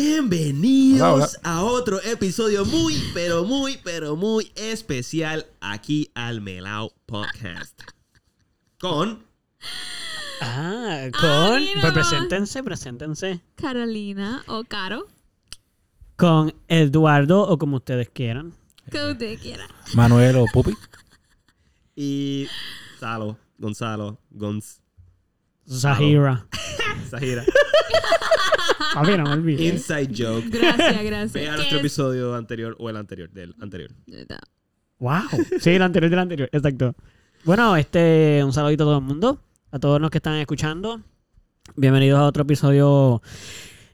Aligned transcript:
Bienvenidos 0.00 1.00
Hola, 1.00 1.24
hola. 1.24 1.30
a 1.42 1.64
otro 1.64 2.02
episodio 2.02 2.66
muy, 2.66 3.02
pero 3.14 3.44
muy, 3.44 3.78
pero 3.82 4.14
muy 4.14 4.52
especial 4.54 5.46
aquí 5.62 6.10
al 6.14 6.42
Melao 6.42 6.92
Podcast. 7.06 7.80
Con 8.78 9.24
Ah, 10.42 11.06
con. 11.18 11.62
pues 11.80 11.92
preséntense, 11.94 12.62
preséntense. 12.62 13.40
Carolina 13.54 14.44
o 14.48 14.64
Caro, 14.64 15.06
Con 16.16 16.54
Eduardo 16.68 17.48
o 17.48 17.56
como 17.56 17.76
ustedes 17.78 18.10
quieran. 18.10 18.52
que 18.90 19.12
usted 19.12 19.38
quiera. 19.40 19.66
Manuel 19.94 20.36
o 20.36 20.44
Pupi. 20.52 20.74
y 21.94 22.48
Salo, 23.00 23.38
Gonzalo, 23.56 24.18
Gonz, 24.28 24.82
Zahira. 25.68 26.46
Zahira. 27.10 27.44
Papi, 28.94 29.16
no 29.16 29.24
me 29.24 29.32
olvides. 29.32 29.72
Inside 29.74 30.10
joke. 30.16 30.48
Gracias, 30.50 31.02
gracias. 31.04 31.32
Vea 31.32 31.50
¿Qué 31.50 31.56
nuestro 31.56 31.76
es? 31.78 31.80
episodio 31.84 32.34
anterior 32.34 32.76
o 32.78 32.88
el 32.90 32.96
anterior, 32.96 33.30
del 33.30 33.54
anterior. 33.60 33.90
Wow. 34.98 35.22
Sí, 35.60 35.70
el 35.70 35.82
anterior 35.82 36.10
del 36.10 36.18
anterior, 36.20 36.48
exacto. 36.52 36.94
Bueno, 37.44 37.76
este, 37.76 38.42
un 38.44 38.52
saludito 38.52 38.84
a 38.84 38.86
todo 38.86 38.98
el 38.98 39.04
mundo, 39.04 39.40
a 39.70 39.78
todos 39.78 40.00
los 40.00 40.10
que 40.10 40.18
están 40.18 40.34
escuchando. 40.36 41.00
Bienvenidos 41.76 42.18
a 42.18 42.24
otro 42.24 42.44
episodio 42.44 43.20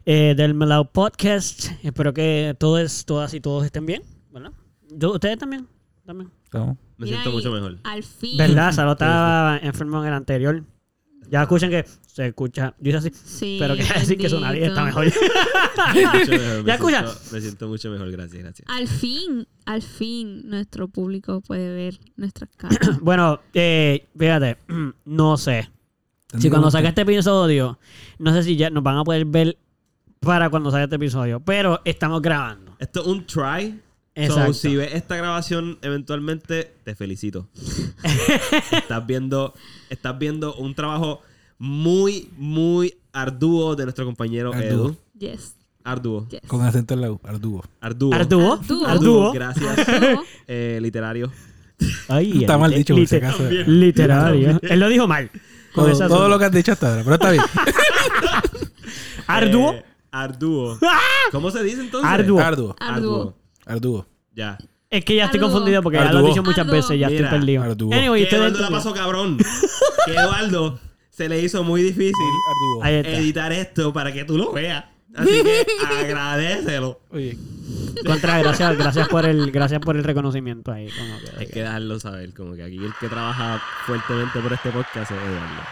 eh, 0.04 0.34
del 0.36 0.54
Melao 0.54 0.84
Podcast. 0.92 1.70
Espero 1.82 2.12
que 2.14 2.54
todos, 2.58 3.04
todas 3.04 3.34
y 3.34 3.40
todos 3.40 3.64
estén 3.64 3.86
bien, 3.86 4.02
¿verdad? 4.30 4.52
Yo- 4.88 5.12
Ustedes 5.14 5.38
también, 5.38 5.66
también. 6.06 6.30
¿Cómo? 6.50 6.78
Me 6.98 7.06
Mira 7.06 7.16
siento 7.16 7.30
ahí, 7.30 7.36
mucho 7.36 7.50
mejor. 7.50 7.78
Al 7.82 8.02
fin. 8.04 8.36
¿Verdad? 8.38 8.72
Salo 8.72 8.92
estaba 8.92 9.58
enfermo 9.62 10.00
en 10.02 10.08
el 10.08 10.14
anterior. 10.14 10.62
Ya 11.32 11.42
escuchan 11.42 11.70
que 11.70 11.84
se 12.06 12.26
escucha. 12.26 12.74
Yo 12.78 12.90
hice 12.90 12.98
así, 12.98 13.10
Sí. 13.24 13.56
pero 13.58 13.74
quiere 13.74 13.88
decir 14.00 14.18
que 14.18 14.28
su 14.28 14.38
nariz 14.38 14.64
está 14.64 14.84
mejor. 14.84 15.06
Mucho 15.94 16.30
mejor, 16.30 16.62
me 16.62 16.64
¿Ya 16.64 16.74
escucha? 16.74 17.06
siento- 17.06 17.20
Me 17.32 17.40
siento 17.40 17.68
mucho 17.68 17.90
mejor, 17.90 18.10
gracias, 18.12 18.42
gracias. 18.42 18.68
Al 18.68 18.86
fin, 18.86 19.48
al 19.64 19.80
fin, 19.82 20.48
nuestro 20.48 20.88
público 20.88 21.40
puede 21.40 21.74
ver 21.74 21.98
nuestras 22.16 22.50
caras. 22.56 22.78
bueno, 23.00 23.40
eh, 23.54 24.06
fíjate, 24.16 24.58
no 25.06 25.36
sé. 25.38 25.70
Si 26.38 26.48
cuando 26.50 26.70
salga 26.70 26.90
este 26.90 27.00
episodio, 27.02 27.78
no 28.18 28.32
sé 28.34 28.42
si 28.42 28.56
ya 28.56 28.68
nos 28.70 28.82
van 28.82 28.98
a 28.98 29.04
poder 29.04 29.24
ver 29.24 29.58
para 30.20 30.50
cuando 30.50 30.70
salga 30.70 30.84
este 30.84 30.96
episodio, 30.96 31.40
pero 31.40 31.80
estamos 31.84 32.20
grabando. 32.22 32.76
Esto 32.78 33.00
es 33.00 33.06
un 33.06 33.26
try. 33.26 33.80
Exacto. 34.14 34.52
So, 34.52 34.68
si 34.68 34.76
ves 34.76 34.94
esta 34.94 35.16
grabación 35.16 35.78
eventualmente, 35.82 36.72
te 36.84 36.94
felicito. 36.94 37.48
estás 38.72 39.06
viendo, 39.06 39.54
estás 39.88 40.18
viendo 40.18 40.54
un 40.54 40.74
trabajo 40.74 41.22
muy, 41.58 42.28
muy 42.36 42.94
arduo 43.12 43.76
de 43.76 43.84
nuestro 43.84 44.04
compañero 44.04 44.52
Arduo. 44.52 44.86
Edu. 44.88 44.96
Yes. 45.18 45.54
Arduo. 45.84 46.28
Yes. 46.28 46.40
Con 46.46 46.62
acento 46.62 46.94
en 46.94 47.00
la 47.00 47.10
U, 47.10 47.20
Arduo. 47.22 47.64
Arduo. 47.80 48.14
Arduo. 48.14 48.52
Arduo. 48.54 48.86
Arduo. 48.86 49.32
Gracias. 49.32 49.88
Arduo. 49.88 50.24
Eh, 50.46 50.78
literario. 50.82 51.32
Ay, 52.08 52.42
Está 52.42 52.54
el 52.54 52.60
mal 52.60 52.74
dicho, 52.74 52.94
por 52.94 53.06
si 53.06 53.16
acaso. 53.16 53.48
Literario. 53.50 54.58
Él 54.62 54.80
lo 54.80 54.88
dijo 54.88 55.08
mal. 55.08 55.30
Con 55.74 55.90
Todo, 55.90 56.28
lo 56.28 56.38
que 56.38 56.44
has 56.44 56.52
dicho 56.52 56.72
hasta 56.72 56.90
ahora, 56.90 57.02
pero 57.02 57.14
está 57.14 57.30
bien. 57.30 57.44
Arduo. 59.26 59.72
Eh, 59.72 59.84
arduo. 60.10 60.78
¿Cómo 61.32 61.50
se 61.50 61.62
dice 61.62 61.80
entonces? 61.80 62.10
Arduo. 62.10 62.40
Arduo. 62.40 62.76
Arduo. 62.78 63.34
Arduo. 63.66 64.06
Ya. 64.34 64.58
Es 64.90 65.04
que 65.04 65.14
ya 65.16 65.24
estoy 65.26 65.38
Arduo. 65.38 65.50
confundido 65.52 65.82
porque 65.82 65.98
ya 65.98 66.12
lo 66.12 66.20
he 66.20 66.28
dicho 66.28 66.42
muchas 66.42 66.60
Arduo. 66.60 66.74
veces, 66.76 66.98
ya 66.98 67.08
Mira, 67.08 67.24
estoy 67.24 67.38
perdido. 67.38 67.62
Arduo. 67.62 67.92
Anyway, 67.94 68.20
Que 68.20 68.24
ustedes 68.24 68.42
Eduardo 68.52 68.60
la 68.70 68.76
pasó 68.76 68.92
cabrón. 68.94 69.38
que 70.06 70.12
Eduardo 70.12 70.78
se 71.10 71.28
le 71.28 71.40
hizo 71.40 71.62
muy 71.64 71.82
difícil 71.82 72.14
editar 72.84 73.52
esto 73.52 73.92
para 73.92 74.12
que 74.12 74.24
tú 74.24 74.36
lo 74.38 74.52
veas. 74.52 74.84
Así 75.14 75.42
que 75.42 75.66
agradecelo. 76.00 77.00
Oye, 77.10 77.36
Contra, 78.06 78.38
gracias, 78.38 78.76
gracias 78.78 79.08
por 79.08 79.26
el, 79.26 79.50
gracias 79.52 79.80
por 79.80 79.96
el 79.96 80.04
reconocimiento 80.04 80.72
ahí. 80.72 80.88
como 80.90 81.18
que- 81.20 81.40
Hay 81.40 81.46
que 81.48 81.60
dejarlo 81.60 82.00
saber, 82.00 82.32
como 82.34 82.54
que 82.54 82.62
aquí 82.62 82.76
el 82.78 82.92
que 82.98 83.08
trabaja 83.08 83.62
fuertemente 83.86 84.40
por 84.40 84.52
este 84.52 84.70
podcast 84.70 85.10
es 85.10 85.18
Eduardo. 85.18 85.62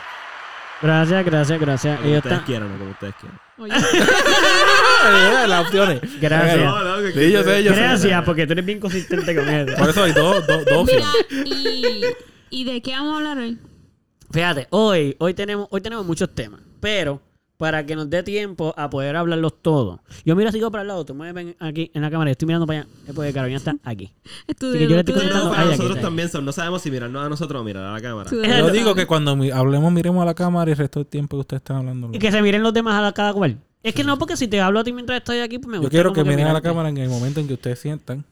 Gracias, 0.82 1.24
gracias, 1.24 1.60
gracias. 1.60 1.96
Como 1.98 2.08
Ellos 2.08 2.18
ustedes 2.18 2.32
están- 2.38 2.46
quieran, 2.46 2.72
no 2.72 2.78
como 2.78 2.90
ustedes 2.92 3.14
quieran. 3.20 3.38
Oye, 3.58 3.72
Eh, 5.44 5.46
las 5.48 5.66
opciones. 5.66 6.00
Gracias. 6.20 6.58
No, 6.58 6.84
no, 6.84 7.02
que- 7.02 7.12
Sí, 7.12 7.32
yo 7.32 7.42
sé, 7.44 7.62
yo 7.62 7.74
sé. 7.74 7.80
Gracias, 7.80 8.24
porque 8.24 8.46
tú 8.46 8.52
eres 8.52 8.64
bien 8.64 8.80
consistente 8.80 9.34
con 9.34 9.48
eso. 9.48 9.76
Por 9.76 9.88
eso 9.90 10.02
hay 10.04 10.12
dos, 10.12 10.46
dos, 10.46 10.64
dos 10.64 10.86
mira, 10.86 11.04
opciones. 11.20 11.46
y, 11.46 12.04
¿y 12.50 12.64
de 12.64 12.80
qué 12.82 12.92
vamos 12.92 13.12
a 13.14 13.16
hablar 13.18 13.38
hoy? 13.38 13.58
Fíjate, 14.30 14.66
hoy, 14.70 15.16
hoy 15.18 15.34
tenemos, 15.34 15.66
hoy 15.70 15.80
tenemos 15.80 16.06
muchos 16.06 16.34
temas, 16.34 16.60
pero 16.80 17.20
para 17.60 17.84
que 17.84 17.94
nos 17.94 18.08
dé 18.08 18.22
tiempo 18.22 18.72
a 18.74 18.88
poder 18.88 19.16
hablarlos 19.16 19.52
todos. 19.60 20.00
Yo 20.24 20.34
miro 20.34 20.48
así 20.48 20.58
para 20.72 20.80
el 20.80 20.88
lado, 20.88 21.04
tú 21.04 21.14
me 21.14 21.30
ven 21.32 21.54
aquí 21.60 21.90
en 21.92 22.00
la 22.00 22.10
cámara, 22.10 22.30
yo 22.30 22.32
estoy 22.32 22.46
mirando 22.46 22.66
para 22.66 22.80
allá, 22.80 22.88
es 23.06 23.14
porque 23.14 23.32
Carolina 23.34 23.58
está 23.58 23.76
aquí. 23.84 24.10
Estudio, 24.48 24.78
que 24.78 24.84
yo 24.88 24.94
le 24.94 25.00
estoy 25.00 25.14
para 25.14 25.60
aquí 25.60 25.70
nosotros 25.76 26.00
también 26.00 26.30
son. 26.30 26.46
No 26.46 26.52
sabemos 26.52 26.80
si 26.80 26.90
mirarnos 26.90 27.22
a 27.24 27.28
nosotros 27.28 27.60
o 27.60 27.64
mirar 27.64 27.84
a 27.84 27.92
la 27.92 28.00
cámara. 28.00 28.30
Exacto. 28.32 28.66
Yo 28.66 28.72
digo 28.72 28.94
que 28.94 29.06
cuando 29.06 29.36
mi- 29.36 29.50
hablemos, 29.50 29.92
miremos 29.92 30.22
a 30.22 30.24
la 30.24 30.34
cámara 30.34 30.70
y 30.70 30.72
el 30.72 30.78
resto 30.78 31.00
del 31.00 31.06
tiempo 31.06 31.36
que 31.36 31.40
ustedes 31.42 31.60
están 31.60 31.76
hablando. 31.76 32.08
Y 32.14 32.18
que 32.18 32.32
se 32.32 32.40
miren 32.40 32.62
los 32.62 32.72
demás 32.72 32.94
a 32.94 33.02
la 33.02 33.12
cada 33.12 33.34
cual. 33.34 33.58
Es 33.82 33.94
que 33.94 34.04
no, 34.04 34.18
porque 34.18 34.36
si 34.38 34.48
te 34.48 34.60
hablo 34.60 34.80
a 34.80 34.84
ti 34.84 34.92
mientras 34.94 35.18
estoy 35.18 35.40
aquí, 35.40 35.58
pues 35.58 35.68
me 35.70 35.76
Yo 35.76 35.80
gusta. 35.82 35.90
quiero 35.90 36.12
como 36.14 36.24
que 36.24 36.30
miren 36.30 36.46
a 36.46 36.52
la 36.54 36.62
cámara 36.62 36.88
en 36.88 36.96
el 36.96 37.08
momento 37.10 37.40
en 37.40 37.46
que 37.46 37.54
ustedes 37.54 37.78
sientan 37.78 38.24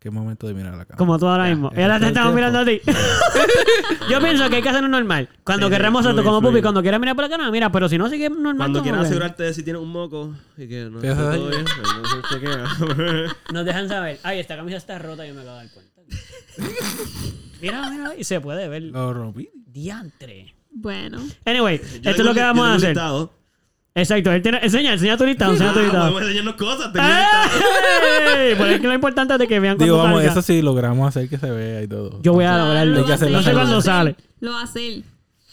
que 0.00 0.08
es 0.08 0.14
momento 0.14 0.46
de 0.48 0.54
mirar 0.54 0.72
a 0.72 0.76
la 0.78 0.84
cámara. 0.86 0.96
Como 0.98 1.18
tú 1.18 1.28
ahora 1.28 1.44
Ya, 1.44 1.50
mismo. 1.54 1.70
ya, 1.72 1.78
Y 1.78 1.82
ahora 1.82 2.00
te 2.00 2.06
estamos 2.06 2.34
mirando 2.34 2.58
a 2.60 2.64
ti. 2.64 2.80
Yo 4.10 4.18
pienso 4.20 4.48
que 4.48 4.56
hay 4.56 4.62
que 4.62 4.68
hacerlo 4.70 4.88
normal. 4.88 5.28
Cuando 5.44 5.66
Sí, 5.66 5.72
querramos 5.72 6.00
hacerlo 6.06 6.24
como 6.24 6.40
pupi, 6.40 6.62
cuando 6.62 6.80
quieras 6.80 6.98
mirar 7.00 7.14
por 7.14 7.24
la 7.24 7.28
cámara, 7.30 7.50
mira, 7.50 7.70
pero 7.70 7.86
si 7.88 7.98
no, 7.98 8.08
sigue 8.08 8.30
normal. 8.30 8.56
Cuando 8.56 8.82
quieras 8.82 9.04
asegurarte 9.04 9.42
de 9.42 9.52
si 9.54 9.62
tienes 9.62 9.82
un 9.82 9.90
moco 9.92 10.34
y 10.56 10.66
que 10.66 10.88
no 10.90 11.00
¿Qué 11.00 11.08
está 11.10 11.34
todo 11.34 11.48
bien, 11.50 11.64
pues 11.64 12.42
no. 12.42 13.34
Nos 13.52 13.64
dejan 13.66 13.88
saber. 13.88 14.18
Ay, 14.22 14.40
esta 14.40 14.56
camisa 14.56 14.78
está 14.78 14.98
rota 14.98 15.26
y 15.26 15.32
me 15.32 15.42
acabo 15.42 15.58
de 15.58 15.64
dar 15.66 15.72
cuenta. 15.74 16.00
mira, 17.60 17.90
mira, 17.90 18.14
y 18.16 18.24
se 18.24 18.40
puede 18.40 18.68
ver. 18.68 18.82
Lo 18.84 19.12
rompí. 19.12 19.50
Diantre. 19.66 20.54
Bueno, 20.72 21.18
Anyway, 21.44 21.78
Yo 22.00 22.10
esto 22.10 22.22
es 22.22 22.26
lo 22.28 22.32
que 22.32 22.40
vamos 22.40 22.64
yo 22.66 22.72
a 22.72 22.74
hacer. 22.76 22.88
listado. 22.90 23.32
Exacto. 23.94 24.30
Él 24.32 24.40
tiene, 24.42 24.58
enseña, 24.62 24.92
enseña 24.92 25.16
tu 25.16 25.26
listado, 25.26 25.52
enseña 25.52 25.72
tu 25.72 25.78
Ah, 25.80 25.82
listado. 25.82 26.02
podemos 26.12 26.22
enseñarnos 26.22 26.54
cosas. 26.54 26.88
Por 28.56 28.68
es 28.68 28.80
que 28.80 28.86
lo 28.86 28.94
importante 28.94 29.32
es 29.34 29.38
de 29.40 29.48
que 29.48 29.60
vean 29.60 29.76
Digo, 29.78 29.96
cuando 29.96 30.04
vamos, 30.16 30.20
salga. 30.24 30.32
eso 30.32 30.42
sí 30.42 30.62
logramos 30.62 31.08
hacer 31.08 31.28
que 31.28 31.38
se 31.38 31.50
vea 31.50 31.82
y 31.82 31.88
todo. 31.88 32.20
Yo 32.22 32.32
voy 32.32 32.44
a 32.44 32.56
lograrlo. 32.58 32.92
lo 32.94 32.98
Hay 32.98 33.04
que 33.04 33.08
va 33.08 33.12
a 33.12 33.16
hacerlo 33.16 33.36
No 33.38 33.42
sé 33.42 33.52
cuándo 33.52 33.76
a 33.78 33.82
sale. 33.82 34.16
Lo 34.40 34.52
va 34.52 34.60
a 34.60 34.64
hacer. 34.64 35.02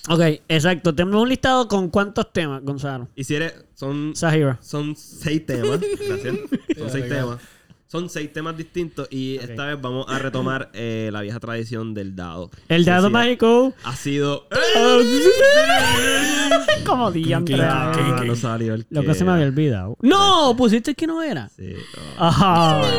Ok, 0.09 0.21
exacto. 0.47 0.95
Tenemos 0.95 1.21
un 1.21 1.29
listado 1.29 1.67
con 1.67 1.89
cuántos 1.89 2.31
temas, 2.31 2.61
Gonzalo. 2.63 3.09
Y 3.15 3.23
si 3.23 3.35
eres, 3.35 3.53
son, 3.73 4.15
Sahira. 4.15 4.57
son 4.61 4.95
seis 4.95 5.45
temas. 5.45 5.79
Gracias. 6.07 6.35
Son 6.77 6.89
seis 6.91 7.09
temas. 7.09 7.37
Son 7.87 8.09
seis 8.09 8.33
temas 8.33 8.57
distintos 8.57 9.07
y 9.11 9.37
esta 9.37 9.65
vez 9.65 9.79
vamos 9.81 10.05
a 10.09 10.19
retomar 10.19 10.69
eh, 10.73 11.09
la 11.13 11.21
vieja 11.21 11.39
tradición 11.39 11.93
del 11.93 12.15
dado. 12.17 12.51
El 12.67 12.83
dado 12.83 13.09
mágico. 13.09 13.73
Ha 13.85 13.95
sido... 13.95 14.47
Como 16.85 17.11
diantre. 17.11 17.55
¿Qué, 17.55 17.61
qué, 17.61 17.67
Ah, 17.67 18.23
no 18.25 18.35
salió 18.35 18.73
el 18.73 18.85
Lo 18.89 19.03
que 19.03 19.13
se 19.13 19.23
me 19.23 19.31
había 19.31 19.45
olvidado. 19.45 19.97
¡No! 20.01 20.53
Pusiste 20.57 20.95
que 20.95 21.07
no 21.07 21.21
era. 21.23 21.49
Sí. 21.49 21.73
oh. 22.19 22.81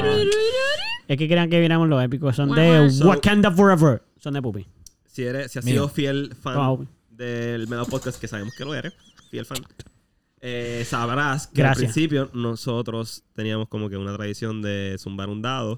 Es 1.09 1.17
que 1.17 1.27
querían 1.27 1.49
que 1.49 1.59
viéramos 1.59 1.89
los 1.89 2.03
épicos. 2.03 2.37
Son 2.37 2.55
de 2.55 2.91
So- 2.91 3.09
Wakanda 3.09 3.51
Forever. 3.51 4.03
Son 4.19 4.35
de 4.35 4.43
Pupi. 4.43 4.67
Si, 5.07 5.23
eres, 5.25 5.51
si 5.51 5.59
has 5.59 5.65
Mío. 5.65 5.75
sido 5.75 5.89
fiel 5.89 6.35
fan 6.39 6.87
del 7.11 7.67
Medo 7.67 7.87
Podcast, 7.87 8.21
que 8.21 8.29
sabemos 8.29 8.53
que 8.57 8.65
lo 8.67 8.75
eres, 8.75 8.93
fiel 9.31 9.47
fan, 9.47 9.59
eh, 10.41 10.85
sabrás 10.87 11.47
que 11.47 11.63
Gracias. 11.63 11.89
al 11.89 11.93
principio 11.93 12.31
nosotros 12.33 13.25
teníamos 13.35 13.69
como 13.69 13.89
que 13.89 13.97
una 13.97 14.15
tradición 14.15 14.63
de 14.63 14.97
zumbar 14.99 15.29
un 15.29 15.43
dado 15.43 15.77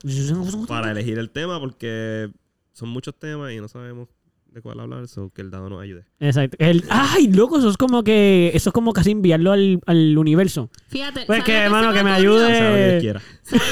para 0.69 0.91
elegir 0.91 1.19
el 1.19 1.31
tema 1.31 1.59
porque 1.61 2.31
son 2.73 2.89
muchos 2.91 3.15
temas 3.19 3.53
y 3.53 3.61
no 3.61 3.69
sabemos 3.69 4.09
de 4.53 4.61
cuál 4.63 4.81
hablar, 4.81 5.07
so 5.07 5.31
que 5.31 5.43
el 5.43 5.51
dado 5.51 5.69
nos 5.69 5.81
ayude. 5.81 6.05
Exacto. 6.19 6.57
El, 6.59 6.85
¡Ay, 6.91 7.29
loco! 7.29 7.59
Eso 7.59 7.69
es 7.71 7.77
como 7.77 8.03
que... 8.03 8.51
Eso 8.53 8.71
es 8.71 8.75
como 8.75 8.93
casi 8.93 9.13
enviarlo 9.13 9.53
al, 9.53 9.81
al 9.87 10.19
universo. 10.19 10.71
Fíjate. 10.89 11.25
Pues 11.27 11.39
¿sabes 11.39 11.45
que, 11.45 11.57
hermano, 11.57 11.93
que 11.93 12.03
me 12.03 12.11
ayude. 12.11 12.49
Que 12.49 12.55
sea 12.55 12.71
lo 12.71 12.75
que 12.75 12.91
Dios 12.91 13.01
quiera. 13.01 13.23
¿Sabes 13.43 13.63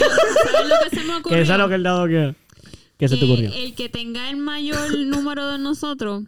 sabes 0.52 0.68
lo 0.68 0.74
que 0.84 0.96
se 0.96 1.04
me 1.04 1.16
ocurrió? 1.16 1.36
Que 1.36 1.42
eso 1.42 1.52
es 1.52 1.58
lo 1.58 1.68
que 1.68 1.74
el 1.74 1.82
dado 1.82 2.06
quiere. 2.06 2.34
¿Qué 2.96 3.08
se 3.08 3.16
te 3.16 3.24
ocurrió? 3.24 3.50
El 3.52 3.74
que 3.74 3.88
tenga 3.88 4.30
el 4.30 4.36
mayor 4.36 4.98
número 4.98 5.48
de 5.48 5.58
nosotros, 5.58 6.24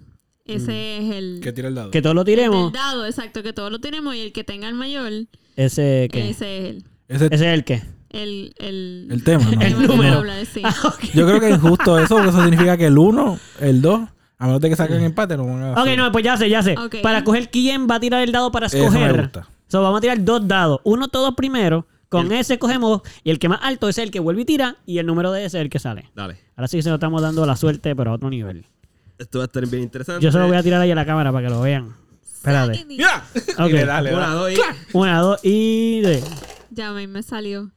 ese 0.55 0.99
es 0.99 1.15
el... 1.17 1.41
¿Qué 1.43 1.53
tira 1.53 1.69
el 1.69 1.75
dado? 1.75 1.91
Que 1.91 2.03
todos 2.03 2.15
lo 2.15 2.23
el 2.23 2.27
tiremos. 2.27 2.73
del 2.73 2.81
dado, 2.81 3.07
exacto, 3.07 3.43
que 3.43 3.53
todos 3.53 3.71
lo 3.71 3.79
tenemos 3.81 4.15
y 4.15 4.21
el 4.21 4.33
que 4.33 4.45
tenga 4.45 4.69
el 4.69 4.75
mayor, 4.75 5.13
Ese 5.57 6.09
¿qué? 6.13 6.31
ese 6.31 6.59
es 6.59 6.65
el... 6.71 6.85
Ese, 7.09 7.25
Ese 7.27 7.35
es 7.35 7.43
el 7.43 7.65
qué. 7.65 7.83
El, 8.11 8.53
el, 8.59 9.09
el 9.11 9.25
tema, 9.25 9.45
¿no? 9.45 9.51
El 9.53 9.59
tema 9.59 9.81
que 9.81 9.87
número. 9.89 10.19
hablar, 10.19 10.45
sí. 10.47 10.63
Ah. 10.65 10.75
Yo 11.15 11.27
creo 11.27 11.41
que 11.41 11.49
es 11.49 11.55
injusto 11.57 11.99
eso, 11.99 12.15
porque 12.17 12.31
eso 12.31 12.43
significa 12.43 12.77
que 12.77 12.87
el 12.87 12.99
1, 12.99 13.39
el 13.61 13.83
2, 13.83 14.01
a 14.39 14.47
menos 14.47 14.61
de 14.61 14.69
que 14.71 14.77
saquen 14.77 15.03
empate, 15.03 15.37
no 15.37 15.47
van 15.47 15.63
a 15.63 15.83
Ok, 15.83 15.89
no, 15.97 16.11
pues 16.13 16.25
ya 16.25 16.37
sé, 16.37 16.49
ya 16.51 16.63
sé. 16.63 16.75
Para 17.03 17.19
escoger 17.19 17.51
quién 17.51 17.87
va 17.89 17.97
a 17.97 18.01
tirar 18.01 18.23
el 18.23 18.33
dado 18.33 18.51
para 18.51 18.67
Eso 18.67 18.79
me 18.79 18.85
escoger. 18.87 19.21
gusta. 19.23 19.49
So, 19.69 19.83
vamos 19.83 19.99
a 19.99 20.01
tirar 20.01 20.25
dos 20.25 20.47
dados. 20.49 20.81
Uno 20.85 21.09
todos 21.09 21.35
primero. 21.35 21.87
Con 22.09 22.33
ese 22.33 22.59
cogemos. 22.59 23.03
Y 23.23 23.31
el 23.31 23.39
que 23.39 23.49
más 23.49 23.61
alto 23.63 23.89
es 23.89 23.97
el 23.99 24.11
que 24.11 24.19
vuelve 24.19 24.43
y 24.43 24.45
tira. 24.45 24.79
Y 24.85 24.99
el 24.99 25.07
número 25.07 25.31
de 25.31 25.45
ese 25.45 25.59
es 25.59 25.63
el 25.63 25.71
que 25.71 25.79
sale. 25.79 26.11
Dale. 26.17 26.39
Ahora 26.57 26.67
sí 26.67 26.77
que 26.79 26.83
se 26.83 26.89
lo 26.89 26.97
estamos 26.97 27.23
dando 27.23 27.47
la 27.47 27.55
suerte, 27.55 27.95
pero 27.95 28.11
a 28.11 28.15
otro 28.15 28.29
nivel. 28.31 28.67
Esto 29.21 29.39
va 29.39 29.45
a 29.45 29.47
estar 29.47 29.67
bien 29.67 29.83
interesante. 29.83 30.25
Yo 30.25 30.33
se 30.33 30.39
lo 30.39 30.49
voy 30.49 30.57
a 30.57 30.63
tirar 30.63 30.81
ahí 30.81 30.91
a 30.91 30.95
la 30.95 31.05
cámara 31.07 31.31
para 31.31 31.47
que 31.47 31.53
lo 31.55 31.61
vean. 31.61 31.95
Espérate. 32.23 32.87
¡Ya! 32.97 33.25
Ok. 33.59 33.69
Y 33.69 33.73
le 33.73 33.85
da, 33.85 34.01
le 34.01 34.11
da. 34.13 34.17
Una, 34.17 34.35
dos 34.35 34.51
y... 34.53 34.57
Una, 34.97 35.21
dos 35.21 35.41
y. 35.43 36.01
De. 36.01 36.25
Ya 36.71 36.93
me, 36.93 37.07
me 37.07 37.23
salió. 37.23 37.71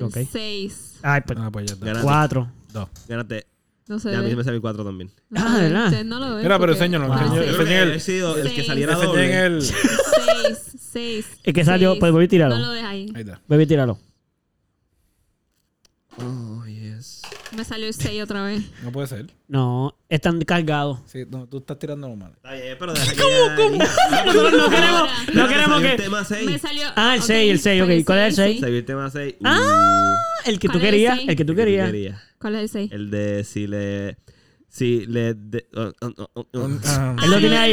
Ok. 0.00 0.16
6. 0.32 0.96
Ay, 1.02 1.20
pues, 1.26 1.38
Ah, 1.40 1.50
pues 1.52 1.66
ya 1.66 1.74
está. 1.74 2.02
Cuatro. 2.02 2.50
Dos. 2.72 2.88
Ganaste. 3.06 3.46
No 3.86 3.98
se 4.00 4.10
Ya 4.10 4.18
a 4.18 4.22
mí 4.22 4.34
me 4.34 4.42
salió 4.44 4.60
4 4.60 4.84
también. 4.84 5.10
No 5.30 5.40
Ah. 5.46 5.58
¿verdad? 5.60 5.84
Ustedes 5.86 6.04
no 6.06 6.18
lo 6.18 6.34
ven. 6.34 6.42
Mira, 6.42 6.58
pero 6.58 6.72
enséñalo, 6.72 7.06
Wow. 7.06 7.16
que 7.18 7.48
enseña 7.50 7.82
el- 7.84 8.00
sido 8.00 8.36
el 8.36 8.42
que 8.48 8.54
Seis. 8.56 8.66
saliera 8.66 8.94
doble. 8.96 9.46
el... 9.46 9.62
6. 9.62 9.76
6. 10.92 11.26
Es 11.44 11.54
que 11.54 11.64
salió, 11.64 11.98
pues 11.98 12.10
voy 12.12 12.24
a 12.24 12.28
tirarlo. 12.28 12.56
No 12.58 12.66
lo 12.66 12.72
dejes 12.72 12.88
ahí. 12.88 13.12
Ahí 13.14 13.20
está. 13.22 13.40
Baby, 13.46 13.66
tíralo. 13.66 13.98
Oh, 16.20 16.64
yes. 16.66 16.67
Me 17.58 17.64
salió 17.64 17.86
el 17.88 17.94
6 17.94 18.22
otra 18.22 18.44
vez. 18.44 18.62
No 18.82 18.92
puede 18.92 19.08
ser. 19.08 19.26
No, 19.48 19.94
están 20.08 20.40
cargados. 20.42 21.00
Sí, 21.06 21.24
no, 21.28 21.46
tú 21.48 21.58
estás 21.58 21.78
tirando 21.78 22.08
mal. 22.14 22.32
Está 22.36 22.52
bien, 22.54 22.76
pero 22.78 22.92
deja 22.94 23.12
que 23.12 23.20
¿Cómo, 23.56 23.78
Nosotros 24.26 24.52
no 24.52 24.70
queremos, 24.70 25.08
no 25.34 25.48
queremos 25.48 25.82
El 25.82 25.90
que... 25.90 26.02
tema 26.02 26.18
Me 26.20 26.24
6. 26.24 26.60
salió. 26.62 26.86
Ah, 26.94 27.14
el 27.14 27.20
ok, 27.20 27.26
seis, 27.26 27.50
el 27.52 27.58
seis, 27.58 27.82
pues 27.84 28.00
ok. 28.00 28.06
¿Cuál 28.06 28.18
es 28.20 28.26
el 28.26 28.34
seis? 28.34 28.60
Salió 28.60 28.78
el 28.78 28.84
tema 28.84 29.10
6. 29.10 29.34
Ah, 29.44 30.14
El 30.46 30.58
que 30.60 30.68
tú 30.68 30.72
¿Cuál 30.74 30.82
es 30.82 30.84
el 30.84 30.90
querías, 30.92 31.18
el 31.26 31.36
que 31.36 31.44
tú 31.44 31.54
querías. 31.54 32.22
¿Cuál 32.38 32.54
es 32.54 32.62
el 32.62 32.68
6? 32.68 32.92
El 32.92 33.10
de 33.10 33.44
si 33.44 33.66
le. 33.66 34.16
Si 34.70 35.06
le. 35.06 35.34
de- 35.34 35.66
oh, 35.74 35.90
oh, 36.02 36.12
oh, 36.16 36.30
oh, 36.34 36.46
oh. 36.54 36.68
Ah, 36.86 37.16
Él 37.24 37.30
lo 37.30 37.38
tiene 37.38 37.56
ahí. 37.56 37.72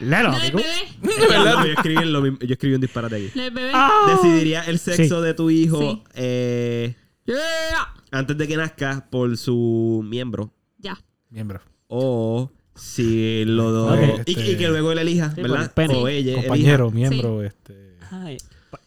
El. 0.00 0.10
No, 0.10 1.64
yo, 1.64 1.72
escribí 1.72 2.04
lo 2.04 2.20
mismo- 2.20 2.38
yo 2.40 2.52
escribí 2.52 2.74
un 2.74 2.80
disparate 2.80 3.16
aquí. 3.16 3.40
El. 3.40 3.52
Ah. 3.72 4.14
Decidiría 4.22 4.62
el 4.66 4.78
sexo 4.78 5.20
Sí. 5.20 5.24
de 5.26 5.34
tu 5.34 5.48
hijo 5.50 5.80
Sí. 5.80 6.02
eh, 6.14 6.96
Yeah. 7.24 7.94
antes 8.10 8.36
de 8.36 8.48
que 8.48 8.56
nazca 8.56 9.06
por 9.10 9.36
su 9.36 10.02
miembro. 10.04 10.52
Ya. 10.78 10.98
Miembro. 11.30 11.60
O 11.88 12.50
si 12.74 13.44
lo 13.44 13.70
do- 13.70 13.94
Ok. 13.94 14.22
y, 14.26 14.30
Este- 14.32 14.52
y 14.52 14.56
que 14.56 14.68
luego 14.68 14.92
él 14.92 14.98
elija, 14.98 15.28
Sí, 15.30 15.36
por 15.36 15.46
el 15.46 15.52
¿verdad? 15.52 15.72
pene. 15.74 15.94
O 15.94 16.08
ella. 16.08 16.32
elija. 16.32 16.42
Compañero, 16.48 16.90
miembro, 16.90 17.42
este... 17.42 17.96
Ay, 18.10 18.36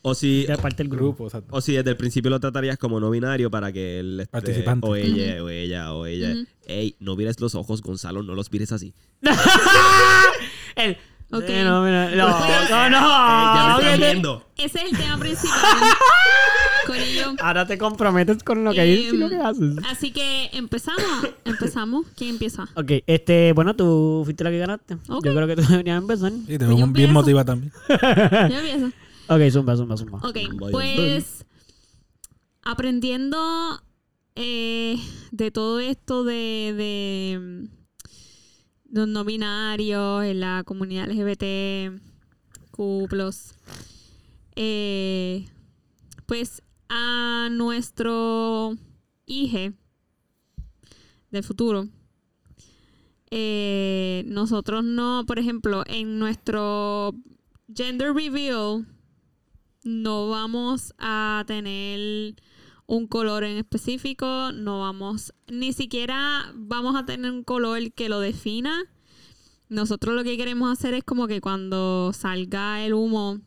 O 0.02 0.14
si, 0.16 0.46
de 0.46 0.58
parte 0.58 0.78
del 0.84 0.90
grupo. 0.90 1.04
Grupo, 1.24 1.26
exacto. 1.28 1.56
o 1.56 1.62
si 1.62 1.74
desde 1.74 1.92
el 1.92 1.98
principio 1.98 2.30
lo 2.32 2.40
tratarías 2.40 2.78
como 2.78 3.00
no 3.00 3.10
binario 3.10 3.50
para 3.52 3.72
que 3.72 4.00
él. 4.00 4.20
este, 4.20 4.32
Participante. 4.32 4.88
O 4.88 4.96
ella, 4.96 5.44
o 5.44 5.50
ella, 5.50 5.94
o 5.94 6.06
ella. 6.06 6.34
Ey, 6.68 6.96
no 7.00 7.16
mires 7.16 7.40
los 7.40 7.56
ojos, 7.56 7.82
Gonzalo, 7.82 8.22
no 8.24 8.36
los 8.36 8.52
mires 8.52 8.72
así. 8.72 8.94
El- 10.76 10.98
Ok. 11.32 11.44
Sí, 11.48 11.54
no, 11.64 11.82
mira, 11.84 12.12
no, 12.12 12.30
no, 12.30 12.46
Eh, 12.46 12.68
ya 12.70 12.90
no. 12.90 13.78
me 13.82 13.94
están. 14.12 14.42
Ese 14.58 14.78
es 14.80 14.92
el 14.92 14.98
tema 14.98 15.18
principal. 15.18 15.60
Ahora 17.42 17.66
te 17.66 17.78
comprometes 17.78 18.44
con 18.44 18.64
lo 18.64 18.72
que 18.74 18.84
dices 18.84 19.14
y 19.14 19.18
lo 19.18 19.30
que 19.30 19.38
haces. 19.38 19.76
Así 19.90 20.12
que 20.12 20.50
empezamos. 20.54 21.02
Empezamos. 21.44 22.06
¿Quién 22.16 22.32
empieza? 22.32 22.64
Ok, 22.76 22.92
este, 23.08 23.54
bueno, 23.54 23.76
tú 23.76 24.22
fuiste 24.24 24.44
la 24.44 24.52
que 24.52 24.60
ganaste. 24.60 24.94
Ok. 25.10 25.26
Yo 25.26 25.34
creo 25.36 25.48
que 25.48 25.56
tú 25.56 25.64
deberías 25.68 25.98
empezar. 25.98 26.32
Sí, 26.32 26.46
te 26.46 26.58
Pues 26.58 26.60
veo 26.60 26.70
yo 26.70 26.76
bien 26.76 26.88
empiezo. 26.90 27.14
motivada 27.14 27.46
también. 27.46 27.74
Yo 27.90 28.58
empiezo. 28.60 28.92
Ok, 29.28 29.42
zumba, 29.52 29.76
zumba, 29.76 29.98
zumba. 29.98 30.20
Ok, 30.20 30.38
pues 30.72 31.44
aprendiendo 32.64 33.82
eh, 34.36 34.98
de 35.32 35.52
todo 35.52 35.80
esto 35.80 36.24
de, 36.24 36.74
de 36.78 37.68
los 38.96 39.10
no 39.10 39.26
binarios 39.26 40.24
en 40.24 40.40
la 40.40 40.64
comunidad 40.66 41.10
LGBT, 41.10 42.00
Q+, 42.72 43.10
eh, 44.56 45.46
pues 46.26 46.62
a 46.88 47.50
nuestro 47.52 48.78
hijo 49.26 49.74
del 51.30 51.44
futuro, 51.44 51.90
eh, 53.32 54.24
nosotros 54.28 54.86
no, 54.86 55.26
por 55.28 55.40
ejemplo, 55.40 55.84
en 55.88 56.18
nuestro 56.18 57.14
gender 57.76 58.14
reveal, 58.14 58.88
no 59.84 60.30
vamos 60.30 60.94
a 61.00 61.44
tener 61.46 62.36
un 62.88 63.08
color 63.08 63.44
en 63.44 63.58
específico, 63.58 64.52
no 64.54 64.80
vamos, 64.80 65.34
ni 65.48 65.74
siquiera 65.74 66.52
vamos 66.56 66.96
a 66.96 67.06
tener 67.06 67.32
un 67.32 67.44
color 67.44 67.92
que 67.94 68.10
lo 68.10 68.20
defina. 68.20 68.84
Nosotros 69.70 70.14
lo 70.14 70.24
que 70.24 70.38
queremos 70.38 70.72
hacer 70.72 70.94
es 70.94 71.04
como 71.04 71.28
que 71.28 71.42
cuando 71.42 72.14
salga 72.14 72.86
el 72.86 72.94
humo 72.94 73.40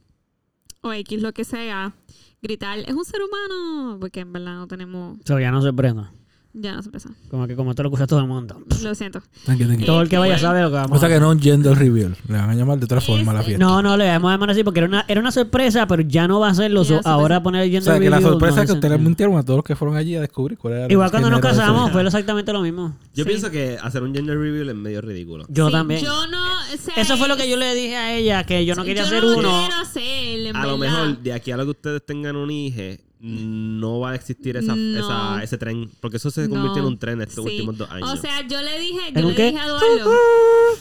o 0.83 0.93
X 0.93 1.23
lo 1.23 1.33
que 1.33 1.45
sea, 1.45 1.95
gritar, 2.43 2.81
es 2.81 2.95
un 2.95 3.05
ser 3.05 3.21
humano, 3.23 3.99
porque 4.01 4.21
en 4.21 4.33
verdad 4.33 4.57
no 4.57 4.67
tenemos, 4.67 5.19
So, 5.25 5.39
ya 5.39 5.51
no 5.51 5.63
se 5.63 5.73
prenda. 5.73 6.13
Ya 6.55 6.73
no 6.75 6.83
se. 6.83 6.91
Como 7.31 7.47
que 7.47 7.55
como 7.55 7.71
esto 7.71 7.83
lo 7.83 7.89
escucha 7.91 8.07
todo 8.07 8.21
el 8.21 8.27
mundo. 8.27 8.61
Lo 8.83 8.95
siento. 8.95 9.21
Tranqui, 9.45 9.65
tranqui. 9.65 9.85
Todo 9.85 10.01
el 10.03 10.09
que 10.09 10.19
vaya 10.19 10.35
Este, 10.35 10.47
sabe 10.47 10.63
lo 10.63 10.69
que 10.71 10.77
vamos 10.77 10.97
O 10.97 10.99
sea 10.99 11.07
a 11.07 11.09
que 11.11 11.15
hacer. 11.15 11.23
no 11.23 11.31
un 11.31 11.41
gender 11.41 11.77
reveal. 11.77 12.17
Le 12.27 12.35
van 12.39 12.51
a 12.51 12.55
llamar 12.55 12.79
de 12.79 12.85
otra 12.87 13.01
forma 13.01 13.33
a 13.33 13.35
la 13.37 13.43
fiesta. 13.43 13.65
No, 13.65 13.83
no, 13.83 13.97
le 13.97 14.07
vamos 14.09 14.31
a 14.31 14.35
llamar 14.35 14.51
así 14.51 14.65
porque 14.65 14.81
era 14.81 14.89
una, 14.89 15.05
era 15.09 15.21
una 15.21 15.31
sorpresa, 15.31 15.87
pero 15.87 16.03
ya 16.03 16.27
no 16.27 16.41
va 16.41 16.49
a 16.49 16.55
serlo. 16.55 16.85
So, 16.85 17.01
ahora 17.05 17.43
poner 17.43 17.63
el 17.63 17.69
o 17.69 17.73
gender 17.73 17.83
sea 17.83 18.01
que 18.01 18.11
la 18.11 18.17
reveal 18.17 18.33
sorpresa 18.33 18.57
no 18.57 18.63
es 18.63 18.67
que 18.69 18.73
ustedes 18.75 18.91
sentido. 18.93 19.09
mintieron 19.09 19.37
a 19.37 19.43
todos 19.45 19.59
los 19.59 19.65
que 19.65 19.77
fueron 19.77 19.97
allí 19.97 20.17
a 20.17 20.21
descubrir 20.21 20.59
cuál 20.59 20.75
era 20.75 20.87
el 20.87 20.93
Igual 20.93 21.11
cuando 21.11 21.31
nos 21.31 21.39
género 21.39 21.49
de 21.55 21.61
ese- 21.61 21.67
casamos 21.71 21.93
fue 21.93 22.03
exactamente 22.03 22.53
lo 22.53 22.61
mismo. 22.63 22.97
Yo 23.15 23.25
Sí. 23.25 23.29
pienso 23.29 23.51
que 23.51 23.79
hacer 23.83 24.03
un 24.03 24.15
gender 24.15 24.39
reveal 24.39 24.69
es 24.69 24.75
medio 24.77 25.01
ridículo. 25.01 25.45
Yo 25.49 25.67
Sí, 25.67 25.73
también. 25.73 26.01
Yo 26.05 26.27
no, 26.29 26.39
o 26.45 26.77
sea, 26.81 26.95
Eso 26.97 27.17
fue 27.17 27.29
lo 27.29 27.37
que 27.37 27.49
yo 27.49 27.57
le 27.57 27.75
dije 27.75 27.97
a 27.97 28.17
ella, 28.17 28.45
que 28.45 28.65
yo 28.65 28.75
no 28.75 28.85
quería 28.85 29.03
hacer 29.05 29.23
no 29.23 29.37
uno. 29.37 29.61
quiero 29.61 29.75
hacer, 29.83 30.47
en 30.47 30.57
A 30.57 30.67
lo 30.67 30.79
verdad. 30.79 30.99
mejor 31.07 31.19
de 31.23 31.33
aquí 31.33 31.51
a 31.53 31.57
lo 31.57 31.65
que 31.65 31.71
ustedes 31.71 32.05
tengan 32.07 32.37
un 32.37 32.51
hijo, 32.51 32.83
no 33.21 34.01
va 34.01 34.11
a 34.11 34.15
existir 34.15 34.57
esa, 34.57 34.75
No. 34.77 34.99
esa- 34.99 35.43
ese 35.43 35.59
tren. 35.59 35.91
Porque 36.01 36.19
eso 36.19 36.31
se 36.31 36.49
convirtió 36.49 36.83
No. 36.83 36.89
en 36.89 36.93
un 36.95 36.99
tren 36.99 37.21
estos 37.21 37.45
Sí. 37.45 37.51
últimos 37.53 37.79
dos 37.79 37.91
años. 37.91 38.11
O 38.13 38.17
sea, 38.17 38.47
yo 38.47 38.61
le 38.63 38.79
dije, 38.79 39.09
¿En 39.09 39.23
yo 39.23 39.29
le 39.31 39.35
qué? 39.35 39.47
dije 39.47 39.59
a 39.59 39.67
Eduardo. 39.67 40.11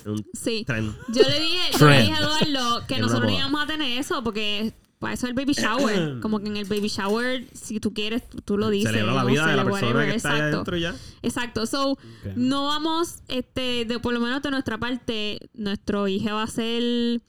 Un 0.06 0.25
Sí. 0.34 0.63
tren. 0.66 0.95
Yo 1.13 1.24
le 1.24 1.39
dije, 1.39 1.60
yo 1.80 1.89
le 1.89 2.01
dije 2.01 2.13
a 2.13 2.19
Eduardo 2.19 2.88
que 2.88 2.95
En 2.95 3.01
nosotros 3.01 3.31
no 3.31 3.38
íbamos 3.38 3.63
a 3.63 3.68
tener 3.68 3.98
eso 4.00 4.24
porque 4.24 4.74
para 5.00 5.13
eso 5.13 5.28
es 5.28 5.30
el 5.30 5.36
baby 5.36 5.54
shower. 5.54 6.19
Como 6.22 6.39
que 6.39 6.48
en 6.48 6.57
el 6.57 6.66
baby 6.66 6.88
shower, 6.88 7.45
si 7.54 7.80
tú 7.80 7.94
quieres, 7.94 8.24
tú, 8.45 8.57
lo 8.57 8.69
dices. 8.69 8.92
Celebra 8.92 9.13
la 9.13 9.24
vida 9.25 9.45
de 9.48 9.56
la 9.56 9.63
persona 9.63 9.88
whatever, 9.88 10.10
que 10.10 10.16
está 10.16 10.30
exacto. 10.30 10.56
adentro 10.56 10.78
ya. 10.78 10.95
Exacto. 11.22 11.66
So, 11.66 11.98
no 12.36 12.66
vamos, 12.66 13.18
este, 13.28 13.86
de 13.86 14.00
por 14.00 14.13
lo 14.13 14.19
menos 14.19 14.42
de 14.42 14.50
nuestra 14.51 14.78
parte, 14.80 15.39
nuestro 15.54 16.07
hijo 16.07 16.34
va 16.36 16.44
a 16.44 16.48
ser 16.48 17.22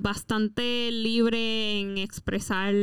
bastante 0.00 0.90
libre 0.92 1.80
en 1.80 1.98
expresar 1.98 2.74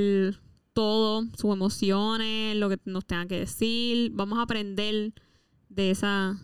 todo, 0.75 1.23
sus 1.37 1.53
emociones, 1.53 2.55
lo 2.57 2.69
que 2.69 2.77
nos 2.85 3.05
tenga 3.05 3.25
que 3.25 3.39
decir. 3.39 4.11
Vamos 4.13 4.37
a 4.37 4.43
aprender 4.43 5.13
de 5.69 5.89
esa. 5.89 6.37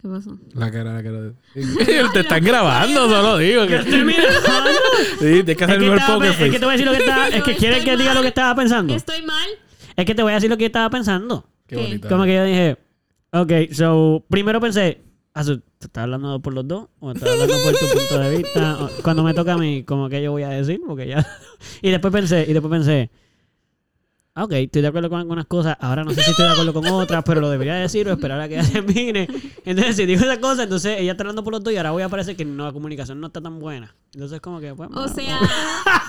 ¿Qué 0.00 0.08
pasó? 0.08 0.38
La 0.54 0.70
cara, 0.70 0.94
la 0.94 1.02
cara. 1.02 1.32
Te 2.12 2.20
están 2.20 2.44
grabando, 2.44 3.08
solo 3.08 3.38
digo. 3.38 3.66
Que... 3.66 3.82
sí, 3.82 5.42
tienes 5.42 5.56
que 5.56 5.64
hacer 5.64 5.76
Es 5.76 5.82
que, 5.82 5.86
el 5.86 5.98
estaba 5.98 6.14
poker 6.14 6.30
es 6.30 6.50
que 6.52 6.58
te 6.58 6.64
voy 6.64 6.68
a 6.68 6.72
decir 6.72 6.86
lo 6.86 6.92
que 6.92 6.98
estaba... 6.98 7.28
Es 7.36 7.42
que 7.42 7.56
quieres 7.56 7.84
que 7.84 7.96
diga 7.96 8.04
mal. 8.04 8.14
lo 8.14 8.22
que 8.22 8.28
estaba 8.28 8.54
pensando. 8.54 8.94
¿Estoy 8.94 9.22
mal? 9.22 9.48
Es 9.96 10.04
que 10.06 10.14
te 10.14 10.22
voy 10.22 10.30
a 10.30 10.34
decir 10.36 10.48
lo 10.48 10.56
que 10.56 10.66
estaba 10.66 10.88
pensando. 10.88 11.48
Qué 11.66 11.74
¿Qué? 11.76 11.82
bonita. 11.82 12.08
Como 12.08 12.24
que 12.24 12.34
yo 12.34 12.44
dije... 12.44 12.76
Ok, 13.32 13.72
so... 13.72 14.24
Primero 14.30 14.60
pensé... 14.60 15.02
ah, 15.34 15.42
¿Te 15.44 15.86
estás 15.86 16.04
hablando 16.04 16.40
por 16.40 16.54
los 16.54 16.68
dos? 16.68 16.86
¿O 17.00 17.10
estás 17.10 17.28
hablando 17.28 17.54
por 17.64 17.72
tu 17.72 17.86
punto 17.86 18.18
de 18.20 18.36
vista? 18.36 18.90
Cuando 19.02 19.24
me 19.24 19.34
toca 19.34 19.54
a 19.54 19.58
mí, 19.58 19.82
como 19.82 20.08
que 20.08 20.22
yo 20.22 20.30
voy 20.30 20.44
a 20.44 20.50
decir, 20.50 20.80
porque 20.86 21.08
ya... 21.08 21.26
y 21.82 21.90
después 21.90 22.12
pensé... 22.12 22.46
Y 22.48 22.52
después 22.52 22.70
pensé... 22.70 23.10
Ok, 24.38 24.52
estoy 24.52 24.82
de 24.82 24.88
acuerdo 24.88 25.08
con 25.08 25.18
algunas 25.20 25.46
cosas. 25.46 25.76
Ahora 25.80 26.04
no 26.04 26.10
sé 26.10 26.22
si 26.22 26.30
estoy 26.30 26.44
de 26.44 26.52
acuerdo 26.52 26.74
con 26.74 26.86
otras, 26.86 27.24
pero 27.24 27.40
lo 27.40 27.48
debería 27.48 27.74
decir 27.76 28.06
o 28.06 28.12
esperar 28.12 28.38
a 28.40 28.48
que 28.48 28.58
ella 28.58 28.68
termine. 28.72 29.26
Entonces, 29.64 29.96
si 29.96 30.04
digo 30.04 30.20
esa 30.22 30.38
cosa, 30.40 30.64
entonces 30.64 31.00
ella 31.00 31.12
está 31.12 31.22
hablando 31.22 31.42
por 31.42 31.54
los 31.54 31.64
dos 31.64 31.72
y 31.72 31.76
ahora 31.78 31.92
voy 31.92 32.02
a 32.02 32.08
parecer 32.10 32.36
que 32.36 32.44
no, 32.44 32.64
la 32.66 32.72
comunicación 32.72 33.18
no 33.18 33.28
está 33.28 33.40
tan 33.40 33.58
buena. 33.58 33.94
Entonces, 34.12 34.40
como 34.40 34.60
que, 34.60 34.74
pues, 34.74 34.90
O 34.92 35.08
sea, 35.08 35.38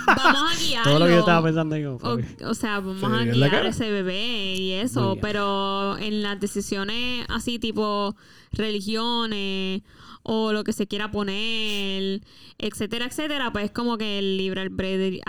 vamos 0.07 0.53
a 0.53 0.59
guiarlo. 0.59 0.91
todo 0.91 0.99
lo 0.99 1.05
que 1.05 1.11
yo 1.13 1.19
estaba 1.19 1.43
pensando, 1.43 1.75
digo, 1.75 1.97
O, 2.01 2.17
o 2.49 2.53
sea, 2.53 2.79
vamos 2.81 2.99
Sí, 2.99 3.05
a 3.05 3.21
en 3.23 3.31
guiar 3.31 3.65
a 3.65 3.69
ese 3.69 3.91
bebé 3.91 4.55
y 4.55 4.73
eso, 4.73 5.17
pero 5.21 5.97
en 5.97 6.21
las 6.21 6.37
decisiones 6.39 7.25
así 7.29 7.59
tipo 7.59 8.15
religiones 8.51 9.81
o 10.29 10.51
lo 10.51 10.65
que 10.65 10.73
se 10.73 10.87
quiera 10.87 11.09
poner, 11.09 12.19
etcétera, 12.57 13.05
etcétera, 13.05 13.49
pues 13.53 13.71
como 13.71 13.97
que 13.97 14.19
el 14.19 14.35
libre 14.37 14.59
albedrío, 14.61 15.21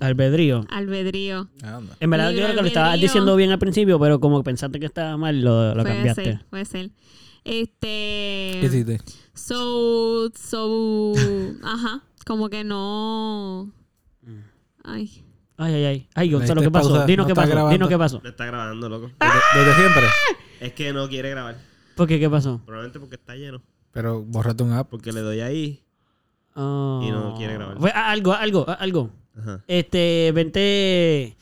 albedrío, 0.00 0.66
albedrío. 0.68 1.48
Anda. 1.62 1.96
En 1.98 2.10
verdad, 2.10 2.30
yo 2.32 2.36
creo 2.36 2.48
que 2.48 2.60
lo 2.60 2.66
estabas 2.66 3.00
diciendo 3.00 3.34
bien 3.34 3.50
al 3.50 3.58
principio, 3.58 3.98
pero 3.98 4.20
como 4.20 4.42
pensaste 4.42 4.78
que 4.78 4.84
estaba 4.84 5.16
mal, 5.16 5.40
lo, 5.40 5.74
lo 5.74 5.82
puede 5.82 5.94
cambiaste. 5.94 6.24
ser, 6.24 6.44
puede 6.50 6.64
ser. 6.66 6.90
Este. 7.44 8.58
¿Qué 8.60 8.66
hiciste? 8.66 9.00
So, 9.32 10.30
so, 10.34 11.14
ajá, 11.62 12.02
como 12.26 12.50
que 12.50 12.62
no. 12.62 13.72
Ay. 14.84 15.24
Ay, 15.56 15.72
ay, 15.72 15.84
ay. 15.86 16.08
Ay, 16.14 16.30
Gonzalo, 16.30 16.60
¿qué 16.60 16.70
pasó? 16.70 16.90
pausa, 16.90 17.06
Dinos 17.06 17.24
no 17.24 17.28
qué 17.28 17.34
pasó. 17.34 17.48
grabando. 17.48 17.72
Dinos 17.72 17.88
qué 17.88 17.96
pasó. 17.96 18.20
Está 18.22 18.44
grabando, 18.44 18.90
loco. 18.90 19.10
Desde, 19.18 19.66
desde 19.66 19.80
siempre. 19.80 20.02
Es 20.60 20.72
que 20.74 20.92
no 20.92 21.08
quiere 21.08 21.30
grabar. 21.30 21.56
¿Por 21.96 22.06
qué? 22.06 22.20
¿Qué 22.20 22.30
pasó? 22.30 22.60
Probablemente 22.64 23.00
porque 23.00 23.16
está 23.16 23.34
lleno. 23.34 23.60
Pero 23.90 24.22
borrate 24.22 24.62
un 24.62 24.72
app. 24.72 24.88
Porque 24.88 25.10
le 25.12 25.20
doy 25.22 25.40
ahí. 25.40 25.82
Oh. 26.54 27.00
Y 27.04 27.10
no 27.10 27.34
quiere 27.36 27.54
grabar. 27.54 27.78
Fue 27.78 27.90
algo, 27.90 28.32
algo, 28.32 28.66
algo. 28.78 29.10
Ajá. 29.36 29.62
Este, 29.66 30.30
vente. 30.34 31.36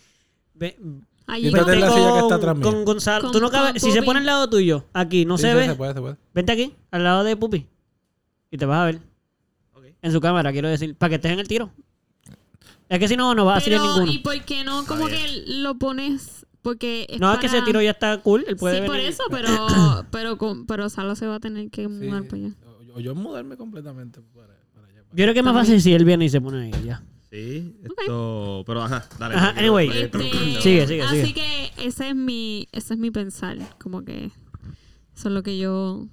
ve- 0.54 0.78
Allí 1.26 1.50
vente 1.50 1.76
la 1.76 1.86
con, 1.88 1.96
silla 1.98 2.12
que 2.12 2.18
está 2.20 2.34
atrás 2.36 2.56
con 2.60 2.84
Gonzalo. 2.84 3.22
Con- 3.24 3.32
Tú 3.32 3.40
no 3.40 3.50
cabes- 3.50 3.72
con 3.72 3.80
si 3.80 3.92
se 3.92 4.02
pone 4.02 4.20
al 4.20 4.26
lado 4.26 4.48
tuyo, 4.48 4.84
aquí, 4.92 5.24
no 5.24 5.36
Sí, 5.38 5.42
se 5.42 5.50
sí, 5.50 5.56
ve. 5.56 5.66
Se 5.66 5.74
puede, 5.74 5.94
se 5.94 6.00
puede. 6.00 6.16
Vente 6.34 6.52
aquí, 6.52 6.74
al 6.90 7.04
lado 7.04 7.24
de 7.24 7.36
Pupi. 7.36 7.66
Y 8.50 8.56
te 8.58 8.66
vas 8.66 8.78
a 8.80 8.84
ver. 8.86 9.00
En 10.02 10.12
su 10.12 10.20
cámara, 10.20 10.52
quiero 10.52 10.68
decir. 10.68 10.94
Para 10.96 11.08
que 11.10 11.14
estés 11.16 11.32
en 11.32 11.38
el 11.40 11.48
tiro. 11.48 11.70
Es 12.90 12.98
que 12.98 13.08
si 13.08 13.16
no, 13.16 13.34
no 13.34 13.46
va 13.46 13.56
a 13.56 13.60
salir 13.60 13.80
ninguno. 13.80 14.12
¿y 14.12 14.18
por 14.18 14.38
qué 14.44 14.62
no 14.64 14.84
como 14.86 15.06
que 15.06 15.44
lo 15.46 15.76
pones? 15.76 16.44
Porque 16.64 17.06
es 17.08 17.20
No, 17.20 17.30
es 17.32 17.38
que 17.38 17.46
para- 17.46 17.58
ese 17.58 17.66
tiro 17.66 17.80
ya 17.82 17.90
está 17.92 18.18
cool. 18.22 18.44
Él 18.48 18.56
puede 18.56 18.80
Sí, 18.80 18.86
por 18.86 18.96
eso, 18.98 19.22
pero 19.30 19.48
pero 20.10 20.38
con- 20.38 20.66
pero 20.66 20.88
Salo 20.88 21.14
se 21.14 21.26
va 21.28 21.36
a 21.36 21.40
tener 21.40 21.70
que 21.70 21.82
Sí, 21.82 21.88
mudar 21.88 22.24
para 22.24 22.42
allá. 22.42 22.54
o- 22.94 23.00
yo 23.00 23.14
mudarme 23.14 23.56
completamente 23.56 24.20
para, 24.34 24.54
para 24.74 24.86
allá. 24.88 25.02
Yo 25.10 25.14
creo 25.24 25.32
que 25.34 25.40
es 25.40 25.44
más 25.44 25.54
fácil 25.54 25.80
si 25.80 25.92
él 25.92 26.04
viene 26.04 26.24
y 26.24 26.28
se 26.30 26.40
pone 26.40 26.64
ahí 26.64 26.84
ya. 26.84 27.02
Sí, 27.30 27.76
esto. 27.82 28.62
Pero 28.66 28.82
ajá, 28.82 29.06
dale. 29.18 29.34
Ajá, 29.34 29.50
anyway. 29.58 29.88
Este, 29.90 30.18
Sigue, 30.62 30.86
sigue, 30.86 31.02
así 31.02 31.20
sigue. 31.20 31.34
que 31.34 31.70
ese 31.86 32.08
es 32.08 32.14
mi 32.16 32.66
ese 32.72 32.94
es 32.94 32.98
mi 33.00 33.10
pensar, 33.10 33.58
como 33.80 34.02
que 34.04 34.26
eso 35.14 35.28
es 35.28 35.34
lo 35.34 35.42
que 35.42 35.58
yo 35.58 36.06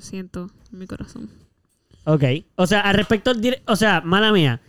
siento 0.00 0.50
en 0.72 0.78
mi 0.78 0.86
corazón. 0.86 1.30
Ok. 2.04 2.22
O 2.56 2.66
sea, 2.66 2.80
al 2.82 2.94
respecto, 2.94 3.32
o 3.66 3.76
sea, 3.76 4.00
mala 4.02 4.32
mía. 4.32 4.60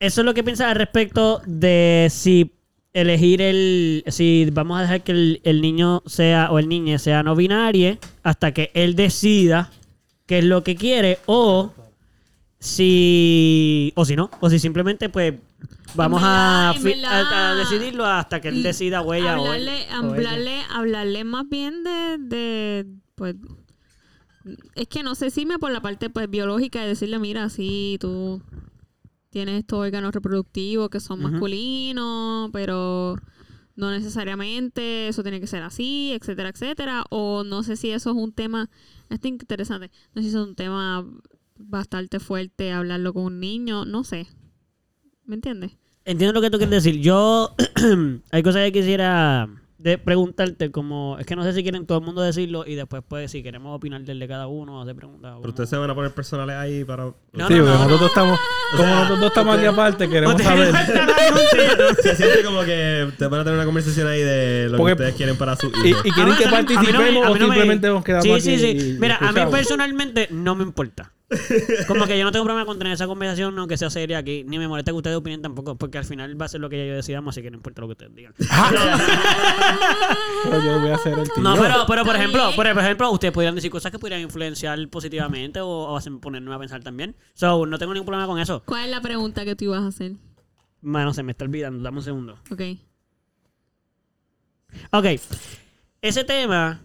Eso 0.00 0.20
es 0.20 0.24
lo 0.24 0.32
que 0.32 0.44
piensas 0.44 0.68
al 0.68 0.76
respecto 0.76 1.42
de 1.44 2.06
si 2.10 2.54
elegir 2.92 3.40
el, 3.42 4.02
si 4.08 4.48
vamos 4.52 4.78
a 4.78 4.82
dejar 4.82 5.04
que 5.04 5.12
el, 5.12 5.40
el 5.44 5.60
niño 5.60 6.02
sea 6.06 6.50
o 6.50 6.58
el 6.58 6.68
niño 6.68 6.98
sea 6.98 7.22
no 7.22 7.36
binario 7.36 7.98
hasta 8.22 8.52
que 8.52 8.70
él 8.74 8.96
decida 8.96 9.70
qué 10.26 10.38
es 10.38 10.44
lo 10.44 10.62
que 10.64 10.74
quiere 10.74 11.18
o 11.26 11.72
si, 12.58 13.92
o 13.94 14.04
si 14.04 14.16
no, 14.16 14.30
o 14.40 14.50
si 14.50 14.58
simplemente 14.58 15.08
pues 15.08 15.34
vamos 15.94 16.20
a, 16.24 16.74
verdad, 16.82 17.04
a- 17.32 17.50
a 17.52 17.54
decidirlo 17.54 18.04
hasta 18.04 18.40
que 18.40 18.48
él 18.48 18.62
decida 18.62 19.00
o 19.02 19.14
ella 19.14 19.40
o 19.40 19.52
él, 19.54 19.68
hablarle, 19.68 19.86
o 19.92 19.94
hablarle, 20.12 20.60
hablarle 20.70 21.24
más 21.24 21.48
bien 21.48 21.84
de, 21.84 22.18
de 22.18 22.86
pues 23.14 23.36
es 24.74 24.88
que 24.88 25.02
no 25.02 25.14
sé 25.14 25.30
si 25.30 25.46
me 25.46 25.58
por 25.58 25.70
la 25.70 25.80
parte 25.80 26.10
pues 26.10 26.28
biológica 26.28 26.80
de 26.82 26.88
decirle 26.88 27.18
mira 27.18 27.48
sí 27.48 27.96
tú 28.00 28.42
tienes 29.30 29.58
estos 29.60 29.78
órganos 29.78 30.14
reproductivos 30.14 30.88
que 30.90 31.00
son 31.00 31.20
masculinos 31.20 32.50
pero 32.52 33.16
no 33.76 33.90
necesariamente 33.90 35.08
eso 35.08 35.22
tiene 35.22 35.40
que 35.40 35.46
ser 35.46 35.62
así 35.62 36.12
etcétera 36.12 36.48
etcétera 36.48 37.04
o 37.10 37.44
no 37.44 37.62
sé 37.62 37.76
si 37.76 37.90
eso 37.90 38.10
es 38.10 38.16
un 38.16 38.32
tema 38.32 38.70
este 39.10 39.28
interesante 39.28 39.90
no 40.14 40.22
sé 40.22 40.30
si 40.30 40.36
es 40.36 40.42
un 40.42 40.54
tema 40.54 41.06
bastante 41.56 42.20
fuerte 42.20 42.72
hablarlo 42.72 43.12
con 43.12 43.24
un 43.24 43.40
niño 43.40 43.84
no 43.84 44.04
sé 44.04 44.28
¿me 45.28 45.36
entiendes? 45.36 45.72
Entiendo 46.04 46.32
lo 46.32 46.40
que 46.40 46.50
tú 46.50 46.56
quieres 46.56 46.82
decir. 46.82 47.00
Yo, 47.00 47.54
hay 48.32 48.42
cosas 48.42 48.64
que 48.64 48.72
quisiera 48.72 49.46
de 49.78 49.96
preguntarte, 49.96 50.72
como, 50.72 51.16
es 51.20 51.26
que 51.26 51.36
no 51.36 51.44
sé 51.44 51.52
si 51.52 51.62
quieren 51.62 51.86
todo 51.86 51.98
el 51.98 52.04
mundo 52.04 52.20
decirlo 52.20 52.64
y 52.66 52.74
después, 52.74 53.02
pues, 53.06 53.30
si 53.30 53.44
queremos 53.44 53.76
opinar 53.76 54.02
del 54.02 54.18
de 54.18 54.26
cada 54.26 54.48
uno, 54.48 54.82
hacer 54.82 54.96
preguntas. 54.96 55.36
Pero 55.40 55.50
ustedes 55.50 55.70
se 55.70 55.76
van 55.76 55.88
a 55.88 55.94
poner 55.94 56.12
personales 56.12 56.56
ahí 56.56 56.84
para. 56.84 57.04
No, 57.32 57.46
sí, 57.48 57.54
no, 57.54 57.64
nosotros 57.64 58.08
estamos, 58.08 58.38
como 58.76 58.88
nosotros 58.88 59.20
dos 59.20 59.28
estamos 59.28 59.56
aquí 59.56 59.66
aparte, 59.66 60.08
queremos 60.08 60.42
saber. 60.42 60.74
Se 62.02 62.16
siente 62.16 62.42
como 62.44 62.62
que 62.62 63.08
te 63.18 63.26
van 63.26 63.40
a 63.40 63.44
tener 63.44 63.56
una 63.58 63.64
conversación 63.66 64.08
ahí 64.08 64.20
de 64.22 64.68
lo 64.70 64.78
Porque- 64.78 64.90
que 64.96 65.02
ustedes 65.02 65.14
quieren 65.14 65.36
para 65.36 65.56
su 65.56 65.70
Y, 65.84 65.88
hijo. 65.90 66.00
y 66.04 66.10
quieren 66.10 66.34
que 66.36 66.48
participemos 66.48 67.28
o 67.28 67.36
simplemente 67.36 67.88
nos 67.88 68.04
quedamos 68.04 68.24
Sí, 68.24 68.32
aquí. 68.32 68.40
sí, 68.58 68.80
sí. 68.80 68.96
Mira, 69.00 69.16
a 69.16 69.32
mí 69.32 69.40
personalmente 69.50 70.28
no 70.30 70.54
me 70.54 70.64
importa. 70.64 71.12
Como 71.86 72.06
que 72.06 72.18
yo 72.18 72.24
no 72.24 72.32
tengo 72.32 72.46
problema 72.46 72.64
con 72.64 72.78
tener 72.78 72.94
esa 72.94 73.06
conversación, 73.06 73.58
aunque 73.58 73.76
sea 73.76 73.90
seria 73.90 74.16
aquí. 74.18 74.44
Ni 74.46 74.58
me 74.58 74.66
molesta 74.66 74.92
que 74.92 74.96
ustedes 74.96 75.16
opinen 75.16 75.42
tampoco, 75.42 75.76
porque 75.76 75.98
al 75.98 76.04
final 76.04 76.40
va 76.40 76.46
a 76.46 76.48
ser 76.48 76.60
lo 76.60 76.70
que 76.70 76.78
ya 76.78 76.84
yo 76.86 76.94
decidamos, 76.94 77.34
así 77.34 77.42
que 77.42 77.50
no 77.50 77.58
importa 77.58 77.82
lo 77.82 77.88
que 77.88 77.92
ustedes 77.92 78.14
digan. 78.14 78.32
Pero 80.44 80.62
yo 80.64 80.80
voy 80.80 80.90
a 80.90 80.94
hacer 80.94 81.18
el 81.18 81.30
tío. 81.30 81.42
No, 81.42 81.56
pero, 81.56 81.84
pero 81.86 82.04
por 82.04 82.16
ejemplo, 82.16 82.50
por 82.56 82.66
ejemplo, 82.66 83.10
ustedes 83.10 83.34
podrían 83.34 83.54
decir 83.54 83.70
cosas 83.70 83.92
que 83.92 83.98
podrían 83.98 84.20
influenciar 84.22 84.78
positivamente 84.88 85.60
o, 85.60 85.68
o 85.68 85.96
hacer 85.96 86.12
ponerme 86.20 86.54
a 86.54 86.58
pensar 86.58 86.82
también. 86.82 87.14
So, 87.34 87.66
no 87.66 87.78
tengo 87.78 87.92
ningún 87.92 88.06
problema 88.06 88.26
con 88.26 88.38
eso. 88.38 88.62
¿cuál 88.64 88.84
es 88.84 88.90
la 88.90 89.00
pregunta 89.00 89.44
que 89.44 89.54
tú 89.56 89.64
ibas 89.64 89.82
a 89.82 89.88
hacer? 89.88 90.12
Mano, 90.80 91.12
se 91.12 91.22
me 91.22 91.32
está 91.32 91.44
olvidando. 91.44 91.82
Dame 91.82 91.98
un 91.98 92.04
segundo. 92.04 92.38
ok 92.50 92.62
Ok. 94.92 95.06
Ese 96.00 96.24
tema. 96.24 96.80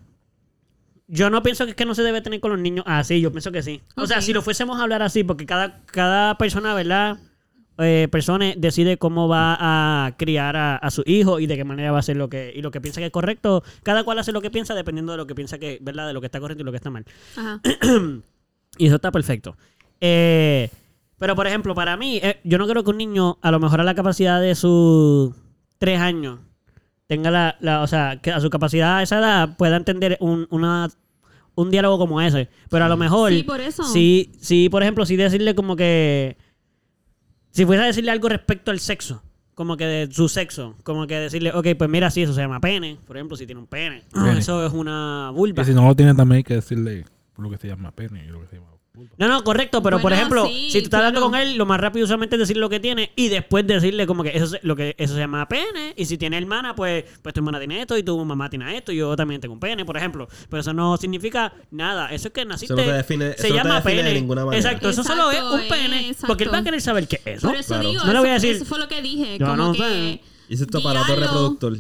Yo 1.16 1.30
no 1.30 1.44
pienso 1.44 1.66
que 1.66 1.72
es 1.72 1.76
que 1.76 1.86
no 1.86 1.94
se 1.94 2.02
debe 2.02 2.22
tener 2.22 2.40
con 2.40 2.52
los 2.52 2.60
niños 2.60 2.84
así, 2.88 3.22
yo 3.22 3.32
pienso 3.32 3.52
que 3.52 3.62
sí. 3.62 3.82
O 3.96 4.08
sea, 4.08 4.20
si 4.22 4.34
lo 4.34 4.42
fuésemos 4.42 4.80
a 4.80 4.84
hablar 4.84 5.04
así, 5.04 5.24
porque 5.24 5.46
cada, 5.46 5.82
cada 5.86 6.38
persona, 6.40 6.74
¿verdad? 6.74 7.18
Eh, 7.78 8.08
persona 8.12 8.54
decide 8.58 8.98
cómo 8.98 9.28
va 9.28 9.58
a 9.60 10.16
criar 10.18 10.56
a, 10.56 10.76
a 10.76 10.90
su 10.92 11.04
hijo 11.06 11.40
y 11.40 11.46
de 11.48 11.56
qué 11.56 11.64
manera 11.64 11.92
va 11.92 11.98
a 11.98 12.00
hacer 12.00 12.18
lo 12.18 12.30
que 12.30 12.52
y 12.56 12.62
lo 12.62 12.72
que 12.72 12.82
piensa 12.82 13.00
que 13.00 13.08
es 13.08 13.12
correcto. 13.12 13.64
Cada 13.84 14.04
cual 14.04 14.18
hace 14.20 14.32
lo 14.32 14.42
que 14.42 14.50
piensa 14.52 14.74
dependiendo 14.76 15.12
de 15.12 15.18
lo 15.20 15.28
que 15.28 15.36
piensa 15.36 15.58
que, 15.60 15.78
¿verdad? 15.82 16.08
De 16.08 16.14
lo 16.14 16.20
que 16.22 16.28
está 16.28 16.40
correcto 16.40 16.62
y 16.64 16.66
lo 16.66 16.72
que 16.72 16.78
está 16.78 16.90
mal. 16.90 17.06
Ajá. 17.38 17.62
Y 18.78 18.88
eso 18.88 18.96
está 18.96 19.12
perfecto. 19.12 19.56
Eh, 20.02 20.68
pero, 21.20 21.36
por 21.36 21.46
ejemplo, 21.46 21.76
para 21.76 21.96
mí, 21.96 22.20
eh, 22.24 22.40
yo 22.44 22.58
no 22.58 22.68
creo 22.68 22.84
que 22.84 22.90
un 22.90 22.98
niño, 22.98 23.38
a 23.42 23.52
lo 23.52 23.60
mejor 23.60 23.80
a 23.82 23.84
la 23.84 23.94
capacidad 23.94 24.42
de 24.42 24.56
sus 24.56 25.32
tres 25.78 26.00
años, 26.00 26.40
tenga 27.08 27.30
la, 27.32 27.56
la- 27.60 27.82
o 27.84 27.88
sea, 27.88 28.20
que 28.22 28.32
a 28.32 28.40
su 28.40 28.50
capacidad 28.50 28.98
a 28.98 29.04
esa 29.04 29.20
edad 29.20 29.58
pueda 29.58 29.78
entender 29.78 30.18
un, 30.20 30.48
una, 30.50 30.90
un 31.56 31.70
diálogo 31.72 31.98
como 32.00 32.22
ese. 32.22 32.50
Pero 32.70 32.86
a 32.86 32.90
lo 32.90 32.98
mejor, 32.98 33.32
Sí, 33.32 33.44
por 33.44 33.62
eso. 33.62 33.84
sí, 33.84 34.32
sí, 34.40 34.70
por 34.70 34.82
ejemplo, 34.84 35.06
sí 35.06 35.16
decirle 35.16 35.56
como 35.56 35.76
que, 35.76 36.38
si 37.52 37.66
fuese 37.66 37.84
a 37.84 37.86
decirle 37.88 38.12
algo 38.12 38.30
respecto 38.30 38.72
al 38.72 38.80
sexo, 38.80 39.22
como 39.54 39.78
que 39.78 39.86
de 39.86 40.12
su 40.12 40.28
sexo, 40.30 40.76
como 40.84 41.06
que 41.06 41.16
decirle, 41.20 41.52
ok, 41.54 41.68
pues 41.78 41.90
mira, 41.90 42.10
sí, 42.10 42.24
eso 42.24 42.34
se 42.34 42.42
llama 42.42 42.60
pene, 42.60 42.98
por 43.06 43.16
ejemplo, 43.18 43.38
si 43.38 43.46
tiene 43.46 43.62
un 43.62 43.68
pene, 43.68 44.04
Pene. 44.12 44.40
eso 44.40 44.66
es 44.66 44.74
una 44.74 45.30
vulva. 45.34 45.62
Que 45.64 45.70
si 45.70 45.76
no 45.76 45.88
lo 45.88 45.96
tiene 45.96 46.16
también 46.16 46.38
hay 46.38 46.44
que 46.44 46.56
decirle 46.56 47.06
lo 47.38 47.50
que 47.50 47.58
se 47.58 47.68
llama 47.68 47.92
pene 47.92 48.26
y 48.26 48.30
lo 48.30 48.42
que 48.42 48.48
se 48.48 48.56
llama. 48.56 48.68
No, 49.18 49.28
no, 49.28 49.44
correcto, 49.44 49.82
pero 49.82 50.00
por 50.00 50.14
ejemplo, 50.14 50.46
sí, 50.46 50.70
si 50.70 50.80
tú 50.80 50.84
estás 50.86 51.00
hablando 51.00 51.20
claro. 51.22 51.32
con 51.32 51.40
él, 51.40 51.56
lo 51.58 51.66
más 51.66 51.80
rápido 51.82 52.04
usualmente 52.06 52.36
es 52.36 52.40
decirle 52.42 52.62
lo 52.62 52.70
que 52.70 52.80
tiene 52.80 53.12
y 53.16 53.28
después 53.28 53.66
decirle 53.66 54.06
como 54.06 54.22
que 54.22 54.30
eso, 54.38 54.46
se- 54.46 54.60
lo 54.62 54.76
que 54.76 54.94
eso 55.00 55.16
se 55.16 55.20
llama 55.20 55.48
pene 55.48 55.96
y 55.98 56.06
si 56.06 56.16
tiene 56.20 56.38
hermana, 56.38 56.76
pues, 56.76 57.04
pues 57.24 57.34
tu 57.34 57.40
hermana 57.40 57.58
tiene 57.58 57.82
esto 57.82 57.98
y 57.98 58.04
tu 58.04 58.24
mamá 58.24 58.52
tiene 58.52 58.78
esto 58.78 58.92
y 58.92 58.98
yo 58.98 59.16
también 59.16 59.42
tengo 59.42 59.56
un 59.56 59.60
pene, 59.60 59.84
por 59.84 59.98
ejemplo. 59.98 60.28
Pero 60.48 60.62
eso 60.62 60.74
no 60.74 60.96
significa 60.98 61.52
nada, 61.72 62.10
eso 62.14 62.28
es 62.28 62.34
que 62.36 62.46
naciste, 62.46 62.74
Eso 62.76 62.84
no 62.84 62.88
te 62.88 62.98
define- 63.04 63.34
se 63.36 63.48
eso 63.48 63.48
no 63.48 63.54
te 63.56 63.64
llama 63.64 63.76
define 63.82 63.96
de 63.96 64.04
pene. 64.04 64.14
ninguna 64.20 64.46
manera. 64.46 64.62
Exacto, 64.64 64.90
eso 64.90 65.04
solo 65.04 65.32
es 65.32 65.42
un 65.42 65.68
pene, 65.68 66.16
porque 66.28 66.44
él 66.44 66.54
va 66.54 66.60
a 66.60 66.64
querer 66.64 66.82
saber 66.82 67.08
qué 67.08 67.16
es 67.26 67.38
eso. 67.38 67.48
Por 67.48 67.58
eso 67.58 67.68
Claro. 67.74 67.90
digo, 67.90 68.04
No 68.04 68.14
le 68.14 68.20
voy 68.20 68.30
a 68.30 68.36
eso, 68.36 68.46
decir- 68.46 68.56
eso 68.58 68.66
fue 68.66 68.78
lo 68.78 68.88
que 68.88 69.02
dije. 69.02 69.40
Yo 69.40 69.46
como 69.48 69.58
no 69.58 69.72
que 69.72 69.78
sé. 69.80 70.22
Y 70.50 70.54
eso 70.54 70.66
es 70.66 70.70
tu 70.70 70.78
aparato 70.78 71.16
reproductor. 71.16 71.78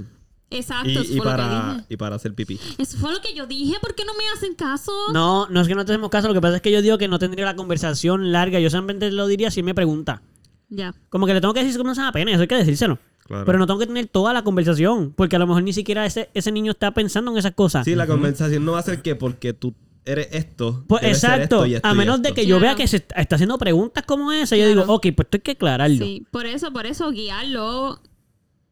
Exacto, 0.53 0.89
Y, 0.89 0.93
eso 0.97 1.03
y 1.03 1.05
fue 1.07 1.15
lo 1.17 1.23
que 1.23 1.29
para, 1.29 1.73
dije. 1.73 1.85
y 1.89 1.97
para 1.97 2.15
hacer 2.15 2.33
pipí. 2.33 2.59
Eso 2.77 2.97
fue 2.97 3.11
lo 3.11 3.21
que 3.21 3.33
yo 3.33 3.45
dije. 3.47 3.75
¿Por 3.81 3.95
qué 3.95 4.05
no 4.05 4.13
me 4.13 4.23
hacen 4.35 4.55
caso? 4.55 4.91
No, 5.11 5.47
no 5.49 5.61
es 5.61 5.67
que 5.67 5.75
no 5.75 5.85
te 5.85 5.91
hacemos 5.91 6.09
caso, 6.09 6.27
lo 6.27 6.33
que 6.33 6.41
pasa 6.41 6.57
es 6.57 6.61
que 6.61 6.71
yo 6.71 6.81
digo 6.81 6.97
que 6.97 7.07
no 7.07 7.19
tendría 7.19 7.45
la 7.45 7.55
conversación 7.55 8.31
larga, 8.31 8.59
yo 8.59 8.69
solamente 8.69 9.11
lo 9.11 9.27
diría 9.27 9.51
si 9.51 9.59
él 9.61 9.65
me 9.65 9.75
pregunta. 9.75 10.21
Ya. 10.69 10.93
Como 11.09 11.25
que 11.27 11.33
le 11.33 11.41
tengo 11.41 11.53
que 11.53 11.63
decir 11.63 11.77
cómo 11.77 11.93
se 11.93 12.01
llama 12.01 12.11
pene, 12.11 12.33
eso 12.33 12.41
hay 12.41 12.47
que 12.47 12.55
decírselo. 12.55 12.97
Claro. 13.25 13.45
Pero 13.45 13.57
no 13.57 13.67
tengo 13.67 13.79
que 13.79 13.87
tener 13.87 14.07
toda 14.07 14.33
la 14.33 14.43
conversación, 14.43 15.13
porque 15.15 15.35
a 15.37 15.39
lo 15.39 15.47
mejor 15.47 15.63
ni 15.63 15.71
siquiera 15.71 16.05
ese, 16.05 16.29
ese 16.33 16.51
niño 16.51 16.71
está 16.71 16.93
pensando 16.93 17.31
en 17.31 17.37
esas 17.37 17.53
cosas. 17.53 17.85
Sí, 17.85 17.95
la 17.95 18.05
conversación 18.07 18.65
no 18.65 18.73
va 18.73 18.79
a 18.79 18.83
ser 18.83 19.01
que 19.01 19.15
porque 19.15 19.53
tú 19.53 19.73
eres 20.05 20.27
esto. 20.31 20.83
Pues 20.87 21.03
exacto, 21.03 21.41
esto 21.63 21.65
y 21.65 21.75
esto 21.75 21.87
a 21.87 21.93
menos 21.93 22.21
de 22.21 22.33
que 22.33 22.45
yo 22.45 22.59
vea 22.59 22.75
que 22.75 22.87
se 22.87 22.97
está, 22.97 23.15
está 23.15 23.35
haciendo 23.35 23.57
preguntas 23.57 24.03
como 24.05 24.31
esa, 24.31 24.57
yo 24.57 24.67
digo, 24.67 24.83
ok, 24.87 25.07
pues 25.15 25.25
esto 25.27 25.37
hay 25.37 25.41
que 25.41 25.51
aclararlo. 25.51 26.05
Sí, 26.05 26.25
por 26.31 26.45
eso, 26.45 26.71
por 26.73 26.85
eso 26.85 27.09
guiarlo. 27.11 28.01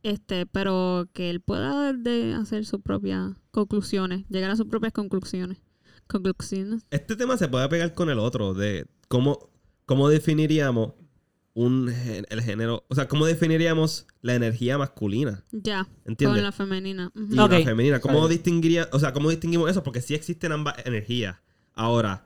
Este, 0.03 0.45
pero 0.47 1.07
que 1.13 1.29
él 1.29 1.41
pueda 1.41 1.93
de 1.93 2.33
hacer 2.33 2.65
sus 2.65 2.81
propias 2.81 3.33
conclusiones, 3.51 4.25
llegar 4.29 4.49
a 4.51 4.55
sus 4.55 4.67
propias 4.67 4.93
conclusiones. 4.93 5.59
Conclusiones. 6.07 6.83
Este 6.91 7.15
tema 7.15 7.37
se 7.37 7.47
puede 7.47 7.67
pegar 7.69 7.93
con 7.93 8.09
el 8.09 8.19
otro, 8.19 8.53
de 8.53 8.85
cómo, 9.07 9.49
cómo 9.85 10.09
definiríamos 10.09 10.93
un, 11.53 11.89
gen- 11.89 12.25
el 12.29 12.41
género, 12.41 12.85
o 12.89 12.95
sea, 12.95 13.07
cómo 13.07 13.25
definiríamos 13.25 14.07
la 14.21 14.35
energía 14.35 14.77
masculina 14.77 15.43
Ya. 15.51 15.87
¿Entiendes? 16.05 16.37
Con 16.37 16.43
la 16.43 16.51
femenina. 16.51 17.11
Ujú. 17.15 17.35
y 17.35 17.39
Ok. 17.39 17.51
la 17.51 17.61
femenina. 17.61 17.99
¿Cómo 17.99 18.27
distinguiría, 18.27 18.89
o 18.91 18.99
sea, 18.99 19.13
cómo 19.13 19.29
distinguimos 19.29 19.69
eso? 19.69 19.83
Porque 19.83 20.01
sí 20.01 20.15
existen 20.15 20.51
ambas 20.51 20.75
energías. 20.85 21.37
Ahora, 21.73 22.25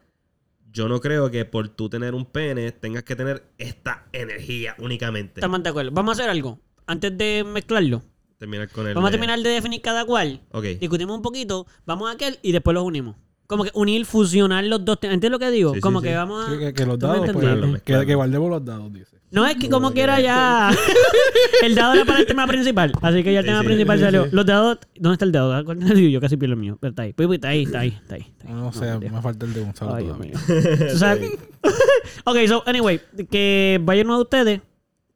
yo 0.72 0.88
no 0.90 1.00
creo 1.00 1.30
que 1.32 1.46
por 1.46 1.70
tú 1.70 1.90
tener 1.90 2.14
un 2.16 2.26
pene 2.26 2.72
tengas 2.72 3.04
que 3.04 3.16
tener 3.16 3.44
esta 3.58 4.08
energía 4.14 4.76
únicamente. 4.80 5.40
Estamos 5.42 5.62
de 5.64 5.70
acuerdo. 5.70 5.92
Vamos 5.92 6.18
a 6.18 6.22
hacer 6.22 6.30
algo. 6.30 6.60
Antes 6.88 7.18
de 7.18 7.44
mezclarlo, 7.44 8.02
Terminar 8.38 8.70
con 8.70 8.86
el 8.88 8.94
vamos 8.94 9.08
a 9.08 9.12
de- 9.12 9.18
terminar 9.18 9.40
de 9.40 9.50
definir 9.50 9.82
cada 9.82 10.06
cual. 10.06 10.42
Ok. 10.52 10.64
Discutimos 10.80 11.16
un 11.16 11.22
poquito, 11.22 11.66
vamos 11.86 12.10
a 12.10 12.14
aquel 12.14 12.38
y 12.42 12.52
después 12.52 12.74
los 12.74 12.84
unimos. 12.84 13.16
Como 13.48 13.64
que 13.64 13.70
unir, 13.76 14.06
fusionar 14.08 14.64
los 14.64 14.84
dos 14.84 15.00
temas. 15.00 15.14
¿Entiendes 15.16 15.40
lo 15.40 15.40
que 15.46 15.52
digo? 15.52 15.70
Sí, 15.72 15.76
sí, 15.76 15.82
como 15.82 16.02
sí. 16.02 16.08
que 16.08 16.16
vamos 16.16 16.46
a. 16.48 16.52
Sí, 16.52 16.58
que, 16.58 16.74
que 16.74 16.86
los 16.86 16.98
¿Tú 16.98 17.06
me 17.06 17.14
dados, 17.14 17.26
pues, 17.32 17.36
entendiste? 17.46 17.68
Mezclarlo, 17.68 18.02
que, 18.02 18.08
que 18.08 18.16
guardemos 18.16 18.50
los 18.50 18.66
dados, 18.66 18.92
dice. 18.94 19.18
No, 19.32 19.46
es 19.46 19.56
que 19.58 19.70
como 19.70 19.92
quiera 19.94 20.20
ya. 20.20 20.72
el 21.64 21.76
dado 21.76 21.94
era 21.94 22.06
para 22.06 22.20
el 22.20 22.26
tema 22.26 22.48
principal. 22.48 22.92
Así 23.02 23.24
que 23.24 23.34
ya 23.34 23.40
el 23.40 23.46
Sí, 23.46 23.50
tema 23.50 23.60
sí, 23.62 23.66
principal 23.68 23.98
sí, 24.00 24.04
salió. 24.04 24.24
sí. 24.26 24.30
Los 24.34 24.46
dados. 24.48 24.80
¿Dónde 24.96 25.14
está 25.14 25.26
el 25.26 25.32
dado? 25.32 25.64
¿Cuál 25.66 25.78
es 25.84 25.90
el 25.90 25.94
tuyo? 25.94 26.10
Yo 26.10 26.22
casi 26.22 26.38
pierdo 26.38 26.54
el 26.54 26.60
mío. 26.60 26.78
Pero 26.82 26.90
está 26.90 27.04
ahí. 27.04 27.14
Pues, 27.14 27.28
pues, 27.28 27.38
Está 27.38 27.50
ahí, 27.50 27.64
está 27.64 27.80
ahí, 27.80 27.90
está 28.02 28.16
ahí. 28.16 28.22
Está 28.22 28.48
ahí. 28.48 28.54
No, 28.54 28.74
sé, 28.74 28.98
me 29.00 29.22
falta 29.22 29.46
el 29.46 29.54
de 29.54 29.62
Gonzalo 29.62 29.94
Ay, 29.96 30.04
Dios 30.06 30.18
todavía. 30.18 30.40
mío. 30.78 30.90
¿Tú 30.92 30.98
sabes? 30.98 31.32
ok, 32.26 32.38
so, 32.48 32.64
anyway, 32.66 33.00
que 33.30 33.80
vayan 33.84 34.08
uno 34.08 34.18
de 34.18 34.22
ustedes 34.24 34.62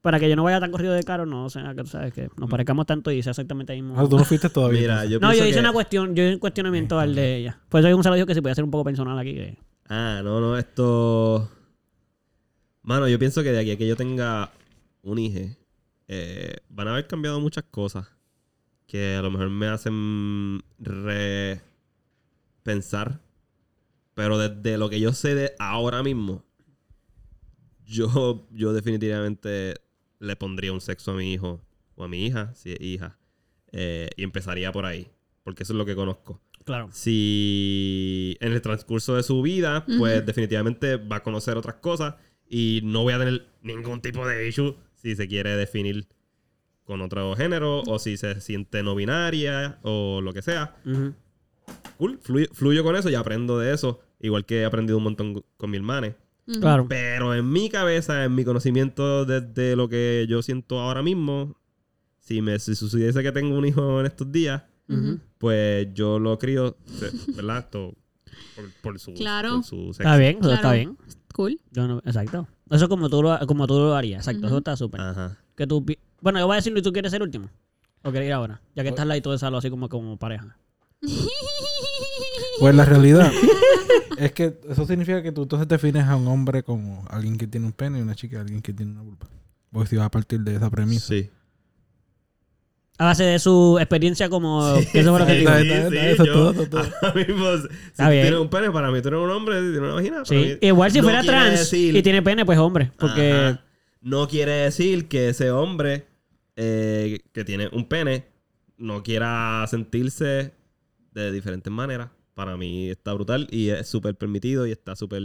para 0.02 0.20
que 0.20 0.30
yo 0.30 0.36
no 0.36 0.44
vaya 0.44 0.60
tan 0.60 0.72
corrido 0.72 0.94
de 0.94 1.04
caro, 1.04 1.26
no, 1.26 1.46
o 1.46 1.50
sea, 1.50 1.74
que 1.76 1.82
tú 1.82 1.88
sabes 1.88 2.14
que 2.14 2.30
nos 2.38 2.50
parezcamos 2.50 2.86
tanto 2.86 3.12
y 3.12 3.22
sea 3.22 3.32
exactamente 3.32 3.74
ahí 3.74 3.82
mismo. 3.82 4.00
Ah, 4.00 4.08
tú 4.10 4.18
no 4.18 4.24
fuiste 4.24 4.50
todavía. 4.50 4.80
Mira, 4.82 5.06
yo 5.06 5.20
no, 5.20 5.34
yo 5.34 5.44
hice 5.46 5.56
que- 5.56 5.60
una 5.60 5.74
cuestión, 5.74 6.16
yo 6.16 6.24
hice 6.24 6.34
un 6.36 6.40
cuestionamiento 6.40 6.98
al 7.00 7.16
de 7.16 7.36
ella. 7.38 7.60
Por 7.70 7.82
eso 7.82 7.92
Gonzalo 7.94 8.16
dijo 8.16 8.26
que 8.28 8.34
se 8.34 8.42
puede 8.42 8.54
hacer 8.54 8.64
un 8.64 8.72
poco 8.72 8.86
personal 8.86 9.18
aquí. 9.20 9.34
Que... 9.34 9.58
Ah, 9.90 10.22
no, 10.24 10.40
no, 10.40 10.58
esto. 10.58 11.50
Mano, 12.84 13.08
yo 13.10 13.20
pienso 13.20 13.44
que 13.44 13.52
de 13.52 13.60
aquí 13.60 13.72
a 13.72 13.78
que 13.78 13.88
yo 13.88 13.96
tenga 13.98 14.52
un 15.04 15.20
hijo, 15.20 15.54
eh, 16.08 16.56
van 16.70 16.88
a 16.88 16.92
haber 16.92 17.08
cambiado 17.08 17.40
muchas 17.42 17.66
cosas 17.66 18.08
que 18.88 19.16
a 19.16 19.22
lo 19.22 19.30
mejor 19.32 19.50
me 19.50 19.68
hacen 19.68 20.62
repensar. 22.64 23.20
Pero 24.14 24.38
desde 24.38 24.78
lo 24.78 24.90
que 24.90 25.00
yo 25.00 25.14
sé 25.14 25.36
de 25.36 25.54
ahora 25.60 26.04
mismo, 26.04 26.44
yo, 27.86 28.48
yo 28.52 28.74
definitivamente 28.74 29.76
le 30.20 30.36
pondría 30.36 30.74
un 30.74 30.82
sexo 30.82 31.12
a 31.12 31.16
mi 31.16 31.34
hijo 31.34 31.62
o 31.96 32.04
a 32.04 32.08
mi 32.08 32.26
hija, 32.26 32.54
si 32.56 32.74
es 32.74 32.82
hija, 32.82 33.18
eh, 33.72 34.10
y 34.16 34.24
empezaría 34.24 34.72
por 34.72 34.86
ahí, 34.86 35.10
porque 35.44 35.64
eso 35.64 35.74
es 35.74 35.78
lo 35.78 35.86
que 35.86 35.96
conozco. 35.96 36.42
Claro. 36.66 36.90
Si 36.92 38.38
en 38.42 38.54
el 38.54 38.62
transcurso 38.62 39.16
de 39.16 39.24
su 39.24 39.42
vida, 39.42 39.86
pues 39.98 40.24
definitivamente 40.26 40.98
va 40.98 41.18
a 41.18 41.24
conocer 41.24 41.58
otras 41.58 41.76
cosas 41.76 42.16
y 42.48 42.82
no 42.84 43.04
voy 43.04 43.14
a 43.14 43.20
tener 43.20 43.48
ningún 43.64 44.02
tipo 44.02 44.28
de 44.28 44.48
issue 44.48 44.76
si 44.94 45.16
se 45.16 45.28
quiere 45.28 45.56
definir 45.56 46.08
con 46.84 47.02
otro 47.02 47.36
género 47.36 47.82
o 47.82 47.98
si 47.98 48.18
se 48.18 48.40
siente 48.42 48.84
no 48.84 48.94
binaria 48.94 49.80
o 49.84 50.22
lo 50.22 50.34
que 50.34 50.42
sea. 50.42 50.76
Cool, 51.98 52.20
fluyo, 52.22 52.48
fluyo 52.54 52.84
con 52.84 52.96
eso 52.96 53.10
y 53.10 53.16
aprendo 53.16 53.58
de 53.58 53.74
eso, 53.74 54.02
igual 54.20 54.46
que 54.46 54.62
he 54.62 54.66
aprendido 54.66 54.98
un 54.98 55.04
montón 55.04 55.44
con 55.58 55.70
mi 55.72 55.78
hermana. 55.78 56.16
Claro. 56.60 56.88
Pero 56.90 57.34
en 57.36 57.50
mi 57.50 57.70
cabeza, 57.70 58.24
en 58.26 58.34
mi 58.36 58.44
conocimiento 58.44 59.26
desde 59.26 59.76
lo 59.76 59.88
que 59.90 60.26
yo 60.30 60.42
siento 60.42 60.80
ahora 60.80 61.02
mismo, 61.04 61.56
si 62.20 62.42
me 62.42 62.58
si 62.60 62.76
sucediese 62.76 63.22
que 63.24 63.32
tengo 63.32 63.58
un 63.58 63.66
hijo 63.66 64.00
en 64.00 64.06
estos 64.06 64.32
días, 64.32 64.64
pues 65.38 65.88
yo 65.94 66.18
lo 66.20 66.38
crío, 66.40 66.76
¿verdad? 67.36 67.70
Por, 67.70 67.94
por 68.82 69.00
su, 69.00 69.14
Claro. 69.14 69.56
por 69.58 69.64
su 69.64 69.94
sexo. 69.94 70.04
Está 70.04 70.18
bien, 70.18 70.32
eso 70.32 70.40
Claro. 70.42 70.56
está 70.56 70.74
bien. 70.74 70.98
Cool. 71.34 71.60
Yo 71.72 71.88
no- 71.88 72.00
exacto. 72.06 72.48
Eso 72.72 72.86
es 72.86 72.90
como 72.90 73.10
tú 73.10 73.22
lo, 73.24 73.38
como 73.48 73.66
tú 73.68 73.76
lo 73.80 73.96
harías. 73.96 74.28
Exacto, 74.28 74.48
eso 74.48 74.58
está 74.60 74.76
súper. 74.76 75.02
Ajá. 75.02 75.38
Que 75.56 75.66
tú 75.68 75.86
pi- 75.86 76.00
bueno, 76.22 76.40
yo 76.40 76.48
voy 76.48 76.56
a 76.56 76.58
decirlo 76.58 76.80
y 76.80 76.82
tú 76.82 76.92
quieres 76.92 77.12
ser 77.12 77.22
último. 77.22 77.50
¿O 78.04 78.12
quieres 78.12 78.28
ir 78.28 78.34
ahora? 78.34 78.62
Ya 78.76 78.84
que 78.84 78.90
estás 78.90 79.04
al 79.04 79.10
lado 79.10 79.32
de 79.32 79.38
Salo 79.38 79.58
así 79.58 79.70
como, 79.70 79.90
como 79.90 80.18
pareja. 80.18 80.58
Pues 82.60 82.76
la 82.76 82.86
realidad 82.86 83.32
es 84.18 84.32
que 84.34 84.60
eso 84.70 84.86
significa 84.86 85.22
que 85.24 85.32
tú 85.32 85.44
entonces 85.44 85.68
defines 85.68 86.06
a 86.06 86.16
un 86.16 86.28
hombre 86.28 86.64
como 86.64 87.06
alguien 87.10 87.38
que 87.38 87.48
tiene 87.48 87.66
un 87.66 87.74
pene 87.74 88.00
y 88.00 88.02
una 88.02 88.16
chica 88.16 88.42
alguien 88.42 88.62
que 88.62 88.74
tiene 88.74 88.92
una 88.94 89.02
vulva. 89.02 89.28
Porque 89.72 89.90
si 89.90 89.96
vas 89.96 90.08
a 90.08 90.12
partir 90.12 90.40
de 90.42 90.56
esa 90.56 90.70
premisa. 90.70 91.08
Sí. 91.08 91.30
A 92.98 93.06
base 93.06 93.24
de 93.24 93.40
su 93.40 93.78
experiencia 93.80 94.30
como... 94.30 94.76
que 94.92 95.00
eso 95.00 95.12
fue 95.12 95.20
lo 95.20 95.26
que 95.26 95.32
Sí, 95.34 95.38
digo. 95.40 95.52
Está 95.52 95.62
sí, 95.62 95.70
está 95.72 95.86
sí, 95.86 95.92
bien, 95.92 96.06
eso 96.06 96.24
es 96.24 96.28
yo- 96.28 96.34
todo, 96.34 96.68
todo. 96.68 96.82
Ahora 97.02 97.14
mismo, 97.16 97.46
si 97.58 97.68
Está 97.88 98.10
tienes 98.10 98.34
un 98.34 98.50
pene, 98.50 98.72
para 98.72 98.92
mí 98.92 99.02
tú 99.02 99.08
eres 99.08 99.20
un 99.22 99.30
hombre, 99.30 99.56
si 99.56 99.62
tienes 99.72 99.80
una 99.82 99.94
vagina. 99.94 100.16
para 100.16 100.26
Sí. 100.26 100.36
mí- 100.36 100.58
Igual 100.68 100.92
si 100.92 100.98
no 100.98 101.04
fuera 101.06 101.24
trans 101.24 101.60
decir- 101.72 101.96
y 101.96 102.04
tiene 102.04 102.22
pene, 102.22 102.46
pues 102.46 102.60
hombre. 102.60 102.92
Porque... 103.00 103.32
Ajá. 103.32 103.64
No 104.02 104.28
quiere 104.30 104.52
decir 104.52 105.08
que 105.10 105.30
ese 105.30 105.52
hombre 105.52 106.08
eh, 106.56 107.20
que 107.34 107.44
tiene 107.46 107.70
un 107.72 107.88
pene 107.88 108.26
no 108.78 109.02
quiera 109.04 109.66
sentirse 109.70 110.54
de 111.14 111.32
diferentes 111.32 111.72
maneras. 111.72 112.10
Para 112.40 112.56
mí 112.56 112.90
está 112.90 113.12
brutal 113.12 113.50
y 113.52 113.68
es 113.68 113.90
súper 113.90 114.16
permitido 114.16 114.66
y 114.66 114.72
está 114.72 114.96
súper 114.96 115.22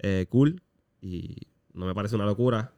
eh, 0.00 0.26
cool. 0.28 0.60
Y 1.00 1.36
no 1.72 1.86
me 1.86 1.94
parece 1.94 2.16
una 2.16 2.24
locura 2.24 2.72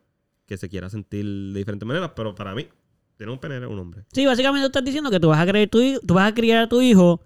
que 0.44 0.58
se 0.58 0.68
quiera 0.68 0.90
sentir 0.90 1.24
de 1.24 1.58
diferentes 1.58 1.86
maneras, 1.86 2.10
pero 2.14 2.34
para 2.34 2.54
mí, 2.54 2.66
tiene 3.16 3.32
un 3.32 3.38
pene, 3.38 3.54
eres 3.54 3.70
un 3.70 3.78
hombre. 3.78 4.04
Sí, 4.12 4.26
básicamente 4.26 4.66
estás 4.66 4.84
diciendo 4.84 5.10
que 5.10 5.18
tú 5.18 5.28
vas 5.28 5.40
a 5.40 5.46
creer 5.46 5.70
tu 5.70 5.80
tú 6.06 6.12
vas 6.12 6.30
a 6.30 6.34
criar 6.34 6.64
a 6.64 6.68
tu 6.68 6.82
hijo 6.82 7.22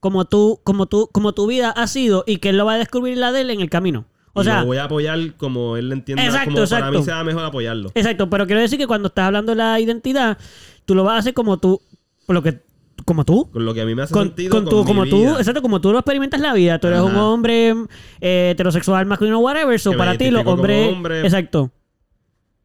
como 0.00 0.24
tú, 0.24 0.58
como 0.64 0.86
tú, 0.86 1.08
como 1.12 1.34
tu 1.34 1.46
vida 1.46 1.70
ha 1.70 1.86
sido 1.86 2.24
y 2.26 2.38
que 2.38 2.48
él 2.48 2.56
lo 2.56 2.64
va 2.64 2.74
a 2.74 2.78
descubrir 2.78 3.16
la 3.16 3.30
de 3.30 3.42
él 3.42 3.50
en 3.50 3.60
el 3.60 3.70
camino. 3.70 4.06
O 4.32 4.40
y 4.40 4.46
sea, 4.46 4.62
lo 4.62 4.66
voy 4.66 4.78
a 4.78 4.84
apoyar 4.86 5.36
como 5.36 5.76
él 5.76 5.90
le 5.90 5.94
entienda, 5.94 6.24
Exacto, 6.24 6.52
como 6.52 6.66
para 6.66 6.90
mí 6.90 7.00
sea 7.04 7.22
mejor 7.22 7.44
apoyarlo. 7.44 7.92
exacto, 7.94 8.28
pero 8.28 8.44
quiero 8.46 8.60
decir 8.60 8.76
que 8.76 8.88
cuando 8.88 9.06
estás 9.06 9.26
hablando 9.26 9.52
de 9.52 9.56
la 9.56 9.78
identidad, 9.78 10.36
tú 10.84 10.96
lo 10.96 11.04
vas 11.04 11.14
a 11.14 11.18
hacer 11.18 11.34
como 11.34 11.60
tú, 11.60 11.80
por 12.26 12.34
lo 12.34 12.42
que, 12.42 12.60
como 13.04 13.24
tú. 13.24 13.50
Con 13.50 13.64
lo 13.64 13.74
que 13.74 13.80
a 13.82 13.84
mí 13.86 13.94
me 13.94 14.02
hace 14.02 14.12
Con, 14.12 14.28
sentido 14.28 14.50
con 14.50 14.64
con 14.64 14.70
tu, 14.70 14.78
mi 14.80 14.84
como 14.86 15.06
tú, 15.06 15.36
exacto, 15.38 15.62
como 15.62 15.80
tú 15.80 15.92
lo 15.92 15.98
experimentas 15.98 16.40
la 16.40 16.52
vida. 16.54 16.78
Tú 16.78 16.86
eres 16.88 17.00
un 17.00 17.16
hombre 17.16 17.74
eh, 18.20 18.50
heterosexual, 18.52 19.06
masculino, 19.06 19.38
whatever. 19.40 19.78
So 19.78 19.92
Que 19.92 19.96
para 19.98 20.16
ti, 20.16 20.30
los 20.30 20.46
hombres. 20.46 20.92
hombre. 20.92 21.20
Exacto. 21.22 21.70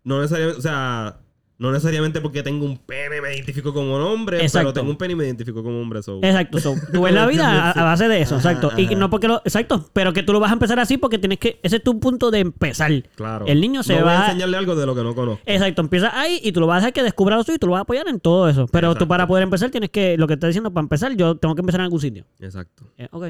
No 0.03 0.21
necesariamente, 0.21 0.59
o 0.59 0.61
sea, 0.61 1.17
no 1.57 1.71
necesariamente 1.71 2.19
porque 2.19 2.43
tengo 2.43 2.65
un 2.65 2.77
pene 2.77 3.21
me 3.21 3.33
identifico 3.33 3.73
como 3.73 3.95
un 3.95 4.01
hombre, 4.01 4.41
Exacto. 4.41 4.59
pero 4.67 4.73
tengo 4.73 4.91
un 4.91 4.97
pene 4.97 5.13
y 5.13 5.15
me 5.15 5.23
identifico 5.25 5.63
como 5.63 5.79
hombre. 5.79 6.03
So. 6.03 6.17
Exacto. 6.21 6.59
So, 6.59 6.75
tú 6.91 7.03
ves 7.03 7.13
la 7.13 7.25
vida 7.27 7.69
a, 7.69 7.71
a 7.71 7.83
base 7.85 8.09
de 8.09 8.21
eso, 8.21 8.35
Ajá, 8.35 8.51
exacto. 8.51 8.77
Y 8.79 8.93
no 8.95 9.09
porque 9.09 9.27
lo. 9.29 9.37
Exacto. 9.45 9.89
Pero 9.93 10.11
que 10.11 10.21
tú 10.23 10.33
lo 10.33 10.41
vas 10.41 10.49
a 10.51 10.53
empezar 10.53 10.79
así 10.79 10.97
porque 10.97 11.17
tienes 11.17 11.39
que. 11.39 11.59
Ese 11.63 11.77
es 11.77 11.83
tu 11.83 11.97
punto 11.99 12.29
de 12.29 12.39
empezar. 12.39 12.91
Claro. 13.15 13.45
El 13.47 13.61
niño 13.61 13.83
se 13.83 13.93
no 13.93 13.99
Voy 13.99 14.07
va- 14.07 14.23
a 14.23 14.25
enseñarle 14.31 14.57
algo 14.57 14.75
de 14.75 14.85
lo 14.85 14.93
que 14.95 15.03
no 15.03 15.15
conozco. 15.15 15.41
Exacto, 15.45 15.81
empieza 15.81 16.19
ahí 16.19 16.41
y 16.43 16.51
tú 16.51 16.59
lo 16.59 16.67
vas 16.67 16.75
a 16.75 16.79
hacer 16.79 16.93
que 16.93 17.03
descubra 17.03 17.37
lo 17.37 17.43
suyo 17.43 17.55
y 17.55 17.59
tú 17.59 17.67
lo 17.67 17.71
vas 17.73 17.79
a 17.79 17.83
apoyar 17.83 18.07
en 18.09 18.19
todo 18.19 18.49
eso. 18.49 18.67
Pero 18.67 18.93
tú 18.95 19.07
para 19.07 19.25
poder 19.25 19.43
empezar 19.43 19.69
tienes 19.71 19.89
que, 19.91 20.17
lo 20.17 20.27
que 20.27 20.33
estás 20.33 20.49
diciendo, 20.49 20.71
para 20.73 20.83
empezar, 20.83 21.15
yo 21.15 21.35
tengo 21.37 21.55
que 21.55 21.61
empezar 21.61 21.79
en 21.79 21.85
algún 21.85 22.01
sitio. 22.01 22.25
Exacto. 22.41 22.83
Eh, 22.97 23.07
ok. 23.11 23.27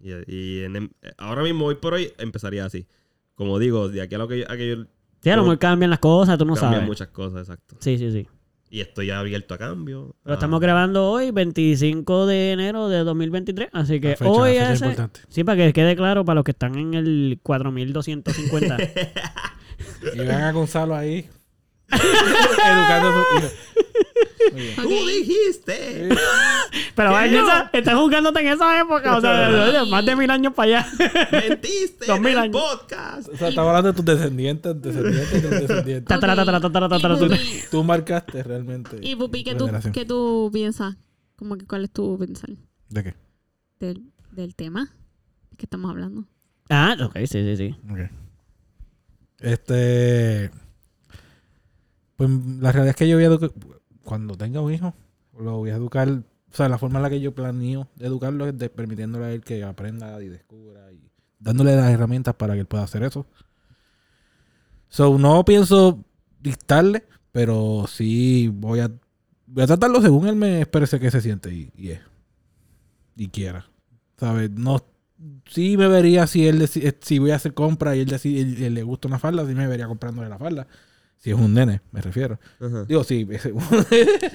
Y, 0.00 0.10
y 0.26 0.64
en- 0.64 0.90
ahora 1.16 1.44
mismo, 1.44 1.66
hoy 1.66 1.76
por 1.76 1.94
hoy, 1.94 2.12
empezaría 2.18 2.64
así. 2.64 2.86
Como 3.36 3.58
digo, 3.60 3.88
de 3.88 4.02
aquí 4.02 4.16
a 4.16 4.18
lo 4.18 4.26
que 4.26 4.40
yo, 4.40 4.44
a 4.50 4.56
que 4.56 4.68
yo 4.68 4.84
Sí, 5.22 5.30
a 5.30 5.36
lo 5.36 5.42
mejor 5.42 5.58
cambian 5.58 5.90
las 5.90 5.98
cosas, 6.00 6.36
tú 6.38 6.44
no 6.44 6.54
cambian 6.54 6.72
sabes. 6.74 6.88
muchas 6.88 7.08
cosas, 7.08 7.40
exacto. 7.42 7.76
Sí, 7.80 7.96
sí, 7.98 8.10
sí. 8.10 8.26
Y 8.70 8.80
estoy 8.80 9.10
abierto 9.10 9.52
a 9.54 9.58
cambio. 9.58 10.16
Lo 10.24 10.32
a- 10.32 10.34
estamos 10.34 10.58
grabando 10.60 11.10
hoy, 11.10 11.30
25 11.30 12.26
de 12.26 12.52
enero 12.52 12.88
de 12.88 12.98
2023. 13.04 13.68
Así 13.72 14.00
que 14.00 14.16
fecha, 14.16 14.30
hoy 14.30 14.56
ese- 14.56 14.72
importante. 14.86 15.20
Sí, 15.28 15.44
para 15.44 15.58
que 15.66 15.72
quede 15.74 15.94
claro 15.94 16.24
para 16.24 16.36
los 16.36 16.44
que 16.44 16.52
están 16.52 16.76
en 16.76 16.94
el 16.94 17.38
4250. 17.42 18.76
Y 20.14 20.18
ven 20.18 20.30
a 20.32 20.52
Gonzalo 20.52 20.94
ahí. 20.96 21.28
Educando 21.92 23.08
a 23.08 23.12
su 23.12 23.38
hija. 23.38 23.50
Okay. 24.50 24.74
Tú 24.76 25.06
dijiste. 25.06 26.08
Pero 26.94 27.12
vaya, 27.12 27.70
estás 27.72 27.94
jugándote 27.94 28.40
en 28.40 28.48
esa 28.48 28.80
época, 28.80 29.16
o 29.16 29.20
sea, 29.20 29.84
más 29.88 30.04
de 30.04 30.16
mil 30.16 30.30
años 30.30 30.52
para 30.54 30.80
allá. 30.80 30.86
Mentiste. 31.48 32.06
Dos 32.06 32.20
mil 32.20 32.36
años. 32.36 32.60
Podcast. 32.60 33.28
O 33.28 33.36
sea, 33.36 33.48
estamos 33.48 33.68
hablando 33.68 33.92
de 33.92 33.96
tus 33.96 34.04
descendientes, 34.04 34.82
descendientes, 34.82 35.42
tus 35.42 35.50
descendientes. 35.50 36.18
Tú 37.70 37.84
marcaste 37.84 38.42
realmente. 38.42 38.98
Y 39.00 39.16
Pupi, 39.16 39.44
¿qué 39.44 39.54
tú, 40.04 40.50
piensas? 40.52 40.96
Como 41.36 41.56
que 41.56 41.66
cuál 41.66 41.84
es 41.84 41.90
tu 41.90 42.18
pensar. 42.18 42.50
¿De 42.88 43.04
qué? 43.04 43.14
Del, 43.80 44.54
tema 44.54 44.94
que 45.56 45.66
estamos 45.66 45.90
hablando. 45.90 46.26
Ah, 46.68 46.96
ok, 47.00 47.16
sí, 47.24 47.26
sí, 47.26 47.56
sí. 47.56 47.76
Okay. 47.90 48.08
Este. 49.40 50.50
Pues 52.26 52.30
la 52.60 52.72
realidad 52.72 52.90
es 52.90 52.96
que 52.96 53.08
yo 53.08 53.16
voy 53.16 53.24
a 53.24 53.28
educar. 53.28 53.52
Cuando 54.04 54.36
tenga 54.36 54.60
un 54.60 54.72
hijo, 54.72 54.94
lo 55.38 55.58
voy 55.58 55.70
a 55.70 55.76
educar. 55.76 56.08
O 56.08 56.54
sea, 56.54 56.68
la 56.68 56.78
forma 56.78 56.98
en 56.98 57.02
la 57.04 57.10
que 57.10 57.20
yo 57.20 57.34
planeo 57.34 57.88
educarlo 57.98 58.46
es 58.46 58.54
permitiéndole 58.70 59.24
a 59.26 59.32
él 59.32 59.42
que 59.42 59.64
aprenda 59.64 60.22
y 60.22 60.28
descubra 60.28 60.92
y 60.92 61.10
dándole 61.38 61.76
las 61.76 61.90
herramientas 61.90 62.34
para 62.34 62.54
que 62.54 62.60
él 62.60 62.66
pueda 62.66 62.84
hacer 62.84 63.02
eso. 63.02 63.26
So, 64.88 65.18
no 65.18 65.44
pienso 65.44 66.04
dictarle, 66.40 67.04
pero 67.32 67.86
sí 67.88 68.48
voy 68.52 68.80
a. 68.80 68.90
Voy 69.46 69.64
a 69.64 69.66
tratarlo 69.66 70.00
según 70.00 70.28
él 70.28 70.36
me 70.36 70.60
exprese 70.62 70.98
que 71.00 71.10
se 71.10 71.20
siente 71.20 71.52
y, 71.52 71.70
y 71.76 71.90
es. 71.90 72.00
Y 73.16 73.28
quiera. 73.28 73.66
¿Sabes? 74.18 74.50
No 74.50 74.80
sí 75.46 75.76
me 75.76 75.88
vería 75.88 76.26
si 76.26 76.46
él 76.48 76.66
si 77.00 77.18
voy 77.18 77.30
a 77.30 77.36
hacer 77.36 77.54
compra 77.54 77.94
y 77.96 78.00
él, 78.00 78.06
decide, 78.08 78.40
él- 78.42 78.62
él 78.62 78.74
le 78.74 78.82
gusta 78.82 79.08
una 79.08 79.18
falda, 79.20 79.46
sí 79.46 79.54
me 79.54 79.66
vería 79.68 79.86
comprándole 79.86 80.28
la 80.28 80.38
falda. 80.38 80.66
Si 81.22 81.30
es 81.30 81.36
un 81.38 81.54
nene, 81.54 81.80
me 81.92 82.00
refiero. 82.00 82.38
Ajá. 82.60 82.84
Digo, 82.84 83.04
sí. 83.04 83.24
Sí, 83.30 83.38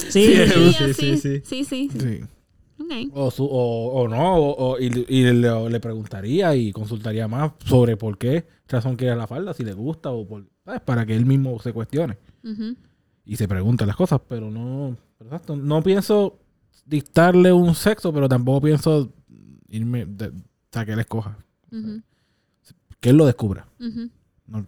Sí, 0.09 0.35
sí, 0.35 0.73
sí, 0.73 0.93
Sí, 0.93 0.93
sí, 0.93 0.93
sí, 0.93 1.17
sí. 1.17 1.41
sí, 1.43 1.63
sí. 1.65 1.89
sí. 1.99 2.21
Ok. 2.79 2.91
O, 3.13 3.29
su- 3.31 3.43
o, 3.45 3.91
o 4.01 4.07
no, 4.07 4.35
o, 4.37 4.71
o- 4.73 4.79
y, 4.79 4.85
y 5.09 5.23
le, 5.33 5.69
le 5.69 5.79
preguntaría 5.79 6.55
y 6.55 6.71
consultaría 6.71 7.27
más 7.27 7.51
sobre 7.65 7.97
por 7.97 8.17
qué 8.17 8.47
razón 8.69 8.95
quiere 8.95 9.15
la 9.15 9.27
falda, 9.27 9.53
si 9.53 9.63
le 9.65 9.73
gusta 9.73 10.11
o 10.11 10.25
por, 10.27 10.45
¿sabes? 10.63 10.81
para 10.81 11.05
que 11.05 11.15
él 11.15 11.25
mismo 11.25 11.59
se 11.59 11.73
cuestione 11.73 12.17
y 13.25 13.35
se 13.35 13.47
pregunte 13.47 13.85
las 13.85 13.95
cosas, 13.97 14.21
pero 14.27 14.49
no, 14.49 14.95
exacto, 15.19 15.57
no 15.57 15.81
pienso 15.83 16.39
dictarle 16.85 17.51
un 17.51 17.75
sexo, 17.75 18.13
pero 18.13 18.29
tampoco 18.29 18.61
pienso 18.61 19.11
irme, 19.69 20.05
de, 20.05 20.27
o 20.27 20.31
sea, 20.71 20.85
que 20.85 20.93
él 20.93 20.99
escoja, 20.99 21.37
que 23.01 23.09
él 23.09 23.17
lo 23.17 23.25
descubra. 23.25 23.67
Ujú. 23.79 24.09
No, 24.47 24.65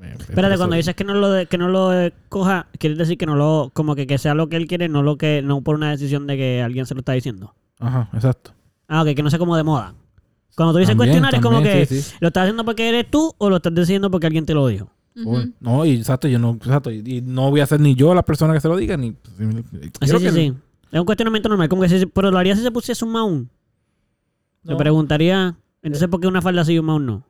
me 0.00 0.12
Espérate, 0.12 0.56
cuando 0.56 0.76
dices 0.76 0.94
que 0.94 1.04
no 1.04 1.14
lo 1.14 1.30
de- 1.30 1.46
que 1.46 1.58
no 1.58 1.68
lo 1.68 1.92
eh, 1.92 2.12
coja, 2.28 2.66
quieres 2.78 2.98
decir 2.98 3.18
que 3.18 3.26
no 3.26 3.36
lo, 3.36 3.70
como 3.74 3.94
que, 3.94 4.06
que 4.06 4.18
sea 4.18 4.34
lo 4.34 4.48
que 4.48 4.56
él 4.56 4.66
quiere, 4.66 4.88
no 4.88 5.02
lo 5.02 5.16
que, 5.18 5.42
no 5.42 5.60
por 5.62 5.76
una 5.76 5.90
decisión 5.90 6.26
de 6.26 6.36
que 6.36 6.62
alguien 6.62 6.86
se 6.86 6.94
lo 6.94 7.00
está 7.00 7.12
diciendo. 7.12 7.54
Ajá, 7.78 8.08
exacto. 8.14 8.52
Ah, 8.88 9.02
ok, 9.02 9.14
que 9.14 9.22
no 9.22 9.30
sea 9.30 9.38
como 9.38 9.56
de 9.56 9.62
moda. 9.62 9.94
Cuando 10.56 10.72
tú 10.72 10.78
dices 10.78 10.96
También, 10.96 11.10
cuestionar 11.22 11.34
es 11.34 11.40
como 11.40 11.56
también, 11.58 11.78
que 11.78 11.86
sí, 11.86 12.02
sí. 12.02 12.14
lo 12.20 12.28
estás 12.28 12.42
haciendo 12.42 12.64
porque 12.64 12.88
eres 12.88 13.10
tú 13.10 13.32
o 13.38 13.48
lo 13.50 13.56
estás 13.56 13.74
diciendo 13.74 14.10
porque 14.10 14.26
alguien 14.26 14.44
te 14.46 14.54
lo 14.54 14.66
dijo. 14.66 14.90
Uy, 15.24 15.54
No, 15.60 15.84
y 15.84 15.92
exacto, 15.96 16.28
yo 16.28 16.38
no, 16.38 16.50
exacto, 16.52 16.90
y, 16.90 17.02
y 17.06 17.20
no 17.20 17.50
voy 17.50 17.60
a 17.60 17.66
ser 17.66 17.80
ni 17.80 17.94
yo 17.94 18.14
la 18.14 18.22
persona 18.22 18.52
que 18.54 18.60
se 18.60 18.68
lo 18.68 18.76
diga, 18.76 18.96
ni... 18.96 19.10
Ah, 19.10 19.14
quiero 20.00 20.18
sí, 20.18 20.24
que- 20.24 20.30
sí, 20.32 20.36
sí. 20.50 20.54
Es 20.92 20.98
un 20.98 21.06
cuestionamiento 21.06 21.48
normal. 21.48 21.68
Como 21.68 21.82
que 21.82 21.88
si, 21.88 22.04
pero 22.06 22.30
lo 22.32 22.38
haría 22.38 22.56
si 22.56 22.62
se 22.62 22.70
pusiese 22.72 23.04
un 23.04 23.12
maun. 23.12 23.50
No. 24.64 24.76
preguntaría, 24.76 25.56
entonces, 25.82 26.08
¿por 26.08 26.20
qué 26.20 26.26
una 26.26 26.42
falda 26.42 26.64
sí 26.64 26.72
y 26.74 26.78
un 26.78 26.86
maun 26.86 27.06
no? 27.06 27.24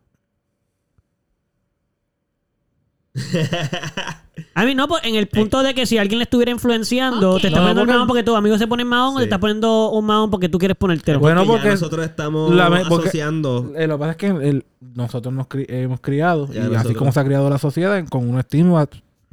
A 4.54 4.64
mí 4.64 4.74
no, 4.74 4.88
pues, 4.88 5.02
en 5.04 5.14
el 5.16 5.26
punto 5.28 5.62
de 5.62 5.74
que 5.74 5.84
si 5.86 5.98
alguien 5.98 6.18
le 6.18 6.24
estuviera 6.24 6.50
influenciando, 6.50 7.38
te 7.38 7.48
está 7.48 7.58
No, 7.58 7.64
poniendo 7.66 7.80
el 7.82 7.86
porque- 7.86 7.92
mahón 7.94 8.08
porque 8.08 8.22
tus 8.22 8.36
amigos 8.36 8.58
se 8.58 8.66
ponen 8.66 8.86
mahón 8.86 9.14
o 9.14 9.16
te 9.16 9.22
Sí. 9.22 9.24
estás 9.24 9.38
poniendo 9.38 9.90
un 9.90 10.04
mahón 10.06 10.30
porque 10.30 10.48
tú 10.48 10.58
quieres 10.58 10.76
ponértelo. 10.76 11.18
Bueno, 11.20 11.40
Porque 11.40 11.48
ya 11.48 11.52
porque 11.58 11.70
nosotros 11.70 12.06
estamos 12.06 12.54
la 12.54 12.70
me- 12.70 12.84
porque- 12.86 13.08
asociando. 13.08 13.72
Eh, 13.76 13.86
lo 13.86 13.94
que 13.96 13.98
pasa 13.98 14.10
es 14.12 14.16
que 14.16 14.26
el- 14.28 14.64
nosotros 14.80 15.34
nos 15.34 15.46
cri- 15.46 15.66
hemos 15.68 16.00
criado, 16.00 16.46
Ya 16.52 16.68
y 16.68 16.74
así 16.74 16.94
como 16.94 17.12
se 17.12 17.20
ha 17.20 17.24
criado 17.24 17.50
la 17.50 17.58
sociedad, 17.58 18.02
con 18.08 18.28
un 18.28 18.38
estigma 18.38 18.88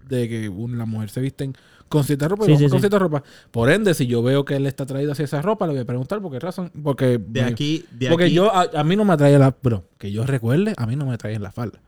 de 0.07 0.27
que 0.29 0.49
un- 0.49 0.77
la 0.77 0.85
mujer 0.85 1.09
se 1.09 1.21
visten 1.21 1.53
con 1.87 2.03
cierta 2.03 2.27
ropa 2.27 2.43
y 2.43 2.47
Sí, 2.47 2.51
los 2.51 2.59
sí, 2.59 2.65
hombres 2.65 2.71
con 2.71 2.79
sí. 2.79 2.81
cierta 2.83 2.99
ropa. 2.99 3.23
Por 3.51 3.71
ende, 3.71 3.93
si 3.93 4.07
yo 4.07 4.21
veo 4.21 4.43
que 4.43 4.55
él 4.57 4.65
está 4.65 4.85
traído 4.85 5.13
hacia 5.13 5.23
esa 5.25 5.41
ropa, 5.41 5.65
le 5.67 5.73
voy 5.73 5.81
a 5.81 5.85
preguntar 5.85 6.21
por 6.21 6.31
qué 6.33 6.39
razón. 6.39 6.69
Porque, 6.83 7.17
De 7.17 7.41
me- 7.41 7.47
aquí, 7.47 7.85
de 7.91 8.09
porque 8.09 8.25
aquí. 8.25 8.33
yo, 8.33 8.53
a, 8.53 8.67
a 8.75 8.83
mí 8.83 8.95
no 8.97 9.05
me 9.05 9.13
atrae 9.13 9.37
la. 9.39 9.55
Bro, 9.63 9.85
que 9.97 10.11
yo 10.11 10.25
recuerde, 10.25 10.73
a 10.75 10.85
mí 10.85 10.95
no 10.97 11.05
me 11.05 11.13
atrae 11.13 11.39
la 11.39 11.51
falda. 11.51 11.79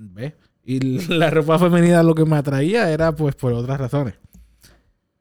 ¿Ves? 0.00 0.34
Y 0.70 0.80
la 1.14 1.30
ropa 1.30 1.58
femenina 1.58 2.02
lo 2.02 2.14
que 2.14 2.26
me 2.26 2.36
atraía 2.36 2.90
era 2.90 3.12
pues 3.12 3.34
por 3.34 3.52
otras 3.54 3.78
razones. 3.80 4.14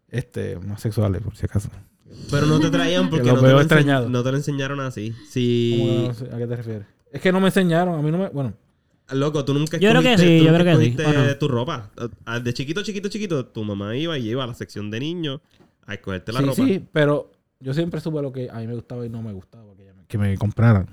Este, 0.09 0.57
más 0.59 0.81
sexuales, 0.81 1.21
por 1.21 1.35
si 1.37 1.45
acaso. 1.45 1.69
Pero 2.31 2.45
no 2.47 2.59
te 2.59 2.69
traían 2.69 3.09
porque 3.09 3.27
lo 3.27 3.35
no, 3.35 3.39
te 3.39 3.45
veo 3.47 3.55
lo 3.57 4.09
no 4.09 4.23
te 4.23 4.31
lo 4.31 4.37
enseñaron 4.37 4.79
así. 4.81 5.11
¿Cómo 5.11 5.23
que 5.23 5.29
Si. 5.31 6.05
no 6.07 6.13
sé? 6.13 6.25
¿A 6.33 6.37
qué 6.37 6.47
te 6.47 6.55
refieres? 6.55 6.87
Es 7.11 7.21
que 7.21 7.31
no 7.31 7.39
me 7.39 7.47
enseñaron, 7.47 7.97
a 7.97 8.01
mí 8.01 8.11
no 8.11 8.17
me. 8.17 8.29
Bueno, 8.29 8.53
Loco, 9.13 9.45
tú 9.45 9.53
nunca 9.53 9.77
Yo 9.77 9.89
creo 9.91 10.01
que 10.01 10.13
escogiste- 10.15 10.39
sí, 10.39 10.45
yo 10.45 10.53
creo 10.53 10.65
que 10.65 10.75
sí, 10.83 10.89
escogiste 10.89 11.05
¿o 11.05 11.13
no? 11.27 11.37
tu 11.37 11.47
ropa. 11.47 11.91
De 12.43 12.53
chiquito, 12.53 12.83
chiquito, 12.83 13.07
chiquito, 13.07 13.45
tu 13.45 13.63
mamá 13.63 13.95
iba 13.95 14.17
y 14.17 14.29
iba 14.29 14.43
a 14.43 14.47
la 14.47 14.53
sección 14.53 14.91
de 14.91 14.99
niños 14.99 15.39
a 15.85 15.93
escogerte 15.93 16.33
la 16.33 16.39
sí, 16.39 16.45
ropa. 16.45 16.55
sí, 16.65 16.85
pero 16.91 17.31
yo 17.61 17.73
siempre 17.73 18.01
supe 18.01 18.21
lo 18.21 18.33
que 18.33 18.49
a 18.49 18.55
mí 18.59 18.67
me 18.67 18.73
gustaba 18.75 19.05
y 19.05 19.09
no 19.09 19.21
me 19.21 19.31
gustaba 19.31 19.73
que, 19.77 19.83
ella 19.83 19.93
me, 19.93 20.05
que 20.07 20.17
me 20.17 20.37
compraran. 20.37 20.87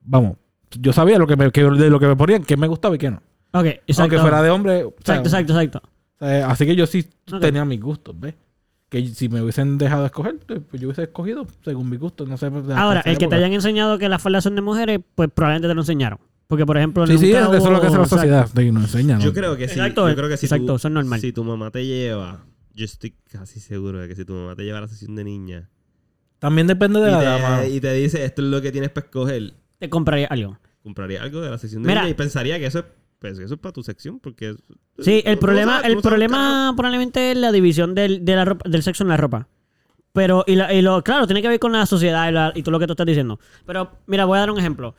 Vamos, 0.00 0.36
yo 0.80 0.92
sabía 0.92 1.16
lo 1.18 1.28
que 1.28 1.36
me, 1.36 1.52
que- 1.52 1.62
de 1.62 1.90
lo 1.90 2.00
que 2.00 2.06
me 2.08 2.16
ponían, 2.16 2.42
que 2.42 2.56
me 2.56 2.66
gustaba 2.66 2.96
y 2.96 2.98
que 2.98 3.10
no. 3.12 3.22
Ok, 3.52 3.64
exacto. 3.66 4.02
Aunque 4.02 4.18
fuera 4.18 4.42
de 4.42 4.50
hombre. 4.50 4.84
o 4.84 4.94
sea, 5.04 5.16
Exacto, 5.16 5.28
exacto, 5.28 5.52
exacto. 5.52 5.82
o 6.20 6.26
sea, 6.26 6.50
así 6.50 6.66
que 6.66 6.74
yo 6.76 6.86
sí 6.86 7.06
tenía 7.40 7.64
mis 7.64 7.80
gustos, 7.80 8.18
¿ves? 8.18 8.34
Que 8.88 9.06
si 9.08 9.28
me 9.28 9.40
hubiesen 9.40 9.78
dejado 9.78 10.04
escoger, 10.06 10.36
pues 10.46 10.80
yo 10.80 10.88
hubiese 10.88 11.04
escogido 11.04 11.46
según 11.64 11.88
mis 11.88 11.98
gustos. 11.98 12.28
No 12.28 12.36
sé. 12.36 12.50
pues, 12.50 12.66
de- 12.66 12.74
Ahora, 12.74 13.00
el 13.06 13.16
que 13.18 13.26
te 13.28 13.34
hayan 13.36 13.52
enseñado 13.52 13.98
que 13.98 14.08
las 14.08 14.20
faldas 14.20 14.44
son 14.44 14.54
de 14.54 14.60
mujeres, 14.62 15.00
pues 15.14 15.30
probablemente 15.34 15.68
te 15.68 15.74
lo 15.74 15.80
enseñaron. 15.80 16.18
Porque, 16.46 16.66
por 16.66 16.76
ejemplo, 16.76 17.06
Sí, 17.06 17.16
sí, 17.16 17.32
nunca 17.32 17.56
eso 17.56 17.66
es 17.66 17.72
lo 17.72 17.80
que 17.80 17.86
hace 17.86 17.96
la 17.98 18.04
sociedad. 18.06 18.48
Que 18.50 18.70
nos 18.72 18.82
enseñan. 18.84 19.18
¿no? 19.18 19.24
Yo 19.24 19.32
creo 19.32 19.56
que 19.56 19.68
sí. 19.68 19.78
Exacto, 19.78 20.06
yo 20.08 20.14
creo 20.14 20.28
que 20.28 20.36
si 20.36 20.44
exacto, 20.46 20.66
tú, 20.66 20.74
eso 20.76 20.88
es 20.88 20.92
normal. 20.94 21.20
Si 21.20 21.32
tu 21.32 21.42
mamá 21.44 21.70
te 21.70 21.86
lleva, 21.86 22.44
yo 22.74 22.84
estoy 22.84 23.14
casi 23.30 23.58
seguro 23.60 24.00
de 24.00 24.08
que 24.08 24.14
si 24.16 24.26
tu 24.26 24.34
mamá 24.34 24.54
te 24.54 24.64
lleva 24.64 24.76
a 24.78 24.82
la 24.82 24.88
sesión 24.88 25.14
de 25.16 25.24
niña 25.24 25.70
También 26.38 26.66
depende 26.66 27.00
de 27.00 27.08
y 27.08 27.12
la 27.12 27.22
edad, 27.38 27.62
te, 27.62 27.70
y 27.70 27.80
te 27.80 27.92
dice 27.94 28.24
esto 28.26 28.42
es 28.42 28.48
lo 28.48 28.60
que 28.60 28.70
tienes 28.72 28.90
para 28.90 29.06
escoger, 29.06 29.54
Te 29.78 29.88
compraría 29.88 30.26
algo. 30.26 30.58
compraría 30.82 31.22
algo 31.22 31.40
de 31.40 31.48
la 31.50 31.56
sesión 31.56 31.82
de 31.82 31.88
Mira. 31.88 32.02
niña 32.02 32.10
y 32.10 32.14
pensaría 32.14 32.58
que 32.58 32.66
eso 32.66 32.80
es, 32.80 32.84
pues, 33.22 33.38
eso 33.38 33.54
es 33.54 33.60
para 33.60 33.72
tu 33.72 33.82
sección 33.82 34.20
porque 34.20 34.54
Sí, 34.98 35.22
el 35.24 35.34
tú- 35.36 35.40
tú 35.40 35.46
problema, 35.46 35.80
sabes- 35.80 35.96
el 35.96 36.02
problema 36.02 36.74
probablemente 36.76 37.30
es 37.32 37.38
la 37.38 37.52
división 37.52 37.94
del, 37.94 38.24
de 38.24 38.36
la 38.36 38.44
ropa- 38.44 38.68
del 38.68 38.82
sexo 38.82 39.04
en 39.04 39.08
la 39.08 39.16
ropa. 39.16 39.48
Pero, 40.12 40.44
y, 40.46 40.56
la- 40.56 40.74
y 40.74 40.82
lo, 40.82 41.02
claro, 41.02 41.26
tiene 41.26 41.40
que 41.40 41.48
ver 41.48 41.58
con 41.58 41.72
la 41.72 41.86
sociedad 41.86 42.28
y, 42.28 42.32
la- 42.32 42.52
y 42.54 42.62
todo 42.62 42.72
lo 42.72 42.78
que 42.78 42.86
tú 42.86 42.92
estás 42.92 43.06
diciendo. 43.06 43.40
Pero, 43.64 43.92
mira, 44.06 44.26
voy 44.26 44.36
a 44.36 44.40
dar 44.40 44.50
un 44.50 44.58
ejemplo. 44.58 44.94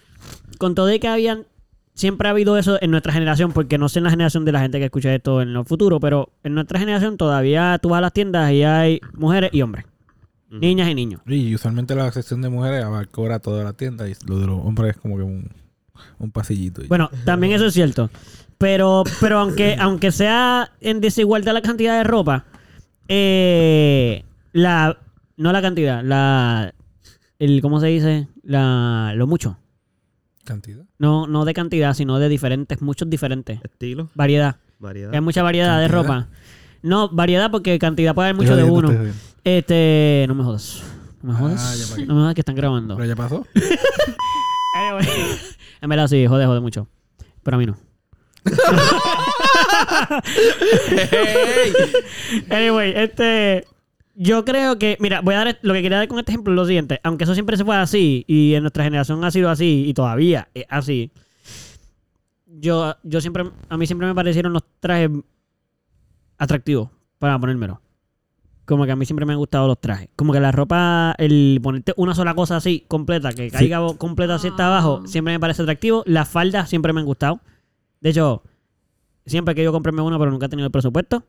Con 0.57 0.73
todo 0.73 0.91
y 0.91 0.99
que 0.99 1.07
habían, 1.07 1.45
siempre 1.93 2.27
ha 2.27 2.31
habido 2.31 2.57
eso 2.57 2.79
en 2.81 2.89
nuestra 2.89 3.13
generación, 3.13 3.51
porque 3.51 3.77
no 3.77 3.89
sé 3.89 3.99
en 3.99 4.05
la 4.05 4.09
generación 4.09 4.43
de 4.45 4.51
la 4.53 4.61
gente 4.61 4.79
que 4.79 4.85
escucha 4.85 5.13
esto 5.13 5.41
en 5.43 5.49
el 5.49 5.65
futuro, 5.65 5.99
pero 5.99 6.29
en 6.43 6.55
nuestra 6.55 6.79
generación 6.79 7.17
todavía 7.17 7.77
tú 7.79 7.89
vas 7.89 7.99
a 7.99 8.01
las 8.01 8.13
tiendas 8.13 8.51
y 8.53 8.63
hay 8.63 8.99
mujeres 9.13 9.51
y 9.53 9.61
hombres, 9.61 9.85
niñas 10.49 10.89
y 10.89 10.95
niños. 10.95 11.21
Y 11.27 11.53
usualmente 11.53 11.93
la 11.93 12.11
sección 12.11 12.41
de 12.41 12.49
mujeres 12.49 12.83
abarca 12.83 13.11
ahora 13.21 13.37
toda 13.39 13.63
la 13.63 13.73
tienda 13.73 14.09
y 14.09 14.13
lo 14.25 14.39
de 14.39 14.47
los 14.47 14.59
hombres 14.65 14.95
es 14.95 14.97
como 15.01 15.17
que 15.17 15.23
un, 15.23 15.51
un 16.19 16.31
pasillito. 16.31 16.83
y- 16.83 16.87
Bueno, 16.87 17.09
también 17.25 17.53
eso 17.53 17.65
es 17.65 17.73
cierto. 17.73 18.09
Pero, 18.57 19.03
pero 19.19 19.39
aunque, 19.39 19.75
aunque 19.79 20.11
sea 20.11 20.71
en 20.81 21.01
desigualdad 21.01 21.53
la 21.53 21.61
cantidad 21.61 21.97
de 21.97 22.03
ropa, 22.03 22.45
eh, 23.07 24.23
la, 24.53 24.97
no 25.37 25.51
la 25.51 25.61
cantidad, 25.61 26.03
la, 26.03 26.73
el, 27.39 27.61
¿cómo 27.61 27.79
se 27.79 27.87
dice? 27.87 28.27
La, 28.43 29.13
lo 29.15 29.27
mucho. 29.27 29.57
¿Cantidad? 30.45 30.83
No, 30.99 31.25
no 31.27 31.45
de 31.45 31.53
cantidad, 31.53 31.93
sino 31.93 32.19
de 32.19 32.27
diferentes, 32.29 32.81
muchos 32.81 33.09
diferentes. 33.09 33.59
estilo, 33.63 34.09
Variedad. 34.15 34.57
variedad. 34.79 35.13
Hay 35.13 35.21
mucha 35.21 35.41
variedad 35.43 35.79
de 35.79 35.87
ropa. 35.87 36.27
No, 36.81 37.07
variedad 37.09 37.49
porque 37.49 37.79
cantidad 37.79 38.13
puede 38.13 38.29
haber 38.29 38.41
mucho 38.41 38.55
de 38.57 38.63
uno. 38.63 38.91
Este, 39.45 40.25
no 40.27 40.35
me 40.35 40.43
jodas. 40.43 40.83
No 41.21 41.31
me 41.31 41.37
Ah, 41.37 41.39
jodas. 41.39 41.93
qué. 41.95 42.05
no 42.05 42.15
me 42.15 42.21
jodas 42.21 42.35
que 42.35 42.41
están 42.41 42.55
grabando. 42.55 42.95
¿Pero 42.97 43.07
ya 43.07 43.15
pasó? 43.15 43.45
En 45.83 45.89
verdad 45.89 46.07
sí, 46.07 46.25
jode, 46.25 46.45
jode 46.45 46.61
mucho. 46.61 46.87
Pero 47.43 47.57
a 47.57 47.59
mí 47.59 47.65
no. 47.65 47.75
anyway, 52.49 52.93
este. 52.95 53.67
Yo 54.15 54.45
creo 54.45 54.79
que. 54.79 54.95
Mira, 55.01 55.19
voy 55.19 55.35
a 55.35 55.39
dar. 55.39 55.59
Lo 55.61 55.73
que 55.73 55.81
quería 55.81 55.97
dar 55.97 56.07
con 56.07 56.19
este 56.19 56.31
ejemplo 56.31 56.53
es 56.53 56.55
lo 56.55 56.65
siguiente. 56.65 57.01
Aunque 57.03 57.25
eso 57.25 57.33
siempre 57.33 57.57
se 57.57 57.65
fue 57.65 57.75
así, 57.75 58.23
y 58.27 58.53
en 58.53 58.61
nuestra 58.61 58.85
generación 58.85 59.25
ha 59.25 59.31
sido 59.31 59.49
así, 59.49 59.83
y 59.85 59.93
todavía 59.93 60.47
es 60.53 60.65
así. 60.69 61.11
Yo, 62.45 62.95
yo 63.03 63.19
siempre. 63.19 63.43
A 63.67 63.75
mí 63.75 63.85
siempre 63.85 64.07
me 64.07 64.15
parecieron 64.15 64.53
los 64.53 64.63
trajes 64.79 65.09
atractivos 66.37 66.91
para 67.19 67.37
ponérmelo. 67.37 67.81
Como 68.65 68.85
que 68.85 68.91
a 68.91 68.95
mí 68.95 69.05
siempre 69.05 69.25
me 69.25 69.33
han 69.33 69.39
gustado 69.39 69.67
los 69.67 69.79
trajes. 69.81 70.07
Como 70.15 70.31
que 70.31 70.39
la 70.39 70.51
ropa, 70.53 71.13
el 71.17 71.59
ponerte 71.61 71.93
una 71.97 72.15
sola 72.15 72.33
cosa 72.33 72.55
así, 72.57 72.85
completa, 72.87 73.33
que 73.33 73.49
caiga 73.51 73.79
completa 73.97 74.35
así 74.35 74.47
hasta 74.47 74.67
abajo, 74.67 75.01
Ah. 75.03 75.07
siempre 75.07 75.33
me 75.33 75.39
parece 75.39 75.61
atractivo. 75.63 76.03
Las 76.05 76.29
faldas 76.29 76.69
siempre 76.69 76.93
me 76.93 77.01
han 77.01 77.05
gustado. 77.05 77.41
De 77.99 78.11
hecho, 78.11 78.41
siempre 79.25 79.51
he 79.51 79.55
querido 79.55 79.73
comprarme 79.73 80.01
una, 80.01 80.17
pero 80.17 80.31
nunca 80.31 80.45
he 80.45 80.49
tenido 80.49 80.65
el 80.67 80.71
presupuesto 80.71 81.23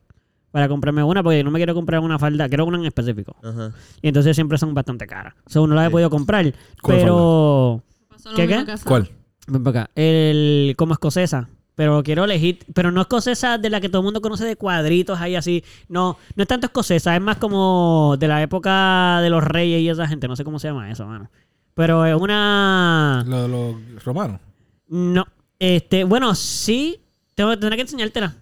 para 0.51 0.69
comprarme 0.69 1.03
una, 1.03 1.21
porque 1.23 1.43
no 1.43 1.51
me 1.51 1.59
quiero 1.59 1.73
comprar 1.75 1.99
una 1.99 2.17
falda, 2.17 2.47
quiero 2.47 2.65
una 2.65 2.77
en 2.77 2.85
específico. 2.85 3.35
Ajá. 3.43 3.71
Y 4.01 4.07
entonces 4.07 4.33
siempre 4.35 4.57
son 4.57 4.73
bastante 4.73 5.05
caras. 5.05 5.33
O 5.45 5.49
sea, 5.49 5.61
no 5.67 5.75
las 5.75 5.83
he 5.85 5.87
Sí. 5.87 5.91
podido 5.91 6.09
comprar. 6.09 6.53
¿Cuál 6.81 6.97
pero. 6.97 7.83
Lo 8.23 8.35
¿Qué, 8.35 8.47
qué? 8.47 8.63
¿Cuál? 8.85 9.09
Ven 9.47 9.63
para 9.63 9.81
acá. 9.81 9.91
El, 9.95 10.73
como 10.77 10.93
escocesa. 10.93 11.49
Pero 11.75 12.01
quiero 12.03 12.23
elegir. 12.23 12.59
Pero 12.73 12.91
no 12.91 13.01
escocesa 13.01 13.57
de 13.57 13.69
la 13.69 13.81
que 13.81 13.89
todo 13.89 13.99
el 13.99 14.05
mundo 14.05 14.21
conoce 14.21 14.45
de 14.45 14.55
cuadritos 14.55 15.19
ahí 15.19 15.35
así. 15.35 15.63
No, 15.89 16.17
no 16.35 16.41
es 16.41 16.47
tanto 16.47 16.67
escocesa. 16.67 17.15
Es 17.15 17.21
más 17.21 17.37
como 17.37 18.15
de 18.17 18.27
la 18.27 18.41
época 18.41 19.19
de 19.21 19.29
los 19.29 19.43
reyes 19.43 19.81
y 19.81 19.89
esa 19.89 20.07
gente. 20.07 20.27
No 20.27 20.35
sé 20.35 20.43
cómo 20.43 20.59
se 20.59 20.69
llama 20.69 20.89
eso, 20.89 21.05
mano. 21.05 21.29
Pero 21.73 22.05
es 22.05 22.15
una. 22.15 23.23
Lo 23.27 23.41
de 23.43 23.47
los 23.49 24.03
romanos. 24.05 24.39
No. 24.87 25.25
Este, 25.59 26.05
bueno, 26.05 26.33
sí. 26.33 27.01
Tengo, 27.35 27.57
tendré 27.59 27.75
que 27.75 27.81
enseñártela. 27.81 28.35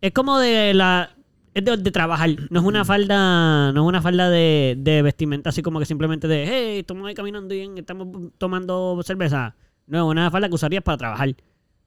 Es 0.00 0.12
como 0.12 0.38
de 0.38 0.72
la. 0.72 1.10
Es 1.52 1.64
de, 1.64 1.76
de 1.76 1.90
trabajar. 1.90 2.30
No 2.48 2.60
es 2.60 2.66
una 2.66 2.86
falda. 2.86 3.72
No 3.72 3.82
es 3.82 3.88
una 3.88 4.00
falda 4.00 4.30
de, 4.30 4.76
de 4.78 5.02
vestimenta 5.02 5.50
así 5.50 5.60
como 5.60 5.78
que 5.78 5.84
simplemente 5.84 6.26
de. 6.26 6.46
Hey, 6.46 6.78
estamos 6.80 7.06
ahí 7.06 7.14
caminando 7.14 7.54
y 7.54 7.70
estamos 7.76 8.08
tomando 8.38 8.98
cerveza. 9.02 9.54
No, 9.86 9.98
es 9.98 10.10
una 10.12 10.30
falda 10.30 10.48
que 10.48 10.54
usarías 10.54 10.82
para 10.82 10.96
trabajar. 10.96 11.34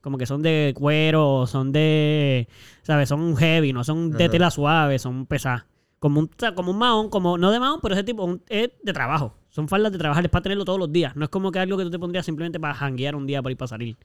Como 0.04 0.18
que 0.18 0.26
son 0.26 0.42
de 0.42 0.74
cuero, 0.76 1.46
son 1.46 1.72
de. 1.72 2.46
¿Sabes? 2.82 3.08
Son 3.08 3.34
heavy, 3.36 3.72
no 3.72 3.84
son 3.84 4.10
de 4.10 4.24
Ajá. 4.24 4.30
tela 4.32 4.50
suave, 4.50 4.98
son 4.98 5.24
pesadas. 5.24 5.64
Como 5.98 6.20
un, 6.20 6.30
como 6.54 6.72
un 6.72 6.78
mahón, 6.78 7.08
como, 7.08 7.38
no 7.38 7.50
de 7.50 7.58
mahón, 7.58 7.80
pero 7.82 7.94
ese 7.94 8.04
tipo 8.04 8.22
un- 8.22 8.42
es 8.50 8.68
de 8.82 8.92
trabajo. 8.92 9.34
Son 9.48 9.66
faldas 9.66 9.92
de 9.92 9.98
trabajar, 9.98 10.22
es 10.22 10.30
para 10.30 10.42
tenerlo 10.42 10.66
todos 10.66 10.78
los 10.78 10.92
días. 10.92 11.16
No 11.16 11.24
es 11.24 11.30
como 11.30 11.50
que 11.50 11.58
algo 11.58 11.78
que 11.78 11.84
tú 11.84 11.90
te 11.90 11.98
pondrías 11.98 12.26
simplemente 12.26 12.60
para 12.60 12.74
janguear 12.74 13.16
un 13.16 13.26
día 13.26 13.40
para 13.40 13.52
ir 13.52 13.56
para 13.56 13.68
salir. 13.68 13.96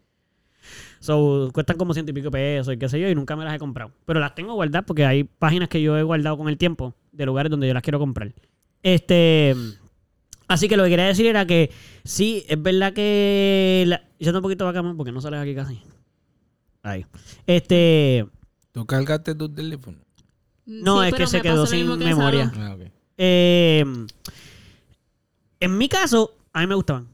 So, 0.99 1.49
cuestan 1.53 1.75
como 1.77 1.93
ciento 1.93 2.11
y 2.11 2.13
pico 2.13 2.31
pesos 2.31 2.73
y 2.73 2.77
qué 2.77 2.87
sé 2.87 2.99
yo, 2.99 3.09
y 3.09 3.15
nunca 3.15 3.35
me 3.35 3.43
las 3.43 3.53
he 3.55 3.59
comprado. 3.59 3.91
Pero 4.05 4.21
las 4.21 4.35
tengo 4.35 4.53
guardadas 4.53 4.85
porque 4.87 5.05
hay 5.05 5.25
páginas 5.25 5.67
que 5.67 5.81
yo 5.81 5.97
he 5.97 6.03
guardado 6.03 6.37
con 6.37 6.47
el 6.47 6.57
tiempo 6.57 6.93
de 7.11 7.25
lugares 7.25 7.49
donde 7.49 7.67
yo 7.67 7.73
las 7.73 7.83
quiero 7.83 7.99
comprar. 7.99 8.31
Este. 8.83 9.53
Así 10.49 10.67
que 10.67 10.75
lo 10.75 10.83
que 10.83 10.89
quería 10.89 11.05
decir 11.05 11.27
era 11.27 11.45
que 11.45 11.71
sí, 12.03 12.43
es 12.49 12.61
verdad 12.61 12.91
que. 12.91 13.85
la- 13.87 14.03
yo 14.19 14.35
un 14.35 14.41
poquito 14.41 14.67
acá 14.67 14.81
más 14.81 14.95
porque 14.97 15.11
no 15.11 15.21
sales 15.21 15.39
aquí 15.39 15.53
casi. 15.53 15.79
Ahí. 16.81 17.05
Este. 17.45 18.25
¿Tú 18.71 18.85
cargaste 18.85 19.35
tu 19.35 19.47
teléfono? 19.47 19.99
No, 20.65 21.01
Sí, 21.03 21.07
es 21.09 21.13
que 21.13 21.27
se 21.27 21.37
me 21.37 21.43
quedó 21.43 21.65
sin 21.67 21.87
que 21.99 22.03
memoria. 22.05 22.51
Ah, 22.57 22.73
ok. 22.75 22.81
Eh, 23.17 23.85
en 25.59 25.77
mi 25.77 25.87
caso, 25.87 26.35
a 26.51 26.61
mí 26.61 26.67
me 26.67 26.75
gustaban. 26.75 27.07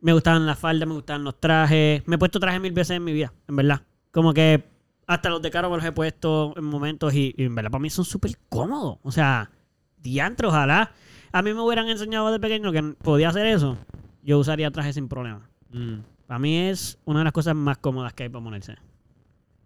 Me 0.00 0.12
gustaban 0.12 0.46
las 0.46 0.58
faldas, 0.58 0.88
me 0.88 0.94
gustaban 0.94 1.22
los 1.22 1.38
trajes. 1.38 2.02
Me 2.06 2.16
he 2.16 2.18
puesto 2.18 2.40
trajes 2.40 2.60
mil 2.60 2.72
veces 2.72 2.96
en 2.96 3.04
mi 3.04 3.12
vida, 3.12 3.32
en 3.46 3.56
verdad. 3.56 3.82
Como 4.10 4.32
que 4.32 4.64
hasta 5.06 5.28
los 5.28 5.42
de 5.42 5.50
caro 5.50 5.68
me 5.68 5.76
los 5.76 5.84
he 5.84 5.92
puesto 5.92 6.54
en 6.56 6.64
momentos 6.64 7.12
y, 7.14 7.34
y 7.36 7.44
en 7.44 7.54
verdad 7.54 7.70
para 7.70 7.82
mí 7.82 7.90
son 7.90 8.04
súper 8.06 8.38
cómodos. 8.48 8.98
O 9.02 9.12
sea, 9.12 9.50
diantro, 9.98 10.48
ojalá. 10.48 10.92
A 11.34 11.42
mí 11.42 11.52
me 11.52 11.60
hubieran 11.62 11.88
enseñado 11.88 12.30
de 12.30 12.38
pequeño 12.38 12.70
que 12.70 12.80
podía 13.02 13.28
hacer 13.30 13.44
eso. 13.46 13.76
Yo 14.22 14.38
usaría 14.38 14.70
trajes 14.70 14.94
sin 14.94 15.08
problema. 15.08 15.50
Mm. 15.72 15.96
Para 16.28 16.38
mí 16.38 16.56
es 16.56 16.96
una 17.04 17.18
de 17.18 17.24
las 17.24 17.32
cosas 17.32 17.56
más 17.56 17.76
cómodas 17.78 18.12
que 18.14 18.22
hay 18.22 18.28
para 18.28 18.44
ponerse. 18.44 18.76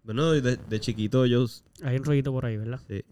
Bueno, 0.03 0.31
de, 0.31 0.57
de 0.57 0.79
chiquito 0.79 1.27
yo... 1.27 1.45
Hay 1.83 1.97
un 1.97 2.03
rollito 2.03 2.31
por 2.31 2.45
ahí, 2.47 2.57
¿verdad? 2.57 2.81
sí. 2.87 3.03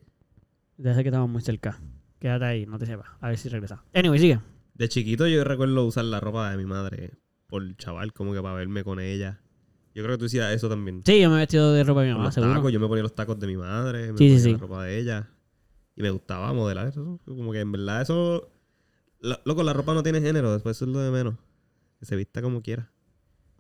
Desde 0.76 1.04
que 1.04 1.10
estamos 1.10 1.30
muy 1.30 1.42
cerca. 1.44 1.80
Quédate 2.20 2.46
ahí, 2.46 2.66
no 2.66 2.80
te 2.80 2.88
sepas. 2.88 3.08
A 3.22 3.28
ver 3.30 3.38
si 3.38 3.48
regresa. 3.50 3.84
Anyway, 3.94 4.18
sigue. 4.20 4.40
De 4.74 4.90
chiquito 4.90 5.28
yo 5.28 5.44
recuerdo 5.44 5.86
usar 5.86 6.06
la 6.06 6.20
ropa 6.20 6.50
de 6.50 6.58
mi 6.58 6.66
madre 6.66 7.12
por 7.46 7.76
chaval, 7.78 8.12
como 8.12 8.34
que 8.34 8.42
para 8.42 8.56
verme 8.56 8.84
con 8.84 9.00
ella. 9.00 9.40
Yo 9.94 10.02
creo 10.04 10.16
que 10.16 10.20
tú 10.20 10.26
decías 10.26 10.52
eso 10.52 10.68
también. 10.68 11.04
Sí, 11.06 11.22
yo 11.22 11.30
me 11.30 11.36
he 11.36 11.40
vestido 11.40 11.74
de 11.74 11.84
ropa 11.84 12.02
de 12.02 12.08
mi 12.08 12.14
mamá, 12.14 12.26
los 12.26 12.34
seguro. 12.34 12.54
tacos, 12.54 12.72
yo 12.72 12.80
me 12.80 12.88
ponía 12.88 13.04
los 13.04 13.14
tacos 13.16 13.40
de 13.40 13.46
mi 13.48 13.58
madre, 13.58 14.12
me 14.14 14.18
Sí, 14.18 14.30
sí, 14.30 14.36
ponía 14.36 14.40
sí. 14.40 14.52
la 14.54 14.58
ropa 14.58 14.84
de 14.84 15.00
ella. 15.00 15.30
Y 15.98 16.02
me 16.04 16.10
gustaba 16.12 16.54
modelar 16.54 16.88
eso. 16.88 17.20
Como 17.26 17.52
que 17.52 17.60
en 17.60 17.72
verdad 17.74 18.02
eso... 18.02 18.50
lo- 19.20 19.40
Loco, 19.44 19.64
la 19.64 19.74
ropa 19.74 19.94
no 19.94 20.04
tiene 20.04 20.22
género, 20.22 20.54
después 20.54 20.78
eso 20.78 20.86
es 20.86 20.92
lo 20.92 21.00
de 21.00 21.12
menos. 21.12 21.36
Que 22.00 22.06
se 22.06 22.16
vista 22.16 22.42
como 22.42 22.62
quiera. 22.62 22.90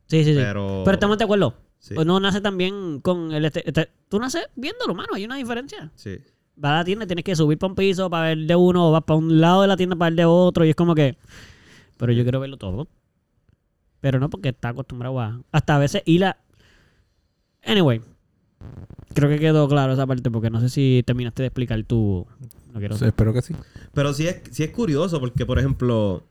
Sí, 0.05 0.23
sí, 0.23 0.31
sí. 0.33 0.39
Pero... 0.39 0.83
Pero 0.85 0.93
estamos 0.95 1.17
de 1.17 1.23
acuerdo. 1.25 1.55
Sí, 1.79 1.95
no 2.05 2.19
nace 2.19 2.39
también 2.39 3.01
con 3.01 3.33
el... 3.33 3.43
Este, 3.45 3.67
este- 3.67 3.89
tú 4.07 4.19
naces 4.19 4.47
viéndolo, 4.55 4.93
mano. 4.95 5.09
Hay 5.15 5.25
una 5.25 5.35
diferencia. 5.35 5.91
sí. 5.95 6.17
Vas 6.59 6.71
a 6.71 6.75
la 6.77 6.85
tienda 6.85 7.03
y 7.05 7.07
tienes 7.07 7.23
que 7.23 7.35
subir 7.35 7.59
para 7.59 7.69
un 7.69 7.75
piso 7.75 8.09
para 8.09 8.29
ver 8.29 8.37
de 8.39 8.55
uno 8.55 8.87
o 8.89 8.91
vas 8.91 9.03
para 9.03 9.17
un 9.19 9.39
lado 9.39 9.61
de 9.61 9.67
la 9.67 9.77
tienda 9.77 9.95
para 9.95 10.09
ver 10.09 10.17
de 10.17 10.25
otro. 10.25 10.65
Y 10.65 10.69
es 10.71 10.75
como 10.75 10.95
que... 10.95 11.15
Pero 11.97 12.11
yo 12.13 12.23
quiero 12.23 12.39
verlo 12.39 12.57
todo. 12.57 12.87
Pero 13.99 14.19
no 14.19 14.29
porque 14.31 14.49
está 14.49 14.69
acostumbrado 14.69 15.19
a... 15.19 15.39
Hasta 15.51 15.75
a 15.75 15.79
veces 15.79 16.01
ir 16.05 16.25
a... 16.25 16.37
Anyway. 17.63 18.01
Creo 19.13 19.29
que 19.29 19.39
quedó 19.39 19.67
claro 19.67 19.93
esa 19.93 20.05
parte 20.07 20.29
porque 20.31 20.49
no 20.49 20.59
sé 20.61 20.69
si 20.69 21.03
terminaste 21.05 21.43
de 21.43 21.47
explicar 21.47 21.83
tu... 21.83 22.25
No 22.73 22.79
quiero 22.79 22.97
Sí, 22.97 23.05
espero 23.05 23.33
que 23.33 23.41
sí. 23.41 23.55
Pero 23.93 24.13
sí 24.13 24.27
es, 24.27 24.41
sí 24.51 24.63
es 24.63 24.71
curioso 24.71 25.19
porque, 25.19 25.45
por 25.45 25.57
ejemplo, 25.59 26.23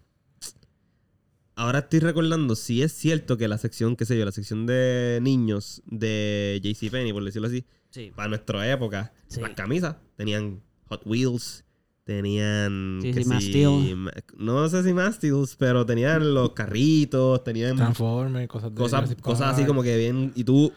ahora 1.54 1.80
estoy 1.80 2.00
recordando, 2.00 2.54
sí 2.54 2.82
es 2.82 2.92
cierto 2.92 3.36
que 3.36 3.48
la 3.48 3.58
sección, 3.58 3.96
qué 3.96 4.04
sé 4.04 4.18
yo, 4.18 4.24
la 4.24 4.32
sección 4.32 4.66
de 4.66 5.18
niños 5.22 5.82
de 5.86 6.60
JCPenney, 6.62 7.12
por 7.12 7.24
decirlo 7.24 7.48
así, 7.48 7.64
Sí. 7.90 8.12
para 8.14 8.28
nuestra 8.28 8.70
época, 8.70 9.12
Sí. 9.28 9.40
las 9.40 9.50
camisas 9.54 9.96
tenían 10.16 10.60
Hot 10.88 11.02
Wheels, 11.06 11.64
tenían... 12.04 13.00
Sí, 13.02 13.10
que 13.12 13.96
No 14.36 14.68
sé 14.68 14.82
si 14.84 14.92
más 14.92 15.16
Steels, 15.16 15.56
pero 15.56 15.84
tenían 15.84 16.34
los 16.34 16.50
carritos, 16.52 17.42
tenían 17.42 17.74
Transformers, 17.76 18.46
cosas 18.48 18.70
de 18.72 18.76
cosas, 18.80 19.14
cosas 19.16 19.54
así 19.54 19.64
como 19.64 19.82
que 19.82 19.96
bien... 19.96 20.32
Y 20.36 20.44
tú... 20.44 20.72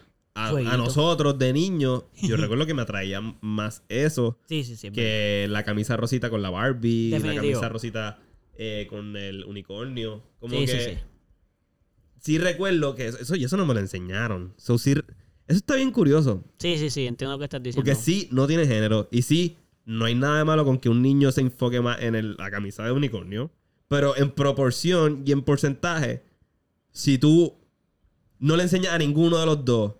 A, 0.48 0.78
nosotros 0.78 1.38
de 1.38 1.54
niños, 1.54 2.04
yo 2.22 2.36
recuerdo 2.38 2.66
que 2.66 2.74
me 2.74 2.82
atraía 2.82 3.20
más 3.42 3.84
eso 3.90 4.38
Sí, 4.48 4.64
sí, 4.64 4.76
sí. 4.76 4.92
que 4.92 5.48
la 5.50 5.64
camisa 5.64 5.98
rosita 5.98 6.30
con 6.30 6.42
la 6.42 6.50
Barbie, 6.50 7.10
la 7.12 7.36
camisa 7.36 7.70
rosita 7.70 8.20
eh, 8.58 8.88
con 8.90 9.16
el 9.18 9.44
unicornio. 9.46 10.24
Como 10.40 10.56
Sí, 10.56 10.66
que 10.66 10.72
sí, 10.72 10.80
sí. 10.92 10.98
sí 12.20 12.38
recuerdo 12.38 12.96
que 12.96 13.08
eso, 13.08 13.36
y 13.36 13.44
eso 13.44 13.58
no 13.58 13.66
me 13.66 13.74
lo 13.74 13.80
enseñaron. 13.80 14.54
So, 14.58 14.78
sí- 14.78 14.92
eso 14.92 15.58
está 15.58 15.76
bien 15.76 15.92
curioso. 15.92 16.44
Sí, 16.60 16.78
sí, 16.78 16.90
sí. 16.90 17.08
Entiendo 17.08 17.34
lo 17.34 17.40
que 17.40 17.46
estás 17.46 17.64
diciendo. 17.64 17.84
Porque 17.84 18.00
sí, 18.00 18.28
no 18.32 18.46
tiene 18.48 18.68
género. 18.68 19.08
Y 19.12 19.22
sí, 19.24 19.58
no 19.86 20.06
hay 20.06 20.14
nada 20.16 20.38
de 20.40 20.44
malo 20.46 20.64
con 20.66 20.78
que 20.78 20.90
un 20.90 21.02
niño 21.02 21.32
se 21.32 21.42
enfoque 21.42 21.82
más 21.82 22.02
en 22.02 22.16
el- 22.16 22.36
la 22.38 22.52
camisa 22.52 22.84
de 22.84 22.92
unicornio. 22.92 23.50
Pero 23.88 24.16
en 24.18 24.30
proporción 24.32 25.24
y 25.26 25.32
en 25.32 25.42
porcentaje, 25.42 26.22
si 26.92 27.18
tú 27.18 27.56
no 28.38 28.56
le 28.56 28.64
enseñas 28.64 28.94
a 28.94 28.98
ninguno 29.00 29.38
de 29.40 29.46
los 29.48 29.66
dos 29.66 29.94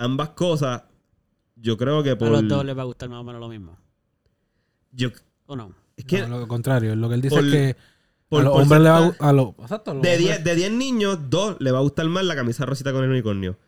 ambas 0.00 0.30
cosas, 0.30 0.82
yo 1.56 1.76
creo 1.76 2.02
que 2.02 2.16
por... 2.16 2.28
A 2.28 2.30
los 2.32 2.48
dos 2.48 2.64
les 2.64 2.76
va 2.76 2.82
a 2.82 2.86
gustar 2.86 3.08
más 3.08 3.20
o 3.20 3.24
menos 3.24 3.40
lo 3.40 3.48
mismo. 3.48 3.76
yo- 4.92 5.10
¿O 5.46 5.56
no? 5.56 5.74
es 5.96 6.04
que 6.04 6.26
No, 6.26 6.38
lo 6.38 6.48
contrario, 6.48 6.94
lo 6.96 7.08
que 7.08 7.14
él 7.16 7.20
dice 7.20 7.36
por- 7.36 7.44
es 7.44 7.52
que 7.52 7.76
por 8.28 8.40
a 8.42 8.44
los 8.44 8.54
hombres 8.56 8.80
le 8.80 8.88
va 8.88 9.12
a 9.18 9.32
los, 9.32 9.48
exacto, 9.58 9.90
a 9.90 9.94
los 9.94 10.02
De 10.02 10.10
hombres- 10.10 10.18
10 10.18 10.44
de 10.44 10.54
10 10.54 10.72
niños, 10.72 11.18
2 11.28 11.56
le 11.60 11.70
va 11.72 11.78
a 11.78 11.82
gustar 11.82 12.06
más 12.06 12.24
la 12.24 12.34
camisa 12.36 12.64
rosita 12.64 12.92
con 12.92 13.04
el 13.04 13.10
unicornio. 13.10 13.58